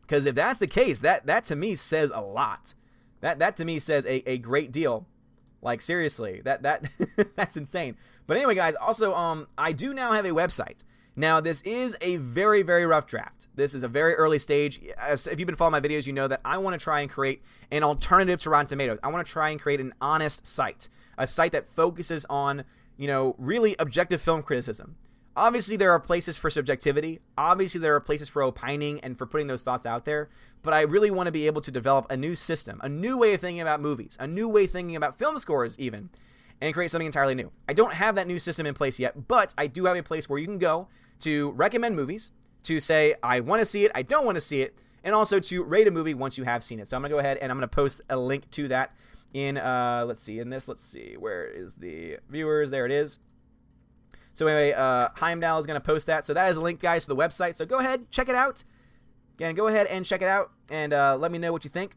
Because 0.00 0.24
if 0.24 0.34
that's 0.34 0.58
the 0.58 0.68
case, 0.68 1.00
that 1.00 1.26
that 1.26 1.44
to 1.44 1.54
me 1.54 1.74
says 1.74 2.10
a 2.14 2.22
lot. 2.22 2.72
That 3.20 3.38
that 3.40 3.58
to 3.58 3.66
me 3.66 3.78
says 3.78 4.06
a, 4.06 4.26
a 4.26 4.38
great 4.38 4.72
deal. 4.72 5.06
Like 5.62 5.80
seriously, 5.80 6.40
that 6.44 6.62
that 6.62 6.90
that's 7.36 7.56
insane. 7.56 7.96
But 8.26 8.36
anyway, 8.36 8.54
guys, 8.54 8.74
also 8.76 9.14
um 9.14 9.48
I 9.58 9.72
do 9.72 9.92
now 9.92 10.12
have 10.12 10.24
a 10.24 10.30
website. 10.30 10.82
Now, 11.16 11.40
this 11.40 11.60
is 11.62 11.96
a 12.00 12.16
very, 12.16 12.62
very 12.62 12.86
rough 12.86 13.06
draft. 13.06 13.48
This 13.54 13.74
is 13.74 13.82
a 13.82 13.88
very 13.88 14.14
early 14.14 14.38
stage. 14.38 14.80
As, 14.96 15.26
if 15.26 15.38
you've 15.38 15.46
been 15.46 15.56
following 15.56 15.72
my 15.72 15.86
videos, 15.86 16.06
you 16.06 16.12
know 16.12 16.28
that 16.28 16.40
I 16.44 16.56
want 16.58 16.78
to 16.78 16.82
try 16.82 17.00
and 17.00 17.10
create 17.10 17.42
an 17.70 17.82
alternative 17.82 18.38
to 18.40 18.50
Rotten 18.50 18.68
Tomatoes. 18.68 18.98
I 19.02 19.08
want 19.08 19.26
to 19.26 19.30
try 19.30 19.50
and 19.50 19.60
create 19.60 19.80
an 19.80 19.92
honest 20.00 20.46
site, 20.46 20.88
a 21.18 21.26
site 21.26 21.52
that 21.52 21.66
focuses 21.66 22.24
on, 22.30 22.64
you 22.96 23.08
know, 23.08 23.34
really 23.38 23.74
objective 23.78 24.22
film 24.22 24.42
criticism. 24.42 24.96
Obviously, 25.40 25.74
there 25.74 25.90
are 25.90 25.98
places 25.98 26.36
for 26.36 26.50
subjectivity. 26.50 27.18
Obviously, 27.38 27.80
there 27.80 27.94
are 27.94 28.00
places 28.00 28.28
for 28.28 28.42
opining 28.42 29.00
and 29.00 29.16
for 29.16 29.24
putting 29.24 29.46
those 29.46 29.62
thoughts 29.62 29.86
out 29.86 30.04
there. 30.04 30.28
But 30.60 30.74
I 30.74 30.82
really 30.82 31.10
want 31.10 31.28
to 31.28 31.32
be 31.32 31.46
able 31.46 31.62
to 31.62 31.70
develop 31.70 32.04
a 32.10 32.16
new 32.18 32.34
system, 32.34 32.78
a 32.84 32.90
new 32.90 33.16
way 33.16 33.32
of 33.32 33.40
thinking 33.40 33.62
about 33.62 33.80
movies, 33.80 34.18
a 34.20 34.26
new 34.26 34.50
way 34.50 34.64
of 34.64 34.70
thinking 34.70 34.96
about 34.96 35.18
film 35.18 35.38
scores, 35.38 35.78
even, 35.78 36.10
and 36.60 36.74
create 36.74 36.90
something 36.90 37.06
entirely 37.06 37.34
new. 37.34 37.50
I 37.66 37.72
don't 37.72 37.94
have 37.94 38.16
that 38.16 38.26
new 38.26 38.38
system 38.38 38.66
in 38.66 38.74
place 38.74 38.98
yet, 38.98 39.28
but 39.28 39.54
I 39.56 39.66
do 39.66 39.86
have 39.86 39.96
a 39.96 40.02
place 40.02 40.28
where 40.28 40.38
you 40.38 40.46
can 40.46 40.58
go 40.58 40.88
to 41.20 41.52
recommend 41.52 41.96
movies, 41.96 42.32
to 42.64 42.78
say, 42.78 43.14
I 43.22 43.40
want 43.40 43.60
to 43.60 43.64
see 43.64 43.86
it, 43.86 43.92
I 43.94 44.02
don't 44.02 44.26
want 44.26 44.36
to 44.36 44.42
see 44.42 44.60
it, 44.60 44.76
and 45.02 45.14
also 45.14 45.40
to 45.40 45.62
rate 45.62 45.88
a 45.88 45.90
movie 45.90 46.12
once 46.12 46.36
you 46.36 46.44
have 46.44 46.62
seen 46.62 46.80
it. 46.80 46.88
So 46.88 46.98
I'm 46.98 47.00
going 47.00 47.08
to 47.08 47.14
go 47.14 47.18
ahead 47.18 47.38
and 47.38 47.50
I'm 47.50 47.56
going 47.56 47.66
to 47.66 47.74
post 47.74 48.02
a 48.10 48.18
link 48.18 48.50
to 48.50 48.68
that 48.68 48.94
in, 49.32 49.56
uh, 49.56 50.04
let's 50.06 50.22
see, 50.22 50.38
in 50.38 50.50
this, 50.50 50.68
let's 50.68 50.84
see, 50.84 51.16
where 51.18 51.46
is 51.46 51.76
the 51.76 52.18
viewers? 52.28 52.70
There 52.70 52.84
it 52.84 52.92
is. 52.92 53.20
So 54.34 54.46
anyway, 54.46 54.72
uh, 54.72 55.08
Heimdall 55.16 55.58
is 55.58 55.66
going 55.66 55.80
to 55.80 55.84
post 55.84 56.06
that. 56.06 56.24
So 56.24 56.34
that 56.34 56.50
is 56.50 56.56
a 56.56 56.60
link, 56.60 56.80
guys, 56.80 57.04
to 57.04 57.08
the 57.08 57.16
website. 57.16 57.56
So 57.56 57.66
go 57.66 57.78
ahead, 57.78 58.10
check 58.10 58.28
it 58.28 58.34
out. 58.34 58.64
Again, 59.36 59.54
go 59.54 59.66
ahead 59.66 59.86
and 59.86 60.04
check 60.04 60.22
it 60.22 60.28
out 60.28 60.50
and 60.68 60.92
uh, 60.92 61.16
let 61.18 61.32
me 61.32 61.38
know 61.38 61.52
what 61.52 61.64
you 61.64 61.70
think. 61.70 61.96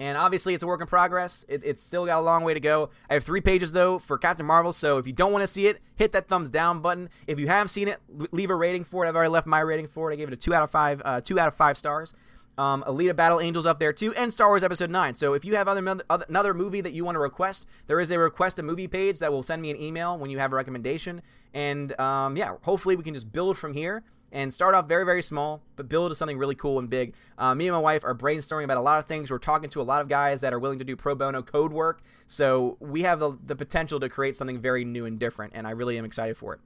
And 0.00 0.16
obviously, 0.16 0.54
it's 0.54 0.62
a 0.62 0.66
work 0.66 0.80
in 0.80 0.86
progress. 0.86 1.44
It, 1.48 1.64
it's 1.64 1.82
still 1.82 2.06
got 2.06 2.20
a 2.20 2.22
long 2.22 2.44
way 2.44 2.54
to 2.54 2.60
go. 2.60 2.90
I 3.10 3.14
have 3.14 3.24
three 3.24 3.40
pages, 3.40 3.72
though, 3.72 3.98
for 3.98 4.16
Captain 4.16 4.46
Marvel. 4.46 4.72
So 4.72 4.98
if 4.98 5.08
you 5.08 5.12
don't 5.12 5.32
want 5.32 5.42
to 5.42 5.46
see 5.48 5.66
it, 5.66 5.80
hit 5.96 6.12
that 6.12 6.28
thumbs 6.28 6.50
down 6.50 6.80
button. 6.80 7.10
If 7.26 7.40
you 7.40 7.48
have 7.48 7.68
seen 7.68 7.88
it, 7.88 7.98
leave 8.30 8.50
a 8.50 8.54
rating 8.54 8.84
for 8.84 9.04
it. 9.04 9.08
I've 9.08 9.16
already 9.16 9.30
left 9.30 9.48
my 9.48 9.58
rating 9.58 9.88
for 9.88 10.10
it. 10.10 10.14
I 10.14 10.16
gave 10.16 10.28
it 10.28 10.34
a 10.34 10.36
two 10.36 10.54
out 10.54 10.62
of 10.62 10.70
five, 10.70 11.02
uh, 11.04 11.20
two 11.20 11.40
out 11.40 11.48
of 11.48 11.56
five 11.56 11.76
stars. 11.76 12.14
Um, 12.58 12.84
Alita 12.86 13.14
Battle 13.14 13.40
Angels 13.40 13.64
up 13.64 13.78
there 13.78 13.92
too, 13.92 14.12
and 14.14 14.32
Star 14.32 14.48
Wars 14.48 14.64
Episode 14.64 14.90
9. 14.90 15.14
So 15.14 15.32
if 15.32 15.44
you 15.44 15.54
have 15.56 15.68
other, 15.68 16.02
other, 16.10 16.26
another 16.28 16.52
movie 16.52 16.80
that 16.80 16.92
you 16.92 17.04
want 17.04 17.14
to 17.14 17.20
request, 17.20 17.68
there 17.86 18.00
is 18.00 18.10
a 18.10 18.18
request 18.18 18.58
a 18.58 18.62
movie 18.62 18.88
page 18.88 19.20
that 19.20 19.32
will 19.32 19.42
send 19.42 19.62
me 19.62 19.70
an 19.70 19.80
email 19.80 20.18
when 20.18 20.28
you 20.28 20.38
have 20.38 20.52
a 20.52 20.56
recommendation. 20.56 21.22
And 21.54 21.98
um, 22.00 22.36
yeah, 22.36 22.56
hopefully 22.62 22.96
we 22.96 23.04
can 23.04 23.14
just 23.14 23.32
build 23.32 23.56
from 23.56 23.72
here 23.72 24.02
and 24.32 24.52
start 24.52 24.74
off 24.74 24.86
very, 24.86 25.04
very 25.04 25.22
small, 25.22 25.62
but 25.76 25.88
build 25.88 26.10
to 26.10 26.14
something 26.14 26.38
really 26.38 26.54
cool 26.54 26.78
and 26.78 26.90
big. 26.90 27.14
Uh, 27.38 27.54
me 27.54 27.66
and 27.66 27.74
my 27.74 27.80
wife 27.80 28.04
are 28.04 28.14
brainstorming 28.14 28.64
about 28.64 28.76
a 28.76 28.82
lot 28.82 28.98
of 28.98 29.06
things. 29.06 29.30
We're 29.30 29.38
talking 29.38 29.70
to 29.70 29.80
a 29.80 29.84
lot 29.84 30.02
of 30.02 30.08
guys 30.08 30.40
that 30.42 30.52
are 30.52 30.58
willing 30.58 30.78
to 30.78 30.84
do 30.84 30.96
pro 30.96 31.14
bono 31.14 31.42
code 31.42 31.72
work. 31.72 32.02
So 32.26 32.76
we 32.80 33.02
have 33.02 33.20
the, 33.20 33.38
the 33.44 33.56
potential 33.56 34.00
to 34.00 34.08
create 34.08 34.36
something 34.36 34.60
very 34.60 34.84
new 34.84 35.06
and 35.06 35.18
different, 35.18 35.52
and 35.54 35.66
I 35.66 35.70
really 35.70 35.96
am 35.96 36.04
excited 36.04 36.36
for 36.36 36.54
it. 36.54 36.60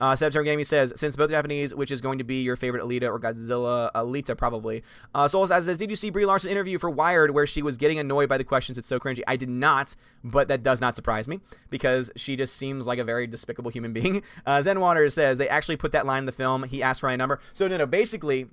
Uh, 0.00 0.14
September 0.14 0.44
Gaming 0.44 0.64
says, 0.64 0.92
since 0.96 1.16
both 1.16 1.30
Japanese, 1.30 1.74
which 1.74 1.90
is 1.90 2.00
going 2.00 2.18
to 2.18 2.24
be 2.24 2.42
your 2.42 2.56
favorite 2.56 2.82
Alita 2.82 3.04
or 3.04 3.18
Godzilla? 3.18 3.90
Alita, 3.94 4.36
probably. 4.36 4.82
Uh, 5.14 5.26
Souls 5.26 5.48
says, 5.48 5.76
did 5.76 5.90
you 5.90 5.96
see 5.96 6.10
Brie 6.10 6.24
Larson 6.24 6.50
interview 6.50 6.78
for 6.78 6.88
Wired 6.88 7.32
where 7.32 7.46
she 7.46 7.62
was 7.62 7.76
getting 7.76 7.98
annoyed 7.98 8.28
by 8.28 8.38
the 8.38 8.44
questions? 8.44 8.78
It's 8.78 8.86
so 8.86 9.00
cringy. 9.00 9.22
I 9.26 9.36
did 9.36 9.48
not, 9.48 9.96
but 10.22 10.48
that 10.48 10.62
does 10.62 10.80
not 10.80 10.94
surprise 10.94 11.26
me 11.26 11.40
because 11.68 12.10
she 12.16 12.36
just 12.36 12.56
seems 12.56 12.86
like 12.86 12.98
a 12.98 13.04
very 13.04 13.26
despicable 13.26 13.70
human 13.70 13.92
being. 13.92 14.22
Uh, 14.46 14.62
Zen 14.62 14.80
Waters 14.80 15.14
says, 15.14 15.36
they 15.36 15.48
actually 15.48 15.76
put 15.76 15.92
that 15.92 16.06
line 16.06 16.20
in 16.20 16.26
the 16.26 16.32
film. 16.32 16.62
He 16.62 16.82
asked 16.82 17.00
for 17.00 17.08
my 17.08 17.16
number. 17.16 17.40
So, 17.52 17.66
no, 17.66 17.76
no, 17.76 17.86
basically, 17.86 18.46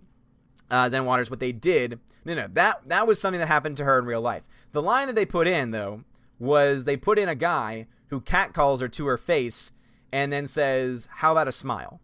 uh, 0.69 0.89
Zen 0.89 1.05
Waters, 1.05 1.29
what 1.29 1.39
they 1.39 1.51
did, 1.51 1.99
no, 2.25 2.33
no, 2.33 2.47
that, 2.53 2.87
that 2.87 3.07
was 3.07 3.19
something 3.19 3.39
that 3.39 3.47
happened 3.47 3.77
to 3.77 3.85
her 3.85 3.99
in 3.99 4.05
real 4.05 4.19
life. 4.19 4.43
The 4.71 4.81
line 4.81 5.07
that 5.07 5.15
they 5.15 5.25
put 5.25 5.47
in, 5.47 5.71
though, 5.71 6.03
was 6.39 6.85
they 6.85 6.97
put 6.97 7.19
in 7.19 7.29
a 7.29 7.35
guy 7.35 7.87
who 8.07 8.19
catcalls 8.19 8.81
her 8.81 8.87
to 8.89 9.05
her 9.07 9.17
face 9.17 9.71
and 10.11 10.31
then 10.31 10.47
says, 10.47 11.07
How 11.15 11.31
about 11.31 11.47
a 11.47 11.51
smile? 11.51 11.99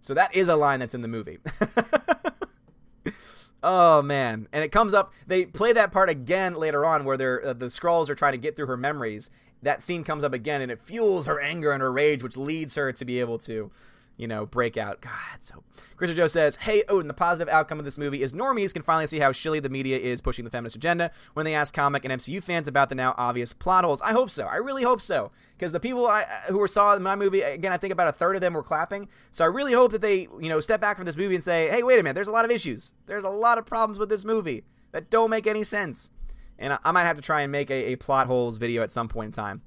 So 0.00 0.14
that 0.14 0.34
is 0.34 0.48
a 0.48 0.56
line 0.56 0.80
that's 0.80 0.94
in 0.94 1.02
the 1.02 1.08
movie. 1.08 1.38
oh 3.62 4.02
man, 4.02 4.48
and 4.52 4.64
it 4.64 4.72
comes 4.72 4.94
up. 4.94 5.12
They 5.26 5.44
play 5.46 5.72
that 5.72 5.92
part 5.92 6.08
again 6.08 6.54
later 6.54 6.84
on, 6.84 7.04
where 7.04 7.16
they're 7.16 7.44
uh, 7.44 7.52
the 7.52 7.66
Skrulls 7.66 8.08
are 8.08 8.14
trying 8.14 8.32
to 8.32 8.38
get 8.38 8.56
through 8.56 8.66
her 8.66 8.76
memories. 8.76 9.30
That 9.62 9.82
scene 9.82 10.04
comes 10.04 10.22
up 10.22 10.32
again, 10.32 10.62
and 10.62 10.70
it 10.70 10.80
fuels 10.80 11.26
her 11.26 11.40
anger 11.40 11.72
and 11.72 11.82
her 11.82 11.90
rage, 11.92 12.22
which 12.22 12.36
leads 12.36 12.76
her 12.76 12.92
to 12.92 13.04
be 13.04 13.18
able 13.18 13.38
to 13.40 13.70
you 14.18 14.26
know, 14.26 14.44
break 14.44 14.76
out. 14.76 15.00
God, 15.00 15.12
so. 15.38 15.62
Christopher 15.96 16.22
Joe 16.22 16.26
says, 16.26 16.56
Hey, 16.56 16.82
oh, 16.88 16.96
Odin, 16.96 17.08
the 17.08 17.14
positive 17.14 17.48
outcome 17.48 17.78
of 17.78 17.84
this 17.84 17.96
movie 17.96 18.22
is 18.22 18.34
normies 18.34 18.74
can 18.74 18.82
finally 18.82 19.06
see 19.06 19.20
how 19.20 19.32
shilly 19.32 19.60
the 19.60 19.68
media 19.70 19.96
is 19.96 20.20
pushing 20.20 20.44
the 20.44 20.50
feminist 20.50 20.76
agenda 20.76 21.10
when 21.32 21.46
they 21.46 21.54
ask 21.54 21.72
comic 21.72 22.04
and 22.04 22.12
MCU 22.12 22.42
fans 22.42 22.68
about 22.68 22.88
the 22.88 22.94
now 22.94 23.14
obvious 23.16 23.54
plot 23.54 23.84
holes. 23.84 24.02
I 24.02 24.12
hope 24.12 24.28
so. 24.28 24.44
I 24.44 24.56
really 24.56 24.82
hope 24.82 25.00
so. 25.00 25.30
Because 25.56 25.72
the 25.72 25.80
people 25.80 26.06
I, 26.06 26.22
uh, 26.22 26.52
who 26.52 26.66
saw 26.66 26.98
my 26.98 27.16
movie, 27.16 27.40
again, 27.40 27.72
I 27.72 27.78
think 27.78 27.92
about 27.92 28.08
a 28.08 28.12
third 28.12 28.34
of 28.34 28.42
them 28.42 28.54
were 28.54 28.62
clapping. 28.62 29.08
So 29.30 29.44
I 29.44 29.48
really 29.48 29.72
hope 29.72 29.92
that 29.92 30.02
they, 30.02 30.28
you 30.40 30.48
know, 30.48 30.60
step 30.60 30.80
back 30.80 30.96
from 30.96 31.06
this 31.06 31.16
movie 31.16 31.36
and 31.36 31.44
say, 31.44 31.68
Hey, 31.68 31.82
wait 31.82 31.98
a 31.98 32.02
minute, 32.02 32.14
there's 32.14 32.28
a 32.28 32.32
lot 32.32 32.44
of 32.44 32.50
issues. 32.50 32.94
There's 33.06 33.24
a 33.24 33.30
lot 33.30 33.56
of 33.56 33.66
problems 33.66 33.98
with 33.98 34.08
this 34.08 34.24
movie 34.24 34.64
that 34.92 35.10
don't 35.10 35.30
make 35.30 35.46
any 35.46 35.62
sense. 35.62 36.10
And 36.58 36.72
I, 36.72 36.78
I 36.84 36.90
might 36.92 37.04
have 37.04 37.16
to 37.16 37.22
try 37.22 37.42
and 37.42 37.52
make 37.52 37.70
a, 37.70 37.92
a 37.92 37.96
plot 37.96 38.26
holes 38.26 38.56
video 38.56 38.82
at 38.82 38.90
some 38.90 39.08
point 39.08 39.26
in 39.26 39.32
time. 39.32 39.62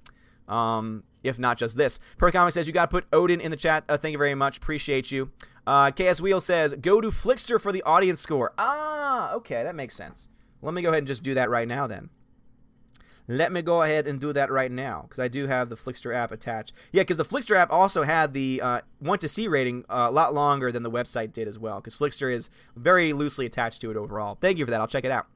Um, 0.52 1.04
if 1.24 1.40
not 1.40 1.58
just 1.58 1.78
this. 1.78 2.00
Per 2.18 2.32
Comic 2.32 2.54
says 2.54 2.68
you 2.68 2.74
got 2.74 2.86
to 2.86 2.92
put 2.92 3.06
Odin 3.14 3.40
in 3.40 3.52
the 3.52 3.58
chat. 3.58 3.84
Uh, 3.88 3.98
thank 3.98 4.14
you 4.14 4.18
very 4.18 4.36
much. 4.36 4.58
Appreciate 4.58 5.12
you. 5.12 5.32
Uh, 5.66 5.92
KS 5.92 6.22
Wheel 6.22 6.40
says 6.40 6.74
go 6.74 7.02
to 7.02 7.10
Flixster 7.10 7.60
for 7.60 7.72
the 7.72 7.84
audience 7.84 8.20
score. 8.20 8.54
Ah, 8.58 9.34
okay, 9.34 9.64
that 9.64 9.76
makes 9.76 9.96
sense. 9.96 10.28
Let 10.62 10.74
me 10.74 10.82
go 10.82 10.90
ahead 10.90 11.00
and 11.00 11.08
just 11.08 11.24
do 11.24 11.34
that 11.34 11.50
right 11.50 11.68
now 11.68 11.88
then. 11.88 12.10
Let 13.28 13.52
me 13.52 13.62
go 13.62 13.82
ahead 13.82 14.08
and 14.08 14.20
do 14.20 14.34
that 14.34 14.52
right 14.52 14.72
now 14.72 15.04
because 15.04 15.20
I 15.20 15.28
do 15.28 15.48
have 15.48 15.70
the 15.70 15.76
Flixster 15.76 16.14
app 16.14 16.32
attached. 16.32 16.74
Yeah, 16.92 17.04
because 17.04 17.18
the 17.18 17.26
Flixster 17.26 17.56
app 17.56 17.72
also 17.72 18.04
had 18.04 18.34
the 18.34 18.60
uh, 18.62 18.82
want 19.00 19.22
to 19.22 19.30
see 19.30 19.48
rating 19.48 19.86
uh, 19.90 20.08
a 20.10 20.12
lot 20.12 20.34
longer 20.34 20.72
than 20.72 20.84
the 20.84 20.92
website 20.92 21.32
did 21.32 21.48
as 21.48 21.58
well 21.58 21.80
because 21.80 21.96
Flixster 21.96 22.34
is 22.34 22.50
very 22.76 23.14
loosely 23.14 23.46
attached 23.46 23.82
to 23.82 23.92
it 23.92 23.98
overall. 23.98 24.38
Thank 24.42 24.58
you 24.58 24.66
for 24.66 24.72
that. 24.72 24.82
I'll 24.82 24.88
check 24.88 25.06
it 25.06 25.12
out. 25.12 25.28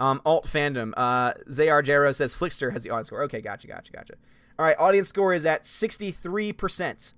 Um, 0.00 0.20
alt 0.24 0.46
fandom. 0.46 0.92
Uh, 0.96 1.34
Zayar 1.48 1.82
Jero 1.84 2.14
says 2.14 2.34
Flixster 2.34 2.72
has 2.72 2.82
the 2.82 2.90
audience 2.90 3.06
score. 3.08 3.22
Okay, 3.22 3.40
gotcha, 3.40 3.66
gotcha, 3.66 3.92
gotcha. 3.92 4.14
All 4.58 4.66
right, 4.66 4.76
audience 4.78 5.08
score 5.08 5.32
is 5.32 5.46
at 5.46 5.62
63%. 5.62 7.14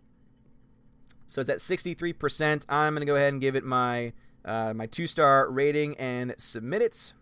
So 1.27 1.41
it's 1.41 1.49
at 1.49 1.59
63%. 1.59 2.65
I'm 2.69 2.95
going 2.95 3.01
to 3.01 3.07
go 3.07 3.17
ahead 3.17 3.33
and 3.33 3.41
give 3.41 3.57
it 3.57 3.65
my 3.65 4.13
uh, 4.45 4.73
my 4.75 4.87
two 4.87 5.07
star 5.07 5.51
rating 5.51 5.97
and 5.97 6.35
submit 6.39 6.83
it. 6.83 7.13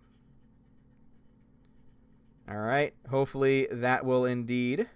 All 2.48 2.56
right. 2.56 2.94
Hopefully 3.10 3.68
that 3.70 4.04
will 4.04 4.24
indeed 4.24 4.88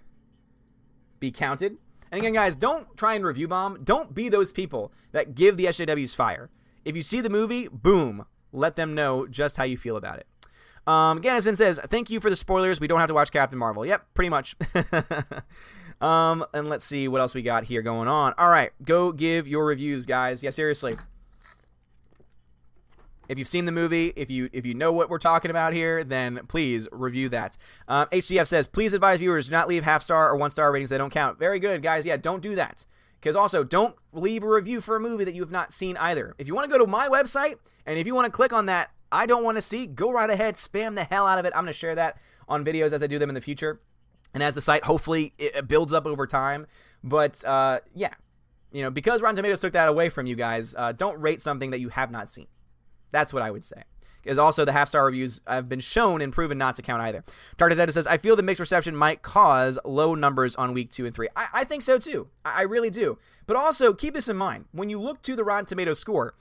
be 1.21 1.31
counted. 1.31 1.77
And 2.11 2.19
again, 2.19 2.33
guys, 2.33 2.57
don't 2.57 2.97
try 2.97 3.15
and 3.15 3.25
review 3.25 3.49
bomb. 3.49 3.85
Don't 3.85 4.15
be 4.15 4.29
those 4.29 4.53
people 4.53 4.93
that 5.13 5.35
give 5.35 5.57
the 5.57 5.67
SJWs 5.67 6.17
fire. 6.17 6.51
If 6.85 6.97
you 6.97 7.03
see 7.03 7.21
the 7.21 7.31
movie, 7.31 7.69
boom, 7.69 8.25
let 8.53 8.77
them 8.77 8.95
know 8.95 9.27
just 9.27 9.57
how 9.57 9.65
you 9.65 9.77
feel 9.77 9.97
about 9.97 10.19
it. 10.19 10.27
Um, 10.87 11.21
Gannison 11.21 11.57
says, 11.57 11.81
"Thank 11.89 12.11
you 12.11 12.21
for 12.21 12.31
the 12.31 12.37
spoilers. 12.37 12.81
We 12.81 12.87
don't 12.87 13.01
have 13.01 13.09
to 13.09 13.15
watch 13.15 13.31
Captain 13.31 13.59
Marvel." 13.59 13.87
Yep, 13.87 14.07
pretty 14.15 14.29
much. 14.29 14.57
um, 16.01 16.45
and 16.53 16.69
let's 16.69 16.85
see 16.85 17.07
what 17.09 17.21
else 17.21 17.35
we 17.35 17.43
got 17.43 17.65
here 17.65 17.83
going 17.83 18.09
on. 18.09 18.35
All 18.37 18.49
right, 18.49 18.73
go 18.85 19.13
give 19.13 19.47
your 19.47 19.65
reviews, 19.65 20.07
guys. 20.07 20.43
Yeah, 20.43 20.51
seriously. 20.51 20.97
If 23.29 23.39
you've 23.39 23.49
seen 23.49 23.65
the 23.65 23.73
movie, 23.73 24.13
if 24.17 24.31
you 24.31 24.51
if 24.53 24.67
you 24.67 24.75
know 24.75 24.93
what 24.93 25.09
we're 25.09 25.19
talking 25.19 25.51
about 25.51 25.73
here, 25.73 26.03
then 26.03 26.41
please 26.49 26.89
review 26.91 27.29
that. 27.31 27.57
Um, 27.87 28.09
HCF 28.09 28.49
says, 28.49 28.67
please 28.67 28.93
advise 28.93 29.21
viewers 29.21 29.47
do 29.47 29.53
not 29.53 29.69
leave 29.69 29.85
half 29.85 30.03
star 30.03 30.29
or 30.29 30.37
one 30.37 30.51
star 30.51 30.71
ratings. 30.73 30.91
They 30.91 30.99
don't 30.99 31.13
count. 31.13 31.39
Very 31.39 31.59
good, 31.59 31.83
guys. 31.83 32.05
Yeah, 32.05 32.17
don't 32.17 32.43
do 32.43 32.55
that. 32.57 32.85
Because 33.21 33.37
also, 33.37 33.63
don't 33.63 33.95
leave 34.13 34.43
a 34.43 34.49
review 34.49 34.81
for 34.81 34.97
a 34.97 35.01
movie 35.01 35.25
that 35.25 35.35
you 35.35 35.43
have 35.43 35.53
not 35.53 35.71
seen 35.71 35.97
either. 35.97 36.35
If 36.39 36.49
you 36.49 36.55
want 36.55 36.69
to 36.69 36.77
go 36.77 36.85
to 36.85 36.91
my 36.91 37.09
website 37.09 37.55
and 37.87 37.97
if 37.99 38.07
you 38.07 38.15
want 38.17 38.27
to 38.27 38.33
click 38.33 38.53
on 38.53 38.67
that 38.67 38.91
I 39.13 39.27
don't 39.27 39.45
want 39.45 39.57
to 39.57 39.63
see, 39.63 39.87
go 39.87 40.11
right 40.11 40.31
ahead, 40.31 40.55
spam 40.55 40.95
the 40.95 41.05
hell 41.05 41.27
out 41.27 41.39
of 41.39 41.45
it. 41.45 41.53
I'm 41.55 41.63
going 41.63 41.73
to 41.73 41.79
share 41.79 41.95
that 41.95 42.17
on 42.49 42.65
videos 42.65 42.93
as 42.93 43.03
I 43.03 43.07
do 43.07 43.19
them 43.19 43.29
in 43.29 43.35
the 43.35 43.41
future. 43.41 43.81
and 44.35 44.43
as 44.43 44.55
the 44.55 44.61
site 44.61 44.85
hopefully 44.85 45.35
it 45.39 45.69
builds 45.69 45.93
up 45.93 46.07
over 46.07 46.27
time. 46.27 46.67
But 47.05 47.45
uh, 47.45 47.81
yeah, 47.95 48.15
you 48.73 48.83
know, 48.83 48.91
because 48.91 49.23
Rotten 49.23 49.37
Tomatoes 49.37 49.61
took 49.61 49.73
that 49.75 49.89
away 49.89 50.09
from 50.09 50.27
you 50.27 50.37
guys, 50.37 50.75
uh, 50.77 50.93
don't 50.93 51.21
rate 51.21 51.43
something 51.43 51.71
that 51.71 51.81
you 51.81 51.89
have 51.91 52.11
not 52.11 52.31
seen. 52.31 52.47
That's 53.11 53.33
what 53.33 53.43
I 53.43 53.51
would 53.51 53.65
say. 53.65 53.83
Because 54.23 54.39
also 54.39 54.65
the 54.65 54.73
half 54.73 54.89
star 54.89 55.05
reviews 55.05 55.41
have 55.49 55.69
been 55.69 55.81
shown 55.81 56.23
and 56.23 56.33
proven 56.33 56.57
not 56.57 56.77
to 56.77 56.83
count 56.83 57.03
either. 57.03 57.25
Dark 57.57 57.75
Data 57.75 57.91
says, 57.91 58.07
I 58.07 58.19
feel 58.19 58.37
the 58.37 58.43
mixed 58.43 58.61
reception 58.61 58.95
might 58.95 59.21
cause 59.21 59.81
low 59.85 60.15
numbers 60.15 60.55
on 60.55 60.73
week 60.73 60.91
two 60.91 61.05
and 61.05 61.15
three. 61.15 61.29
I, 61.35 61.49
I 61.53 61.65
think 61.65 61.83
so 61.83 61.99
too. 61.99 62.29
I, 62.45 62.61
I 62.61 62.63
really 62.63 62.91
do. 62.91 63.19
But 63.47 63.57
also 63.57 63.93
keep 63.93 64.15
this 64.15 64.29
in 64.29 64.37
mind. 64.37 64.67
When 64.71 64.89
you 64.89 65.01
look 65.01 65.23
to 65.23 65.35
the 65.35 65.43
Rotten 65.43 65.67
Tomatoes 65.67 65.99
score, 65.99 66.35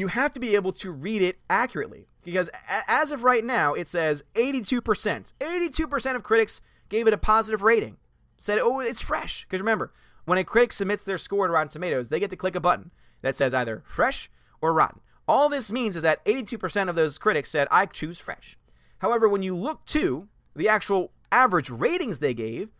you 0.00 0.08
have 0.08 0.32
to 0.32 0.40
be 0.40 0.54
able 0.54 0.72
to 0.72 0.90
read 0.90 1.22
it 1.22 1.38
accurately. 1.48 2.06
Because 2.24 2.50
as 2.86 3.10
of 3.10 3.24
right 3.24 3.44
now, 3.44 3.74
it 3.74 3.88
says 3.88 4.22
82%. 4.34 5.32
82% 5.40 6.16
of 6.16 6.22
critics 6.22 6.60
gave 6.88 7.06
it 7.06 7.14
a 7.14 7.18
positive 7.18 7.62
rating. 7.62 7.96
Said, 8.36 8.58
oh, 8.60 8.80
it's 8.80 9.00
fresh. 9.00 9.44
Because 9.44 9.60
remember, 9.60 9.92
when 10.24 10.38
a 10.38 10.44
critic 10.44 10.72
submits 10.72 11.04
their 11.04 11.18
score 11.18 11.46
to 11.46 11.52
Rotten 11.52 11.68
Tomatoes, 11.68 12.10
they 12.10 12.20
get 12.20 12.30
to 12.30 12.36
click 12.36 12.54
a 12.54 12.60
button 12.60 12.90
that 13.22 13.34
says 13.34 13.54
either 13.54 13.82
fresh 13.86 14.30
or 14.60 14.72
rotten. 14.72 15.00
All 15.26 15.48
this 15.48 15.72
means 15.72 15.96
is 15.96 16.02
that 16.02 16.24
82% 16.24 16.88
of 16.88 16.96
those 16.96 17.18
critics 17.18 17.50
said, 17.50 17.68
I 17.70 17.86
choose 17.86 18.18
fresh. 18.18 18.56
However, 18.98 19.28
when 19.28 19.42
you 19.42 19.54
look 19.54 19.84
to 19.86 20.28
the 20.54 20.68
actual 20.68 21.12
average 21.30 21.70
ratings 21.70 22.18
they 22.18 22.34
gave, 22.34 22.70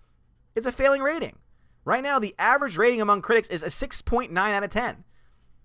it's 0.54 0.66
a 0.66 0.72
failing 0.72 1.02
rating. 1.02 1.38
Right 1.84 2.02
now, 2.02 2.18
the 2.18 2.34
average 2.38 2.76
rating 2.76 3.00
among 3.00 3.22
critics 3.22 3.48
is 3.48 3.62
a 3.62 3.66
6.9 3.66 4.36
out 4.36 4.62
of 4.62 4.70
10. 4.70 5.04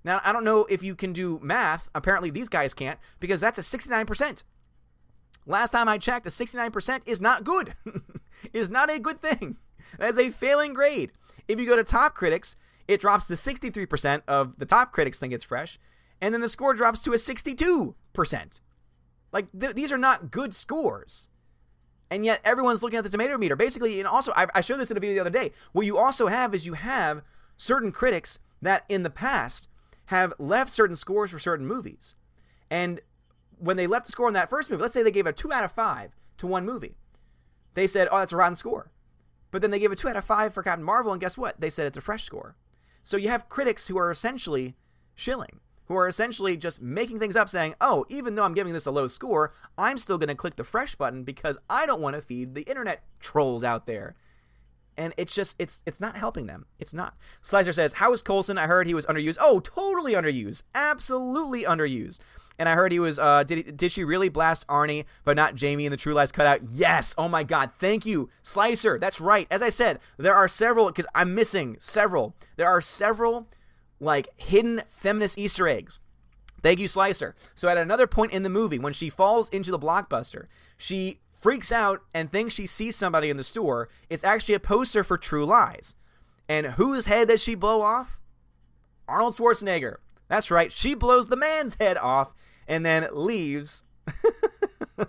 Now, 0.03 0.19
I 0.23 0.33
don't 0.33 0.43
know 0.43 0.65
if 0.65 0.83
you 0.83 0.95
can 0.95 1.13
do 1.13 1.39
math. 1.41 1.89
Apparently, 1.95 2.29
these 2.29 2.49
guys 2.49 2.73
can't 2.73 2.99
because 3.19 3.39
that's 3.41 3.57
a 3.57 3.61
69%. 3.61 4.43
Last 5.45 5.71
time 5.71 5.87
I 5.87 5.97
checked, 5.97 6.25
a 6.25 6.29
69% 6.29 7.01
is 7.05 7.21
not 7.21 7.43
good. 7.43 7.73
is 8.53 8.69
not 8.69 8.89
a 8.89 8.99
good 8.99 9.21
thing. 9.21 9.57
That 9.97 10.09
is 10.09 10.19
a 10.19 10.29
failing 10.29 10.73
grade. 10.73 11.11
If 11.47 11.59
you 11.59 11.65
go 11.65 11.75
to 11.75 11.83
top 11.83 12.15
critics, 12.15 12.55
it 12.87 12.99
drops 12.99 13.27
to 13.27 13.33
63% 13.33 14.23
of 14.27 14.57
the 14.57 14.65
top 14.65 14.91
critics 14.91 15.19
think 15.19 15.33
it's 15.33 15.43
fresh, 15.43 15.79
and 16.21 16.33
then 16.33 16.41
the 16.41 16.49
score 16.49 16.73
drops 16.73 17.01
to 17.03 17.11
a 17.11 17.15
62%. 17.15 18.59
Like, 19.31 19.47
th- 19.57 19.75
these 19.75 19.91
are 19.91 19.97
not 19.97 20.31
good 20.31 20.53
scores. 20.53 21.29
And 22.09 22.25
yet, 22.25 22.41
everyone's 22.43 22.83
looking 22.83 22.97
at 22.97 23.03
the 23.03 23.09
tomato 23.09 23.37
meter. 23.37 23.55
Basically, 23.55 23.99
and 23.99 24.07
also, 24.07 24.31
I, 24.35 24.47
I 24.53 24.61
showed 24.61 24.77
this 24.77 24.91
in 24.91 24.97
a 24.97 24.99
video 24.99 25.15
the 25.15 25.21
other 25.21 25.29
day. 25.29 25.51
What 25.71 25.85
you 25.85 25.97
also 25.97 26.27
have 26.27 26.53
is 26.53 26.65
you 26.65 26.73
have 26.73 27.23
certain 27.57 27.91
critics 27.91 28.39
that 28.61 28.85
in 28.87 29.03
the 29.03 29.09
past 29.09 29.67
have 30.07 30.33
left 30.37 30.71
certain 30.71 30.95
scores 30.95 31.31
for 31.31 31.39
certain 31.39 31.65
movies. 31.65 32.15
And 32.69 33.01
when 33.57 33.77
they 33.77 33.87
left 33.87 34.05
the 34.05 34.11
score 34.11 34.27
on 34.27 34.33
that 34.33 34.49
first 34.49 34.69
movie, 34.69 34.81
let's 34.81 34.93
say 34.93 35.03
they 35.03 35.11
gave 35.11 35.27
a 35.27 35.33
2 35.33 35.51
out 35.51 35.63
of 35.63 35.71
5 35.71 36.11
to 36.37 36.47
one 36.47 36.65
movie, 36.65 36.95
they 37.73 37.87
said, 37.87 38.07
oh, 38.11 38.19
that's 38.19 38.33
a 38.33 38.37
rotten 38.37 38.55
score. 38.55 38.91
But 39.51 39.61
then 39.61 39.71
they 39.71 39.79
gave 39.79 39.91
a 39.91 39.95
2 39.95 40.09
out 40.09 40.17
of 40.17 40.25
5 40.25 40.53
for 40.53 40.63
Captain 40.63 40.83
Marvel, 40.83 41.11
and 41.11 41.21
guess 41.21 41.37
what? 41.37 41.59
They 41.59 41.69
said 41.69 41.87
it's 41.87 41.97
a 41.97 42.01
fresh 42.01 42.23
score. 42.23 42.55
So 43.03 43.17
you 43.17 43.29
have 43.29 43.49
critics 43.49 43.87
who 43.87 43.97
are 43.97 44.11
essentially 44.11 44.75
shilling 45.15 45.59
who 45.85 45.95
are 45.95 46.07
essentially 46.07 46.55
just 46.57 46.81
making 46.81 47.19
things 47.19 47.35
up 47.35 47.49
saying, 47.49 47.75
oh, 47.81 48.05
even 48.09 48.35
though 48.35 48.43
I'm 48.43 48.53
giving 48.53 48.73
this 48.73 48.85
a 48.85 48.91
low 48.91 49.07
score, 49.07 49.51
I'm 49.77 49.97
still 49.97 50.17
going 50.17 50.29
to 50.29 50.35
click 50.35 50.55
the 50.55 50.63
fresh 50.63 50.95
button 50.95 51.23
because 51.23 51.57
I 51.69 51.85
don't 51.85 52.01
want 52.01 52.15
to 52.15 52.21
feed 52.21 52.55
the 52.55 52.63
internet 52.63 53.03
trolls 53.19 53.63
out 53.63 53.85
there. 53.85 54.15
And 54.97 55.13
it's 55.17 55.33
just 55.33 55.55
it's 55.59 55.83
it's 55.85 55.99
not 55.99 56.17
helping 56.17 56.47
them. 56.47 56.65
It's 56.79 56.93
not. 56.93 57.15
Slicer 57.41 57.73
says, 57.73 57.93
"How 57.93 58.13
is 58.13 58.21
Coulson? 58.21 58.57
I 58.57 58.67
heard 58.67 58.87
he 58.87 58.93
was 58.93 59.05
underused. 59.05 59.37
Oh, 59.39 59.59
totally 59.59 60.13
underused. 60.13 60.63
Absolutely 60.75 61.63
underused. 61.63 62.19
And 62.59 62.69
I 62.69 62.75
heard 62.75 62.91
he 62.91 62.99
was. 62.99 63.17
Uh, 63.17 63.43
did 63.43 63.77
did 63.77 63.91
she 63.91 64.03
really 64.03 64.29
blast 64.29 64.67
Arnie, 64.67 65.05
but 65.23 65.35
not 65.35 65.55
Jamie 65.55 65.85
in 65.85 65.91
the 65.91 65.97
True 65.97 66.13
Lies 66.13 66.31
cutout? 66.31 66.61
Yes. 66.63 67.15
Oh 67.17 67.27
my 67.27 67.43
God. 67.43 67.71
Thank 67.73 68.05
you, 68.05 68.29
Slicer. 68.43 68.99
That's 68.99 69.19
right. 69.19 69.47
As 69.49 69.61
I 69.61 69.69
said, 69.69 69.99
there 70.17 70.35
are 70.35 70.47
several 70.47 70.87
because 70.87 71.07
I'm 71.15 71.33
missing 71.33 71.77
several. 71.79 72.35
There 72.55 72.67
are 72.67 72.81
several 72.81 73.47
like 73.99 74.27
hidden 74.39 74.83
feminist 74.89 75.37
Easter 75.37 75.67
eggs. 75.67 75.99
Thank 76.61 76.79
you, 76.79 76.87
Slicer. 76.87 77.35
So 77.55 77.67
at 77.67 77.77
another 77.77 78.07
point 78.07 78.31
in 78.31 78.43
the 78.43 78.49
movie, 78.49 78.79
when 78.79 78.93
she 78.93 79.09
falls 79.09 79.49
into 79.49 79.69
the 79.69 79.79
blockbuster, 79.79 80.45
she 80.77 81.19
freaks 81.43 81.73
out 81.73 82.01
and 82.13 82.31
thinks 82.31 82.53
she 82.53 82.65
sees 82.65 82.95
somebody 82.95 83.29
in 83.29 83.35
the 83.35 83.43
store. 83.43 83.89
It's 84.09 84.23
actually 84.23 84.55
a 84.55 84.59
poster 84.61 85.03
for 85.03 85.17
True 85.17 85.45
Lies. 85.45 85.93
And 86.47 86.65
whose 86.65 87.05
head 87.05 87.27
does 87.27 87.43
she 87.43 87.53
blow 87.53 87.81
off? 87.81 88.19
Arnold 89.09 89.33
Schwarzenegger. 89.35 89.97
That's 90.29 90.49
right. 90.49 90.71
She 90.71 90.93
blows 90.93 91.27
the 91.27 91.35
man's 91.35 91.75
head 91.75 91.97
off 91.97 92.33
and 92.65 92.85
then 92.85 93.07
leaves 93.11 93.83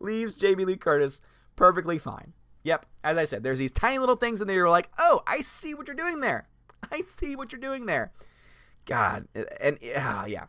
leaves 0.00 0.34
Jamie 0.34 0.64
Lee 0.64 0.76
Curtis 0.76 1.20
perfectly 1.54 1.98
fine. 1.98 2.32
Yep, 2.62 2.86
as 3.04 3.18
I 3.18 3.24
said, 3.24 3.42
there's 3.42 3.58
these 3.58 3.72
tiny 3.72 3.98
little 3.98 4.16
things 4.16 4.40
in 4.40 4.48
there 4.48 4.56
you're 4.56 4.70
like, 4.70 4.90
"Oh, 4.98 5.22
I 5.26 5.42
see 5.42 5.74
what 5.74 5.86
you're 5.86 5.94
doing 5.94 6.20
there. 6.20 6.48
I 6.90 7.02
see 7.02 7.36
what 7.36 7.52
you're 7.52 7.60
doing 7.60 7.84
there." 7.84 8.12
God, 8.86 9.28
and 9.60 9.78
uh, 9.94 10.24
yeah, 10.26 10.44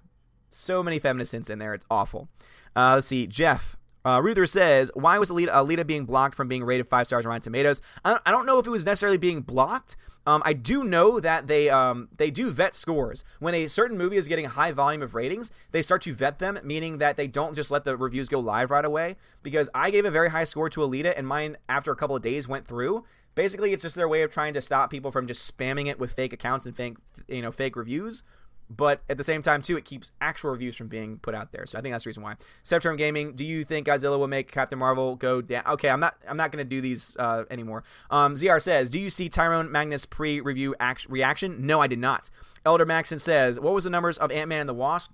so 0.49 0.81
many 0.81 0.97
feminist 0.97 1.33
hints 1.33 1.49
in 1.49 1.59
there. 1.59 1.73
It's 1.73 1.85
awful. 1.91 2.29
Uh, 2.75 2.93
let's 2.95 3.07
see, 3.07 3.27
Jeff. 3.27 3.75
Uh, 4.05 4.21
Ruther 4.21 4.45
says, 4.45 4.91
"Why 4.93 5.17
was 5.17 5.31
Alita, 5.31 5.49
Alita 5.49 5.85
being 5.85 6.05
blocked 6.05 6.35
from 6.35 6.47
being 6.47 6.63
rated 6.63 6.87
five 6.87 7.07
stars 7.07 7.25
on 7.25 7.29
Rotten 7.29 7.41
Tomatoes?" 7.41 7.81
I 8.05 8.11
don't, 8.11 8.21
I 8.25 8.31
don't 8.31 8.45
know 8.45 8.59
if 8.59 8.67
it 8.67 8.69
was 8.69 8.85
necessarily 8.85 9.17
being 9.17 9.41
blocked. 9.41 9.97
Um, 10.27 10.41
I 10.45 10.53
do 10.53 10.83
know 10.83 11.19
that 11.19 11.47
they 11.47 11.69
um, 11.69 12.09
they 12.15 12.31
do 12.31 12.51
vet 12.51 12.73
scores 12.73 13.23
when 13.39 13.53
a 13.53 13.67
certain 13.67 13.97
movie 13.97 14.17
is 14.17 14.27
getting 14.27 14.45
a 14.45 14.49
high 14.49 14.71
volume 14.71 15.01
of 15.01 15.15
ratings. 15.15 15.51
They 15.71 15.81
start 15.81 16.03
to 16.03 16.13
vet 16.13 16.39
them, 16.39 16.59
meaning 16.63 16.99
that 16.99 17.17
they 17.17 17.27
don't 17.27 17.55
just 17.55 17.71
let 17.71 17.83
the 17.83 17.97
reviews 17.97 18.29
go 18.29 18.39
live 18.39 18.71
right 18.71 18.85
away. 18.85 19.15
Because 19.41 19.69
I 19.73 19.91
gave 19.91 20.05
a 20.05 20.11
very 20.11 20.29
high 20.29 20.43
score 20.43 20.69
to 20.69 20.81
Alita, 20.81 21.13
and 21.17 21.27
mine 21.27 21.57
after 21.67 21.91
a 21.91 21.95
couple 21.95 22.15
of 22.15 22.21
days 22.21 22.47
went 22.47 22.67
through. 22.67 23.03
Basically, 23.33 23.73
it's 23.73 23.81
just 23.83 23.95
their 23.95 24.07
way 24.07 24.21
of 24.21 24.31
trying 24.31 24.53
to 24.53 24.61
stop 24.61 24.89
people 24.89 25.11
from 25.11 25.27
just 25.27 25.57
spamming 25.57 25.87
it 25.87 25.99
with 25.99 26.13
fake 26.13 26.31
accounts 26.31 26.65
and 26.65 26.75
fake 26.75 26.97
you 27.27 27.41
know 27.41 27.51
fake 27.51 27.75
reviews 27.75 28.23
but 28.69 29.01
at 29.09 29.17
the 29.17 29.23
same 29.23 29.41
time 29.41 29.61
too 29.61 29.77
it 29.77 29.85
keeps 29.85 30.11
actual 30.21 30.51
reviews 30.51 30.75
from 30.75 30.87
being 30.87 31.17
put 31.19 31.35
out 31.35 31.51
there. 31.51 31.65
So 31.65 31.77
i 31.77 31.81
think 31.81 31.93
that's 31.93 32.03
the 32.03 32.09
reason 32.09 32.23
why. 32.23 32.35
Septerm 32.63 32.97
gaming 32.97 33.33
do 33.33 33.45
you 33.45 33.63
think 33.63 33.87
godzilla 33.87 34.17
will 34.17 34.27
make 34.27 34.51
captain 34.51 34.79
marvel 34.79 35.15
go 35.15 35.41
down? 35.41 35.63
Okay 35.67 35.89
i'm 35.89 35.99
not 35.99 36.15
i'm 36.27 36.37
not 36.37 36.51
going 36.51 36.63
to 36.63 36.69
do 36.69 36.81
these 36.81 37.15
uh, 37.19 37.43
anymore. 37.49 37.83
Um, 38.09 38.35
zr 38.35 38.61
says 38.61 38.89
do 38.89 38.99
you 38.99 39.09
see 39.09 39.29
tyrone 39.29 39.71
magnus 39.71 40.05
pre-review 40.05 40.75
act- 40.79 41.07
reaction? 41.09 41.65
No 41.65 41.81
i 41.81 41.87
did 41.87 41.99
not. 41.99 42.29
Elder 42.65 42.85
maxon 42.85 43.19
says 43.19 43.59
what 43.59 43.73
was 43.73 43.83
the 43.83 43.89
numbers 43.89 44.17
of 44.17 44.31
ant-man 44.31 44.61
and 44.61 44.69
the 44.69 44.73
wasp? 44.73 45.11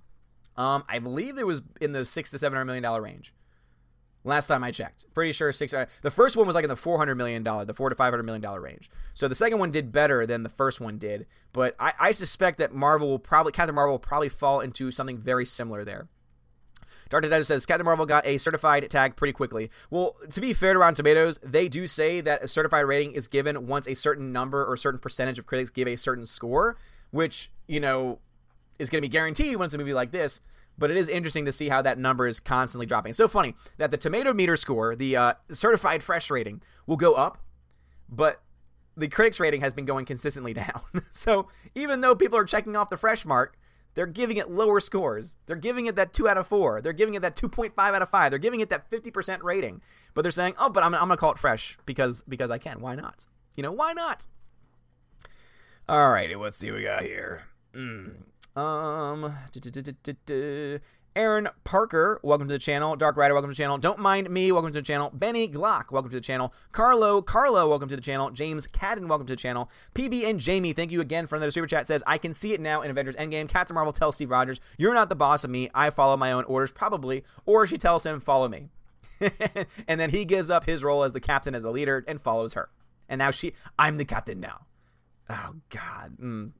Um, 0.56 0.84
i 0.88 0.98
believe 0.98 1.38
it 1.38 1.46
was 1.46 1.62
in 1.80 1.92
the 1.92 2.04
six 2.04 2.30
to 2.30 2.38
seven 2.38 2.56
hundred 2.56 2.66
million 2.66 2.82
dollar 2.82 3.02
range 3.02 3.34
Last 4.24 4.46
time 4.46 4.62
I 4.62 4.70
checked, 4.70 5.06
pretty 5.14 5.32
sure 5.32 5.50
six. 5.52 5.74
Uh, 5.74 5.86
the 6.02 6.10
first 6.10 6.36
one 6.36 6.46
was 6.46 6.54
like 6.54 6.64
in 6.64 6.70
the 6.70 6.76
four 6.76 6.96
hundred 6.96 7.16
million 7.16 7.42
dollar, 7.42 7.64
the 7.64 7.74
four 7.74 7.88
to 7.88 7.96
five 7.96 8.12
hundred 8.12 8.22
million 8.22 8.40
dollar 8.40 8.60
range. 8.60 8.88
So 9.14 9.26
the 9.26 9.34
second 9.34 9.58
one 9.58 9.72
did 9.72 9.90
better 9.90 10.24
than 10.26 10.44
the 10.44 10.48
first 10.48 10.80
one 10.80 10.96
did. 10.96 11.26
But 11.52 11.74
I, 11.80 11.92
I 11.98 12.12
suspect 12.12 12.58
that 12.58 12.72
Marvel 12.72 13.08
will 13.08 13.18
probably 13.18 13.50
Captain 13.50 13.74
Marvel 13.74 13.94
will 13.94 13.98
probably 13.98 14.28
fall 14.28 14.60
into 14.60 14.92
something 14.92 15.18
very 15.18 15.44
similar 15.44 15.84
there. 15.84 16.06
Dark 17.10 17.24
Detective 17.24 17.46
says 17.46 17.66
Captain 17.66 17.84
Marvel 17.84 18.06
got 18.06 18.24
a 18.24 18.38
certified 18.38 18.88
tag 18.88 19.16
pretty 19.16 19.32
quickly. 19.32 19.70
Well, 19.90 20.16
to 20.30 20.40
be 20.40 20.52
fair 20.54 20.72
to 20.72 20.78
Rotten 20.78 20.94
Tomatoes, 20.94 21.38
they 21.42 21.68
do 21.68 21.86
say 21.86 22.20
that 22.20 22.44
a 22.44 22.48
certified 22.48 22.86
rating 22.86 23.12
is 23.12 23.28
given 23.28 23.66
once 23.66 23.88
a 23.88 23.94
certain 23.94 24.32
number 24.32 24.64
or 24.64 24.74
a 24.74 24.78
certain 24.78 25.00
percentage 25.00 25.38
of 25.38 25.46
critics 25.46 25.70
give 25.70 25.88
a 25.88 25.96
certain 25.96 26.26
score, 26.26 26.78
which 27.10 27.50
you 27.66 27.80
know 27.80 28.20
is 28.78 28.88
going 28.88 29.02
to 29.02 29.06
be 29.06 29.12
guaranteed 29.12 29.56
when 29.56 29.66
it's 29.66 29.74
a 29.74 29.78
movie 29.78 29.92
like 29.92 30.12
this 30.12 30.40
but 30.78 30.90
it 30.90 30.96
is 30.96 31.08
interesting 31.08 31.44
to 31.44 31.52
see 31.52 31.68
how 31.68 31.82
that 31.82 31.98
number 31.98 32.26
is 32.26 32.40
constantly 32.40 32.86
dropping. 32.86 33.10
It's 33.10 33.18
so 33.18 33.28
funny 33.28 33.54
that 33.78 33.90
the 33.90 33.96
tomato 33.96 34.32
meter 34.32 34.56
score, 34.56 34.96
the 34.96 35.16
uh, 35.16 35.34
certified 35.50 36.02
fresh 36.02 36.30
rating, 36.30 36.62
will 36.86 36.96
go 36.96 37.14
up, 37.14 37.38
but 38.08 38.42
the 38.96 39.08
critics 39.08 39.40
rating 39.40 39.60
has 39.60 39.74
been 39.74 39.84
going 39.84 40.04
consistently 40.04 40.52
down. 40.54 40.80
so 41.10 41.48
even 41.74 42.00
though 42.00 42.14
people 42.14 42.38
are 42.38 42.44
checking 42.44 42.76
off 42.76 42.90
the 42.90 42.96
fresh 42.96 43.24
mark, 43.24 43.56
they're 43.94 44.06
giving 44.06 44.38
it 44.38 44.50
lower 44.50 44.80
scores. 44.80 45.36
They're 45.46 45.56
giving 45.56 45.86
it 45.86 45.96
that 45.96 46.12
2 46.14 46.28
out 46.28 46.38
of 46.38 46.46
4. 46.46 46.80
They're 46.80 46.92
giving 46.94 47.14
it 47.14 47.20
that 47.22 47.36
2.5 47.36 47.72
out 47.76 48.00
of 48.00 48.08
5. 48.08 48.30
They're 48.30 48.38
giving 48.38 48.60
it 48.60 48.70
that 48.70 48.90
50% 48.90 49.42
rating. 49.42 49.82
But 50.14 50.22
they're 50.22 50.30
saying, 50.30 50.54
"Oh, 50.58 50.68
but 50.68 50.82
I'm, 50.82 50.94
I'm 50.94 51.00
going 51.00 51.10
to 51.10 51.16
call 51.16 51.32
it 51.32 51.38
fresh 51.38 51.78
because 51.86 52.22
because 52.28 52.50
I 52.50 52.58
can. 52.58 52.80
Why 52.80 52.94
not? 52.94 53.26
You 53.56 53.62
know, 53.62 53.72
why 53.72 53.92
not?" 53.92 54.26
All 55.88 56.10
right, 56.10 56.38
let's 56.38 56.56
see 56.56 56.70
what 56.70 56.78
we 56.78 56.84
got 56.84 57.02
here. 57.02 57.44
Mm. 57.74 58.24
Um, 58.54 59.34
Aaron 61.16 61.48
Parker, 61.64 62.20
welcome 62.22 62.48
to 62.48 62.52
the 62.52 62.58
channel. 62.58 62.96
Dark 62.96 63.16
Rider, 63.16 63.32
welcome 63.32 63.50
to 63.50 63.54
the 63.54 63.62
channel. 63.62 63.78
Don't 63.78 63.98
mind 63.98 64.28
me, 64.28 64.52
welcome 64.52 64.72
to 64.72 64.78
the 64.78 64.84
channel. 64.84 65.10
Benny 65.14 65.48
Glock, 65.48 65.90
welcome 65.90 66.10
to 66.10 66.16
the 66.16 66.22
channel. 66.22 66.52
Carlo, 66.70 67.22
Carlo, 67.22 67.66
welcome 67.68 67.88
to 67.88 67.96
the 67.96 68.02
channel. 68.02 68.30
James 68.30 68.66
Cadden, 68.66 69.08
welcome 69.08 69.26
to 69.26 69.32
the 69.32 69.38
channel. 69.38 69.70
PB 69.94 70.24
and 70.24 70.38
Jamie, 70.38 70.74
thank 70.74 70.90
you 70.90 71.00
again 71.00 71.26
for 71.26 71.36
another 71.36 71.50
super 71.50 71.66
chat. 71.66 71.88
Says 71.88 72.02
I 72.06 72.18
can 72.18 72.34
see 72.34 72.52
it 72.52 72.60
now 72.60 72.82
in 72.82 72.90
Avengers 72.90 73.16
Endgame. 73.16 73.48
Captain 73.48 73.74
Marvel 73.74 73.92
tells 73.92 74.16
Steve 74.16 74.30
Rogers, 74.30 74.60
"You're 74.76 74.94
not 74.94 75.08
the 75.08 75.16
boss 75.16 75.44
of 75.44 75.50
me. 75.50 75.70
I 75.74 75.88
follow 75.88 76.18
my 76.18 76.30
own 76.30 76.44
orders, 76.44 76.70
probably." 76.70 77.24
Or 77.46 77.66
she 77.66 77.78
tells 77.78 78.04
him, 78.04 78.20
"Follow 78.20 78.48
me," 78.48 78.68
and 79.88 79.98
then 79.98 80.10
he 80.10 80.26
gives 80.26 80.50
up 80.50 80.66
his 80.66 80.84
role 80.84 81.04
as 81.04 81.14
the 81.14 81.20
captain, 81.20 81.54
as 81.54 81.62
the 81.62 81.70
leader, 81.70 82.04
and 82.06 82.20
follows 82.20 82.52
her. 82.52 82.68
And 83.08 83.18
now 83.18 83.30
she, 83.30 83.54
I'm 83.78 83.96
the 83.96 84.04
captain 84.04 84.40
now. 84.40 84.66
Oh 85.30 85.54
God. 85.70 86.18
Mm. 86.20 86.52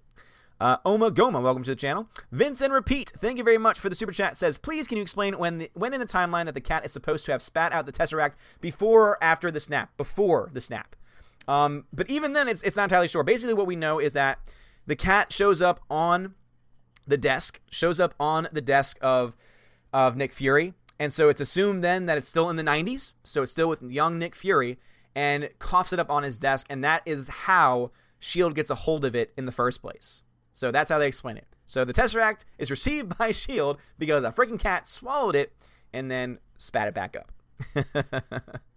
Uh, 0.63 0.77
Oma 0.85 1.11
Goma, 1.11 1.43
welcome 1.43 1.65
to 1.65 1.73
the 1.73 1.77
channel. 1.77 2.07
Vince 2.31 2.61
and 2.61 2.73
Repeat, 2.73 3.11
thank 3.19 3.37
you 3.37 3.43
very 3.43 3.59
much 3.59 3.81
for 3.81 3.89
the 3.89 3.97
super 3.97 4.13
chat. 4.13 4.37
Says, 4.37 4.59
please 4.59 4.87
can 4.87 4.97
you 4.97 5.03
explain 5.03 5.37
when 5.37 5.59
the, 5.59 5.71
when 5.75 5.93
in 5.93 5.99
the 5.99 6.07
timeline 6.07 6.45
that 6.45 6.55
the 6.55 6.61
cat 6.61 6.85
is 6.85 6.93
supposed 6.93 7.25
to 7.25 7.33
have 7.33 7.43
spat 7.43 7.73
out 7.73 7.85
the 7.85 7.91
Tesseract 7.91 8.35
before 8.61 9.09
or 9.09 9.25
after 9.25 9.51
the 9.51 9.59
snap? 9.59 9.97
Before 9.97 10.51
the 10.53 10.61
snap. 10.61 10.95
Um, 11.49 11.87
but 11.93 12.09
even 12.09 12.33
then, 12.33 12.47
it's, 12.47 12.63
it's 12.63 12.77
not 12.77 12.85
entirely 12.85 13.09
sure. 13.09 13.25
Basically, 13.25 13.55
what 13.55 13.67
we 13.67 13.75
know 13.75 13.99
is 13.99 14.13
that 14.13 14.39
the 14.87 14.95
cat 14.95 15.33
shows 15.33 15.61
up 15.61 15.81
on 15.91 16.37
the 17.09 17.17
desk, 17.17 17.61
shows 17.69 17.99
up 17.99 18.15
on 18.21 18.47
the 18.53 18.61
desk 18.61 18.99
of 19.01 19.35
of 19.93 20.17
Nick 20.17 20.33
Fury, 20.33 20.75
and 20.97 21.13
so 21.13 21.29
it's 21.29 21.41
assumed 21.41 21.83
then 21.83 22.07
that 22.07 22.19
it's 22.19 22.29
still 22.29 22.49
in 22.49 22.55
the 22.55 22.63
90s, 22.63 23.15
so 23.25 23.43
it's 23.43 23.51
still 23.51 23.69
with 23.69 23.83
young 23.83 24.17
Nick 24.17 24.37
Fury, 24.37 24.79
and 25.13 25.51
coughs 25.59 25.93
it 25.93 25.99
up 25.99 26.09
on 26.09 26.23
his 26.23 26.39
desk, 26.39 26.69
and 26.71 26.85
that 26.85 27.03
is 27.05 27.27
how 27.27 27.91
Shield 28.21 28.55
gets 28.55 28.71
a 28.71 28.77
hold 28.77 29.05
of 29.05 29.17
it 29.17 29.33
in 29.37 29.47
the 29.47 29.51
first 29.51 29.83
place. 29.83 30.23
So 30.53 30.71
that's 30.71 30.91
how 30.91 30.99
they 30.99 31.07
explain 31.07 31.37
it. 31.37 31.47
So 31.67 31.85
the 31.85 31.93
Tesseract 31.93 32.45
is 32.59 32.71
received 32.71 33.17
by 33.19 33.31
Shield 33.31 33.79
because 33.99 34.25
a 34.25 34.31
freaking 34.31 34.59
cat 34.59 34.87
swallowed 34.87 35.37
it 35.37 35.53
and 35.93 36.11
then 36.11 36.39
spat 36.59 36.89
it 36.89 36.95
back 36.95 37.17
up. 37.17 37.33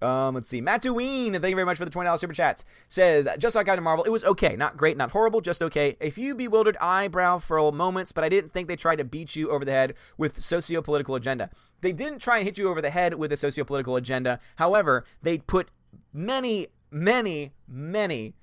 Um, 0.00 0.34
let's 0.34 0.48
see. 0.48 0.62
Mattuine, 0.62 1.32
thank 1.32 1.50
you 1.50 1.56
very 1.56 1.64
much 1.64 1.76
for 1.76 1.84
the 1.84 1.90
$20 1.90 2.18
super 2.18 2.32
chats. 2.32 2.64
Says, 2.88 3.28
just 3.38 3.56
like 3.56 3.66
Captain 3.66 3.82
Marvel, 3.82 4.04
it 4.04 4.10
was 4.10 4.24
okay. 4.24 4.56
Not 4.56 4.76
great, 4.76 4.96
not 4.96 5.10
horrible, 5.10 5.40
just 5.40 5.62
okay. 5.62 5.96
A 6.00 6.10
few 6.10 6.34
bewildered 6.34 6.76
eyebrow 6.80 7.38
furl 7.38 7.72
moments, 7.72 8.12
but 8.12 8.24
I 8.24 8.28
didn't 8.28 8.52
think 8.52 8.68
they 8.68 8.76
tried 8.76 8.96
to 8.96 9.04
beat 9.04 9.34
you 9.34 9.50
over 9.50 9.64
the 9.64 9.72
head 9.72 9.94
with 10.16 10.40
socio-political 10.40 11.14
agenda. 11.14 11.50
They 11.80 11.92
didn't 11.92 12.20
try 12.20 12.38
and 12.38 12.46
hit 12.46 12.58
you 12.58 12.68
over 12.68 12.80
the 12.80 12.90
head 12.90 13.14
with 13.14 13.32
a 13.32 13.36
socio-political 13.36 13.96
agenda. 13.96 14.38
However, 14.56 15.04
they 15.22 15.38
put 15.38 15.70
many, 16.12 16.68
many, 16.90 17.52
many, 17.66 18.34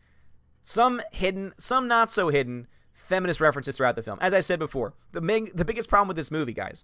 some 0.65 0.99
hidden, 1.11 1.53
some 1.59 1.87
not 1.87 2.09
so 2.09 2.29
hidden, 2.29 2.65
feminist 2.91 3.39
references 3.39 3.77
throughout 3.77 3.95
the 3.95 4.01
film. 4.01 4.17
As 4.19 4.33
I 4.33 4.39
said 4.39 4.57
before, 4.57 4.95
the, 5.11 5.21
big, 5.21 5.55
the 5.55 5.63
biggest 5.63 5.87
problem 5.87 6.07
with 6.07 6.17
this 6.17 6.31
movie, 6.31 6.53
guys, 6.53 6.83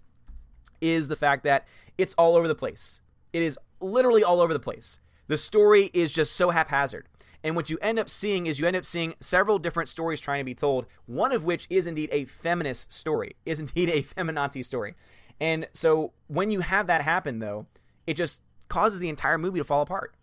is 0.80 1.08
the 1.08 1.16
fact 1.16 1.42
that 1.42 1.66
it's 1.98 2.14
all 2.14 2.36
over 2.36 2.46
the 2.46 2.54
place. 2.54 3.00
It 3.32 3.42
is 3.42 3.58
literally 3.80 4.22
all 4.22 4.40
over 4.40 4.52
the 4.52 4.60
place. 4.60 5.00
The 5.26 5.36
story 5.36 5.90
is 5.92 6.12
just 6.12 6.36
so 6.36 6.50
haphazard. 6.50 7.08
And 7.42 7.56
what 7.56 7.70
you 7.70 7.78
end 7.82 7.98
up 7.98 8.08
seeing 8.08 8.46
is 8.46 8.60
you 8.60 8.68
end 8.68 8.76
up 8.76 8.84
seeing 8.84 9.14
several 9.18 9.58
different 9.58 9.88
stories 9.88 10.20
trying 10.20 10.38
to 10.38 10.44
be 10.44 10.54
told, 10.54 10.86
one 11.06 11.32
of 11.32 11.42
which 11.42 11.66
is 11.68 11.88
indeed 11.88 12.10
a 12.12 12.24
feminist 12.24 12.92
story, 12.92 13.34
is 13.44 13.58
indeed 13.64 13.90
a 13.90 14.04
feminazi 14.04 14.64
story. 14.64 14.94
And 15.40 15.66
so 15.74 16.12
when 16.28 16.52
you 16.52 16.60
have 16.60 16.86
that 16.86 17.02
happen, 17.02 17.40
though, 17.40 17.66
it 18.06 18.14
just 18.14 18.42
causes 18.68 19.00
the 19.00 19.08
entire 19.08 19.38
movie 19.38 19.58
to 19.58 19.64
fall 19.64 19.82
apart. 19.82 20.14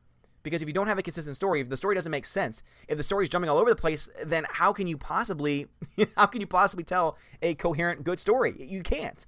Because 0.43 0.61
if 0.61 0.67
you 0.67 0.73
don't 0.73 0.87
have 0.87 0.97
a 0.97 1.03
consistent 1.03 1.35
story, 1.35 1.61
if 1.61 1.69
the 1.69 1.77
story 1.77 1.95
doesn't 1.95 2.11
make 2.11 2.25
sense, 2.25 2.63
if 2.87 2.97
the 2.97 3.03
story 3.03 3.23
is 3.23 3.29
jumping 3.29 3.49
all 3.49 3.57
over 3.57 3.69
the 3.69 3.75
place, 3.75 4.09
then 4.23 4.45
how 4.49 4.71
can 4.71 4.87
you 4.87 4.97
possibly 4.97 5.67
how 6.17 6.25
can 6.25 6.41
you 6.41 6.47
possibly 6.47 6.83
tell 6.83 7.17
a 7.41 7.55
coherent 7.55 8.03
good 8.03 8.19
story? 8.19 8.55
You 8.57 8.83
can't. 8.83 9.25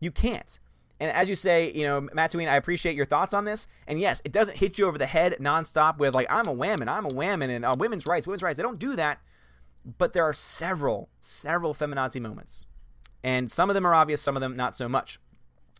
You 0.00 0.10
can't. 0.10 0.58
And 1.02 1.10
as 1.10 1.28
you 1.28 1.34
say, 1.34 1.72
you 1.72 1.82
know, 1.82 2.02
Mattuine, 2.02 2.48
I 2.48 2.56
appreciate 2.56 2.94
your 2.94 3.06
thoughts 3.06 3.34
on 3.34 3.44
this. 3.44 3.66
And 3.88 3.98
yes, 3.98 4.22
it 4.24 4.30
doesn't 4.30 4.58
hit 4.58 4.78
you 4.78 4.86
over 4.86 4.98
the 4.98 5.06
head 5.06 5.36
nonstop 5.40 5.98
with 5.98 6.14
like 6.14 6.28
I'm 6.30 6.46
a 6.46 6.52
woman, 6.52 6.88
I'm 6.88 7.04
a 7.04 7.12
woman, 7.12 7.50
and 7.50 7.64
uh, 7.64 7.74
women's 7.76 8.06
rights, 8.06 8.26
women's 8.26 8.42
rights. 8.42 8.56
They 8.56 8.62
don't 8.62 8.78
do 8.78 8.94
that. 8.96 9.18
But 9.98 10.12
there 10.12 10.22
are 10.22 10.32
several, 10.32 11.08
several 11.18 11.74
feminazi 11.74 12.20
moments, 12.20 12.66
and 13.24 13.50
some 13.50 13.68
of 13.68 13.74
them 13.74 13.84
are 13.84 13.94
obvious, 13.94 14.22
some 14.22 14.36
of 14.36 14.40
them 14.40 14.54
not 14.54 14.76
so 14.76 14.88
much. 14.88 15.18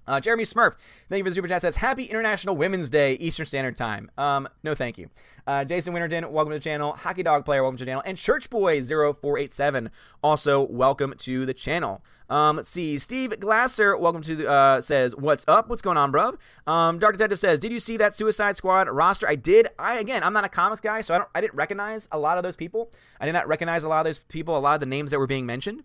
Uh, 0.07 0.19
Jeremy 0.19 0.45
Smurf, 0.45 0.75
thank 1.09 1.19
you 1.19 1.25
for 1.25 1.31
the 1.31 1.35
super 1.35 1.47
chat. 1.49 1.63
Says 1.63 1.77
Happy 1.77 2.05
International 2.05 2.57
Women's 2.57 2.91
Day, 2.91 3.15
Eastern 3.15 3.47
Standard 3.47 3.77
Time. 3.77 4.11
Um, 4.19 4.49
no, 4.65 4.75
thank 4.75 4.99
you. 4.99 5.11
Uh, 5.47 5.65
Jason 5.65 5.93
Winterton, 5.93 6.31
welcome 6.33 6.51
to 6.51 6.59
the 6.59 6.63
channel. 6.63 6.93
Hockey 6.93 7.23
Dog 7.23 7.45
Player, 7.45 7.63
welcome 7.63 7.77
to 7.79 7.85
the 7.85 7.91
channel. 7.91 8.03
And 8.05 8.17
Church 8.19 8.51
Boy 8.51 8.83
0487, 8.83 9.91
also 10.23 10.61
welcome 10.61 11.15
to 11.19 11.47
the 11.47 11.55
channel. 11.55 12.03
Um, 12.29 12.57
let's 12.57 12.71
see. 12.71 12.99
Steve 12.99 13.39
Glasser, 13.39 13.97
welcome 13.97 14.23
to 14.23 14.35
the, 14.35 14.51
uh, 14.51 14.81
says, 14.81 15.15
What's 15.15 15.45
up? 15.47 15.69
What's 15.69 15.83
going 15.83 15.97
on, 15.97 16.11
bruv? 16.11 16.39
Um, 16.67 16.99
Dark 16.99 17.15
Detective 17.15 17.39
says, 17.39 17.61
Did 17.61 17.71
you 17.71 17.79
see 17.79 17.97
that 17.97 18.15
Suicide 18.15 18.57
Squad 18.57 18.89
roster? 18.89 19.29
I 19.29 19.37
did. 19.37 19.69
I, 19.79 19.99
again, 19.99 20.25
I'm 20.25 20.33
not 20.33 20.45
a 20.45 20.49
comics 20.49 20.81
guy, 20.81 21.03
so 21.03 21.15
I, 21.15 21.19
don't, 21.19 21.31
I 21.35 21.41
didn't 21.41 21.55
recognize 21.55 22.09
a 22.11 22.19
lot 22.19 22.39
of 22.39 22.45
those 22.45 22.57
people. 22.57 22.91
I 23.21 23.27
did 23.27 23.33
not 23.33 23.47
recognize 23.47 23.85
a 23.85 23.89
lot 23.89 24.01
of 24.01 24.05
those 24.07 24.19
people, 24.19 24.57
a 24.57 24.59
lot 24.59 24.75
of 24.75 24.81
the 24.81 24.87
names 24.87 25.13
that 25.13 25.19
were 25.19 25.27
being 25.29 25.47
mentioned. 25.47 25.85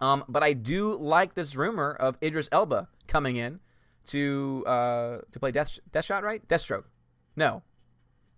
Um, 0.00 0.24
but 0.28 0.42
I 0.42 0.52
do 0.52 0.96
like 0.96 1.34
this 1.34 1.56
rumor 1.56 1.92
of 1.92 2.16
Idris 2.22 2.48
Elba 2.52 2.88
coming 3.06 3.36
in 3.36 3.60
to 4.06 4.64
uh, 4.66 5.18
to 5.30 5.40
play 5.40 5.50
Death 5.50 5.78
Deathshot, 5.90 6.22
right? 6.22 6.46
Deathstroke. 6.48 6.84
No, 7.36 7.62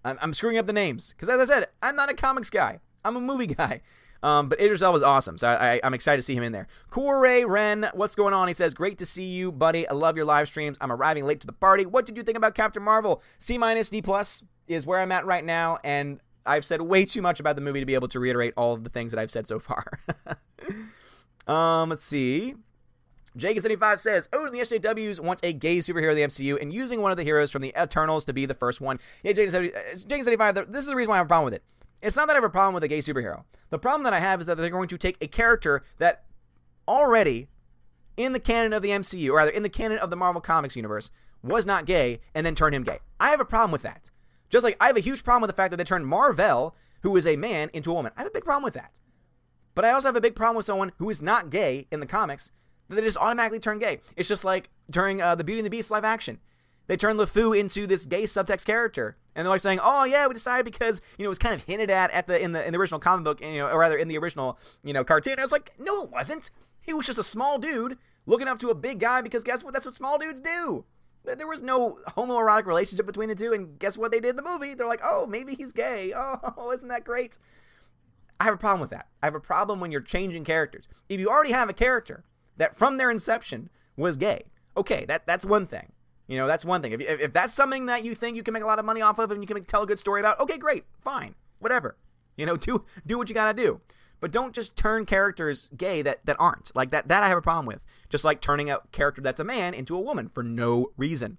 I'm, 0.05 0.19
I'm 0.21 0.35
screwing 0.35 0.59
up 0.59 0.67
the 0.67 0.73
names 0.73 1.13
because, 1.13 1.29
as 1.29 1.51
I 1.51 1.55
said, 1.55 1.69
I'm 1.83 1.97
not 1.97 2.11
a 2.11 2.15
comics 2.15 2.51
guy. 2.51 2.81
I'm 3.05 3.17
a 3.17 3.21
movie 3.21 3.47
guy. 3.55 3.83
Um, 4.23 4.51
but 4.51 4.61
Idris 4.61 4.83
Elba 4.83 4.93
was 4.93 5.03
awesome, 5.03 5.39
so 5.39 5.49
I, 5.49 5.81
am 5.83 5.95
excited 5.95 6.19
to 6.19 6.23
see 6.23 6.35
him 6.35 6.43
in 6.43 6.53
there. 6.53 6.67
Corey 6.91 7.47
Ren, 7.47 7.89
what's 7.95 8.15
going 8.15 8.35
on? 8.35 8.49
He 8.49 8.55
says, 8.55 8.75
"Great 8.75 8.99
to 8.99 9.07
see 9.07 9.25
you, 9.25 9.51
buddy. 9.51 9.89
I 9.89 9.95
love 9.95 10.15
your 10.17 10.27
live 10.27 10.47
streams. 10.47 10.77
I'm 10.81 10.93
arriving 10.93 11.25
late 11.25 11.41
to 11.41 11.47
the 11.47 11.55
party. 11.55 11.87
What 11.87 12.05
did 12.05 12.19
you 12.19 12.23
think 12.23 12.37
about 12.37 12.55
Captain 12.55 12.83
Marvel? 12.83 13.23
C 13.39 13.57
minus 13.57 13.89
D 13.89 14.03
plus 14.03 14.43
is 14.67 14.87
where 14.87 15.01
I'm 15.01 15.11
at 15.11 15.25
right 15.25 15.45
now, 15.45 15.79
and 15.85 16.21
I've 16.45 16.65
said 16.67 16.83
way 16.83 17.07
too 17.07 17.23
much 17.23 17.41
about 17.41 17.57
the 17.57 17.63
movie 17.63 17.81
to 17.81 17.87
be 17.87 17.95
able 17.95 18.09
to 18.09 18.21
reiterate 18.21 18.53
all 18.57 18.75
of 18.75 18.85
the 18.85 18.91
things 18.91 19.13
that 19.13 19.19
I've 19.19 19.31
said 19.31 19.47
so 19.47 19.59
far. 19.59 19.99
um, 21.51 21.91
let's 21.91 22.05
see. 22.05 22.55
Jake75 23.39 24.01
says, 24.01 24.29
Oh, 24.33 24.49
the 24.49 24.59
SJWs 24.59 25.21
want 25.21 25.41
a 25.43 25.53
gay 25.53 25.79
superhero 25.79 26.11
in 26.11 26.17
the 26.17 26.23
MCU 26.23 26.61
and 26.61 26.73
using 26.73 27.01
one 27.01 27.11
of 27.11 27.17
the 27.17 27.23
heroes 27.23 27.51
from 27.51 27.63
the 27.63 27.73
Eternals 27.81 28.25
to 28.25 28.33
be 28.33 28.45
the 28.45 28.55
first 28.55 28.81
one. 28.81 28.99
Yeah, 29.23 29.33
Jake75, 29.33 30.57
uh, 30.57 30.65
this 30.69 30.83
is 30.83 30.87
the 30.87 30.97
reason 30.97 31.11
why 31.11 31.17
I 31.17 31.19
have 31.19 31.27
a 31.27 31.29
problem 31.29 31.45
with 31.45 31.55
it. 31.55 31.63
It's 32.03 32.17
not 32.17 32.27
that 32.27 32.33
I 32.33 32.37
have 32.39 32.45
a 32.45 32.51
problem 32.51 32.75
with 32.75 32.83
a 32.83 32.89
gay 32.89 32.99
superhero. 32.99 33.45
The 33.71 33.79
problem 33.79 34.05
that 34.05 34.13
I 34.13 34.21
have 34.21 34.41
is 34.41 34.47
that 34.47 34.57
they're 34.57 34.71
going 34.71 34.89
to 34.89 34.99
take 34.99 35.17
a 35.21 35.29
character 35.29 35.83
that 35.99 36.25
already 36.89 37.49
in 38.17 38.33
the 38.33 38.41
canon 38.41 38.73
of 38.73 38.83
the 38.83 38.91
MCU, 38.91 39.31
or 39.31 39.37
rather 39.37 39.51
in 39.51 39.63
the 39.63 39.69
canon 39.69 39.99
of 39.99 40.11
the 40.11 40.17
Marvel 40.17 40.41
Comics 40.41 40.77
universe, 40.77 41.11
was 41.43 41.67
not 41.67 41.87
gay 41.87 42.21
and 42.35 42.45
then 42.45 42.55
turn 42.55 42.75
him 42.75 42.83
gay. 42.83 42.99
I 43.19 43.31
have 43.31 43.41
a 43.41 43.45
problem 43.45 43.71
with 43.71 43.83
that. 43.83 44.11
Just 44.49 44.65
like 44.65 44.77
I 44.81 44.89
have 44.89 44.97
a 44.97 45.01
huge 45.01 45.23
problem 45.25 45.43
with 45.43 45.51
the 45.51 45.57
fact 45.57 45.71
that 45.71 45.77
they 45.77 45.85
turned 45.85 46.07
Marvel, 46.07 46.75
who 47.03 47.17
is 47.17 47.27
a 47.27 47.37
man, 47.37 47.71
into 47.73 47.91
a 47.91 47.95
woman. 47.95 48.13
I 48.17 48.21
have 48.21 48.29
a 48.29 48.33
big 48.33 48.45
problem 48.45 48.65
with 48.65 48.75
that. 48.75 48.99
But 49.75 49.85
I 49.85 49.93
also 49.93 50.09
have 50.09 50.17
a 50.17 50.21
big 50.21 50.35
problem 50.35 50.57
with 50.57 50.67
someone 50.67 50.93
who 50.99 51.11
is 51.11 51.23
not 51.23 51.51
gay 51.51 51.87
in 51.91 52.01
the 52.01 52.07
comics 52.07 52.53
that 52.89 52.97
they 52.97 53.03
just 53.03 53.17
automatically 53.17 53.61
turn 53.61 53.79
gay. 53.79 54.01
It's 54.17 54.29
just 54.29 54.45
like 54.45 54.69
during 54.91 55.23
uh, 55.23 55.35
the 55.37 55.45
Beauty 55.45 55.61
and 55.61 55.67
the 55.67 55.71
Beast 55.71 55.91
live 55.91 56.05
action. 56.05 56.41
They 56.87 56.97
turn 56.97 57.17
LeFou 57.17 57.57
into 57.57 57.87
this 57.87 58.05
gay 58.05 58.25
subtext 58.25 58.67
character, 58.67 59.17
and 59.37 59.45
they're 59.47 59.51
like 59.51 59.61
saying, 59.61 59.79
"Oh 59.81 60.03
yeah, 60.03 60.27
we 60.27 60.35
decided 60.35 60.65
because 60.65 61.01
you 61.17 61.23
know 61.23 61.29
it 61.29 61.29
was 61.29 61.39
kind 61.39 61.55
of 61.55 61.63
hinted 61.63 61.89
at 61.89 62.11
at 62.11 62.27
the 62.27 62.43
in 62.43 62.51
the 62.51 62.67
in 62.67 62.73
the 62.73 62.81
original 62.81 62.99
comic 62.99 63.25
book, 63.25 63.41
you 63.41 63.59
know, 63.59 63.69
or 63.69 63.79
rather 63.79 63.97
in 63.97 64.09
the 64.09 64.19
original 64.19 64.59
you 64.83 64.93
know 64.93 65.05
cartoon." 65.05 65.39
I 65.39 65.43
was 65.43 65.53
like, 65.53 65.71
"No, 65.79 66.03
it 66.03 66.11
wasn't. 66.11 66.51
He 66.81 66.93
was 66.93 67.07
just 67.07 67.19
a 67.19 67.23
small 67.23 67.59
dude 67.59 67.97
looking 68.27 68.49
up 68.49 68.59
to 68.59 68.71
a 68.71 68.75
big 68.75 68.99
guy 68.99 69.21
because 69.23 69.45
guess 69.45 69.63
what? 69.63 69.73
That's 69.73 69.87
what 69.87 69.95
small 69.95 70.19
dudes 70.19 70.41
do." 70.41 70.85
There 71.23 71.47
was 71.47 71.63
no 71.63 71.99
homoerotic 72.09 72.67
relationship 72.67 73.07
between 73.07 73.29
the 73.29 73.37
two, 73.37 73.53
and 73.53 73.79
guess 73.79 73.97
what 73.97 74.11
they 74.11 74.19
did 74.19 74.31
in 74.31 74.37
the 74.37 74.43
movie? 74.43 74.75
They're 74.75 74.89
like, 74.89 75.03
"Oh, 75.05 75.27
maybe 75.27 75.55
he's 75.55 75.73
gay. 75.73 76.13
Oh, 76.17 76.73
isn't 76.73 76.89
that 76.89 77.05
great?" 77.05 77.39
I 78.41 78.45
have 78.45 78.55
a 78.55 78.59
problem 78.59 78.81
with 78.81 78.91
that. 78.91 79.07
I 79.23 79.27
have 79.27 79.35
a 79.35 79.41
problem 79.41 79.81
when 79.81 79.93
you're 79.93 80.01
changing 80.01 80.45
characters. 80.45 80.89
If 81.11 81.21
you 81.21 81.29
already 81.29 81.53
have 81.53 81.69
a 81.69 81.75
character 81.75 82.25
that 82.57 82.75
from 82.75 82.97
their 82.97 83.11
inception 83.11 83.69
was 83.97 84.17
gay. 84.17 84.45
Okay, 84.77 85.05
that 85.07 85.27
that's 85.27 85.45
one 85.45 85.67
thing. 85.67 85.93
You 86.27 86.39
know, 86.39 86.47
that's 86.47 86.65
one 86.65 86.81
thing. 86.81 86.93
If, 86.93 87.01
if, 87.01 87.33
that's 87.33 87.53
something 87.53 87.87
that 87.87 88.05
you 88.05 88.15
think 88.15 88.37
you 88.37 88.43
can 88.43 88.55
make 88.55 88.63
a 88.63 88.67
lot 88.67 88.79
of 88.79 88.85
money 88.85 89.03
off 89.03 89.19
of 89.19 89.31
and 89.31 89.43
you 89.43 89.47
can 89.47 89.57
make, 89.57 89.67
tell 89.67 89.83
a 89.83 89.87
good 89.87 89.99
story 89.99 90.21
about, 90.21 90.39
okay, 90.39 90.59
great, 90.59 90.85
fine, 91.01 91.35
whatever. 91.59 91.97
You 92.37 92.47
know, 92.47 92.57
do 92.57 92.85
do 93.07 93.19
what 93.19 93.29
you 93.29 93.35
gotta 93.35 93.53
do. 93.53 93.81
But 94.21 94.33
don't 94.33 94.55
just 94.55 94.77
turn 94.77 95.07
characters 95.07 95.69
gay 95.77 96.03
that, 96.03 96.25
that 96.27 96.37
aren't. 96.39 96.75
Like 96.75 96.91
that 96.93 97.09
that 97.09 97.23
I 97.23 97.29
have 97.29 97.39
a 97.39 97.43
problem 97.43 97.67
with. 97.67 97.81
Just 98.09 98.25
like 98.25 98.41
turning 98.41 98.71
a 98.71 98.81
character 98.93 99.21
that's 99.21 99.41
a 99.41 99.45
man 99.45 99.75
into 99.75 99.97
a 99.97 100.01
woman 100.01 100.29
for 100.29 100.43
no 100.43 100.93
reason. 100.97 101.37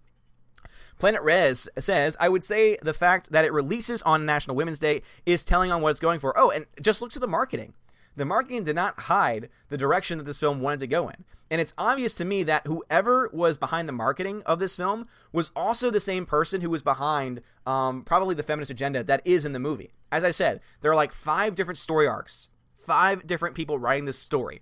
Planet 1.00 1.22
Rez 1.22 1.70
says, 1.80 2.16
I 2.20 2.30
would 2.30 2.44
say 2.44 2.78
the 2.82 2.94
fact 2.94 3.32
that 3.32 3.46
it 3.46 3.54
releases 3.54 4.02
on 4.04 4.26
National 4.26 4.56
Women's 4.56 4.80
Day 4.80 5.02
is 5.26 5.44
telling 5.44 5.72
on 5.72 5.82
what 5.82 5.90
it's 5.90 6.00
going 6.00 6.20
for. 6.20 6.38
Oh, 6.38 6.50
and 6.52 6.66
just 6.82 7.02
look 7.02 7.12
to 7.12 7.20
the 7.20 7.28
marketing 7.28 7.74
the 8.16 8.26
marketing 8.26 8.64
did 8.64 8.76
not 8.76 9.02
hide 9.02 9.50
the 9.70 9.78
direction 9.78 10.18
that 10.18 10.26
this 10.26 10.40
film 10.40 10.62
wanted 10.62 10.80
to 10.82 10.88
go 10.88 11.10
in. 11.10 11.24
And 11.50 11.60
it's 11.60 11.74
obvious 11.78 12.14
to 12.16 12.26
me 12.26 12.44
that 12.44 12.66
whoever 12.66 13.30
was 13.34 13.58
behind 13.58 13.88
the 13.88 13.94
marketing 13.94 14.42
of 14.46 14.60
this 14.60 14.78
film 14.78 15.08
was 15.34 15.52
also 15.56 15.90
the 15.90 16.00
same 16.00 16.26
person 16.26 16.62
who 16.62 16.70
was 16.70 16.82
behind 16.82 17.42
um, 17.66 18.04
probably 18.04 18.36
the 18.36 18.44
feminist 18.44 18.72
agenda 18.72 19.04
that 19.04 19.22
is 19.26 19.46
in 19.46 19.54
the 19.54 19.60
movie. 19.60 19.92
As 20.12 20.24
I 20.24 20.32
said, 20.32 20.62
there 20.82 20.92
are 20.92 20.96
like 20.96 21.12
five 21.12 21.56
different 21.56 21.78
story 21.78 22.08
arcs, 22.08 22.50
five 22.78 23.28
different 23.28 23.56
people 23.56 23.80
writing 23.80 24.06
this 24.06 24.20
story, 24.20 24.62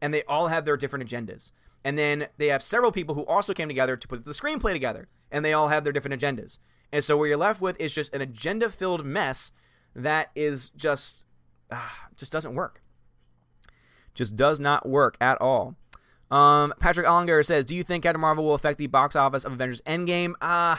and 0.00 0.12
they 0.12 0.24
all 0.24 0.48
have 0.48 0.64
their 0.64 0.76
different 0.76 1.08
agendas. 1.08 1.52
And 1.86 1.96
then 1.96 2.26
they 2.36 2.48
have 2.48 2.64
several 2.64 2.90
people 2.90 3.14
who 3.14 3.24
also 3.26 3.54
came 3.54 3.68
together 3.68 3.96
to 3.96 4.08
put 4.08 4.24
the 4.24 4.32
screenplay 4.32 4.72
together, 4.72 5.06
and 5.30 5.44
they 5.44 5.52
all 5.52 5.68
have 5.68 5.84
their 5.84 5.92
different 5.92 6.20
agendas. 6.20 6.58
And 6.90 7.04
so 7.04 7.16
what 7.16 7.26
you're 7.26 7.36
left 7.36 7.60
with 7.60 7.80
is 7.80 7.94
just 7.94 8.12
an 8.12 8.20
agenda 8.20 8.70
filled 8.70 9.06
mess 9.06 9.52
that 9.94 10.30
is 10.34 10.70
just 10.70 11.22
uh, 11.70 11.88
just 12.16 12.32
doesn't 12.32 12.56
work. 12.56 12.82
Just 14.14 14.34
does 14.34 14.58
not 14.58 14.88
work 14.88 15.16
at 15.20 15.40
all. 15.40 15.76
Um, 16.28 16.74
Patrick 16.80 17.06
Ollinger 17.06 17.46
says, 17.46 17.64
"Do 17.64 17.76
you 17.76 17.84
think 17.84 18.02
Captain 18.02 18.20
Marvel 18.20 18.44
will 18.44 18.54
affect 18.54 18.78
the 18.78 18.88
box 18.88 19.14
office 19.14 19.44
of 19.44 19.52
Avengers 19.52 19.80
Endgame?" 19.82 20.32
Uh, 20.40 20.78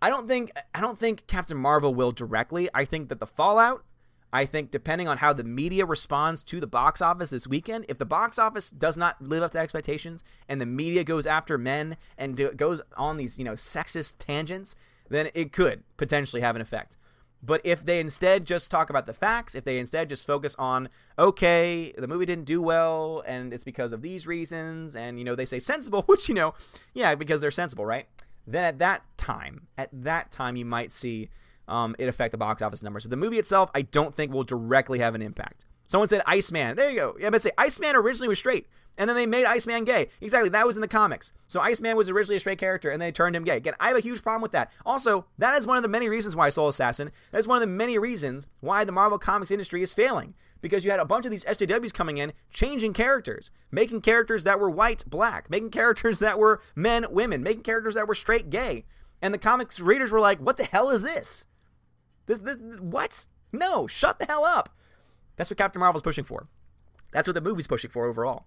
I 0.00 0.08
don't 0.08 0.26
think 0.26 0.52
I 0.74 0.80
don't 0.80 0.98
think 0.98 1.26
Captain 1.26 1.58
Marvel 1.58 1.94
will 1.94 2.12
directly. 2.12 2.70
I 2.72 2.86
think 2.86 3.10
that 3.10 3.20
the 3.20 3.26
fallout 3.26 3.84
I 4.32 4.44
think 4.46 4.70
depending 4.70 5.08
on 5.08 5.18
how 5.18 5.32
the 5.32 5.44
media 5.44 5.84
responds 5.84 6.44
to 6.44 6.60
the 6.60 6.66
box 6.66 7.02
office 7.02 7.30
this 7.30 7.46
weekend, 7.46 7.86
if 7.88 7.98
the 7.98 8.06
box 8.06 8.38
office 8.38 8.70
does 8.70 8.96
not 8.96 9.20
live 9.20 9.42
up 9.42 9.52
to 9.52 9.58
expectations 9.58 10.22
and 10.48 10.60
the 10.60 10.66
media 10.66 11.02
goes 11.04 11.26
after 11.26 11.58
men 11.58 11.96
and 12.16 12.36
do, 12.36 12.52
goes 12.52 12.80
on 12.96 13.16
these, 13.16 13.38
you 13.38 13.44
know, 13.44 13.54
sexist 13.54 14.16
tangents, 14.18 14.76
then 15.08 15.30
it 15.34 15.52
could 15.52 15.82
potentially 15.96 16.42
have 16.42 16.54
an 16.54 16.62
effect. 16.62 16.96
But 17.42 17.60
if 17.64 17.84
they 17.84 18.00
instead 18.00 18.44
just 18.44 18.70
talk 18.70 18.90
about 18.90 19.06
the 19.06 19.14
facts, 19.14 19.54
if 19.54 19.64
they 19.64 19.78
instead 19.78 20.10
just 20.10 20.26
focus 20.26 20.54
on, 20.58 20.90
okay, 21.18 21.92
the 21.96 22.06
movie 22.06 22.26
didn't 22.26 22.44
do 22.44 22.60
well 22.60 23.24
and 23.26 23.52
it's 23.52 23.64
because 23.64 23.92
of 23.92 24.02
these 24.02 24.26
reasons, 24.26 24.94
and, 24.94 25.18
you 25.18 25.24
know, 25.24 25.34
they 25.34 25.46
say 25.46 25.58
sensible, 25.58 26.02
which, 26.06 26.28
you 26.28 26.34
know, 26.34 26.54
yeah, 26.92 27.14
because 27.14 27.40
they're 27.40 27.50
sensible, 27.50 27.86
right? 27.86 28.06
Then 28.46 28.64
at 28.64 28.78
that 28.78 29.02
time, 29.16 29.68
at 29.78 29.88
that 29.92 30.30
time, 30.30 30.56
you 30.56 30.64
might 30.64 30.92
see 30.92 31.30
um, 31.70 31.96
it 31.98 32.08
affect 32.08 32.32
the 32.32 32.38
box 32.38 32.62
office 32.62 32.82
numbers. 32.82 33.04
But 33.04 33.10
the 33.10 33.16
movie 33.16 33.38
itself, 33.38 33.70
I 33.74 33.82
don't 33.82 34.14
think 34.14 34.32
will 34.32 34.44
directly 34.44 34.98
have 34.98 35.14
an 35.14 35.22
impact. 35.22 35.64
Someone 35.86 36.06
said 36.06 36.22
Iceman. 36.24 36.76
There 36.76 36.88
you 36.88 36.96
go. 36.96 37.16
Yeah, 37.18 37.30
but 37.30 37.42
say 37.42 37.50
Iceman 37.58 37.96
originally 37.96 38.28
was 38.28 38.38
straight, 38.38 38.68
and 38.96 39.08
then 39.08 39.16
they 39.16 39.26
made 39.26 39.44
Iceman 39.44 39.84
gay. 39.84 40.06
Exactly, 40.20 40.48
that 40.50 40.64
was 40.64 40.76
in 40.76 40.82
the 40.82 40.86
comics. 40.86 41.32
So 41.48 41.60
Iceman 41.60 41.96
was 41.96 42.08
originally 42.08 42.36
a 42.36 42.38
straight 42.40 42.58
character, 42.58 42.90
and 42.90 43.02
they 43.02 43.10
turned 43.10 43.34
him 43.34 43.42
gay. 43.42 43.56
Again, 43.56 43.74
I 43.80 43.88
have 43.88 43.96
a 43.96 44.00
huge 44.00 44.22
problem 44.22 44.40
with 44.40 44.52
that. 44.52 44.70
Also, 44.86 45.26
that 45.38 45.56
is 45.56 45.66
one 45.66 45.76
of 45.76 45.82
the 45.82 45.88
many 45.88 46.08
reasons 46.08 46.36
why 46.36 46.48
Soul 46.48 46.68
Assassin. 46.68 47.10
That's 47.32 47.48
one 47.48 47.56
of 47.56 47.60
the 47.60 47.66
many 47.66 47.98
reasons 47.98 48.46
why 48.60 48.84
the 48.84 48.92
Marvel 48.92 49.18
Comics 49.18 49.50
industry 49.50 49.82
is 49.82 49.92
failing. 49.92 50.34
Because 50.60 50.84
you 50.84 50.92
had 50.92 51.00
a 51.00 51.04
bunch 51.04 51.24
of 51.24 51.32
these 51.32 51.44
SJWs 51.44 51.92
coming 51.92 52.18
in, 52.18 52.34
changing 52.52 52.92
characters, 52.92 53.50
making 53.72 54.02
characters 54.02 54.44
that 54.44 54.60
were 54.60 54.70
white, 54.70 55.02
black, 55.08 55.50
making 55.50 55.70
characters 55.70 56.20
that 56.20 56.38
were 56.38 56.60
men, 56.76 57.06
women, 57.10 57.42
making 57.42 57.64
characters 57.64 57.94
that 57.94 58.06
were 58.06 58.14
straight, 58.14 58.48
gay. 58.48 58.84
And 59.20 59.34
the 59.34 59.38
comics 59.38 59.80
readers 59.80 60.12
were 60.12 60.20
like, 60.20 60.38
what 60.38 60.56
the 60.56 60.64
hell 60.64 60.90
is 60.90 61.02
this? 61.02 61.46
This, 62.30 62.38
this, 62.38 62.58
what? 62.80 63.26
No, 63.52 63.88
shut 63.88 64.20
the 64.20 64.26
hell 64.26 64.44
up. 64.44 64.68
That's 65.34 65.50
what 65.50 65.58
Captain 65.58 65.80
Marvel's 65.80 66.02
pushing 66.02 66.22
for. 66.22 66.46
That's 67.10 67.26
what 67.26 67.34
the 67.34 67.40
movie's 67.40 67.66
pushing 67.66 67.90
for 67.90 68.06
overall. 68.06 68.46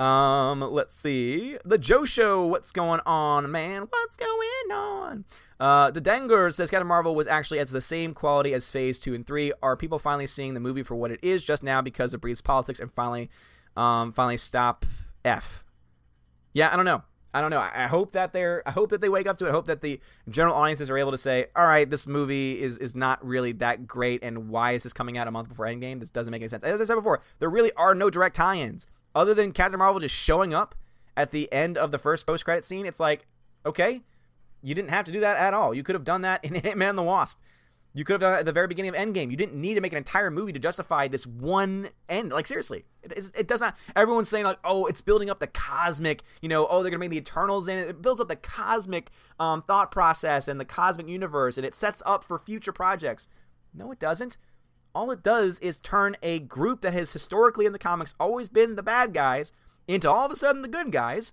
Um, 0.00 0.60
let's 0.60 0.96
see. 0.96 1.56
The 1.64 1.78
Joe 1.78 2.04
Show, 2.04 2.44
what's 2.44 2.72
going 2.72 2.98
on, 3.06 3.52
man? 3.52 3.86
What's 3.88 4.16
going 4.16 4.72
on? 4.72 5.24
Uh, 5.60 5.92
the 5.92 6.00
Denger 6.00 6.52
says 6.52 6.70
Captain 6.70 6.88
Marvel 6.88 7.14
was 7.14 7.28
actually 7.28 7.60
at 7.60 7.68
the 7.68 7.80
same 7.80 8.14
quality 8.14 8.52
as 8.52 8.72
Phase 8.72 8.98
2 8.98 9.14
and 9.14 9.24
3. 9.24 9.52
Are 9.62 9.76
people 9.76 10.00
finally 10.00 10.26
seeing 10.26 10.54
the 10.54 10.60
movie 10.60 10.82
for 10.82 10.96
what 10.96 11.12
it 11.12 11.20
is 11.22 11.44
just 11.44 11.62
now 11.62 11.80
because 11.80 12.14
it 12.14 12.20
breathes 12.20 12.40
politics 12.40 12.80
and 12.80 12.92
finally, 12.92 13.30
um, 13.76 14.12
finally 14.12 14.38
stop 14.38 14.84
F? 15.24 15.62
Yeah, 16.52 16.72
I 16.72 16.74
don't 16.74 16.84
know. 16.84 17.04
I 17.34 17.40
don't 17.40 17.50
know. 17.50 17.58
I 17.58 17.88
hope 17.88 18.12
that 18.12 18.32
they're. 18.32 18.62
I 18.64 18.70
hope 18.70 18.90
that 18.90 19.00
they 19.00 19.08
wake 19.08 19.26
up 19.26 19.36
to 19.38 19.46
it. 19.46 19.48
I 19.48 19.52
hope 19.52 19.66
that 19.66 19.80
the 19.80 20.00
general 20.28 20.54
audiences 20.54 20.88
are 20.88 20.96
able 20.96 21.10
to 21.10 21.18
say, 21.18 21.46
"All 21.56 21.66
right, 21.66 21.90
this 21.90 22.06
movie 22.06 22.62
is 22.62 22.78
is 22.78 22.94
not 22.94 23.26
really 23.26 23.50
that 23.54 23.88
great, 23.88 24.22
and 24.22 24.48
why 24.48 24.72
is 24.72 24.84
this 24.84 24.92
coming 24.92 25.18
out 25.18 25.26
a 25.26 25.32
month 25.32 25.48
before 25.48 25.66
Endgame? 25.66 25.98
This 25.98 26.10
doesn't 26.10 26.30
make 26.30 26.42
any 26.42 26.48
sense." 26.48 26.62
As 26.62 26.80
I 26.80 26.84
said 26.84 26.94
before, 26.94 27.20
there 27.40 27.50
really 27.50 27.72
are 27.72 27.92
no 27.92 28.08
direct 28.08 28.36
tie-ins 28.36 28.86
other 29.16 29.34
than 29.34 29.50
Captain 29.50 29.80
Marvel 29.80 29.98
just 29.98 30.14
showing 30.14 30.54
up 30.54 30.76
at 31.16 31.32
the 31.32 31.52
end 31.52 31.76
of 31.76 31.90
the 31.90 31.98
first 31.98 32.24
post-credit 32.24 32.64
scene. 32.64 32.86
It's 32.86 33.00
like, 33.00 33.26
okay, 33.66 34.02
you 34.62 34.74
didn't 34.76 34.90
have 34.90 35.04
to 35.06 35.12
do 35.12 35.18
that 35.20 35.36
at 35.36 35.54
all. 35.54 35.74
You 35.74 35.82
could 35.82 35.96
have 35.96 36.04
done 36.04 36.22
that 36.22 36.44
in 36.44 36.54
Ant 36.64 36.78
Man 36.78 36.90
and 36.90 36.98
the 36.98 37.02
Wasp. 37.02 37.40
You 37.96 38.04
could 38.04 38.14
have 38.14 38.20
done 38.22 38.34
it 38.34 38.40
at 38.40 38.44
the 38.44 38.52
very 38.52 38.66
beginning 38.66 38.92
of 38.92 38.96
Endgame. 38.96 39.30
You 39.30 39.36
didn't 39.36 39.54
need 39.54 39.74
to 39.74 39.80
make 39.80 39.92
an 39.92 39.98
entire 39.98 40.28
movie 40.28 40.52
to 40.52 40.58
justify 40.58 41.06
this 41.06 41.28
one 41.28 41.90
end. 42.08 42.32
Like 42.32 42.48
seriously, 42.48 42.84
it, 43.04 43.30
it 43.36 43.46
does 43.46 43.60
not. 43.60 43.76
Everyone's 43.94 44.28
saying 44.28 44.44
like, 44.44 44.58
oh, 44.64 44.86
it's 44.86 45.00
building 45.00 45.30
up 45.30 45.38
the 45.38 45.46
cosmic. 45.46 46.24
You 46.42 46.48
know, 46.48 46.66
oh, 46.66 46.82
they're 46.82 46.90
gonna 46.90 46.98
make 46.98 47.10
the 47.10 47.18
Eternals 47.18 47.68
in 47.68 47.78
it. 47.78 48.02
Builds 48.02 48.20
up 48.20 48.26
the 48.26 48.34
cosmic 48.34 49.10
um, 49.38 49.62
thought 49.62 49.92
process 49.92 50.48
and 50.48 50.58
the 50.58 50.64
cosmic 50.64 51.08
universe, 51.08 51.56
and 51.56 51.64
it 51.64 51.72
sets 51.72 52.02
up 52.04 52.24
for 52.24 52.36
future 52.36 52.72
projects. 52.72 53.28
No, 53.72 53.92
it 53.92 54.00
doesn't. 54.00 54.38
All 54.92 55.12
it 55.12 55.22
does 55.22 55.60
is 55.60 55.78
turn 55.78 56.16
a 56.20 56.40
group 56.40 56.80
that 56.80 56.94
has 56.94 57.12
historically 57.12 57.64
in 57.64 57.72
the 57.72 57.78
comics 57.78 58.16
always 58.18 58.50
been 58.50 58.74
the 58.74 58.82
bad 58.82 59.14
guys 59.14 59.52
into 59.86 60.10
all 60.10 60.26
of 60.26 60.32
a 60.32 60.36
sudden 60.36 60.62
the 60.62 60.68
good 60.68 60.90
guys 60.90 61.32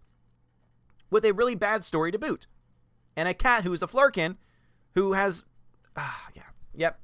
with 1.10 1.26
a 1.26 1.34
really 1.34 1.56
bad 1.56 1.84
story 1.84 2.12
to 2.12 2.20
boot. 2.20 2.46
And 3.16 3.28
a 3.28 3.34
cat 3.34 3.64
who's 3.64 3.82
a 3.82 3.88
Flerken 3.88 4.38
who 4.94 5.14
has. 5.14 5.44
Ah, 5.98 6.30
yeah 6.36 6.44
Yep. 6.76 7.00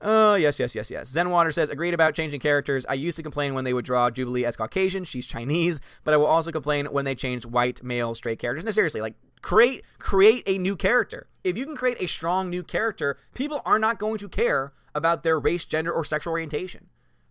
Oh, 0.00 0.32
uh, 0.32 0.34
yes, 0.36 0.60
yes, 0.60 0.76
yes, 0.76 0.90
yes. 0.92 1.10
Zenwater 1.10 1.52
says, 1.52 1.70
agreed 1.70 1.92
about 1.92 2.14
changing 2.14 2.38
characters. 2.38 2.86
I 2.88 2.94
used 2.94 3.16
to 3.16 3.22
complain 3.22 3.54
when 3.54 3.64
they 3.64 3.72
would 3.72 3.84
draw 3.84 4.10
Jubilee 4.10 4.44
as 4.44 4.56
Caucasian. 4.56 5.02
She's 5.02 5.26
Chinese. 5.26 5.80
But 6.04 6.14
I 6.14 6.16
will 6.16 6.26
also 6.26 6.52
complain 6.52 6.86
when 6.86 7.04
they 7.04 7.16
changed 7.16 7.46
white, 7.46 7.82
male, 7.82 8.14
straight 8.14 8.38
characters. 8.38 8.64
No, 8.64 8.70
seriously, 8.70 9.00
like, 9.00 9.14
create 9.42 9.84
create 9.98 10.44
a 10.46 10.58
new 10.58 10.76
character. 10.76 11.26
If 11.42 11.58
you 11.58 11.64
can 11.64 11.76
create 11.76 12.00
a 12.00 12.06
strong 12.06 12.48
new 12.48 12.62
character, 12.62 13.18
people 13.34 13.60
are 13.64 13.78
not 13.78 13.98
going 13.98 14.18
to 14.18 14.28
care 14.28 14.72
about 14.94 15.24
their 15.24 15.38
race, 15.38 15.64
gender, 15.64 15.92
or 15.92 16.04
sexual 16.04 16.32
orientation. 16.32 16.86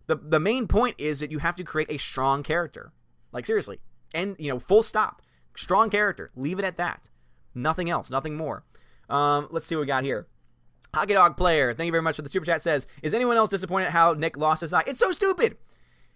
The, 0.06 0.16
the 0.16 0.40
main 0.40 0.66
point 0.66 0.96
is 0.98 1.20
that 1.20 1.30
you 1.30 1.38
have 1.38 1.56
to 1.56 1.64
create 1.64 1.90
a 1.90 1.98
strong 1.98 2.42
character. 2.42 2.92
Like, 3.32 3.46
seriously. 3.46 3.80
And, 4.14 4.36
you 4.38 4.50
know, 4.50 4.58
full 4.58 4.82
stop. 4.82 5.22
Strong 5.56 5.90
character. 5.90 6.30
Leave 6.36 6.58
it 6.58 6.64
at 6.64 6.76
that. 6.76 7.08
Nothing 7.54 7.88
else. 7.88 8.10
Nothing 8.10 8.36
more. 8.36 8.64
Um, 9.08 9.48
let's 9.50 9.66
see 9.66 9.74
what 9.74 9.80
we 9.80 9.86
got 9.86 10.04
here. 10.04 10.26
Hockey 10.94 11.14
Dog 11.14 11.36
Player, 11.36 11.74
thank 11.74 11.86
you 11.86 11.92
very 11.92 12.02
much 12.02 12.16
for 12.16 12.22
the 12.22 12.28
super 12.28 12.46
chat. 12.46 12.62
Says, 12.62 12.86
is 13.02 13.14
anyone 13.14 13.36
else 13.36 13.50
disappointed 13.50 13.90
how 13.90 14.14
Nick 14.14 14.36
lost 14.36 14.62
his 14.62 14.72
eye? 14.72 14.84
It's 14.86 14.98
so 14.98 15.12
stupid. 15.12 15.56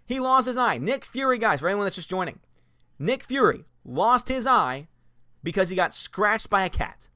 He 0.05 0.19
lost 0.19 0.47
his 0.47 0.57
eye. 0.57 0.77
Nick 0.77 1.05
Fury, 1.05 1.37
guys, 1.37 1.59
for 1.59 1.69
anyone 1.69 1.85
that's 1.85 1.95
just 1.95 2.09
joining, 2.09 2.39
Nick 2.99 3.23
Fury 3.23 3.65
lost 3.85 4.29
his 4.29 4.47
eye 4.47 4.87
because 5.43 5.69
he 5.69 5.75
got 5.75 5.93
scratched 5.93 6.49
by 6.49 6.65
a 6.65 6.69
cat. 6.69 7.07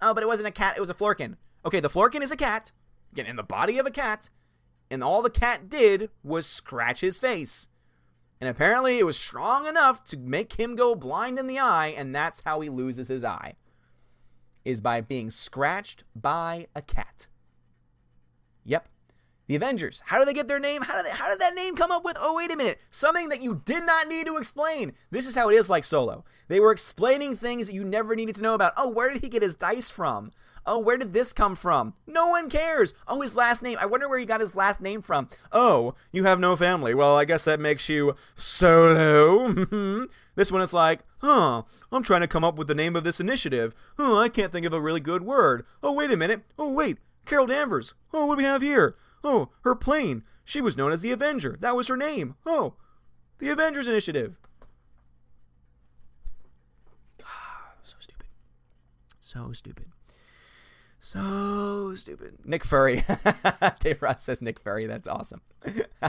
Oh, 0.00 0.14
but 0.14 0.22
it 0.22 0.26
wasn't 0.26 0.48
a 0.48 0.52
cat; 0.52 0.76
it 0.76 0.80
was 0.80 0.90
a 0.90 0.94
Flerken. 0.94 1.36
Okay, 1.64 1.80
the 1.80 1.90
Flerken 1.90 2.22
is 2.22 2.30
a 2.30 2.36
cat, 2.36 2.72
again 3.12 3.26
in 3.26 3.36
the 3.36 3.42
body 3.42 3.78
of 3.78 3.86
a 3.86 3.90
cat, 3.90 4.30
and 4.90 5.02
all 5.02 5.22
the 5.22 5.30
cat 5.30 5.68
did 5.68 6.10
was 6.22 6.46
scratch 6.46 7.00
his 7.00 7.20
face. 7.20 7.68
And 8.40 8.48
apparently, 8.48 8.98
it 8.98 9.06
was 9.06 9.16
strong 9.16 9.66
enough 9.66 10.02
to 10.04 10.16
make 10.16 10.54
him 10.54 10.74
go 10.74 10.96
blind 10.96 11.38
in 11.38 11.46
the 11.46 11.60
eye, 11.60 11.88
and 11.88 12.14
that's 12.14 12.42
how 12.42 12.60
he 12.60 12.68
loses 12.68 13.06
his 13.08 13.24
eye 13.24 13.54
is 14.64 14.80
by 14.80 15.00
being 15.00 15.30
scratched 15.30 16.04
by 16.14 16.66
a 16.74 16.82
cat. 16.82 17.26
Yep. 18.64 18.88
The 19.48 19.56
Avengers. 19.56 20.02
How 20.06 20.18
do 20.18 20.24
they 20.24 20.34
get 20.34 20.48
their 20.48 20.60
name? 20.60 20.82
How 20.82 21.02
did 21.02 21.12
how 21.12 21.28
did 21.28 21.40
that 21.40 21.54
name 21.54 21.74
come 21.74 21.90
up 21.90 22.04
with? 22.04 22.16
Oh, 22.20 22.36
wait 22.36 22.52
a 22.52 22.56
minute. 22.56 22.80
Something 22.90 23.28
that 23.28 23.42
you 23.42 23.60
did 23.64 23.84
not 23.84 24.08
need 24.08 24.26
to 24.26 24.36
explain. 24.36 24.92
This 25.10 25.26
is 25.26 25.34
how 25.34 25.50
it 25.50 25.56
is 25.56 25.68
like 25.68 25.84
Solo. 25.84 26.24
They 26.48 26.60
were 26.60 26.70
explaining 26.70 27.36
things 27.36 27.66
that 27.66 27.74
you 27.74 27.84
never 27.84 28.14
needed 28.14 28.36
to 28.36 28.42
know 28.42 28.54
about. 28.54 28.72
Oh, 28.76 28.88
where 28.88 29.10
did 29.12 29.22
he 29.22 29.28
get 29.28 29.42
his 29.42 29.56
dice 29.56 29.90
from? 29.90 30.30
Oh, 30.64 30.78
where 30.78 30.96
did 30.96 31.12
this 31.12 31.32
come 31.32 31.56
from? 31.56 31.94
No 32.06 32.28
one 32.28 32.48
cares. 32.48 32.94
Oh, 33.08 33.20
his 33.20 33.36
last 33.36 33.62
name. 33.62 33.78
I 33.80 33.86
wonder 33.86 34.08
where 34.08 34.18
he 34.18 34.24
got 34.24 34.40
his 34.40 34.54
last 34.54 34.80
name 34.80 35.02
from. 35.02 35.28
Oh, 35.50 35.94
you 36.12 36.24
have 36.24 36.38
no 36.38 36.54
family. 36.54 36.94
Well, 36.94 37.16
I 37.16 37.24
guess 37.24 37.44
that 37.44 37.58
makes 37.58 37.88
you 37.88 38.14
Solo. 38.36 39.48
Mm-hmm. 39.52 40.04
This 40.36 40.52
one 40.52 40.62
it's 40.62 40.72
like, 40.72 41.00
huh, 41.18 41.62
I'm 41.90 42.02
trying 42.02 42.20
to 42.20 42.28
come 42.28 42.44
up 42.44 42.56
with 42.56 42.68
the 42.68 42.74
name 42.74 42.94
of 42.94 43.04
this 43.04 43.20
initiative. 43.20 43.74
Huh, 43.96 44.16
I 44.18 44.28
can't 44.28 44.52
think 44.52 44.64
of 44.64 44.72
a 44.72 44.80
really 44.80 45.00
good 45.00 45.22
word. 45.22 45.66
Oh, 45.82 45.92
wait 45.92 46.12
a 46.12 46.16
minute. 46.16 46.42
Oh, 46.58 46.70
wait. 46.70 46.98
Carol 47.26 47.46
Danvers. 47.46 47.94
Oh, 48.12 48.26
what 48.26 48.36
do 48.36 48.38
we 48.38 48.44
have 48.44 48.62
here? 48.62 48.96
Oh, 49.24 49.50
her 49.62 49.74
plane. 49.74 50.22
She 50.44 50.60
was 50.60 50.76
known 50.76 50.92
as 50.92 51.02
the 51.02 51.12
Avenger. 51.12 51.56
That 51.60 51.76
was 51.76 51.88
her 51.88 51.96
name. 51.96 52.36
Oh, 52.46 52.74
the 53.38 53.50
Avengers 53.50 53.88
Initiative. 53.88 54.36
So 57.82 57.96
stupid. 57.98 58.26
So 59.20 59.52
stupid. 59.52 59.86
So 61.04 61.94
stupid. 61.96 62.38
Nick 62.44 62.64
Furry. 62.64 63.04
Dave 63.80 64.00
Ross 64.02 64.22
says 64.22 64.40
Nick 64.40 64.60
Furry. 64.60 64.86
That's 64.86 65.08
awesome. 65.08 65.40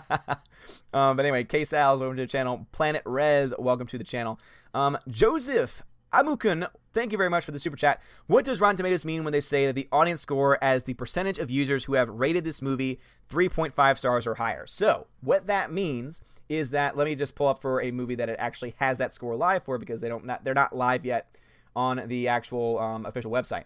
um, 0.94 1.18
but 1.18 1.26
anyway, 1.26 1.46
K 1.46 1.64
Sal's 1.64 2.00
welcome 2.00 2.16
to 2.18 2.24
the 2.24 2.28
channel. 2.28 2.68
Planet 2.72 3.02
Rez, 3.04 3.56
welcome 3.58 3.88
to 3.88 3.98
the 3.98 4.04
channel. 4.04 4.40
Um, 4.76 5.00
Joseph 5.08 5.82
Amukun, 6.14 6.70
thank 6.94 7.12
you 7.12 7.18
very 7.18 7.32
much 7.32 7.44
for 7.44 7.52
the 7.52 7.58
super 7.58 7.76
chat. 7.76 8.04
What 8.28 8.46
does 8.46 8.62
Rotten 8.62 8.78
Tomatoes 8.78 9.04
mean 9.04 9.24
when 9.24 9.34
they 9.34 9.42
say 9.42 9.66
that 9.66 9.74
the 9.74 9.88
audience 9.92 10.22
score 10.22 10.64
as 10.64 10.84
the 10.84 10.94
percentage 10.94 11.40
of 11.40 11.50
users 11.50 11.86
who 11.86 11.96
have 11.96 12.08
rated 12.10 12.44
this 12.44 12.62
movie 12.62 13.00
3.5 13.32 13.98
stars 13.98 14.28
or 14.28 14.36
higher? 14.36 14.68
So, 14.68 15.08
what 15.22 15.48
that 15.48 15.72
means 15.72 16.22
is 16.50 16.70
that 16.70 16.96
let 16.96 17.06
me 17.06 17.16
just 17.16 17.34
pull 17.34 17.48
up 17.48 17.60
for 17.60 17.82
a 17.82 17.90
movie 17.90 18.14
that 18.14 18.30
it 18.30 18.36
actually 18.38 18.76
has 18.78 19.00
that 19.00 19.12
score 19.12 19.36
live 19.36 19.64
for 19.64 19.80
because 19.80 20.02
they 20.02 20.10
don't 20.10 20.26
not, 20.26 20.44
they're 20.44 20.54
not 20.54 20.76
live 20.76 21.04
yet 21.04 21.36
on 21.76 22.04
the 22.06 22.28
actual 22.28 22.78
um, 22.78 23.08
official 23.08 23.32
website. 23.32 23.64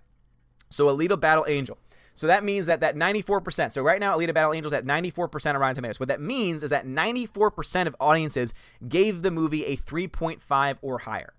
So 0.70 0.88
Alita 0.88 1.20
Battle 1.20 1.46
Angel. 1.48 1.78
So 2.18 2.26
that 2.26 2.44
means 2.44 2.66
that 2.66 2.80
that 2.80 2.96
94%. 2.96 3.72
So 3.72 3.84
right 3.84 4.00
now, 4.00 4.18
Alita 4.18 4.34
Battle 4.34 4.52
Angels 4.52 4.74
at 4.74 4.86
94% 4.86 5.54
of 5.54 5.62
Rotten 5.62 5.76
Tomatoes. 5.76 6.00
What 6.00 6.10
that 6.10 6.20
means 6.20 6.64
is 6.64 6.72
that 6.72 6.88
94% 6.88 7.86
of 7.86 7.96
audiences 8.00 8.56
gave 8.90 9.22
the 9.22 9.30
movie 9.30 9.66
a 9.66 9.78
3.5 9.78 10.78
or 10.82 10.98
higher. 11.00 11.34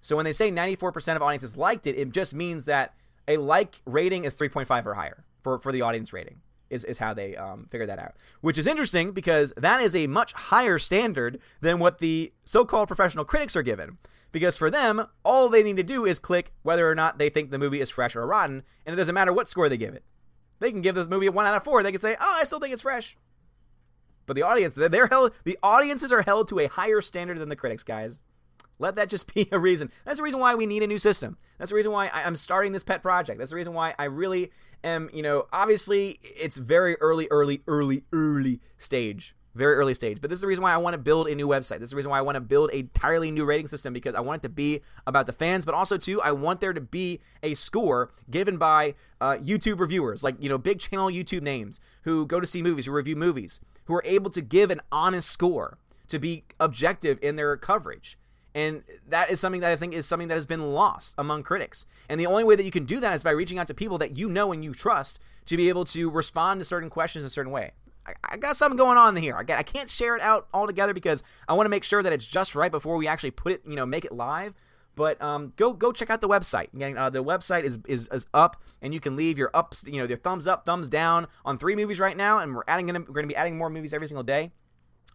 So 0.00 0.14
when 0.14 0.24
they 0.24 0.32
say 0.32 0.50
94% 0.50 1.16
of 1.16 1.22
audiences 1.22 1.56
liked 1.56 1.86
it, 1.88 1.96
it 1.96 2.12
just 2.12 2.32
means 2.32 2.64
that 2.66 2.94
a 3.26 3.38
like 3.38 3.82
rating 3.84 4.24
is 4.24 4.36
3.5 4.36 4.86
or 4.86 4.94
higher 4.94 5.24
for, 5.42 5.58
for 5.58 5.72
the 5.72 5.82
audience 5.82 6.12
rating. 6.12 6.40
Is, 6.70 6.84
is 6.84 6.98
how 6.98 7.12
they 7.12 7.34
um, 7.34 7.66
figure 7.68 7.86
that 7.86 7.98
out, 7.98 8.14
which 8.42 8.56
is 8.56 8.68
interesting 8.68 9.10
because 9.10 9.52
that 9.56 9.80
is 9.80 9.96
a 9.96 10.06
much 10.06 10.32
higher 10.34 10.78
standard 10.78 11.40
than 11.60 11.80
what 11.80 11.98
the 11.98 12.32
so 12.44 12.64
called 12.64 12.86
professional 12.86 13.24
critics 13.24 13.56
are 13.56 13.64
given 13.64 13.98
because 14.32 14.56
for 14.56 14.70
them, 14.70 15.06
all 15.24 15.48
they 15.48 15.62
need 15.62 15.76
to 15.76 15.82
do 15.82 16.04
is 16.04 16.18
click 16.18 16.52
whether 16.62 16.88
or 16.88 16.94
not 16.94 17.18
they 17.18 17.28
think 17.28 17.50
the 17.50 17.58
movie 17.58 17.80
is 17.80 17.90
fresh 17.90 18.14
or 18.16 18.26
rotten, 18.26 18.62
and 18.86 18.92
it 18.92 18.96
doesn't 18.96 19.14
matter 19.14 19.32
what 19.32 19.48
score 19.48 19.68
they 19.68 19.76
give 19.76 19.94
it. 19.94 20.04
They 20.58 20.70
can 20.70 20.82
give 20.82 20.94
this 20.94 21.08
movie 21.08 21.26
a 21.26 21.32
one 21.32 21.46
out 21.46 21.56
of 21.56 21.64
four. 21.64 21.82
They 21.82 21.92
can 21.92 22.00
say, 22.00 22.16
"Oh, 22.20 22.36
I 22.38 22.44
still 22.44 22.60
think 22.60 22.72
it's 22.72 22.82
fresh." 22.82 23.16
But 24.26 24.36
the 24.36 24.42
audience, 24.42 24.74
they're 24.74 25.08
held. 25.08 25.32
The 25.44 25.58
audiences 25.62 26.12
are 26.12 26.22
held 26.22 26.48
to 26.48 26.58
a 26.60 26.68
higher 26.68 27.00
standard 27.00 27.38
than 27.38 27.48
the 27.48 27.56
critics, 27.56 27.82
guys. 27.82 28.18
Let 28.78 28.96
that 28.96 29.08
just 29.08 29.32
be 29.34 29.48
a 29.50 29.58
reason. 29.58 29.90
That's 30.04 30.18
the 30.18 30.22
reason 30.22 30.40
why 30.40 30.54
we 30.54 30.66
need 30.66 30.82
a 30.82 30.86
new 30.86 30.98
system. 30.98 31.38
That's 31.58 31.70
the 31.70 31.76
reason 31.76 31.92
why 31.92 32.10
I'm 32.12 32.36
starting 32.36 32.72
this 32.72 32.84
pet 32.84 33.02
project. 33.02 33.38
That's 33.38 33.50
the 33.50 33.56
reason 33.56 33.74
why 33.74 33.94
I 33.98 34.04
really 34.04 34.50
am, 34.82 35.10
you 35.12 35.22
know, 35.22 35.46
obviously 35.52 36.18
it's 36.22 36.56
very 36.56 36.96
early, 36.96 37.28
early, 37.30 37.62
early, 37.66 38.04
early 38.12 38.60
stage 38.78 39.34
very 39.54 39.74
early 39.74 39.94
stage. 39.94 40.20
But 40.20 40.30
this 40.30 40.36
is 40.36 40.40
the 40.40 40.46
reason 40.46 40.62
why 40.62 40.72
I 40.72 40.76
want 40.76 40.94
to 40.94 40.98
build 40.98 41.28
a 41.28 41.34
new 41.34 41.48
website. 41.48 41.78
This 41.78 41.88
is 41.88 41.90
the 41.90 41.96
reason 41.96 42.10
why 42.10 42.18
I 42.18 42.22
want 42.22 42.36
to 42.36 42.40
build 42.40 42.70
a 42.70 42.78
entirely 42.80 43.30
new 43.30 43.44
rating 43.44 43.66
system 43.66 43.92
because 43.92 44.14
I 44.14 44.20
want 44.20 44.40
it 44.40 44.42
to 44.42 44.48
be 44.48 44.80
about 45.06 45.26
the 45.26 45.32
fans, 45.32 45.64
but 45.64 45.74
also 45.74 45.96
too 45.96 46.20
I 46.22 46.32
want 46.32 46.60
there 46.60 46.72
to 46.72 46.80
be 46.80 47.20
a 47.42 47.54
score 47.54 48.10
given 48.30 48.56
by 48.58 48.94
uh, 49.20 49.34
YouTube 49.34 49.80
reviewers, 49.80 50.22
like 50.22 50.36
you 50.40 50.48
know 50.48 50.58
big 50.58 50.78
channel 50.78 51.08
YouTube 51.08 51.42
names 51.42 51.80
who 52.02 52.26
go 52.26 52.40
to 52.40 52.46
see 52.46 52.62
movies, 52.62 52.86
who 52.86 52.92
review 52.92 53.16
movies, 53.16 53.60
who 53.84 53.94
are 53.94 54.02
able 54.04 54.30
to 54.30 54.40
give 54.40 54.70
an 54.70 54.80
honest 54.92 55.28
score 55.30 55.78
to 56.08 56.18
be 56.18 56.44
objective 56.58 57.18
in 57.22 57.36
their 57.36 57.56
coverage. 57.56 58.18
And 58.54 58.82
that 59.08 59.30
is 59.30 59.38
something 59.38 59.60
that 59.60 59.70
I 59.70 59.76
think 59.76 59.94
is 59.94 60.06
something 60.06 60.28
that 60.28 60.34
has 60.34 60.46
been 60.46 60.72
lost 60.72 61.14
among 61.16 61.44
critics. 61.44 61.86
And 62.08 62.20
the 62.20 62.26
only 62.26 62.42
way 62.42 62.56
that 62.56 62.64
you 62.64 62.72
can 62.72 62.84
do 62.84 62.98
that 63.00 63.14
is 63.14 63.22
by 63.22 63.30
reaching 63.30 63.58
out 63.58 63.68
to 63.68 63.74
people 63.74 63.98
that 63.98 64.16
you 64.16 64.28
know 64.28 64.52
and 64.52 64.64
you 64.64 64.74
trust 64.74 65.20
to 65.46 65.56
be 65.56 65.68
able 65.68 65.84
to 65.84 66.10
respond 66.10 66.60
to 66.60 66.64
certain 66.64 66.90
questions 66.90 67.22
in 67.22 67.26
a 67.26 67.30
certain 67.30 67.52
way. 67.52 67.72
I, 68.24 68.36
got 68.36 68.56
something 68.56 68.76
going 68.76 68.98
on 68.98 69.16
here. 69.16 69.36
I, 69.36 69.42
got, 69.42 69.58
I 69.58 69.62
can't 69.62 69.90
share 69.90 70.16
it 70.16 70.22
out 70.22 70.48
all 70.52 70.66
together 70.66 70.94
because 70.94 71.22
I 71.48 71.54
want 71.54 71.66
to 71.66 71.70
make 71.70 71.84
sure 71.84 72.02
that 72.02 72.12
it's 72.12 72.24
just 72.26 72.54
right 72.54 72.70
before 72.70 72.96
we 72.96 73.06
actually 73.06 73.32
put 73.32 73.52
it, 73.52 73.62
you 73.66 73.76
know, 73.76 73.86
make 73.86 74.04
it 74.04 74.12
live. 74.12 74.54
But 74.96 75.20
um, 75.22 75.52
go 75.56 75.72
go 75.72 75.92
check 75.92 76.10
out 76.10 76.20
the 76.20 76.28
website. 76.28 76.74
Again, 76.74 76.98
uh, 76.98 77.08
the 77.10 77.22
website 77.22 77.64
is, 77.64 77.78
is 77.86 78.08
is 78.12 78.26
up, 78.34 78.56
and 78.82 78.92
you 78.92 79.00
can 79.00 79.16
leave 79.16 79.38
your 79.38 79.50
ups, 79.54 79.84
you 79.86 79.98
know, 79.98 80.04
your 80.06 80.18
thumbs 80.18 80.46
up, 80.46 80.66
thumbs 80.66 80.88
down 80.88 81.26
on 81.44 81.58
three 81.58 81.76
movies 81.76 82.00
right 82.00 82.16
now, 82.16 82.38
and 82.38 82.54
we're 82.54 82.64
adding 82.66 82.86
we're 82.86 82.92
going 82.92 83.22
to 83.22 83.28
be 83.28 83.36
adding 83.36 83.56
more 83.56 83.70
movies 83.70 83.94
every 83.94 84.08
single 84.08 84.24
day. 84.24 84.50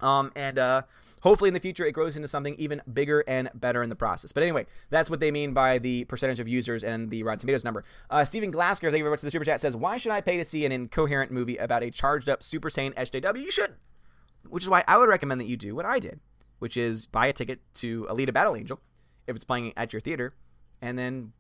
Um, 0.01 0.31
and 0.35 0.57
uh, 0.57 0.81
hopefully 1.25 1.47
in 1.47 1.55
the 1.55 1.59
future 1.59 1.85
it 1.85 1.91
grows 1.91 2.15
into 2.15 2.27
something 2.27 2.53
even 2.59 2.79
bigger 2.93 3.23
and 3.27 3.49
better 3.55 3.81
in 3.81 3.89
the 3.89 3.95
process. 3.95 4.31
But 4.31 4.43
anyway, 4.43 4.67
that's 4.91 5.09
what 5.09 5.19
they 5.19 5.31
mean 5.31 5.53
by 5.53 5.79
the 5.79 6.05
percentage 6.05 6.39
of 6.39 6.47
users 6.47 6.83
and 6.83 7.09
the 7.09 7.23
Rotten 7.23 7.39
Tomatoes 7.39 7.63
number. 7.63 7.83
Uh, 8.11 8.23
Stephen 8.23 8.51
Glasker, 8.51 8.91
thank 8.91 8.97
you 8.97 9.03
very 9.03 9.09
much 9.09 9.21
for 9.21 9.25
the 9.25 9.31
super 9.31 9.43
chat, 9.43 9.59
says, 9.59 9.75
Why 9.75 9.97
should 9.97 10.11
I 10.11 10.21
pay 10.21 10.37
to 10.37 10.45
see 10.45 10.65
an 10.65 10.71
incoherent 10.71 11.31
movie 11.31 11.57
about 11.57 11.81
a 11.81 11.89
charged 11.89 12.29
up 12.29 12.43
Super 12.43 12.69
Saiyan 12.69 12.93
SJW? 12.93 13.41
You 13.41 13.49
should. 13.49 13.73
Which 14.47 14.63
is 14.63 14.69
why 14.69 14.83
I 14.87 14.99
would 14.99 15.09
recommend 15.09 15.41
that 15.41 15.47
you 15.47 15.57
do 15.57 15.73
what 15.73 15.85
I 15.85 15.97
did, 15.97 16.19
which 16.59 16.77
is 16.77 17.07
buy 17.07 17.25
a 17.25 17.33
ticket 17.33 17.59
to 17.75 18.05
Alita 18.07 18.31
Battle 18.31 18.55
Angel 18.55 18.79
if 19.25 19.35
it's 19.35 19.43
playing 19.43 19.73
at 19.75 19.93
your 19.93 20.01
theater, 20.01 20.35
and 20.79 20.99
then 20.99 21.33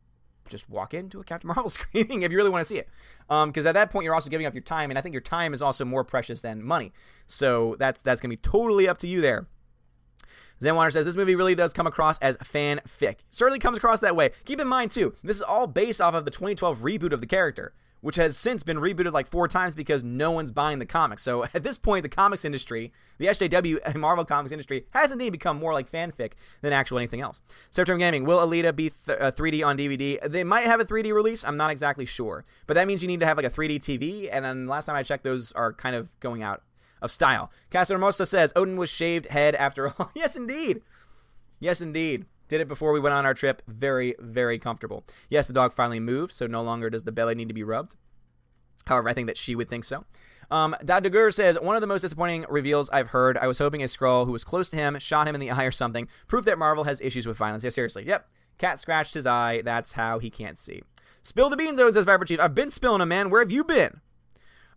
just 0.49 0.67
walk 0.67 0.95
into 0.95 1.19
a 1.19 1.23
Captain 1.23 1.47
Marvel 1.55 1.69
screening 1.69 2.23
if 2.23 2.31
you 2.31 2.37
really 2.37 2.49
want 2.49 2.63
to 2.63 2.67
see 2.67 2.79
it. 2.79 2.89
Because 3.27 3.65
um, 3.65 3.69
at 3.69 3.73
that 3.73 3.91
point, 3.91 4.05
you're 4.05 4.15
also 4.15 4.31
giving 4.31 4.47
up 4.47 4.55
your 4.55 4.63
time, 4.63 4.89
and 4.89 4.97
I 4.97 5.03
think 5.03 5.13
your 5.13 5.21
time 5.21 5.53
is 5.53 5.61
also 5.61 5.85
more 5.85 6.03
precious 6.03 6.41
than 6.41 6.63
money. 6.63 6.91
So 7.27 7.75
that's 7.77 8.01
that's 8.01 8.19
going 8.19 8.31
to 8.31 8.35
be 8.35 8.41
totally 8.41 8.87
up 8.87 8.97
to 8.99 9.07
you 9.07 9.21
there. 9.21 9.47
Zenwater 10.61 10.91
says 10.91 11.05
this 11.05 11.15
movie 11.15 11.35
really 11.35 11.55
does 11.55 11.73
come 11.73 11.87
across 11.87 12.17
as 12.19 12.37
fanfic. 12.37 13.17
Certainly 13.29 13.59
comes 13.59 13.77
across 13.77 13.99
that 13.99 14.15
way. 14.15 14.31
Keep 14.45 14.61
in 14.61 14.67
mind 14.67 14.91
too, 14.91 15.13
this 15.23 15.37
is 15.37 15.41
all 15.41 15.67
based 15.67 16.01
off 16.01 16.13
of 16.13 16.25
the 16.25 16.31
2012 16.31 16.79
reboot 16.79 17.11
of 17.11 17.21
the 17.21 17.27
character 17.27 17.73
which 18.05 18.17
has 18.17 18.37
since 18.37 18.61
been 18.61 18.77
rebooted 18.77 19.11
like 19.13 19.25
four 19.25 19.47
times 19.47 19.73
because 19.73 20.03
no 20.03 20.29
one's 20.29 20.51
buying 20.51 20.77
the 20.77 20.85
comics. 20.85 21.23
So 21.23 21.43
at 21.55 21.63
this 21.63 21.79
point, 21.79 22.03
the 22.03 22.09
comics 22.09 22.45
industry, 22.45 22.93
the 23.17 23.25
SJW 23.25 23.79
and 23.83 23.99
Marvel 23.99 24.23
comics 24.23 24.51
industry, 24.51 24.85
has 24.91 25.11
indeed 25.11 25.31
become 25.31 25.57
more 25.57 25.73
like 25.73 25.91
fanfic 25.91 26.33
than 26.61 26.71
actual 26.71 26.99
anything 26.99 27.21
else. 27.21 27.41
September 27.71 27.97
Gaming, 27.97 28.23
will 28.23 28.37
Alita 28.37 28.75
be 28.75 28.91
th- 28.91 29.17
uh, 29.19 29.31
3D 29.31 29.65
on 29.65 29.75
DVD? 29.75 30.19
They 30.29 30.43
might 30.43 30.65
have 30.65 30.79
a 30.79 30.85
3D 30.85 31.15
release. 31.15 31.43
I'm 31.43 31.57
not 31.57 31.71
exactly 31.71 32.05
sure, 32.05 32.45
but 32.67 32.75
that 32.75 32.85
means 32.85 33.01
you 33.01 33.07
need 33.07 33.21
to 33.21 33.25
have 33.25 33.37
like 33.37 33.45
a 33.47 33.49
3D 33.49 33.79
TV. 33.79 34.29
And 34.31 34.45
then 34.45 34.67
last 34.67 34.85
time 34.85 34.95
I 34.95 35.01
checked, 35.01 35.23
those 35.23 35.51
are 35.53 35.73
kind 35.73 35.95
of 35.95 36.11
going 36.19 36.43
out 36.43 36.61
of 37.01 37.11
style. 37.11 37.51
Castro 37.69 37.95
Hermosa 37.95 38.25
says 38.25 38.53
Odin 38.55 38.77
was 38.77 38.89
shaved 38.89 39.27
head 39.27 39.55
after 39.55 39.87
all. 39.99 40.11
yes, 40.15 40.35
indeed. 40.35 40.81
Yes, 41.59 41.81
indeed. 41.81 42.25
Did 42.47 42.61
it 42.61 42.67
before 42.67 42.91
we 42.91 42.99
went 42.99 43.15
on 43.15 43.25
our 43.25 43.33
trip. 43.33 43.61
Very, 43.67 44.15
very 44.19 44.59
comfortable. 44.59 45.03
Yes, 45.29 45.47
the 45.47 45.53
dog 45.53 45.73
finally 45.73 45.99
moved, 45.99 46.31
so 46.33 46.45
no 46.45 46.61
longer 46.61 46.89
does 46.89 47.03
the 47.03 47.11
belly 47.11 47.33
need 47.35 47.47
to 47.47 47.53
be 47.55 47.63
rubbed. 47.63 47.95
However, 48.85 49.09
I 49.09 49.13
think 49.13 49.27
that 49.27 49.37
she 49.37 49.55
would 49.55 49.67
think 49.69 49.83
so. 49.83 50.05
Um, 50.51 50.75
Dadugur 50.83 51.33
says, 51.33 51.59
one 51.59 51.75
of 51.75 51.81
the 51.81 51.87
most 51.87 52.01
disappointing 52.01 52.45
reveals 52.49 52.87
I've 52.91 53.07
heard. 53.07 53.35
I 53.37 53.47
was 53.47 53.57
hoping 53.57 53.81
a 53.81 53.85
Skrull 53.87 54.25
who 54.27 54.31
was 54.31 54.43
close 54.43 54.69
to 54.69 54.77
him 54.77 54.99
shot 54.99 55.27
him 55.27 55.33
in 55.33 55.41
the 55.41 55.49
eye 55.49 55.63
or 55.63 55.71
something. 55.71 56.07
Proof 56.27 56.45
that 56.45 56.59
Marvel 56.59 56.83
has 56.83 57.01
issues 57.01 57.25
with 57.25 57.35
violence. 57.37 57.63
Yeah, 57.63 57.71
seriously. 57.71 58.05
Yep. 58.05 58.29
Cat 58.59 58.79
scratched 58.79 59.15
his 59.15 59.25
eye. 59.25 59.63
That's 59.65 59.93
how 59.93 60.19
he 60.19 60.29
can't 60.29 60.57
see. 60.57 60.83
Spill 61.23 61.49
the 61.49 61.57
beans, 61.57 61.79
Odin 61.79 61.93
says 61.93 62.05
Viper 62.05 62.25
Chief. 62.25 62.39
I've 62.39 62.53
been 62.53 62.69
spilling 62.69 62.99
them, 62.99 63.09
man. 63.09 63.31
Where 63.31 63.41
have 63.41 63.51
you 63.51 63.63
been? 63.63 64.01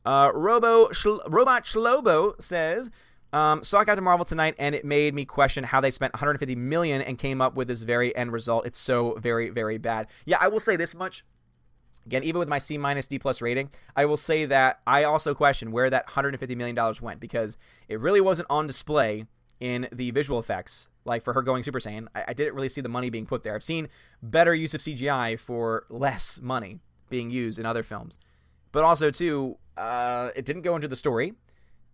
Uh, 0.09 0.33
Robo 0.33 0.89
Robot 1.27 1.65
Shlobo 1.65 2.41
says, 2.41 2.91
um, 3.35 3.63
saw 3.63 3.85
Captain 3.85 4.03
Marvel 4.03 4.25
tonight, 4.25 4.55
and 4.59 4.75
it 4.75 4.83
made 4.83 5.13
me 5.13 5.27
question 5.27 5.65
how 5.65 5.83
they 5.83 5.91
spent 5.91 6.15
150 6.15 6.57
million 6.57 7.03
and 7.03 7.19
came 7.19 7.43
up 7.43 7.55
with 7.55 7.69
this 7.69 7.83
very 7.83 8.17
end 8.17 8.33
result. 8.33 8.65
It's 8.65 8.79
so 8.79 9.19
very, 9.21 9.51
very 9.51 9.77
bad. 9.77 10.07
Yeah, 10.25 10.39
I 10.41 10.49
will 10.49 10.61
say 10.61 10.77
this 10.77 10.95
much. 10.95 11.27
Again, 12.07 12.25
even 12.25 12.39
with 12.39 12.49
my 12.49 12.57
C 12.57 12.79
minus 12.79 13.07
D 13.07 13.19
plus 13.19 13.43
rating, 13.43 13.69
I 13.95 14.07
will 14.07 14.17
say 14.17 14.47
that 14.47 14.81
I 14.87 15.05
also 15.05 15.35
question 15.35 15.73
where 15.73 15.91
that 15.91 16.07
150 16.07 16.55
million 16.55 16.75
dollars 16.75 17.03
went 17.03 17.21
because 17.21 17.59
it 17.87 18.01
really 18.01 18.23
wasn't 18.23 18.47
on 18.49 18.67
display 18.67 19.27
in 19.61 19.89
the 19.93 20.11
visual 20.13 20.39
effects. 20.39 20.89
Like 21.05 21.23
for 21.23 21.35
her 21.35 21.43
going 21.43 21.65
Super 21.65 21.81
Saiyan, 21.81 22.09
I, 22.15 22.25
I 22.29 22.33
didn't 22.33 22.55
really 22.55 22.71
see 22.71 22.81
the 22.81 22.89
money 22.89 23.11
being 23.11 23.27
put 23.27 23.45
there. 23.45 23.55
I've 23.55 23.63
seen 23.63 23.89
better 24.23 24.55
use 24.55 24.73
of 24.73 24.81
CGI 24.81 25.39
for 25.39 25.85
less 25.91 26.41
money 26.41 26.81
being 27.11 27.31
used 27.31 27.59
in 27.59 27.67
other 27.67 27.83
films, 27.83 28.19
but 28.73 28.85
also 28.85 29.11
too, 29.11 29.59
uh, 29.79 30.31
it 30.35 30.45
didn't 30.45 30.63
go 30.63 30.75
into 30.75 30.89
the 30.89 30.97
story. 30.97 31.35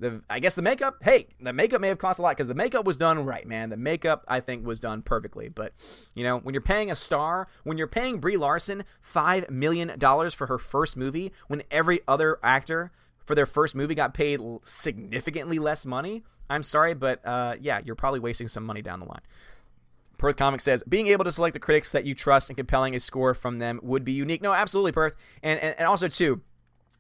The 0.00 0.22
I 0.28 0.40
guess 0.40 0.56
the 0.56 0.62
makeup, 0.62 0.96
hey, 1.02 1.28
the 1.40 1.52
makeup 1.52 1.80
may 1.80 1.88
have 1.88 1.98
cost 1.98 2.18
a 2.18 2.22
lot 2.22 2.36
because 2.36 2.48
the 2.48 2.54
makeup 2.54 2.84
was 2.84 2.96
done 2.96 3.24
right, 3.24 3.46
man. 3.46 3.70
The 3.70 3.76
makeup 3.76 4.24
I 4.26 4.40
think 4.40 4.66
was 4.66 4.80
done 4.80 5.02
perfectly. 5.02 5.48
But 5.48 5.72
you 6.14 6.24
know, 6.24 6.38
when 6.38 6.52
you're 6.52 6.62
paying 6.62 6.90
a 6.90 6.96
star, 6.96 7.46
when 7.62 7.78
you're 7.78 7.86
paying 7.86 8.18
Brie 8.18 8.36
Larson 8.36 8.84
five 9.00 9.48
million 9.50 9.96
dollars 9.98 10.34
for 10.34 10.48
her 10.48 10.58
first 10.58 10.96
movie, 10.96 11.32
when 11.46 11.62
every 11.70 12.00
other 12.08 12.38
actor 12.42 12.90
for 13.24 13.36
their 13.36 13.46
first 13.46 13.74
movie 13.74 13.94
got 13.94 14.14
paid 14.14 14.40
significantly 14.64 15.58
less 15.60 15.86
money, 15.86 16.24
I'm 16.50 16.64
sorry, 16.64 16.94
but 16.94 17.20
uh, 17.24 17.54
yeah, 17.60 17.80
you're 17.84 17.94
probably 17.94 18.20
wasting 18.20 18.48
some 18.48 18.64
money 18.64 18.82
down 18.82 18.98
the 18.98 19.06
line. 19.06 19.22
Perth 20.18 20.36
Comics 20.36 20.64
says 20.64 20.82
being 20.88 21.06
able 21.06 21.24
to 21.24 21.32
select 21.32 21.54
the 21.54 21.60
critics 21.60 21.92
that 21.92 22.04
you 22.04 22.14
trust 22.14 22.50
and 22.50 22.56
compelling 22.56 22.94
a 22.94 23.00
score 23.00 23.32
from 23.32 23.60
them 23.60 23.78
would 23.82 24.04
be 24.04 24.12
unique. 24.12 24.42
No, 24.42 24.52
absolutely, 24.52 24.92
Perth, 24.92 25.14
and 25.42 25.60
and, 25.60 25.76
and 25.78 25.86
also 25.86 26.08
too 26.08 26.42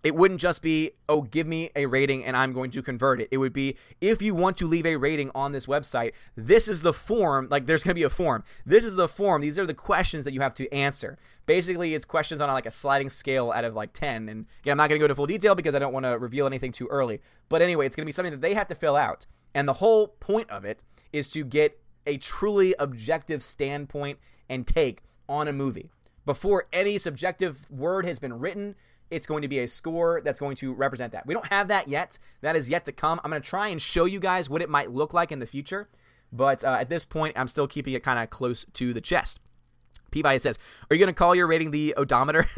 it 0.04 0.14
wouldn't 0.14 0.38
just 0.38 0.60
be, 0.60 0.92
oh, 1.08 1.22
give 1.22 1.46
me 1.46 1.70
a 1.74 1.86
rating 1.86 2.24
and 2.24 2.36
I'm 2.36 2.52
going 2.52 2.70
to 2.72 2.82
convert 2.82 3.22
it. 3.22 3.28
It 3.30 3.38
would 3.38 3.54
be, 3.54 3.76
if 4.02 4.20
you 4.20 4.34
want 4.34 4.58
to 4.58 4.66
leave 4.66 4.84
a 4.84 4.96
rating 4.96 5.30
on 5.34 5.52
this 5.52 5.64
website, 5.64 6.12
this 6.36 6.68
is 6.68 6.82
the 6.82 6.92
form. 6.92 7.48
Like, 7.50 7.64
there's 7.64 7.82
going 7.82 7.92
to 7.92 7.98
be 7.98 8.02
a 8.02 8.10
form. 8.10 8.44
This 8.66 8.84
is 8.84 8.96
the 8.96 9.08
form. 9.08 9.40
These 9.40 9.58
are 9.58 9.66
the 9.66 9.72
questions 9.72 10.26
that 10.26 10.34
you 10.34 10.42
have 10.42 10.52
to 10.54 10.70
answer. 10.72 11.18
Basically, 11.46 11.94
it's 11.94 12.04
questions 12.04 12.42
on 12.42 12.50
like 12.50 12.66
a 12.66 12.70
sliding 12.70 13.08
scale 13.08 13.50
out 13.50 13.64
of 13.64 13.74
like 13.74 13.94
10. 13.94 14.28
And 14.28 14.46
again, 14.60 14.72
I'm 14.72 14.76
not 14.76 14.88
going 14.88 14.98
to 14.98 15.00
go 15.00 15.06
into 15.06 15.14
full 15.14 15.26
detail 15.26 15.54
because 15.54 15.74
I 15.74 15.78
don't 15.78 15.94
want 15.94 16.04
to 16.04 16.18
reveal 16.18 16.46
anything 16.46 16.70
too 16.70 16.86
early. 16.88 17.22
But 17.48 17.62
anyway, 17.62 17.86
it's 17.86 17.96
going 17.96 18.04
to 18.04 18.06
be 18.06 18.12
something 18.12 18.32
that 18.32 18.42
they 18.42 18.52
have 18.52 18.68
to 18.68 18.74
fill 18.74 18.96
out. 18.96 19.24
And 19.54 19.66
the 19.66 19.74
whole 19.74 20.08
point 20.08 20.50
of 20.50 20.66
it 20.66 20.84
is 21.14 21.30
to 21.30 21.44
get 21.44 21.80
a 22.06 22.18
truly 22.18 22.74
objective 22.78 23.42
standpoint 23.42 24.18
and 24.50 24.66
take 24.66 25.00
on 25.30 25.48
a 25.48 25.52
movie. 25.52 25.90
Before 26.26 26.66
any 26.72 26.98
subjective 26.98 27.70
word 27.70 28.06
has 28.06 28.18
been 28.18 28.38
written, 28.38 28.74
it's 29.14 29.26
going 29.26 29.42
to 29.42 29.48
be 29.48 29.60
a 29.60 29.68
score 29.68 30.20
that's 30.24 30.40
going 30.40 30.56
to 30.56 30.72
represent 30.72 31.12
that. 31.12 31.26
We 31.26 31.34
don't 31.34 31.46
have 31.46 31.68
that 31.68 31.88
yet. 31.88 32.18
That 32.40 32.56
is 32.56 32.68
yet 32.68 32.84
to 32.86 32.92
come. 32.92 33.20
I'm 33.22 33.30
going 33.30 33.40
to 33.40 33.48
try 33.48 33.68
and 33.68 33.80
show 33.80 34.04
you 34.04 34.18
guys 34.18 34.50
what 34.50 34.60
it 34.60 34.68
might 34.68 34.90
look 34.90 35.14
like 35.14 35.30
in 35.30 35.38
the 35.38 35.46
future. 35.46 35.88
But 36.32 36.64
uh, 36.64 36.76
at 36.80 36.88
this 36.88 37.04
point, 37.04 37.38
I'm 37.38 37.48
still 37.48 37.68
keeping 37.68 37.94
it 37.94 38.02
kind 38.02 38.18
of 38.18 38.28
close 38.30 38.66
to 38.74 38.92
the 38.92 39.00
chest. 39.00 39.40
Peabody 40.10 40.38
says, 40.38 40.58
"Are 40.90 40.94
you 40.94 41.00
going 41.00 41.12
to 41.12 41.18
call 41.18 41.34
your 41.34 41.46
rating 41.46 41.70
the 41.70 41.94
odometer?" 41.96 42.48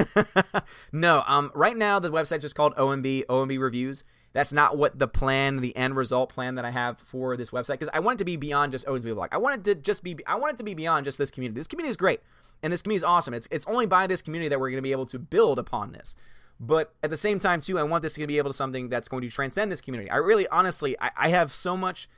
no. 0.92 1.22
Um. 1.26 1.50
Right 1.54 1.76
now, 1.76 1.98
the 1.98 2.10
website's 2.10 2.42
just 2.42 2.54
called 2.54 2.74
OMB 2.76 3.26
OMB 3.26 3.58
Reviews. 3.58 4.04
That's 4.32 4.52
not 4.52 4.76
what 4.76 4.98
the 4.98 5.08
plan, 5.08 5.62
the 5.62 5.74
end 5.74 5.96
result 5.96 6.28
plan 6.28 6.56
that 6.56 6.66
I 6.66 6.70
have 6.70 6.98
for 6.98 7.38
this 7.38 7.50
website, 7.50 7.78
because 7.78 7.88
I 7.94 8.00
want 8.00 8.16
it 8.16 8.18
to 8.18 8.24
be 8.26 8.36
beyond 8.36 8.72
just 8.72 8.84
OMB 8.86 9.14
blog. 9.14 9.30
I 9.32 9.38
want 9.38 9.60
it 9.60 9.64
to 9.64 9.74
just 9.74 10.02
be. 10.02 10.16
I 10.26 10.34
want 10.36 10.54
it 10.54 10.58
to 10.58 10.64
be 10.64 10.74
beyond 10.74 11.06
just 11.06 11.16
this 11.16 11.30
community. 11.30 11.58
This 11.58 11.66
community 11.66 11.90
is 11.90 11.96
great, 11.96 12.20
and 12.62 12.70
this 12.72 12.82
community 12.82 12.98
is 12.98 13.04
awesome. 13.04 13.32
It's 13.32 13.48
it's 13.50 13.66
only 13.66 13.86
by 13.86 14.06
this 14.06 14.20
community 14.20 14.48
that 14.50 14.60
we're 14.60 14.68
going 14.68 14.78
to 14.78 14.82
be 14.82 14.92
able 14.92 15.06
to 15.06 15.18
build 15.18 15.58
upon 15.58 15.92
this. 15.92 16.16
But 16.58 16.94
at 17.02 17.10
the 17.10 17.16
same 17.16 17.38
time, 17.38 17.60
too, 17.60 17.78
I 17.78 17.82
want 17.82 18.02
this 18.02 18.14
to 18.14 18.26
be 18.26 18.38
able 18.38 18.50
to 18.50 18.56
something 18.56 18.88
that's 18.88 19.08
going 19.08 19.22
to 19.22 19.28
transcend 19.28 19.70
this 19.70 19.80
community. 19.80 20.10
I 20.10 20.16
really, 20.16 20.48
honestly, 20.48 20.96
I, 21.00 21.10
I 21.16 21.28
have 21.28 21.52
so 21.52 21.76
much 21.76 22.08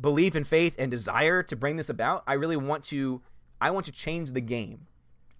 belief 0.00 0.34
and 0.34 0.46
faith 0.46 0.74
and 0.78 0.90
desire 0.90 1.42
to 1.44 1.56
bring 1.56 1.76
this 1.76 1.88
about. 1.88 2.24
I 2.26 2.34
really 2.34 2.56
want 2.56 2.82
to. 2.84 3.22
I 3.60 3.70
want 3.70 3.86
to 3.86 3.92
change 3.92 4.32
the 4.32 4.40
game. 4.40 4.86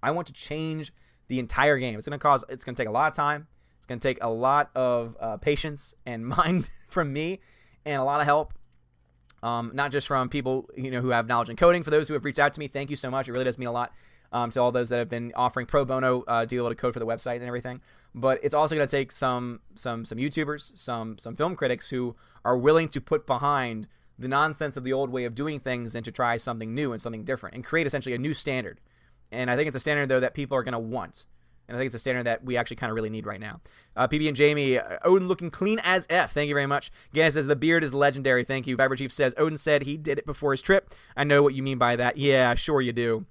I 0.02 0.10
want 0.12 0.26
to 0.28 0.32
change 0.32 0.92
the 1.28 1.38
entire 1.38 1.78
game. 1.78 1.98
It's 1.98 2.08
going 2.08 2.18
to 2.18 2.22
cause. 2.22 2.44
It's 2.48 2.64
going 2.64 2.74
to 2.74 2.80
take 2.80 2.88
a 2.88 2.92
lot 2.92 3.08
of 3.10 3.16
time. 3.16 3.48
It's 3.78 3.86
going 3.86 3.98
to 3.98 4.08
take 4.08 4.22
a 4.22 4.30
lot 4.30 4.70
of 4.74 5.16
uh, 5.20 5.36
patience 5.38 5.94
and 6.06 6.26
mind 6.26 6.70
from 6.88 7.12
me, 7.12 7.40
and 7.84 8.00
a 8.00 8.04
lot 8.04 8.20
of 8.20 8.26
help. 8.26 8.54
Um, 9.42 9.72
not 9.74 9.92
just 9.92 10.06
from 10.06 10.28
people 10.28 10.68
you 10.76 10.90
know 10.90 11.00
who 11.00 11.10
have 11.10 11.26
knowledge 11.26 11.50
in 11.50 11.56
coding. 11.56 11.82
For 11.82 11.90
those 11.90 12.06
who 12.06 12.14
have 12.14 12.24
reached 12.24 12.38
out 12.38 12.52
to 12.52 12.60
me, 12.60 12.68
thank 12.68 12.90
you 12.90 12.96
so 12.96 13.10
much. 13.10 13.28
It 13.28 13.32
really 13.32 13.44
does 13.44 13.58
mean 13.58 13.68
a 13.68 13.72
lot 13.72 13.92
um, 14.32 14.50
to 14.50 14.60
all 14.60 14.72
those 14.72 14.88
that 14.90 14.98
have 14.98 15.08
been 15.08 15.32
offering 15.34 15.66
pro 15.66 15.84
bono 15.84 16.22
uh, 16.26 16.44
deal 16.44 16.68
to 16.68 16.74
code 16.74 16.94
for 16.94 17.00
the 17.00 17.06
website 17.06 17.36
and 17.36 17.44
everything. 17.44 17.80
But 18.18 18.40
it's 18.42 18.54
also 18.54 18.74
going 18.74 18.88
to 18.88 18.90
take 18.90 19.12
some 19.12 19.60
some 19.74 20.06
some 20.06 20.16
YouTubers, 20.16 20.76
some 20.78 21.18
some 21.18 21.36
film 21.36 21.54
critics 21.54 21.90
who 21.90 22.16
are 22.44 22.56
willing 22.56 22.88
to 22.88 23.00
put 23.00 23.26
behind 23.26 23.88
the 24.18 24.26
nonsense 24.26 24.78
of 24.78 24.84
the 24.84 24.92
old 24.92 25.10
way 25.10 25.26
of 25.26 25.34
doing 25.34 25.60
things 25.60 25.94
and 25.94 26.02
to 26.04 26.10
try 26.10 26.38
something 26.38 26.74
new 26.74 26.92
and 26.92 27.02
something 27.02 27.24
different 27.24 27.54
and 27.54 27.62
create 27.62 27.86
essentially 27.86 28.14
a 28.14 28.18
new 28.18 28.32
standard. 28.32 28.80
And 29.30 29.50
I 29.50 29.56
think 29.56 29.68
it's 29.68 29.76
a 29.76 29.80
standard 29.80 30.08
though 30.08 30.20
that 30.20 30.32
people 30.32 30.56
are 30.56 30.62
going 30.62 30.72
to 30.72 30.78
want. 30.78 31.26
And 31.68 31.76
I 31.76 31.80
think 31.80 31.86
it's 31.86 31.96
a 31.96 31.98
standard 31.98 32.24
that 32.24 32.44
we 32.44 32.56
actually 32.56 32.76
kind 32.76 32.90
of 32.90 32.94
really 32.94 33.10
need 33.10 33.26
right 33.26 33.40
now. 33.40 33.60
Uh, 33.96 34.06
PB 34.06 34.28
and 34.28 34.36
Jamie, 34.36 34.78
uh, 34.78 34.98
Odin 35.04 35.26
looking 35.26 35.50
clean 35.50 35.80
as 35.82 36.06
F. 36.08 36.32
Thank 36.32 36.48
you 36.48 36.54
very 36.54 36.66
much. 36.66 36.92
Gannis 37.12 37.32
says 37.32 37.48
the 37.48 37.56
beard 37.56 37.82
is 37.82 37.92
legendary. 37.92 38.44
Thank 38.44 38.66
you. 38.66 38.76
Viper 38.76 38.96
Chief 38.96 39.12
says 39.12 39.34
Odin 39.36 39.58
said 39.58 39.82
he 39.82 39.96
did 39.96 40.18
it 40.18 40.26
before 40.26 40.52
his 40.52 40.62
trip. 40.62 40.90
I 41.16 41.24
know 41.24 41.42
what 41.42 41.54
you 41.54 41.62
mean 41.62 41.76
by 41.76 41.96
that. 41.96 42.16
Yeah, 42.16 42.54
sure 42.54 42.80
you 42.80 42.92
do. 42.92 43.26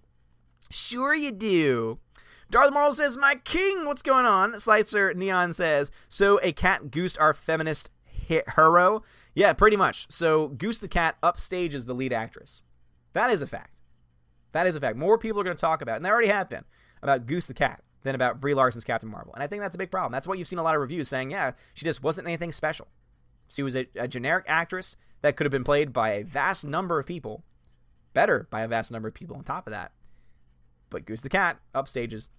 Sure 0.70 1.16
you 1.16 1.32
do. 1.32 2.00
Darth 2.50 2.74
Moral 2.74 2.94
says, 2.94 3.18
My 3.18 3.36
king, 3.36 3.86
what's 3.86 4.02
going 4.02 4.26
on? 4.26 4.60
Slicer 4.60 5.14
Neon 5.14 5.54
says, 5.54 5.92
So 6.10 6.40
a 6.44 6.52
cat 6.52 6.92
goose 6.92 7.18
our 7.18 7.34
feminist 7.34 7.90
hero? 8.06 9.04
Yeah, 9.34 9.54
pretty 9.54 9.78
much. 9.78 10.08
So 10.10 10.50
Goose 10.50 10.80
the 10.80 10.88
cat 10.88 11.18
upstages 11.22 11.86
the 11.86 11.94
lead 11.94 12.14
actress. 12.14 12.64
That 13.14 13.30
is 13.30 13.42
a 13.42 13.48
fact. 13.48 13.82
That 14.52 14.68
is 14.68 14.76
a 14.76 14.80
fact. 14.80 14.98
More 14.98 15.18
people 15.18 15.42
are 15.42 15.44
going 15.44 15.58
to 15.58 15.62
talk 15.62 15.82
about, 15.82 15.98
and 15.98 16.06
they 16.06 16.10
already 16.10 16.30
have 16.30 16.50
been, 16.50 16.64
about 17.02 17.26
Goose 17.26 17.48
the 17.48 17.54
cat 17.54 17.84
than 18.04 18.16
about 18.16 18.40
Brie 18.40 18.54
Larson's 18.54 18.84
Captain 18.84 19.10
Marvel. 19.10 19.34
And 19.34 19.44
I 19.44 19.48
think 19.48 19.62
that's 19.62 19.76
a 19.76 19.80
big 19.80 19.92
problem. 19.92 20.12
That's 20.12 20.28
why 20.28 20.36
you've 20.36 20.48
seen 20.48 20.60
a 20.60 20.64
lot 20.64 20.76
of 20.76 20.82
reviews 20.82 21.10
saying, 21.10 21.32
yeah, 21.32 21.52
she 21.74 21.84
just 21.86 22.04
wasn't 22.04 22.28
anything 22.28 22.52
special. 22.52 22.88
She 23.50 23.64
was 23.64 23.76
a, 23.76 23.88
a 23.96 24.08
generic 24.08 24.46
actress 24.48 24.96
that 25.22 25.36
could 25.36 25.46
have 25.46 25.52
been 25.52 25.64
played 25.64 25.92
by 25.92 26.12
a 26.12 26.24
vast 26.24 26.66
number 26.66 27.00
of 27.00 27.06
people, 27.06 27.44
better 28.14 28.48
by 28.50 28.62
a 28.62 28.68
vast 28.68 28.92
number 28.92 29.08
of 29.08 29.14
people 29.14 29.36
on 29.36 29.44
top 29.44 29.68
of 29.68 29.72
that. 29.72 29.92
But 30.96 31.06
Goose 31.06 31.20
the 31.20 31.28
Cat 31.28 31.60
upstages 31.74 32.30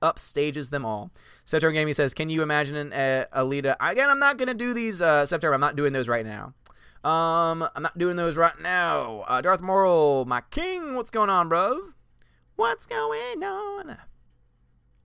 upstages 0.00 0.70
them 0.70 0.84
all. 0.84 1.10
September 1.44 1.72
Gaming 1.72 1.92
says, 1.92 2.14
"Can 2.14 2.30
you 2.30 2.40
imagine 2.40 2.76
an 2.76 2.92
uh, 2.92 3.26
Alita?" 3.36 3.74
Again, 3.80 4.08
I'm 4.08 4.20
not 4.20 4.38
gonna 4.38 4.54
do 4.54 4.72
these. 4.72 5.02
Uh, 5.02 5.26
September, 5.26 5.54
I'm 5.54 5.60
not 5.60 5.74
doing 5.74 5.92
those 5.92 6.06
right 6.06 6.24
now. 6.24 6.54
Um, 7.02 7.68
I'm 7.74 7.82
not 7.82 7.98
doing 7.98 8.14
those 8.14 8.36
right 8.36 8.56
now. 8.60 9.24
Uh, 9.26 9.40
Darth 9.40 9.60
Moral, 9.60 10.24
my 10.24 10.42
king, 10.52 10.94
what's 10.94 11.10
going 11.10 11.30
on, 11.30 11.48
bro? 11.48 11.80
What's 12.54 12.86
going 12.86 13.42
on? 13.42 13.96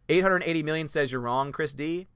880 0.07 0.61
million 0.61 0.87
says 0.87 1.11
you're 1.11 1.21
wrong, 1.21 1.51
Chris 1.51 1.73
D. 1.73 2.07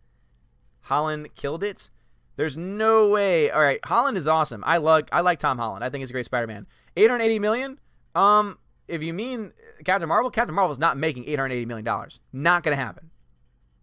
Holland 0.82 1.34
killed 1.34 1.64
it. 1.64 1.90
There's 2.36 2.56
no 2.56 3.10
way. 3.10 3.50
All 3.50 3.60
right, 3.62 3.80
Holland 3.84 4.20
is 4.20 4.28
awesome. 4.28 4.64
I 4.68 4.78
like 4.78 5.10
I 5.12 5.22
like 5.22 5.40
Tom 5.40 5.58
Holland. 5.58 5.84
I 5.84 5.90
think 5.90 6.04
he's 6.04 6.12
a 6.12 6.14
great 6.14 6.26
Spider-Man. 6.26 6.68
880 6.96 7.40
million. 7.40 7.80
Um, 8.14 8.60
if 8.88 9.02
you 9.02 9.14
mean 9.14 9.54
Captain 9.86 10.08
Marvel, 10.08 10.30
Captain 10.30 10.56
Marvel 10.56 10.72
is 10.72 10.80
not 10.80 10.98
making 10.98 11.26
880 11.26 11.66
million 11.66 11.86
dollars. 11.86 12.20
Not 12.32 12.64
gonna 12.64 12.76
happen. 12.76 13.10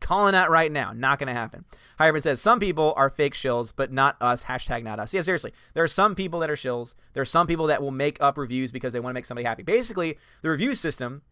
Calling 0.00 0.32
that 0.32 0.50
right 0.50 0.72
now. 0.72 0.92
Not 0.92 1.18
gonna 1.18 1.34
happen. 1.34 1.64
Hybrid 1.98 2.22
says 2.22 2.40
some 2.40 2.58
people 2.58 2.94
are 2.96 3.10
fake 3.10 3.34
shills, 3.34 3.72
but 3.74 3.92
not 3.92 4.16
us. 4.20 4.44
Hashtag 4.44 4.82
not 4.82 4.98
us. 4.98 5.12
Yeah, 5.12 5.20
seriously. 5.20 5.52
There 5.74 5.84
are 5.84 5.88
some 5.88 6.14
people 6.14 6.40
that 6.40 6.50
are 6.50 6.56
shills. 6.56 6.94
There 7.12 7.22
are 7.22 7.26
some 7.26 7.46
people 7.46 7.66
that 7.66 7.82
will 7.82 7.90
make 7.90 8.18
up 8.20 8.38
reviews 8.38 8.72
because 8.72 8.92
they 8.92 9.00
want 9.00 9.12
to 9.12 9.14
make 9.14 9.26
somebody 9.26 9.46
happy. 9.46 9.62
Basically, 9.62 10.16
the 10.42 10.50
review 10.50 10.74
system 10.74 11.22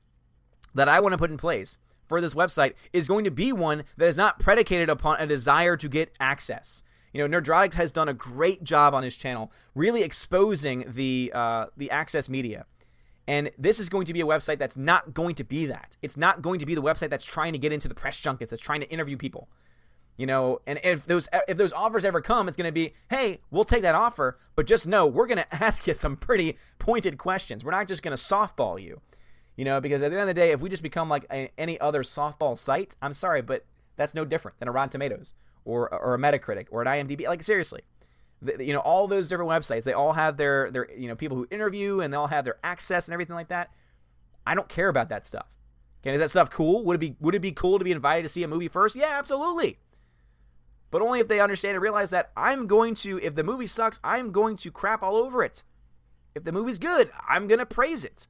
that 0.74 0.88
I 0.88 1.00
want 1.00 1.12
to 1.12 1.18
put 1.18 1.30
in 1.30 1.38
place 1.38 1.78
for 2.06 2.20
this 2.20 2.34
website 2.34 2.74
is 2.92 3.08
going 3.08 3.24
to 3.24 3.30
be 3.30 3.52
one 3.52 3.84
that 3.96 4.08
is 4.08 4.16
not 4.16 4.38
predicated 4.38 4.88
upon 4.88 5.20
a 5.20 5.26
desire 5.26 5.76
to 5.76 5.88
get 5.88 6.14
access. 6.18 6.82
You 7.12 7.26
know, 7.26 7.40
Nerdrotic 7.40 7.74
has 7.74 7.92
done 7.92 8.08
a 8.08 8.14
great 8.14 8.62
job 8.62 8.94
on 8.94 9.02
his 9.02 9.16
channel, 9.16 9.50
really 9.74 10.02
exposing 10.02 10.84
the 10.86 11.32
uh, 11.34 11.66
the 11.76 11.90
access 11.90 12.28
media. 12.28 12.66
And 13.28 13.50
this 13.58 13.78
is 13.78 13.90
going 13.90 14.06
to 14.06 14.14
be 14.14 14.22
a 14.22 14.26
website 14.26 14.58
that's 14.58 14.78
not 14.78 15.12
going 15.12 15.34
to 15.34 15.44
be 15.44 15.66
that. 15.66 15.98
It's 16.00 16.16
not 16.16 16.40
going 16.40 16.60
to 16.60 16.66
be 16.66 16.74
the 16.74 16.82
website 16.82 17.10
that's 17.10 17.26
trying 17.26 17.52
to 17.52 17.58
get 17.58 17.72
into 17.72 17.86
the 17.86 17.94
press 17.94 18.18
junkets, 18.18 18.50
that's 18.50 18.62
trying 18.62 18.80
to 18.80 18.88
interview 18.90 19.18
people. 19.18 19.50
You 20.16 20.26
know, 20.26 20.60
and 20.66 20.80
if 20.82 21.04
those 21.04 21.28
if 21.46 21.58
those 21.58 21.74
offers 21.74 22.06
ever 22.06 22.22
come, 22.22 22.48
it's 22.48 22.56
going 22.56 22.66
to 22.66 22.72
be, 22.72 22.94
"Hey, 23.10 23.40
we'll 23.50 23.64
take 23.64 23.82
that 23.82 23.94
offer, 23.94 24.38
but 24.56 24.66
just 24.66 24.88
know 24.88 25.06
we're 25.06 25.26
going 25.26 25.38
to 25.50 25.54
ask 25.54 25.86
you 25.86 25.92
some 25.92 26.16
pretty 26.16 26.56
pointed 26.78 27.18
questions. 27.18 27.64
We're 27.64 27.70
not 27.70 27.86
just 27.86 28.02
going 28.02 28.16
to 28.16 28.20
softball 28.22 28.82
you." 28.82 29.02
You 29.56 29.64
know, 29.66 29.80
because 29.80 30.00
at 30.02 30.10
the 30.10 30.16
end 30.16 30.22
of 30.22 30.34
the 30.34 30.40
day, 30.40 30.50
if 30.50 30.60
we 30.60 30.70
just 30.70 30.82
become 30.82 31.10
like 31.10 31.26
a, 31.30 31.50
any 31.58 31.78
other 31.80 32.02
softball 32.02 32.56
site, 32.56 32.96
I'm 33.02 33.12
sorry, 33.12 33.42
but 33.42 33.66
that's 33.96 34.14
no 34.14 34.24
different 34.24 34.58
than 34.58 34.68
a 34.68 34.72
Rotten 34.72 34.88
Tomatoes 34.88 35.34
or 35.66 35.92
or 35.94 36.14
a 36.14 36.18
Metacritic 36.18 36.68
or 36.70 36.80
an 36.80 36.88
IMDb. 36.88 37.26
Like 37.26 37.42
seriously, 37.42 37.82
you 38.58 38.72
know, 38.72 38.80
all 38.80 39.08
those 39.08 39.28
different 39.28 39.50
websites, 39.50 39.84
they 39.84 39.92
all 39.92 40.12
have 40.12 40.36
their 40.36 40.70
their 40.70 40.90
you 40.96 41.08
know 41.08 41.16
people 41.16 41.36
who 41.36 41.46
interview 41.50 42.00
and 42.00 42.12
they 42.12 42.16
all 42.16 42.28
have 42.28 42.44
their 42.44 42.58
access 42.62 43.08
and 43.08 43.12
everything 43.12 43.34
like 43.36 43.48
that. 43.48 43.70
I 44.46 44.54
don't 44.54 44.68
care 44.68 44.88
about 44.88 45.08
that 45.08 45.26
stuff. 45.26 45.46
Okay, 46.02 46.14
is 46.14 46.20
that 46.20 46.30
stuff 46.30 46.50
cool? 46.50 46.84
Would 46.84 46.96
it 46.96 46.98
be 46.98 47.16
would 47.20 47.34
it 47.34 47.40
be 47.40 47.52
cool 47.52 47.78
to 47.78 47.84
be 47.84 47.92
invited 47.92 48.22
to 48.22 48.28
see 48.28 48.42
a 48.42 48.48
movie 48.48 48.68
first? 48.68 48.96
Yeah, 48.96 49.10
absolutely. 49.18 49.78
But 50.90 51.02
only 51.02 51.20
if 51.20 51.28
they 51.28 51.40
understand 51.40 51.74
and 51.74 51.82
realize 51.82 52.10
that 52.10 52.30
I'm 52.36 52.66
going 52.66 52.94
to, 52.96 53.20
if 53.22 53.34
the 53.34 53.44
movie 53.44 53.66
sucks, 53.66 54.00
I'm 54.02 54.32
going 54.32 54.56
to 54.56 54.70
crap 54.70 55.02
all 55.02 55.16
over 55.16 55.42
it. 55.42 55.62
If 56.34 56.44
the 56.44 56.52
movie's 56.52 56.78
good, 56.78 57.10
I'm 57.28 57.46
going 57.46 57.58
to 57.58 57.66
praise 57.66 58.04
it. 58.04 58.26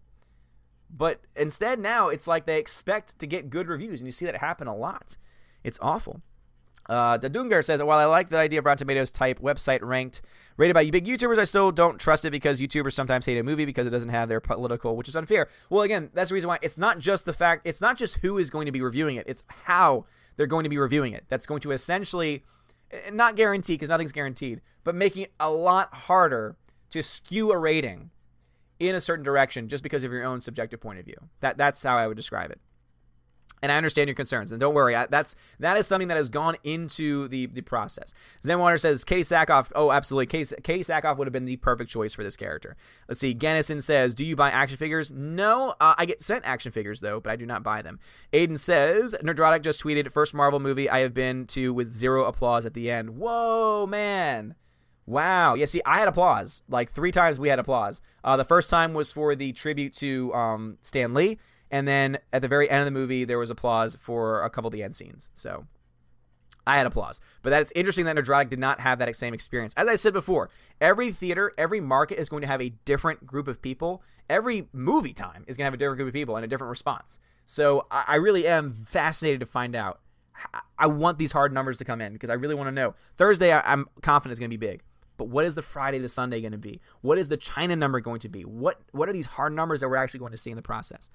But 0.90 1.20
instead, 1.36 1.78
now 1.78 2.09
it's 2.09 2.26
like 2.26 2.47
they 2.47 2.59
expect 2.59 3.18
to 3.18 3.26
get 3.26 3.51
good 3.51 3.68
reviews, 3.68 4.01
and 4.01 4.09
you 4.09 4.12
see 4.12 4.24
that 4.24 4.36
happen 4.36 4.66
a 4.66 4.74
lot. 4.74 5.16
It's 5.62 5.78
awful. 5.80 6.22
Uh, 6.89 7.19
Dadungar 7.19 7.62
says, 7.65 7.82
while 7.82 7.98
I 7.98 8.06
like 8.06 8.31
the 8.31 8.39
idea 8.39 8.60
of 8.60 8.65
Rotten 8.65 8.78
Tomatoes 8.78 9.10
type 9.10 9.40
website 9.40 9.81
ranked, 9.82 10.23
rated 10.56 10.74
by 10.74 10.89
big 10.90 11.06
YouTubers, 11.06 11.39
I 11.39 11.44
still 11.44 11.70
don't 11.70 11.98
trust 11.98 12.24
it 12.24 12.31
because 12.31 12.60
YouTubers 12.60 12.94
sometimes 12.94 13.27
hate 13.27 13.36
a 13.39 13.43
movie 13.43 13.66
because 13.66 13.86
it 13.86 13.90
doesn't 13.90 14.09
have 14.09 14.28
their 14.28 14.40
political, 14.40 14.97
which 14.97 15.09
is 15.09 15.16
unfair. 15.16 15.48
Well, 15.69 15.82
again, 15.82 16.10
that's 16.15 16.31
the 16.31 16.35
reason 16.35 16.48
why 16.48 16.59
it's 16.62 16.78
not 16.78 16.98
just 16.98 17.27
the 17.27 17.35
fact, 17.35 17.62
it's 17.66 17.81
not 17.81 17.98
just 17.98 18.19
who 18.19 18.39
is 18.39 18.48
going 18.48 18.66
to 18.66 18.73
be 18.73 18.81
reviewing 18.81 19.16
it, 19.16 19.27
it's 19.28 19.44
how 19.65 20.06
they're 20.36 20.47
going 20.47 20.65
to 20.65 20.70
be 20.70 20.78
reviewing 20.78 21.12
it. 21.12 21.24
That's 21.28 21.47
going 21.47 21.60
to 21.60 21.73
essentially, 21.73 22.44
eh, 22.90 23.10
not 23.12 23.36
guarantee 23.36 23.74
because 23.74 23.90
nothing's 23.90 24.12
guaranteed, 24.12 24.62
but 24.82 24.94
making 24.94 25.24
it 25.24 25.32
a 25.39 25.51
lot 25.51 25.93
harder 25.93 26.56
to 26.90 27.02
skew 27.02 27.52
a 27.52 27.59
rating 27.59 28.10
in 28.78 28.94
a 28.94 29.01
certain 29.01 29.24
direction 29.24 29.69
just 29.69 29.82
because 29.82 30.05
of 30.05 30.12
your 30.12 30.24
own 30.24 30.40
subjective 30.40 30.81
point 30.81 30.98
of 30.98 31.05
view. 31.05 31.16
That 31.40 31.59
that's 31.59 31.82
how 31.82 31.98
I 31.98 32.06
would 32.06 32.16
describe 32.16 32.51
it. 32.51 32.60
And 33.62 33.72
I 33.72 33.76
understand 33.76 34.09
your 34.09 34.14
concerns, 34.14 34.52
and 34.52 34.60
don't 34.60 34.74
worry. 34.74 34.94
I, 34.94 35.06
that's 35.06 35.36
that 35.59 35.76
is 35.76 35.86
something 35.86 36.09
that 36.09 36.16
has 36.16 36.28
gone 36.28 36.56
into 36.64 37.28
the 37.28 37.47
the 37.47 37.60
process. 37.60 38.14
Zenwater 38.43 38.78
says 38.78 39.05
Katee 39.05 39.20
Sackhoff. 39.20 39.70
Oh, 39.74 39.90
absolutely. 39.90 40.26
Katee, 40.26 40.60
Katee 40.62 40.80
Sackhoff 40.80 41.16
would 41.18 41.26
have 41.26 41.32
been 41.32 41.44
the 41.44 41.56
perfect 41.56 41.90
choice 41.90 42.14
for 42.14 42.22
this 42.22 42.36
character. 42.36 42.76
Let's 43.09 43.20
see. 43.20 43.35
Gennison 43.35 43.82
says, 43.82 44.14
"Do 44.14 44.24
you 44.24 44.36
buy 44.36 44.51
action 44.51 44.78
figures?" 44.78 45.10
No, 45.10 45.74
uh, 45.80 45.94
I 45.97 46.06
get 46.06 46.22
sent 46.22 46.44
action 46.44 46.72
figures 46.72 47.01
though, 47.01 47.20
but 47.20 47.30
I 47.30 47.36
do 47.36 47.47
not 47.47 47.62
buy 47.62 47.82
them. 47.82 47.98
Aiden 48.32 48.59
says, 48.59 49.14
"Nerdrotic 49.22 49.62
just 49.62 49.82
tweeted 49.82 50.10
first 50.12 50.35
Marvel 50.35 50.60
movie 50.60 50.89
I 50.89 51.01
have 51.01 51.14
been 51.14 51.47
to 51.48 51.72
with 51.72 51.93
zero 51.93 52.24
applause 52.24 52.64
at 52.66 52.74
the 52.74 52.90
end." 52.90 53.16
Whoa, 53.16 53.86
man. 53.86 54.55
Wow. 55.09 55.55
Yeah, 55.55 55.64
see, 55.64 55.80
I 55.86 56.01
had 56.01 56.09
applause. 56.09 56.62
Like 56.68 56.90
three 56.90 57.10
times 57.10 57.40
we 57.40 57.48
had 57.48 57.59
applause. 57.59 58.02
Uh, 58.22 58.36
the 58.36 58.44
first 58.44 58.68
time 58.68 58.93
was 58.93 59.10
for 59.10 59.35
the 59.35 59.52
tribute 59.52 59.94
to 59.97 60.35
um, 60.35 60.76
Stan 60.82 61.14
Lee. 61.14 61.39
And 61.70 61.86
then 61.86 62.18
at 62.32 62.42
the 62.42 62.48
very 62.48 62.68
end 62.70 62.80
of 62.80 62.84
the 62.86 62.90
movie, 62.90 63.24
there 63.24 63.38
was 63.38 63.50
applause 63.50 63.96
for 64.00 64.42
a 64.42 64.50
couple 64.50 64.68
of 64.68 64.72
the 64.72 64.82
end 64.82 64.96
scenes. 64.96 65.30
So 65.34 65.66
I 66.66 66.76
had 66.76 66.86
applause. 66.86 67.20
But 67.42 67.50
that's 67.50 67.72
interesting 67.72 68.04
that 68.04 68.16
Nerdrotic 68.16 68.50
did 68.50 68.58
not 68.58 68.80
have 68.80 68.98
that 68.98 69.14
same 69.16 69.34
experience. 69.34 69.72
As 69.76 69.88
I 69.88 69.96
said 69.96 70.12
before, 70.12 70.50
every 70.80 71.12
theater, 71.12 71.52
every 71.56 71.80
market 71.80 72.18
is 72.18 72.28
going 72.28 72.42
to 72.42 72.46
have 72.46 72.60
a 72.60 72.70
different 72.84 73.26
group 73.26 73.48
of 73.48 73.62
people. 73.62 74.02
Every 74.28 74.68
movie 74.72 75.14
time 75.14 75.44
is 75.46 75.56
going 75.56 75.64
to 75.64 75.68
have 75.68 75.74
a 75.74 75.78
different 75.78 75.98
group 75.98 76.08
of 76.08 76.14
people 76.14 76.36
and 76.36 76.44
a 76.44 76.48
different 76.48 76.70
response. 76.70 77.18
So 77.46 77.86
I 77.90 78.16
really 78.16 78.46
am 78.46 78.84
fascinated 78.86 79.40
to 79.40 79.46
find 79.46 79.74
out. 79.74 80.00
I 80.78 80.86
want 80.86 81.18
these 81.18 81.32
hard 81.32 81.52
numbers 81.52 81.78
to 81.78 81.84
come 81.84 82.00
in 82.00 82.12
because 82.12 82.30
I 82.30 82.34
really 82.34 82.54
want 82.54 82.68
to 82.68 82.72
know. 82.72 82.94
Thursday, 83.16 83.52
I'm 83.52 83.86
confident 84.02 84.34
is 84.34 84.38
going 84.38 84.50
to 84.50 84.56
be 84.56 84.66
big. 84.66 84.82
But 85.16 85.28
what 85.28 85.44
is 85.44 85.56
the 85.56 85.62
Friday 85.62 85.98
to 85.98 86.08
Sunday 86.08 86.40
going 86.40 86.52
to 86.52 86.58
be? 86.58 86.80
What 87.00 87.18
is 87.18 87.28
the 87.28 87.36
China 87.36 87.74
number 87.74 88.00
going 88.00 88.20
to 88.20 88.28
be? 88.28 88.42
What 88.42 88.80
what 88.92 89.08
are 89.08 89.12
these 89.12 89.26
hard 89.26 89.52
numbers 89.52 89.80
that 89.80 89.88
we're 89.88 89.96
actually 89.96 90.20
going 90.20 90.32
to 90.32 90.38
see 90.38 90.50
in 90.50 90.56
the 90.56 90.62
process? 90.62 91.10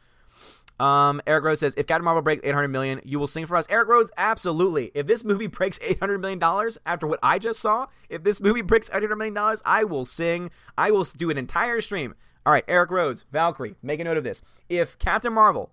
Um, 0.79 1.21
Eric 1.27 1.45
Rose 1.45 1.59
says, 1.59 1.75
if 1.77 1.85
Captain 1.87 2.03
Marvel 2.03 2.21
breaks 2.21 2.41
800 2.43 2.67
million, 2.67 2.99
you 3.03 3.19
will 3.19 3.27
sing 3.27 3.45
for 3.45 3.55
us. 3.55 3.65
Eric 3.69 3.87
Rose, 3.87 4.11
absolutely. 4.17 4.91
If 4.95 5.07
this 5.07 5.23
movie 5.23 5.47
breaks 5.47 5.79
800 5.81 6.19
million 6.19 6.39
dollars 6.39 6.77
after 6.85 7.07
what 7.07 7.19
I 7.21 7.39
just 7.39 7.59
saw, 7.61 7.87
if 8.09 8.23
this 8.23 8.41
movie 8.41 8.61
breaks 8.61 8.89
800 8.91 9.15
million 9.15 9.33
dollars, 9.33 9.61
I 9.65 9.83
will 9.83 10.05
sing. 10.05 10.51
I 10.77 10.91
will 10.91 11.03
do 11.03 11.29
an 11.29 11.37
entire 11.37 11.79
stream. 11.79 12.15
All 12.45 12.51
right, 12.51 12.65
Eric 12.67 12.91
Rose, 12.91 13.23
Valkyrie, 13.31 13.75
make 13.81 13.99
a 13.99 14.03
note 14.03 14.17
of 14.17 14.23
this. 14.23 14.41
If 14.67 14.99
Captain 14.99 15.31
Marvel 15.31 15.71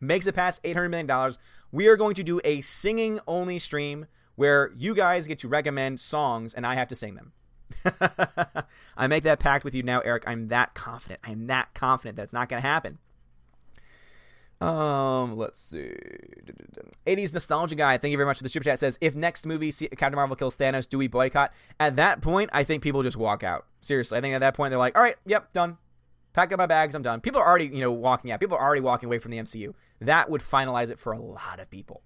makes 0.00 0.26
it 0.26 0.34
past 0.34 0.60
800 0.62 0.88
million 0.90 1.06
dollars, 1.06 1.38
we 1.72 1.88
are 1.88 1.96
going 1.96 2.14
to 2.14 2.22
do 2.22 2.40
a 2.44 2.60
singing 2.60 3.18
only 3.26 3.58
stream 3.58 4.06
where 4.36 4.70
you 4.76 4.94
guys 4.94 5.26
get 5.26 5.38
to 5.40 5.48
recommend 5.48 6.00
songs 6.00 6.54
and 6.54 6.66
I 6.66 6.74
have 6.74 6.88
to 6.88 6.94
sing 6.94 7.14
them. 7.14 7.32
I 8.96 9.06
make 9.08 9.24
that 9.24 9.40
pact 9.40 9.64
with 9.64 9.74
you 9.74 9.82
now, 9.82 10.00
Eric. 10.00 10.24
I'm 10.26 10.48
that 10.48 10.74
confident. 10.74 11.20
I'm 11.24 11.46
that 11.46 11.74
confident 11.74 12.16
that 12.16 12.24
it's 12.24 12.32
not 12.32 12.48
going 12.48 12.62
to 12.62 12.68
happen. 12.68 12.98
Um, 14.64 15.36
let's 15.36 15.60
see. 15.60 15.94
80s 17.06 17.34
nostalgia 17.34 17.74
guy. 17.74 17.98
Thank 17.98 18.12
you 18.12 18.16
very 18.16 18.26
much 18.26 18.38
for 18.38 18.42
the 18.42 18.48
super 18.48 18.64
chat. 18.64 18.78
Says 18.78 18.96
if 19.00 19.14
next 19.14 19.44
movie 19.44 19.70
Captain 19.72 20.16
Marvel 20.16 20.36
kills 20.36 20.56
Thanos, 20.56 20.88
do 20.88 20.96
we 20.96 21.06
boycott? 21.06 21.52
At 21.78 21.96
that 21.96 22.22
point, 22.22 22.48
I 22.52 22.64
think 22.64 22.82
people 22.82 23.02
just 23.02 23.16
walk 23.16 23.42
out. 23.42 23.66
Seriously, 23.82 24.16
I 24.16 24.20
think 24.22 24.34
at 24.34 24.38
that 24.38 24.54
point 24.54 24.70
they're 24.70 24.78
like, 24.78 24.96
all 24.96 25.02
right, 25.02 25.16
yep, 25.26 25.52
done. 25.52 25.76
Pack 26.32 26.50
up 26.50 26.58
my 26.58 26.66
bags, 26.66 26.94
I'm 26.94 27.02
done. 27.02 27.20
People 27.20 27.40
are 27.40 27.46
already, 27.46 27.66
you 27.66 27.80
know, 27.80 27.92
walking 27.92 28.32
out. 28.32 28.40
People 28.40 28.56
are 28.56 28.64
already 28.64 28.80
walking 28.80 29.06
away 29.06 29.18
from 29.18 29.30
the 29.30 29.38
MCU. 29.38 29.74
That 30.00 30.30
would 30.30 30.40
finalize 30.40 30.90
it 30.90 30.98
for 30.98 31.12
a 31.12 31.20
lot 31.20 31.60
of 31.60 31.70
people. 31.70 32.02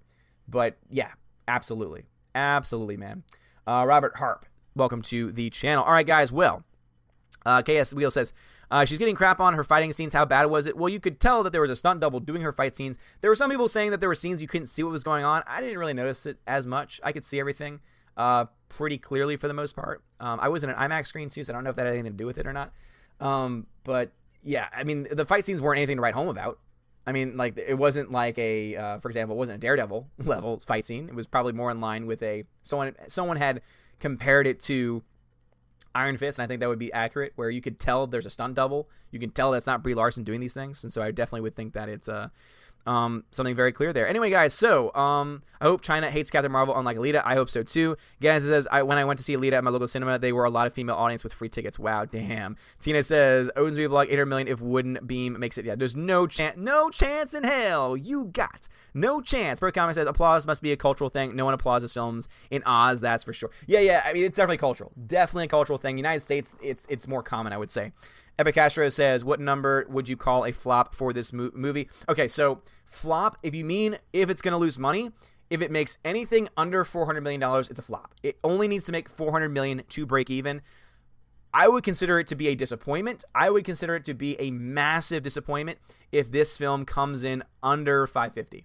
But 0.49 0.77
yeah, 0.91 1.13
absolutely, 1.47 2.07
absolutely, 2.35 2.97
man. 2.97 3.23
Uh, 3.67 3.85
Robert 3.87 4.17
Harp, 4.17 4.47
welcome 4.75 5.03
to 5.03 5.31
the 5.31 5.49
channel. 5.51 5.85
All 5.85 5.93
right, 5.93 6.07
guys. 6.07 6.33
Well, 6.33 6.65
uh, 7.47 7.63
KS 7.63 7.95
Wheel 7.95 8.11
says 8.11 8.33
uh, 8.71 8.85
she's 8.85 8.99
getting 8.99 9.15
crap 9.15 9.41
on 9.41 9.55
her 9.55 9.65
fighting 9.65 9.93
scenes. 9.93 10.15
How 10.15 10.25
bad 10.25 10.47
was 10.47 10.67
it? 10.67 10.77
Well, 10.77 10.89
you 10.89 11.01
could 11.01 11.21
tell 11.21 11.43
that 11.43 11.51
there 11.51 11.61
was 11.61 11.71
a 11.71 11.77
stunt 11.77 12.01
double 12.01 12.21
doing 12.21 12.43
her 12.43 12.53
fight 12.53 12.77
scenes. 12.77 12.99
There 13.21 13.31
were 13.31 13.37
some 13.37 13.51
people 13.51 13.69
saying 13.69 13.91
that 13.91 14.01
there 14.01 14.09
were 14.09 14.15
scenes 14.15 14.43
you 14.43 14.49
couldn't 14.49 14.67
see 14.67 14.83
what 14.83 14.93
was 14.93 15.05
going 15.05 15.25
on. 15.25 15.43
I 15.47 15.61
didn't 15.61 15.79
really 15.79 15.95
notice 15.95 16.27
it 16.27 16.39
as 16.47 16.67
much. 16.67 17.01
I 17.03 17.13
could 17.13 17.25
see 17.25 17.41
everything 17.41 17.81
uh, 18.17 18.47
pretty 18.69 18.99
clearly 18.99 19.37
for 19.37 19.49
the 19.49 19.55
most 19.55 19.75
part. 19.75 20.03
Um, 20.21 20.39
I 20.41 20.49
was 20.49 20.65
in 20.65 20.71
an 20.71 20.77
IMAX 20.77 21.07
screen 21.07 21.31
too, 21.31 21.45
so 21.45 21.53
I 21.53 21.55
don't 21.55 21.65
know 21.65 21.71
if 21.71 21.77
that 21.77 21.87
had 21.87 21.95
anything 21.95 22.13
to 22.13 22.19
do 22.19 22.27
with 22.27 22.39
it 22.39 22.47
or 22.47 22.53
not. 22.53 22.73
Um, 23.21 23.67
but 23.85 24.13
yeah, 24.43 24.69
I 24.77 24.85
mean, 24.85 25.07
the 25.11 25.25
fight 25.25 25.45
scenes 25.45 25.63
weren't 25.63 25.79
anything 25.79 25.97
to 25.97 26.03
write 26.03 26.15
home 26.15 26.29
about. 26.29 26.59
I 27.07 27.13
mean, 27.13 27.39
like 27.39 27.57
it 27.57 27.79
wasn't 27.79 28.13
like 28.13 28.37
a, 28.39 28.77
uh, 28.77 28.99
for 28.99 29.09
example, 29.09 29.35
it 29.35 29.39
wasn't 29.39 29.57
a 29.57 29.61
Daredevil 29.61 30.09
level 30.25 30.61
fight 30.67 30.85
scene. 30.85 31.09
It 31.09 31.15
was 31.15 31.27
probably 31.27 31.53
more 31.53 31.71
in 31.71 31.81
line 31.81 32.07
with 32.07 32.23
a 32.23 32.45
someone. 32.65 32.95
Someone 33.07 33.39
had 33.39 33.63
compared 33.99 34.47
it 34.47 34.61
to 34.61 35.03
Iron 35.99 36.17
Fist, 36.17 36.39
and 36.39 36.45
I 36.45 36.47
think 36.47 36.61
that 36.61 36.69
would 36.69 36.79
be 36.79 36.93
accurate, 36.93 37.33
where 37.35 37.51
you 37.51 37.61
could 37.61 37.79
tell 37.79 38.07
there's 38.07 38.27
a 38.27 38.31
stunt 38.31 38.55
double. 38.55 38.89
You 39.11 39.19
can 39.19 39.31
tell 39.31 39.51
that's 39.51 39.67
not 39.67 39.83
Brie 39.83 39.95
Larson 39.95 40.23
doing 40.23 40.41
these 40.41 40.55
things, 40.55 40.85
and 40.85 40.93
so 40.93 41.03
I 41.03 41.11
definitely 41.11 41.41
would 41.43 41.57
think 41.57 41.73
that 41.75 41.89
it's 41.89 42.09
uh, 42.09 42.29
um, 42.87 43.25
something 43.31 43.55
very 43.55 43.73
clear 43.73 43.93
there. 43.93 44.09
Anyway, 44.09 44.31
guys, 44.31 44.55
so 44.55 44.95
um, 44.95 45.43
I 45.61 45.67
hope 45.67 45.83
China 45.83 46.11
hates 46.11 46.31
Captain 46.31 46.51
Marvel, 46.51 46.77
unlike 46.77 46.97
Alita. 46.97 47.23
I 47.25 47.35
hope 47.35 47.51
so 47.51 47.63
too. 47.63 47.97
Again, 48.21 48.41
says 48.41 48.67
I, 48.71 48.83
when 48.83 48.99
I 48.99 49.05
went 49.05 49.19
to 49.19 49.25
see 49.25 49.37
Alita 49.37 49.53
at 49.53 49.65
my 49.65 49.71
local 49.71 49.89
cinema, 49.89 50.19
they 50.19 50.33
were 50.33 50.45
a 50.45 50.51
lot 50.51 50.67
of 50.67 50.73
female 50.73 50.97
audience 50.97 51.23
with 51.25 51.33
free 51.33 51.49
tickets. 51.49 51.79
Wow, 51.79 52.05
damn. 52.05 52.57
Tina 52.81 53.03
says 53.03 53.51
Movie 53.57 53.87
Blog 53.87 54.09
800 54.09 54.27
million 54.27 54.49
if 54.49 54.61
Wooden 54.61 54.99
Beam 55.05 55.39
makes 55.39 55.59
it. 55.59 55.65
Yeah, 55.65 55.75
there's 55.75 55.97
no 55.97 56.27
chance, 56.27 56.57
no 56.57 56.91
chance 56.91 57.35
in 57.35 57.45
hell. 57.45 57.97
You 57.97 58.25
got 58.25 58.69
no 58.95 59.21
chance. 59.21 59.61
Perth 59.61 59.75
Comics 59.75 59.97
says 59.97 60.07
applause 60.07 60.47
must 60.47 60.63
be 60.63 60.73
a 60.73 60.77
cultural 60.77 61.11
thing. 61.11 61.37
No 61.37 61.45
one 61.45 61.55
applauds 61.55 61.83
his 61.83 61.93
films 61.93 62.29
in 62.51 62.63
Oz, 62.65 63.01
that's 63.01 63.25
for 63.25 63.33
sure. 63.33 63.51
Yeah, 63.67 63.81
yeah. 63.81 64.03
I 64.05 64.13
mean, 64.13 64.25
it's 64.25 64.37
definitely 64.37 64.59
cultural. 64.59 64.93
Definitely 65.07 65.45
a 65.45 65.49
cultural 65.49 65.79
thing. 65.79 65.99
United 65.99 66.21
States, 66.21 66.57
it's 66.63 66.87
it's 66.89 67.07
more 67.07 67.23
common, 67.23 67.53
I 67.53 67.59
would 67.59 67.71
say. 67.71 67.93
Epic 68.39 68.55
Castro 68.55 68.89
says, 68.89 69.25
"What 69.25 69.41
number 69.41 69.87
would 69.89 70.09
you 70.09 70.17
call 70.17 70.45
a 70.45 70.53
flop 70.53 70.95
for 70.95 71.13
this 71.13 71.33
mo- 71.33 71.51
movie?" 71.55 71.89
Okay, 72.09 72.29
so 72.29 72.63
flop. 72.85 73.37
If 73.43 73.55
you 73.55 73.65
mean 73.65 73.99
if 74.13 74.31
it's 74.31 74.43
going 74.43 74.53
to 74.53 74.59
lose 74.59 74.79
money, 74.79 75.11
if 75.51 75.61
it 75.61 75.71
makes 75.71 75.99
anything 76.05 76.49
under 76.57 76.85
four 76.85 77.07
hundred 77.07 77.23
million 77.23 77.41
dollars, 77.41 77.69
it's 77.69 77.79
a 77.79 77.83
flop. 77.83 78.15
It 78.23 78.39
only 78.45 78.69
needs 78.69 78.87
to 78.87 78.93
make 78.93 79.09
four 79.09 79.33
hundred 79.33 79.51
million 79.51 79.83
to 79.89 80.07
break 80.07 80.31
even. 80.31 80.63
I 81.53 81.67
would 81.67 81.83
consider 81.83 82.19
it 82.21 82.27
to 82.29 82.37
be 82.37 82.49
a 82.49 82.55
disappointment. 82.55 83.25
I 83.35 83.51
would 83.51 83.65
consider 83.65 83.97
it 83.97 84.05
to 84.05 84.15
be 84.15 84.39
a 84.39 84.51
massive 84.51 85.23
disappointment 85.23 85.79
if 86.13 86.31
this 86.31 86.57
film 86.57 86.85
comes 86.85 87.25
in 87.25 87.43
under 87.63 88.07
550. 88.07 88.65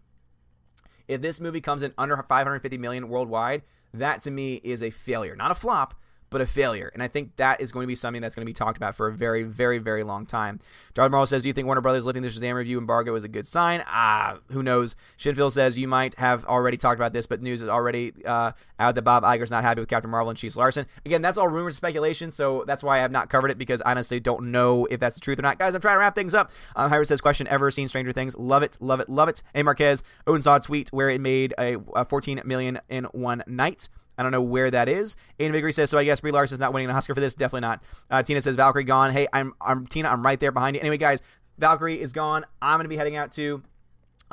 If 1.08 1.22
this 1.22 1.40
movie 1.40 1.62
comes 1.62 1.82
in 1.82 1.94
under 1.98 2.16
550 2.22 2.78
million 2.78 3.08
worldwide, 3.08 3.64
that 3.94 4.22
to 4.22 4.32
me 4.32 4.56
is 4.64 4.84
a 4.84 4.90
failure. 4.90 5.36
Not 5.36 5.52
a 5.52 5.56
flop, 5.56 5.96
but 6.34 6.42
a 6.42 6.46
failure. 6.46 6.92
And 6.94 7.02
I 7.02 7.08
think 7.08 7.36
that 7.38 7.62
is 7.62 7.72
going 7.72 7.84
to 7.84 7.88
be 7.88 7.96
something 7.96 8.22
that's 8.22 8.36
going 8.36 8.46
to 8.46 8.50
be 8.50 8.54
talked 8.54 8.76
about 8.76 8.96
for 8.96 9.08
a 9.08 9.14
very, 9.14 9.44
very, 9.44 9.78
very 9.78 10.04
long 10.04 10.26
time. 10.26 10.60
John 10.94 11.12
Morrow 11.12 11.26
says, 11.26 11.44
Do 11.44 11.48
you 11.48 11.54
think 11.54 11.66
Warner 11.66 11.80
Brothers 11.80 12.06
lifting 12.06 12.24
the 12.24 12.30
Shazam 12.30 12.56
review 12.56 12.78
embargo 12.78 13.16
is 13.16 13.24
a 13.24 13.28
good 13.30 13.48
sign? 13.48 13.84
Ah, 13.88 14.40
who 14.52 14.62
knows? 14.62 14.96
Shinfield 15.16 15.54
says, 15.54 15.78
You 15.78 15.88
might 15.88 16.16
have 16.16 16.44
already 16.46 16.76
talked 16.76 17.00
about 17.00 17.14
this, 17.14 17.26
but 17.26 17.42
news 17.42 17.62
is 17.62 17.70
already 17.70 18.14
uh, 18.26 18.52
out 18.80 18.96
that 18.96 19.04
Bob 19.04 19.24
Iger's 19.24 19.52
not 19.52 19.64
happy 19.64 19.80
with 19.80 19.90
Captain 19.90 20.12
Marvel 20.12 20.30
and 20.30 20.38
She's 20.38 20.58
Larson. 20.58 20.86
Again, 21.06 21.22
that's 21.22 21.38
all 21.38 21.48
rumors 21.48 21.74
and 21.74 21.78
speculation, 21.78 22.32
so 22.32 22.64
that's 22.68 22.84
why 22.84 22.98
I 22.98 23.02
have 23.02 23.12
not 23.12 23.30
covered 23.30 23.52
it 23.52 23.58
because 23.58 23.82
I 23.86 23.92
honestly 23.92 24.20
don't 24.20 24.52
know 24.52 24.86
if 24.88 25.00
that's 25.00 25.16
the 25.16 25.22
truth 25.22 25.40
or 25.40 25.44
not. 25.44 25.60
Guys, 25.60 25.76
I'm 25.76 25.82
trying 25.82 25.96
to 25.96 26.00
wrap 26.00 26.16
things 26.16 26.34
up. 26.34 26.52
Um, 26.76 26.92
Hyrus 26.92 27.08
says, 27.08 27.22
Question 27.22 27.48
Ever 27.48 27.70
seen 27.70 27.88
Stranger 27.88 28.12
Things? 28.12 28.36
Love 28.36 28.64
it, 28.64 28.78
love 28.82 29.00
it, 29.00 29.08
love 29.08 29.30
it. 29.30 29.44
A 29.54 29.64
Marquez, 29.64 30.04
Odin 30.26 30.42
saw 30.42 30.56
a 30.56 30.60
tweet 30.60 30.90
where 30.92 31.10
it 31.10 31.22
made 31.22 31.54
a, 31.60 31.78
a 31.96 32.06
14 32.06 32.42
million 32.44 32.80
in 32.90 33.06
one 33.06 33.44
night. 33.46 33.88
I 34.18 34.24
don't 34.24 34.32
know 34.32 34.42
where 34.42 34.70
that 34.72 34.88
is. 34.88 35.16
Aiden 35.40 35.52
Vickery 35.52 35.74
says, 35.74 35.90
so 35.90 35.98
I 35.98 36.04
guess 36.04 36.22
Brie 36.22 36.32
Larson's 36.32 36.60
not 36.60 36.74
winning 36.74 36.90
an 36.90 36.96
Oscar 36.96 37.16
for 37.16 37.22
this. 37.22 37.36
Definitely 37.36 37.62
not. 37.62 37.84
Uh, 38.10 38.24
Tina 38.24 38.42
says, 38.42 38.56
Valkyrie 38.56 38.84
gone. 38.84 39.12
Hey, 39.12 39.28
I'm, 39.34 39.54
I'm 39.60 39.88
Tina. 39.88 40.10
I'm 40.10 40.24
right 40.24 40.40
there 40.40 40.52
behind 40.52 40.76
you. 40.76 40.82
Anyway, 40.82 40.98
guys, 40.98 41.22
Valkyrie 41.58 42.00
is 42.00 42.12
gone. 42.12 42.46
I'm 42.62 42.78
going 42.78 42.86
to 42.86 42.90
be 42.90 42.98
heading 42.98 43.16
out 43.16 43.32
to 43.34 43.64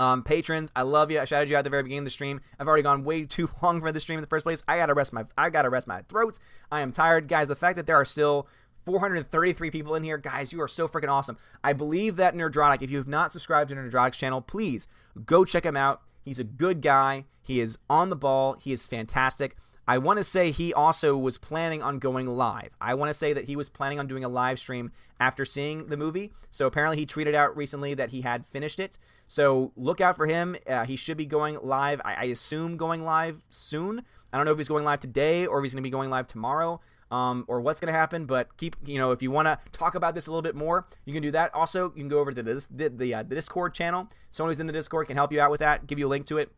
um, 0.01 0.23
patrons, 0.23 0.73
I 0.75 0.81
love 0.81 1.11
you. 1.11 1.21
I 1.21 1.27
shouted 1.27 1.51
you 1.51 1.57
out 1.57 1.59
at 1.59 1.65
the 1.65 1.71
very 1.71 1.83
beginning 1.83 2.01
of 2.01 2.05
the 2.07 2.11
stream. 2.11 2.41
I've 2.59 2.67
already 2.67 2.83
gone 2.83 3.05
way 3.05 3.25
too 3.27 3.51
long 3.63 3.81
for 3.83 3.93
the 3.93 4.01
stream 4.01 4.19
in 4.19 4.23
the 4.23 4.29
first 4.29 4.45
place. 4.45 4.63
I 4.67 4.79
gotta 4.79 4.95
rest 4.95 5.13
my 5.13 5.27
I 5.37 5.51
gotta 5.51 5.69
rest 5.69 5.87
my 5.87 6.01
throat. 6.09 6.39
I 6.73 6.81
am 6.81 6.91
tired, 6.91 7.29
guys. 7.29 7.49
The 7.49 7.55
fact 7.55 7.77
that 7.77 7.87
there 7.87 7.97
are 7.97 8.07
still 8.07 8.49
433 8.87 9.71
people 9.71 9.95
in 9.95 10.03
here, 10.03 10.17
guys, 10.17 10.55
you 10.55 10.63
are 10.63 10.69
so 10.69 10.89
freaking 10.89 11.11
awesome. 11.11 11.37
I 11.63 11.75
believe 11.75 12.17
that 12.17 12.35
Nerdrotic. 12.35 12.81
If 12.81 12.91
you 12.91 12.97
have 12.97 13.09
not 13.09 13.31
subscribed 13.31 13.69
to 13.69 13.77
Nerdrotic's 13.77 14.17
channel, 14.17 14.41
please 14.41 14.89
go 15.27 15.45
check 15.45 15.67
him 15.67 15.77
out. 15.77 16.01
He's 16.25 16.39
a 16.39 16.45
good 16.45 16.81
guy. 16.81 17.27
He 17.43 17.61
is 17.61 17.79
on 17.91 18.09
the 18.09 18.17
ball. 18.17 18.57
He 18.59 18.73
is 18.73 18.87
fantastic. 18.87 19.55
I 19.91 19.99
want 19.99 20.19
to 20.19 20.23
say 20.23 20.53
he 20.53 20.73
also 20.73 21.17
was 21.17 21.37
planning 21.37 21.83
on 21.83 21.99
going 21.99 22.29
live. 22.29 22.77
I 22.81 22.95
want 22.95 23.09
to 23.09 23.15
say 23.15 23.33
that 23.33 23.47
he 23.47 23.57
was 23.57 23.69
planning 23.69 23.99
on 23.99 24.07
doing 24.07 24.23
a 24.23 24.29
live 24.29 24.61
stream 24.61 24.93
after 25.19 25.45
seeing 25.45 25.89
the 25.89 25.97
movie. 25.97 26.31
So 26.53 26.69
apparently 26.69 26.97
he 26.97 27.07
tweeted 27.07 27.35
out 27.35 27.57
recently 27.57 27.95
that 27.95 28.11
he 28.11 28.21
had 28.21 28.47
finished 28.47 28.79
it. 28.79 28.99
So 29.27 29.73
look 29.75 30.01
out 30.01 30.17
for 30.17 30.27
him. 30.27 30.55
Uh, 30.65 30.85
he 30.85 30.95
should 30.95 31.17
be 31.17 31.27
going 31.27 31.59
live. 31.61 32.01
I, 32.05 32.15
I, 32.15 32.25
assume 32.27 32.77
going 32.77 33.05
live 33.05 33.45
soon. 33.51 34.03
I 34.33 34.37
don't 34.37 34.47
know 34.47 34.53
if 34.53 34.59
he's 34.59 34.69
going 34.69 34.85
live 34.85 35.01
today 35.01 35.45
or 35.45 35.59
if 35.59 35.65
he's 35.65 35.73
going 35.75 35.83
to 35.83 35.87
be 35.89 35.91
going 35.91 36.09
live 36.09 36.29
tomorrow. 36.29 36.81
Um, 37.11 37.45
or 37.49 37.61
what's 37.61 37.81
going 37.81 37.93
to 37.93 37.99
happen, 37.99 38.25
but 38.27 38.57
keep 38.57 38.77
you 38.85 38.97
know 38.97 39.11
if 39.11 39.21
you 39.21 39.33
want 39.33 39.47
to 39.47 39.59
talk 39.73 39.97
about 39.97 40.15
this 40.15 40.29
a 40.29 40.31
little 40.31 40.43
bit 40.43 40.55
more, 40.55 40.87
you 41.05 41.13
can 41.13 41.25
do 41.25 41.33
that. 41.33 41.53
Also, 41.53 41.87
you 41.87 42.03
can 42.03 42.09
go 42.09 42.21
over 42.21 42.31
to 42.31 42.41
the 42.41 42.65
the, 42.71 42.89
the, 42.89 43.15
uh, 43.15 43.23
the 43.25 43.35
Discord 43.35 43.75
channel. 43.75 44.09
Someone 44.31 44.51
who's 44.51 44.61
in 44.61 44.69
the 44.69 44.73
Discord 44.73 45.09
can 45.09 45.17
help 45.17 45.33
you 45.33 45.41
out 45.41 45.51
with 45.51 45.59
that. 45.59 45.89
Give 45.89 45.99
you 45.99 46.07
a 46.07 46.09
link 46.09 46.27
to 46.27 46.39
it. 46.39 46.53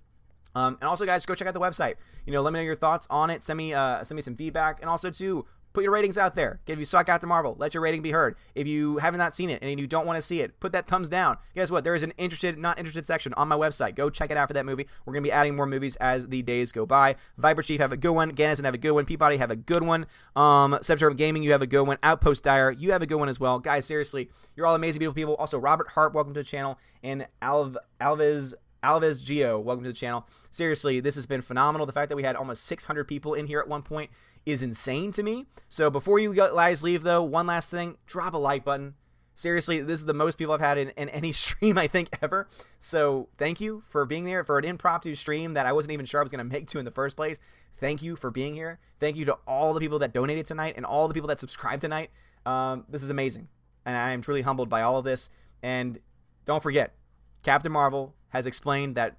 Um, 0.54 0.78
and 0.80 0.88
also, 0.88 1.06
guys, 1.06 1.24
go 1.26 1.34
check 1.34 1.48
out 1.48 1.54
the 1.54 1.60
website. 1.60 1.94
You 2.26 2.32
know, 2.32 2.42
let 2.42 2.52
me 2.52 2.60
know 2.60 2.64
your 2.64 2.76
thoughts 2.76 3.06
on 3.10 3.30
it. 3.30 3.42
Send 3.42 3.56
me 3.56 3.72
uh, 3.72 4.04
send 4.04 4.16
me 4.16 4.22
some 4.22 4.36
feedback, 4.36 4.80
and 4.80 4.90
also 4.90 5.10
too, 5.10 5.46
put 5.72 5.82
your 5.82 5.92
ratings 5.92 6.18
out 6.18 6.34
there. 6.34 6.60
If 6.66 6.78
you 6.78 6.98
out 6.98 7.20
to 7.20 7.26
Marvel, 7.26 7.56
let 7.58 7.74
your 7.74 7.82
rating 7.82 8.02
be 8.02 8.10
heard. 8.10 8.36
If 8.54 8.66
you 8.66 8.98
have 8.98 9.16
not 9.16 9.34
seen 9.34 9.50
it 9.50 9.62
and 9.62 9.80
you 9.80 9.86
don't 9.86 10.06
want 10.06 10.16
to 10.16 10.22
see 10.22 10.40
it, 10.40 10.58
put 10.60 10.72
that 10.72 10.86
thumbs 10.86 11.08
down. 11.08 11.38
Guess 11.54 11.70
what? 11.70 11.84
There 11.84 11.94
is 11.94 12.02
an 12.02 12.12
interested, 12.18 12.58
not 12.58 12.78
interested 12.78 13.06
section 13.06 13.32
on 13.34 13.48
my 13.48 13.56
website. 13.56 13.94
Go 13.94 14.10
check 14.10 14.30
it 14.30 14.36
out 14.36 14.48
for 14.48 14.54
that 14.54 14.66
movie. 14.66 14.86
We're 15.04 15.14
gonna 15.14 15.22
be 15.22 15.32
adding 15.32 15.56
more 15.56 15.66
movies 15.66 15.96
as 15.96 16.28
the 16.28 16.42
days 16.42 16.72
go 16.72 16.86
by. 16.86 17.16
Viper 17.38 17.62
Chief 17.62 17.80
have 17.80 17.92
a 17.92 17.96
good 17.96 18.12
one. 18.12 18.32
Gannison 18.32 18.64
have 18.64 18.74
a 18.74 18.78
good 18.78 18.92
one. 18.92 19.04
Peabody 19.04 19.38
have 19.38 19.50
a 19.50 19.56
good 19.56 19.82
one. 19.82 20.06
Um, 20.36 20.78
September 20.82 21.14
Gaming, 21.14 21.42
you 21.42 21.52
have 21.52 21.62
a 21.62 21.66
good 21.66 21.86
one. 21.86 21.98
Outpost 22.02 22.44
Dire, 22.44 22.70
you 22.70 22.92
have 22.92 23.02
a 23.02 23.06
good 23.06 23.16
one 23.16 23.28
as 23.28 23.40
well. 23.40 23.58
Guys, 23.58 23.86
seriously, 23.86 24.30
you're 24.56 24.66
all 24.66 24.74
amazing, 24.74 25.00
beautiful 25.00 25.14
people. 25.14 25.36
Also, 25.36 25.58
Robert 25.58 25.88
Hart, 25.88 26.14
welcome 26.14 26.34
to 26.34 26.40
the 26.40 26.44
channel, 26.44 26.78
and 27.02 27.26
Alv 27.40 27.76
Alves 28.00 28.54
Alves 28.82 29.22
Geo, 29.22 29.60
welcome 29.60 29.84
to 29.84 29.90
the 29.90 29.96
channel. 29.96 30.26
Seriously, 30.50 30.98
this 30.98 31.14
has 31.14 31.24
been 31.24 31.40
phenomenal. 31.40 31.86
The 31.86 31.92
fact 31.92 32.08
that 32.08 32.16
we 32.16 32.24
had 32.24 32.34
almost 32.34 32.66
600 32.66 33.04
people 33.04 33.34
in 33.34 33.46
here 33.46 33.60
at 33.60 33.68
one 33.68 33.82
point 33.82 34.10
is 34.44 34.60
insane 34.60 35.12
to 35.12 35.22
me. 35.22 35.46
So 35.68 35.88
before 35.88 36.18
you 36.18 36.34
guys 36.34 36.82
leave, 36.82 37.02
though, 37.02 37.22
one 37.22 37.46
last 37.46 37.70
thing 37.70 37.96
drop 38.06 38.34
a 38.34 38.38
like 38.38 38.64
button. 38.64 38.94
Seriously, 39.34 39.80
this 39.80 40.00
is 40.00 40.06
the 40.06 40.12
most 40.12 40.36
people 40.36 40.52
I've 40.52 40.60
had 40.60 40.78
in, 40.78 40.90
in 40.90 41.08
any 41.10 41.32
stream, 41.32 41.78
I 41.78 41.86
think, 41.86 42.08
ever. 42.20 42.48
So 42.80 43.28
thank 43.38 43.60
you 43.60 43.84
for 43.88 44.04
being 44.04 44.24
there 44.24 44.42
for 44.42 44.58
an 44.58 44.64
impromptu 44.64 45.14
stream 45.14 45.54
that 45.54 45.64
I 45.64 45.72
wasn't 45.72 45.92
even 45.92 46.04
sure 46.04 46.20
I 46.20 46.24
was 46.24 46.32
going 46.32 46.46
to 46.46 46.52
make 46.52 46.66
to 46.68 46.78
in 46.78 46.84
the 46.84 46.90
first 46.90 47.14
place. 47.14 47.38
Thank 47.78 48.02
you 48.02 48.16
for 48.16 48.30
being 48.30 48.54
here. 48.54 48.80
Thank 48.98 49.16
you 49.16 49.24
to 49.26 49.38
all 49.46 49.74
the 49.74 49.80
people 49.80 50.00
that 50.00 50.12
donated 50.12 50.46
tonight 50.46 50.74
and 50.76 50.84
all 50.84 51.08
the 51.08 51.14
people 51.14 51.28
that 51.28 51.38
subscribed 51.38 51.82
tonight. 51.82 52.10
Um, 52.44 52.84
this 52.88 53.02
is 53.02 53.10
amazing. 53.10 53.48
And 53.86 53.96
I 53.96 54.10
am 54.10 54.22
truly 54.22 54.42
humbled 54.42 54.68
by 54.68 54.82
all 54.82 54.98
of 54.98 55.04
this. 55.04 55.30
And 55.62 56.00
don't 56.46 56.62
forget, 56.62 56.94
Captain 57.42 57.72
Marvel 57.72 58.14
has 58.32 58.46
explained 58.46 58.94
that 58.96 59.16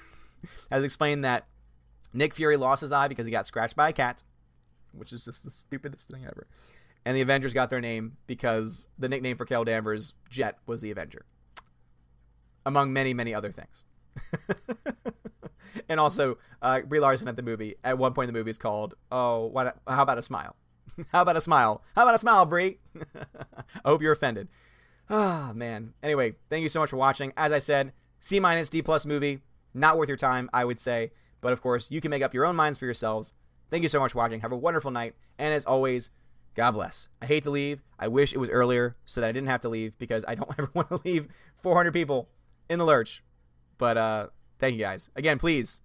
has 0.70 0.82
explained 0.82 1.24
that 1.24 1.46
Nick 2.12 2.34
Fury 2.34 2.56
lost 2.56 2.80
his 2.80 2.92
eye 2.92 3.08
because 3.08 3.26
he 3.26 3.32
got 3.32 3.46
scratched 3.46 3.76
by 3.76 3.90
a 3.90 3.92
cat, 3.92 4.22
which 4.92 5.12
is 5.12 5.24
just 5.24 5.44
the 5.44 5.50
stupidest 5.50 6.08
thing 6.08 6.24
ever. 6.24 6.46
And 7.04 7.16
the 7.16 7.20
Avengers 7.20 7.54
got 7.54 7.70
their 7.70 7.80
name 7.80 8.16
because 8.26 8.88
the 8.98 9.08
nickname 9.08 9.36
for 9.36 9.44
Carol 9.44 9.64
Danvers, 9.64 10.14
Jet, 10.28 10.58
was 10.66 10.80
the 10.80 10.90
Avenger, 10.90 11.24
among 12.66 12.92
many, 12.92 13.14
many 13.14 13.34
other 13.34 13.52
things. 13.52 13.84
and 15.88 16.00
also, 16.00 16.38
uh, 16.60 16.80
Brie 16.80 17.00
Larson 17.00 17.28
at 17.28 17.36
the 17.36 17.42
movie, 17.42 17.76
at 17.84 17.98
one 17.98 18.12
point 18.12 18.28
in 18.28 18.34
the 18.34 18.38
movie, 18.38 18.50
is 18.50 18.58
called, 18.58 18.94
Oh, 19.12 19.46
what, 19.46 19.78
how 19.86 20.02
about 20.02 20.18
a 20.18 20.22
smile? 20.22 20.56
how 21.12 21.22
about 21.22 21.36
a 21.36 21.40
smile? 21.40 21.82
How 21.94 22.02
about 22.02 22.14
a 22.14 22.18
smile, 22.18 22.44
Brie? 22.46 22.78
I 23.84 23.88
hope 23.88 24.02
you're 24.02 24.12
offended. 24.12 24.48
Ah, 25.08 25.50
oh, 25.50 25.54
man. 25.54 25.94
Anyway, 26.02 26.34
thank 26.50 26.62
you 26.62 26.68
so 26.68 26.80
much 26.80 26.90
for 26.90 26.96
watching. 26.96 27.32
As 27.36 27.52
I 27.52 27.58
said, 27.58 27.92
C 28.20 28.40
minus 28.40 28.70
D 28.70 28.82
plus 28.82 29.06
movie. 29.06 29.40
Not 29.74 29.96
worth 29.96 30.08
your 30.08 30.16
time, 30.16 30.48
I 30.52 30.64
would 30.64 30.78
say. 30.78 31.12
But 31.40 31.52
of 31.52 31.60
course, 31.60 31.90
you 31.90 32.00
can 32.00 32.10
make 32.10 32.22
up 32.22 32.34
your 32.34 32.44
own 32.46 32.56
minds 32.56 32.78
for 32.78 32.84
yourselves. 32.84 33.32
Thank 33.70 33.82
you 33.82 33.88
so 33.88 34.00
much 34.00 34.12
for 34.12 34.18
watching. 34.18 34.40
Have 34.40 34.52
a 34.52 34.56
wonderful 34.56 34.90
night. 34.90 35.14
And 35.38 35.54
as 35.54 35.64
always, 35.64 36.10
God 36.54 36.72
bless. 36.72 37.08
I 37.22 37.26
hate 37.26 37.44
to 37.44 37.50
leave. 37.50 37.82
I 37.98 38.08
wish 38.08 38.32
it 38.32 38.38
was 38.38 38.50
earlier 38.50 38.96
so 39.06 39.20
that 39.20 39.28
I 39.28 39.32
didn't 39.32 39.48
have 39.48 39.60
to 39.60 39.68
leave 39.68 39.96
because 39.98 40.24
I 40.26 40.34
don't 40.34 40.50
ever 40.58 40.70
want 40.74 40.88
to 40.88 41.00
leave 41.04 41.28
400 41.62 41.92
people 41.92 42.28
in 42.68 42.78
the 42.78 42.84
lurch. 42.84 43.22
But 43.76 43.96
uh, 43.96 44.26
thank 44.58 44.74
you 44.74 44.80
guys. 44.80 45.10
Again, 45.14 45.38
please 45.38 45.80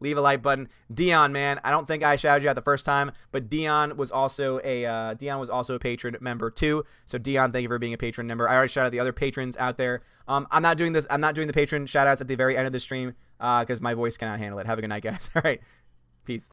leave 0.00 0.16
a 0.16 0.20
like 0.20 0.42
button. 0.42 0.68
Dion, 0.92 1.32
man, 1.32 1.60
I 1.62 1.70
don't 1.70 1.86
think 1.86 2.02
I 2.02 2.16
shouted 2.16 2.42
you 2.42 2.50
out 2.50 2.56
the 2.56 2.62
first 2.62 2.84
time, 2.84 3.12
but 3.30 3.48
Dion 3.48 3.96
was 3.96 4.10
also 4.10 4.60
a 4.64 4.84
uh, 4.86 5.14
Dion 5.14 5.38
was 5.38 5.50
also 5.50 5.74
a 5.74 5.78
patron 5.78 6.16
member 6.20 6.50
too. 6.50 6.84
So 7.06 7.18
Dion, 7.18 7.52
thank 7.52 7.62
you 7.62 7.68
for 7.68 7.78
being 7.78 7.94
a 7.94 7.98
patron 7.98 8.26
member. 8.26 8.48
I 8.48 8.54
already 8.54 8.70
shouted 8.70 8.92
the 8.92 9.00
other 9.00 9.12
patrons 9.12 9.56
out 9.56 9.76
there. 9.76 10.02
Um, 10.26 10.46
I'm 10.50 10.62
not 10.62 10.76
doing 10.76 10.92
this. 10.92 11.06
I'm 11.10 11.20
not 11.20 11.34
doing 11.34 11.46
the 11.46 11.52
patron 11.52 11.86
shout 11.86 12.06
outs 12.06 12.20
at 12.20 12.28
the 12.28 12.36
very 12.36 12.56
end 12.56 12.66
of 12.66 12.72
the 12.72 12.80
stream. 12.80 13.14
because 13.38 13.80
uh, 13.80 13.82
my 13.82 13.94
voice 13.94 14.16
cannot 14.16 14.38
handle 14.38 14.58
it. 14.58 14.66
Have 14.66 14.78
a 14.78 14.80
good 14.80 14.88
night, 14.88 15.02
guys. 15.02 15.30
All 15.36 15.42
right. 15.44 15.60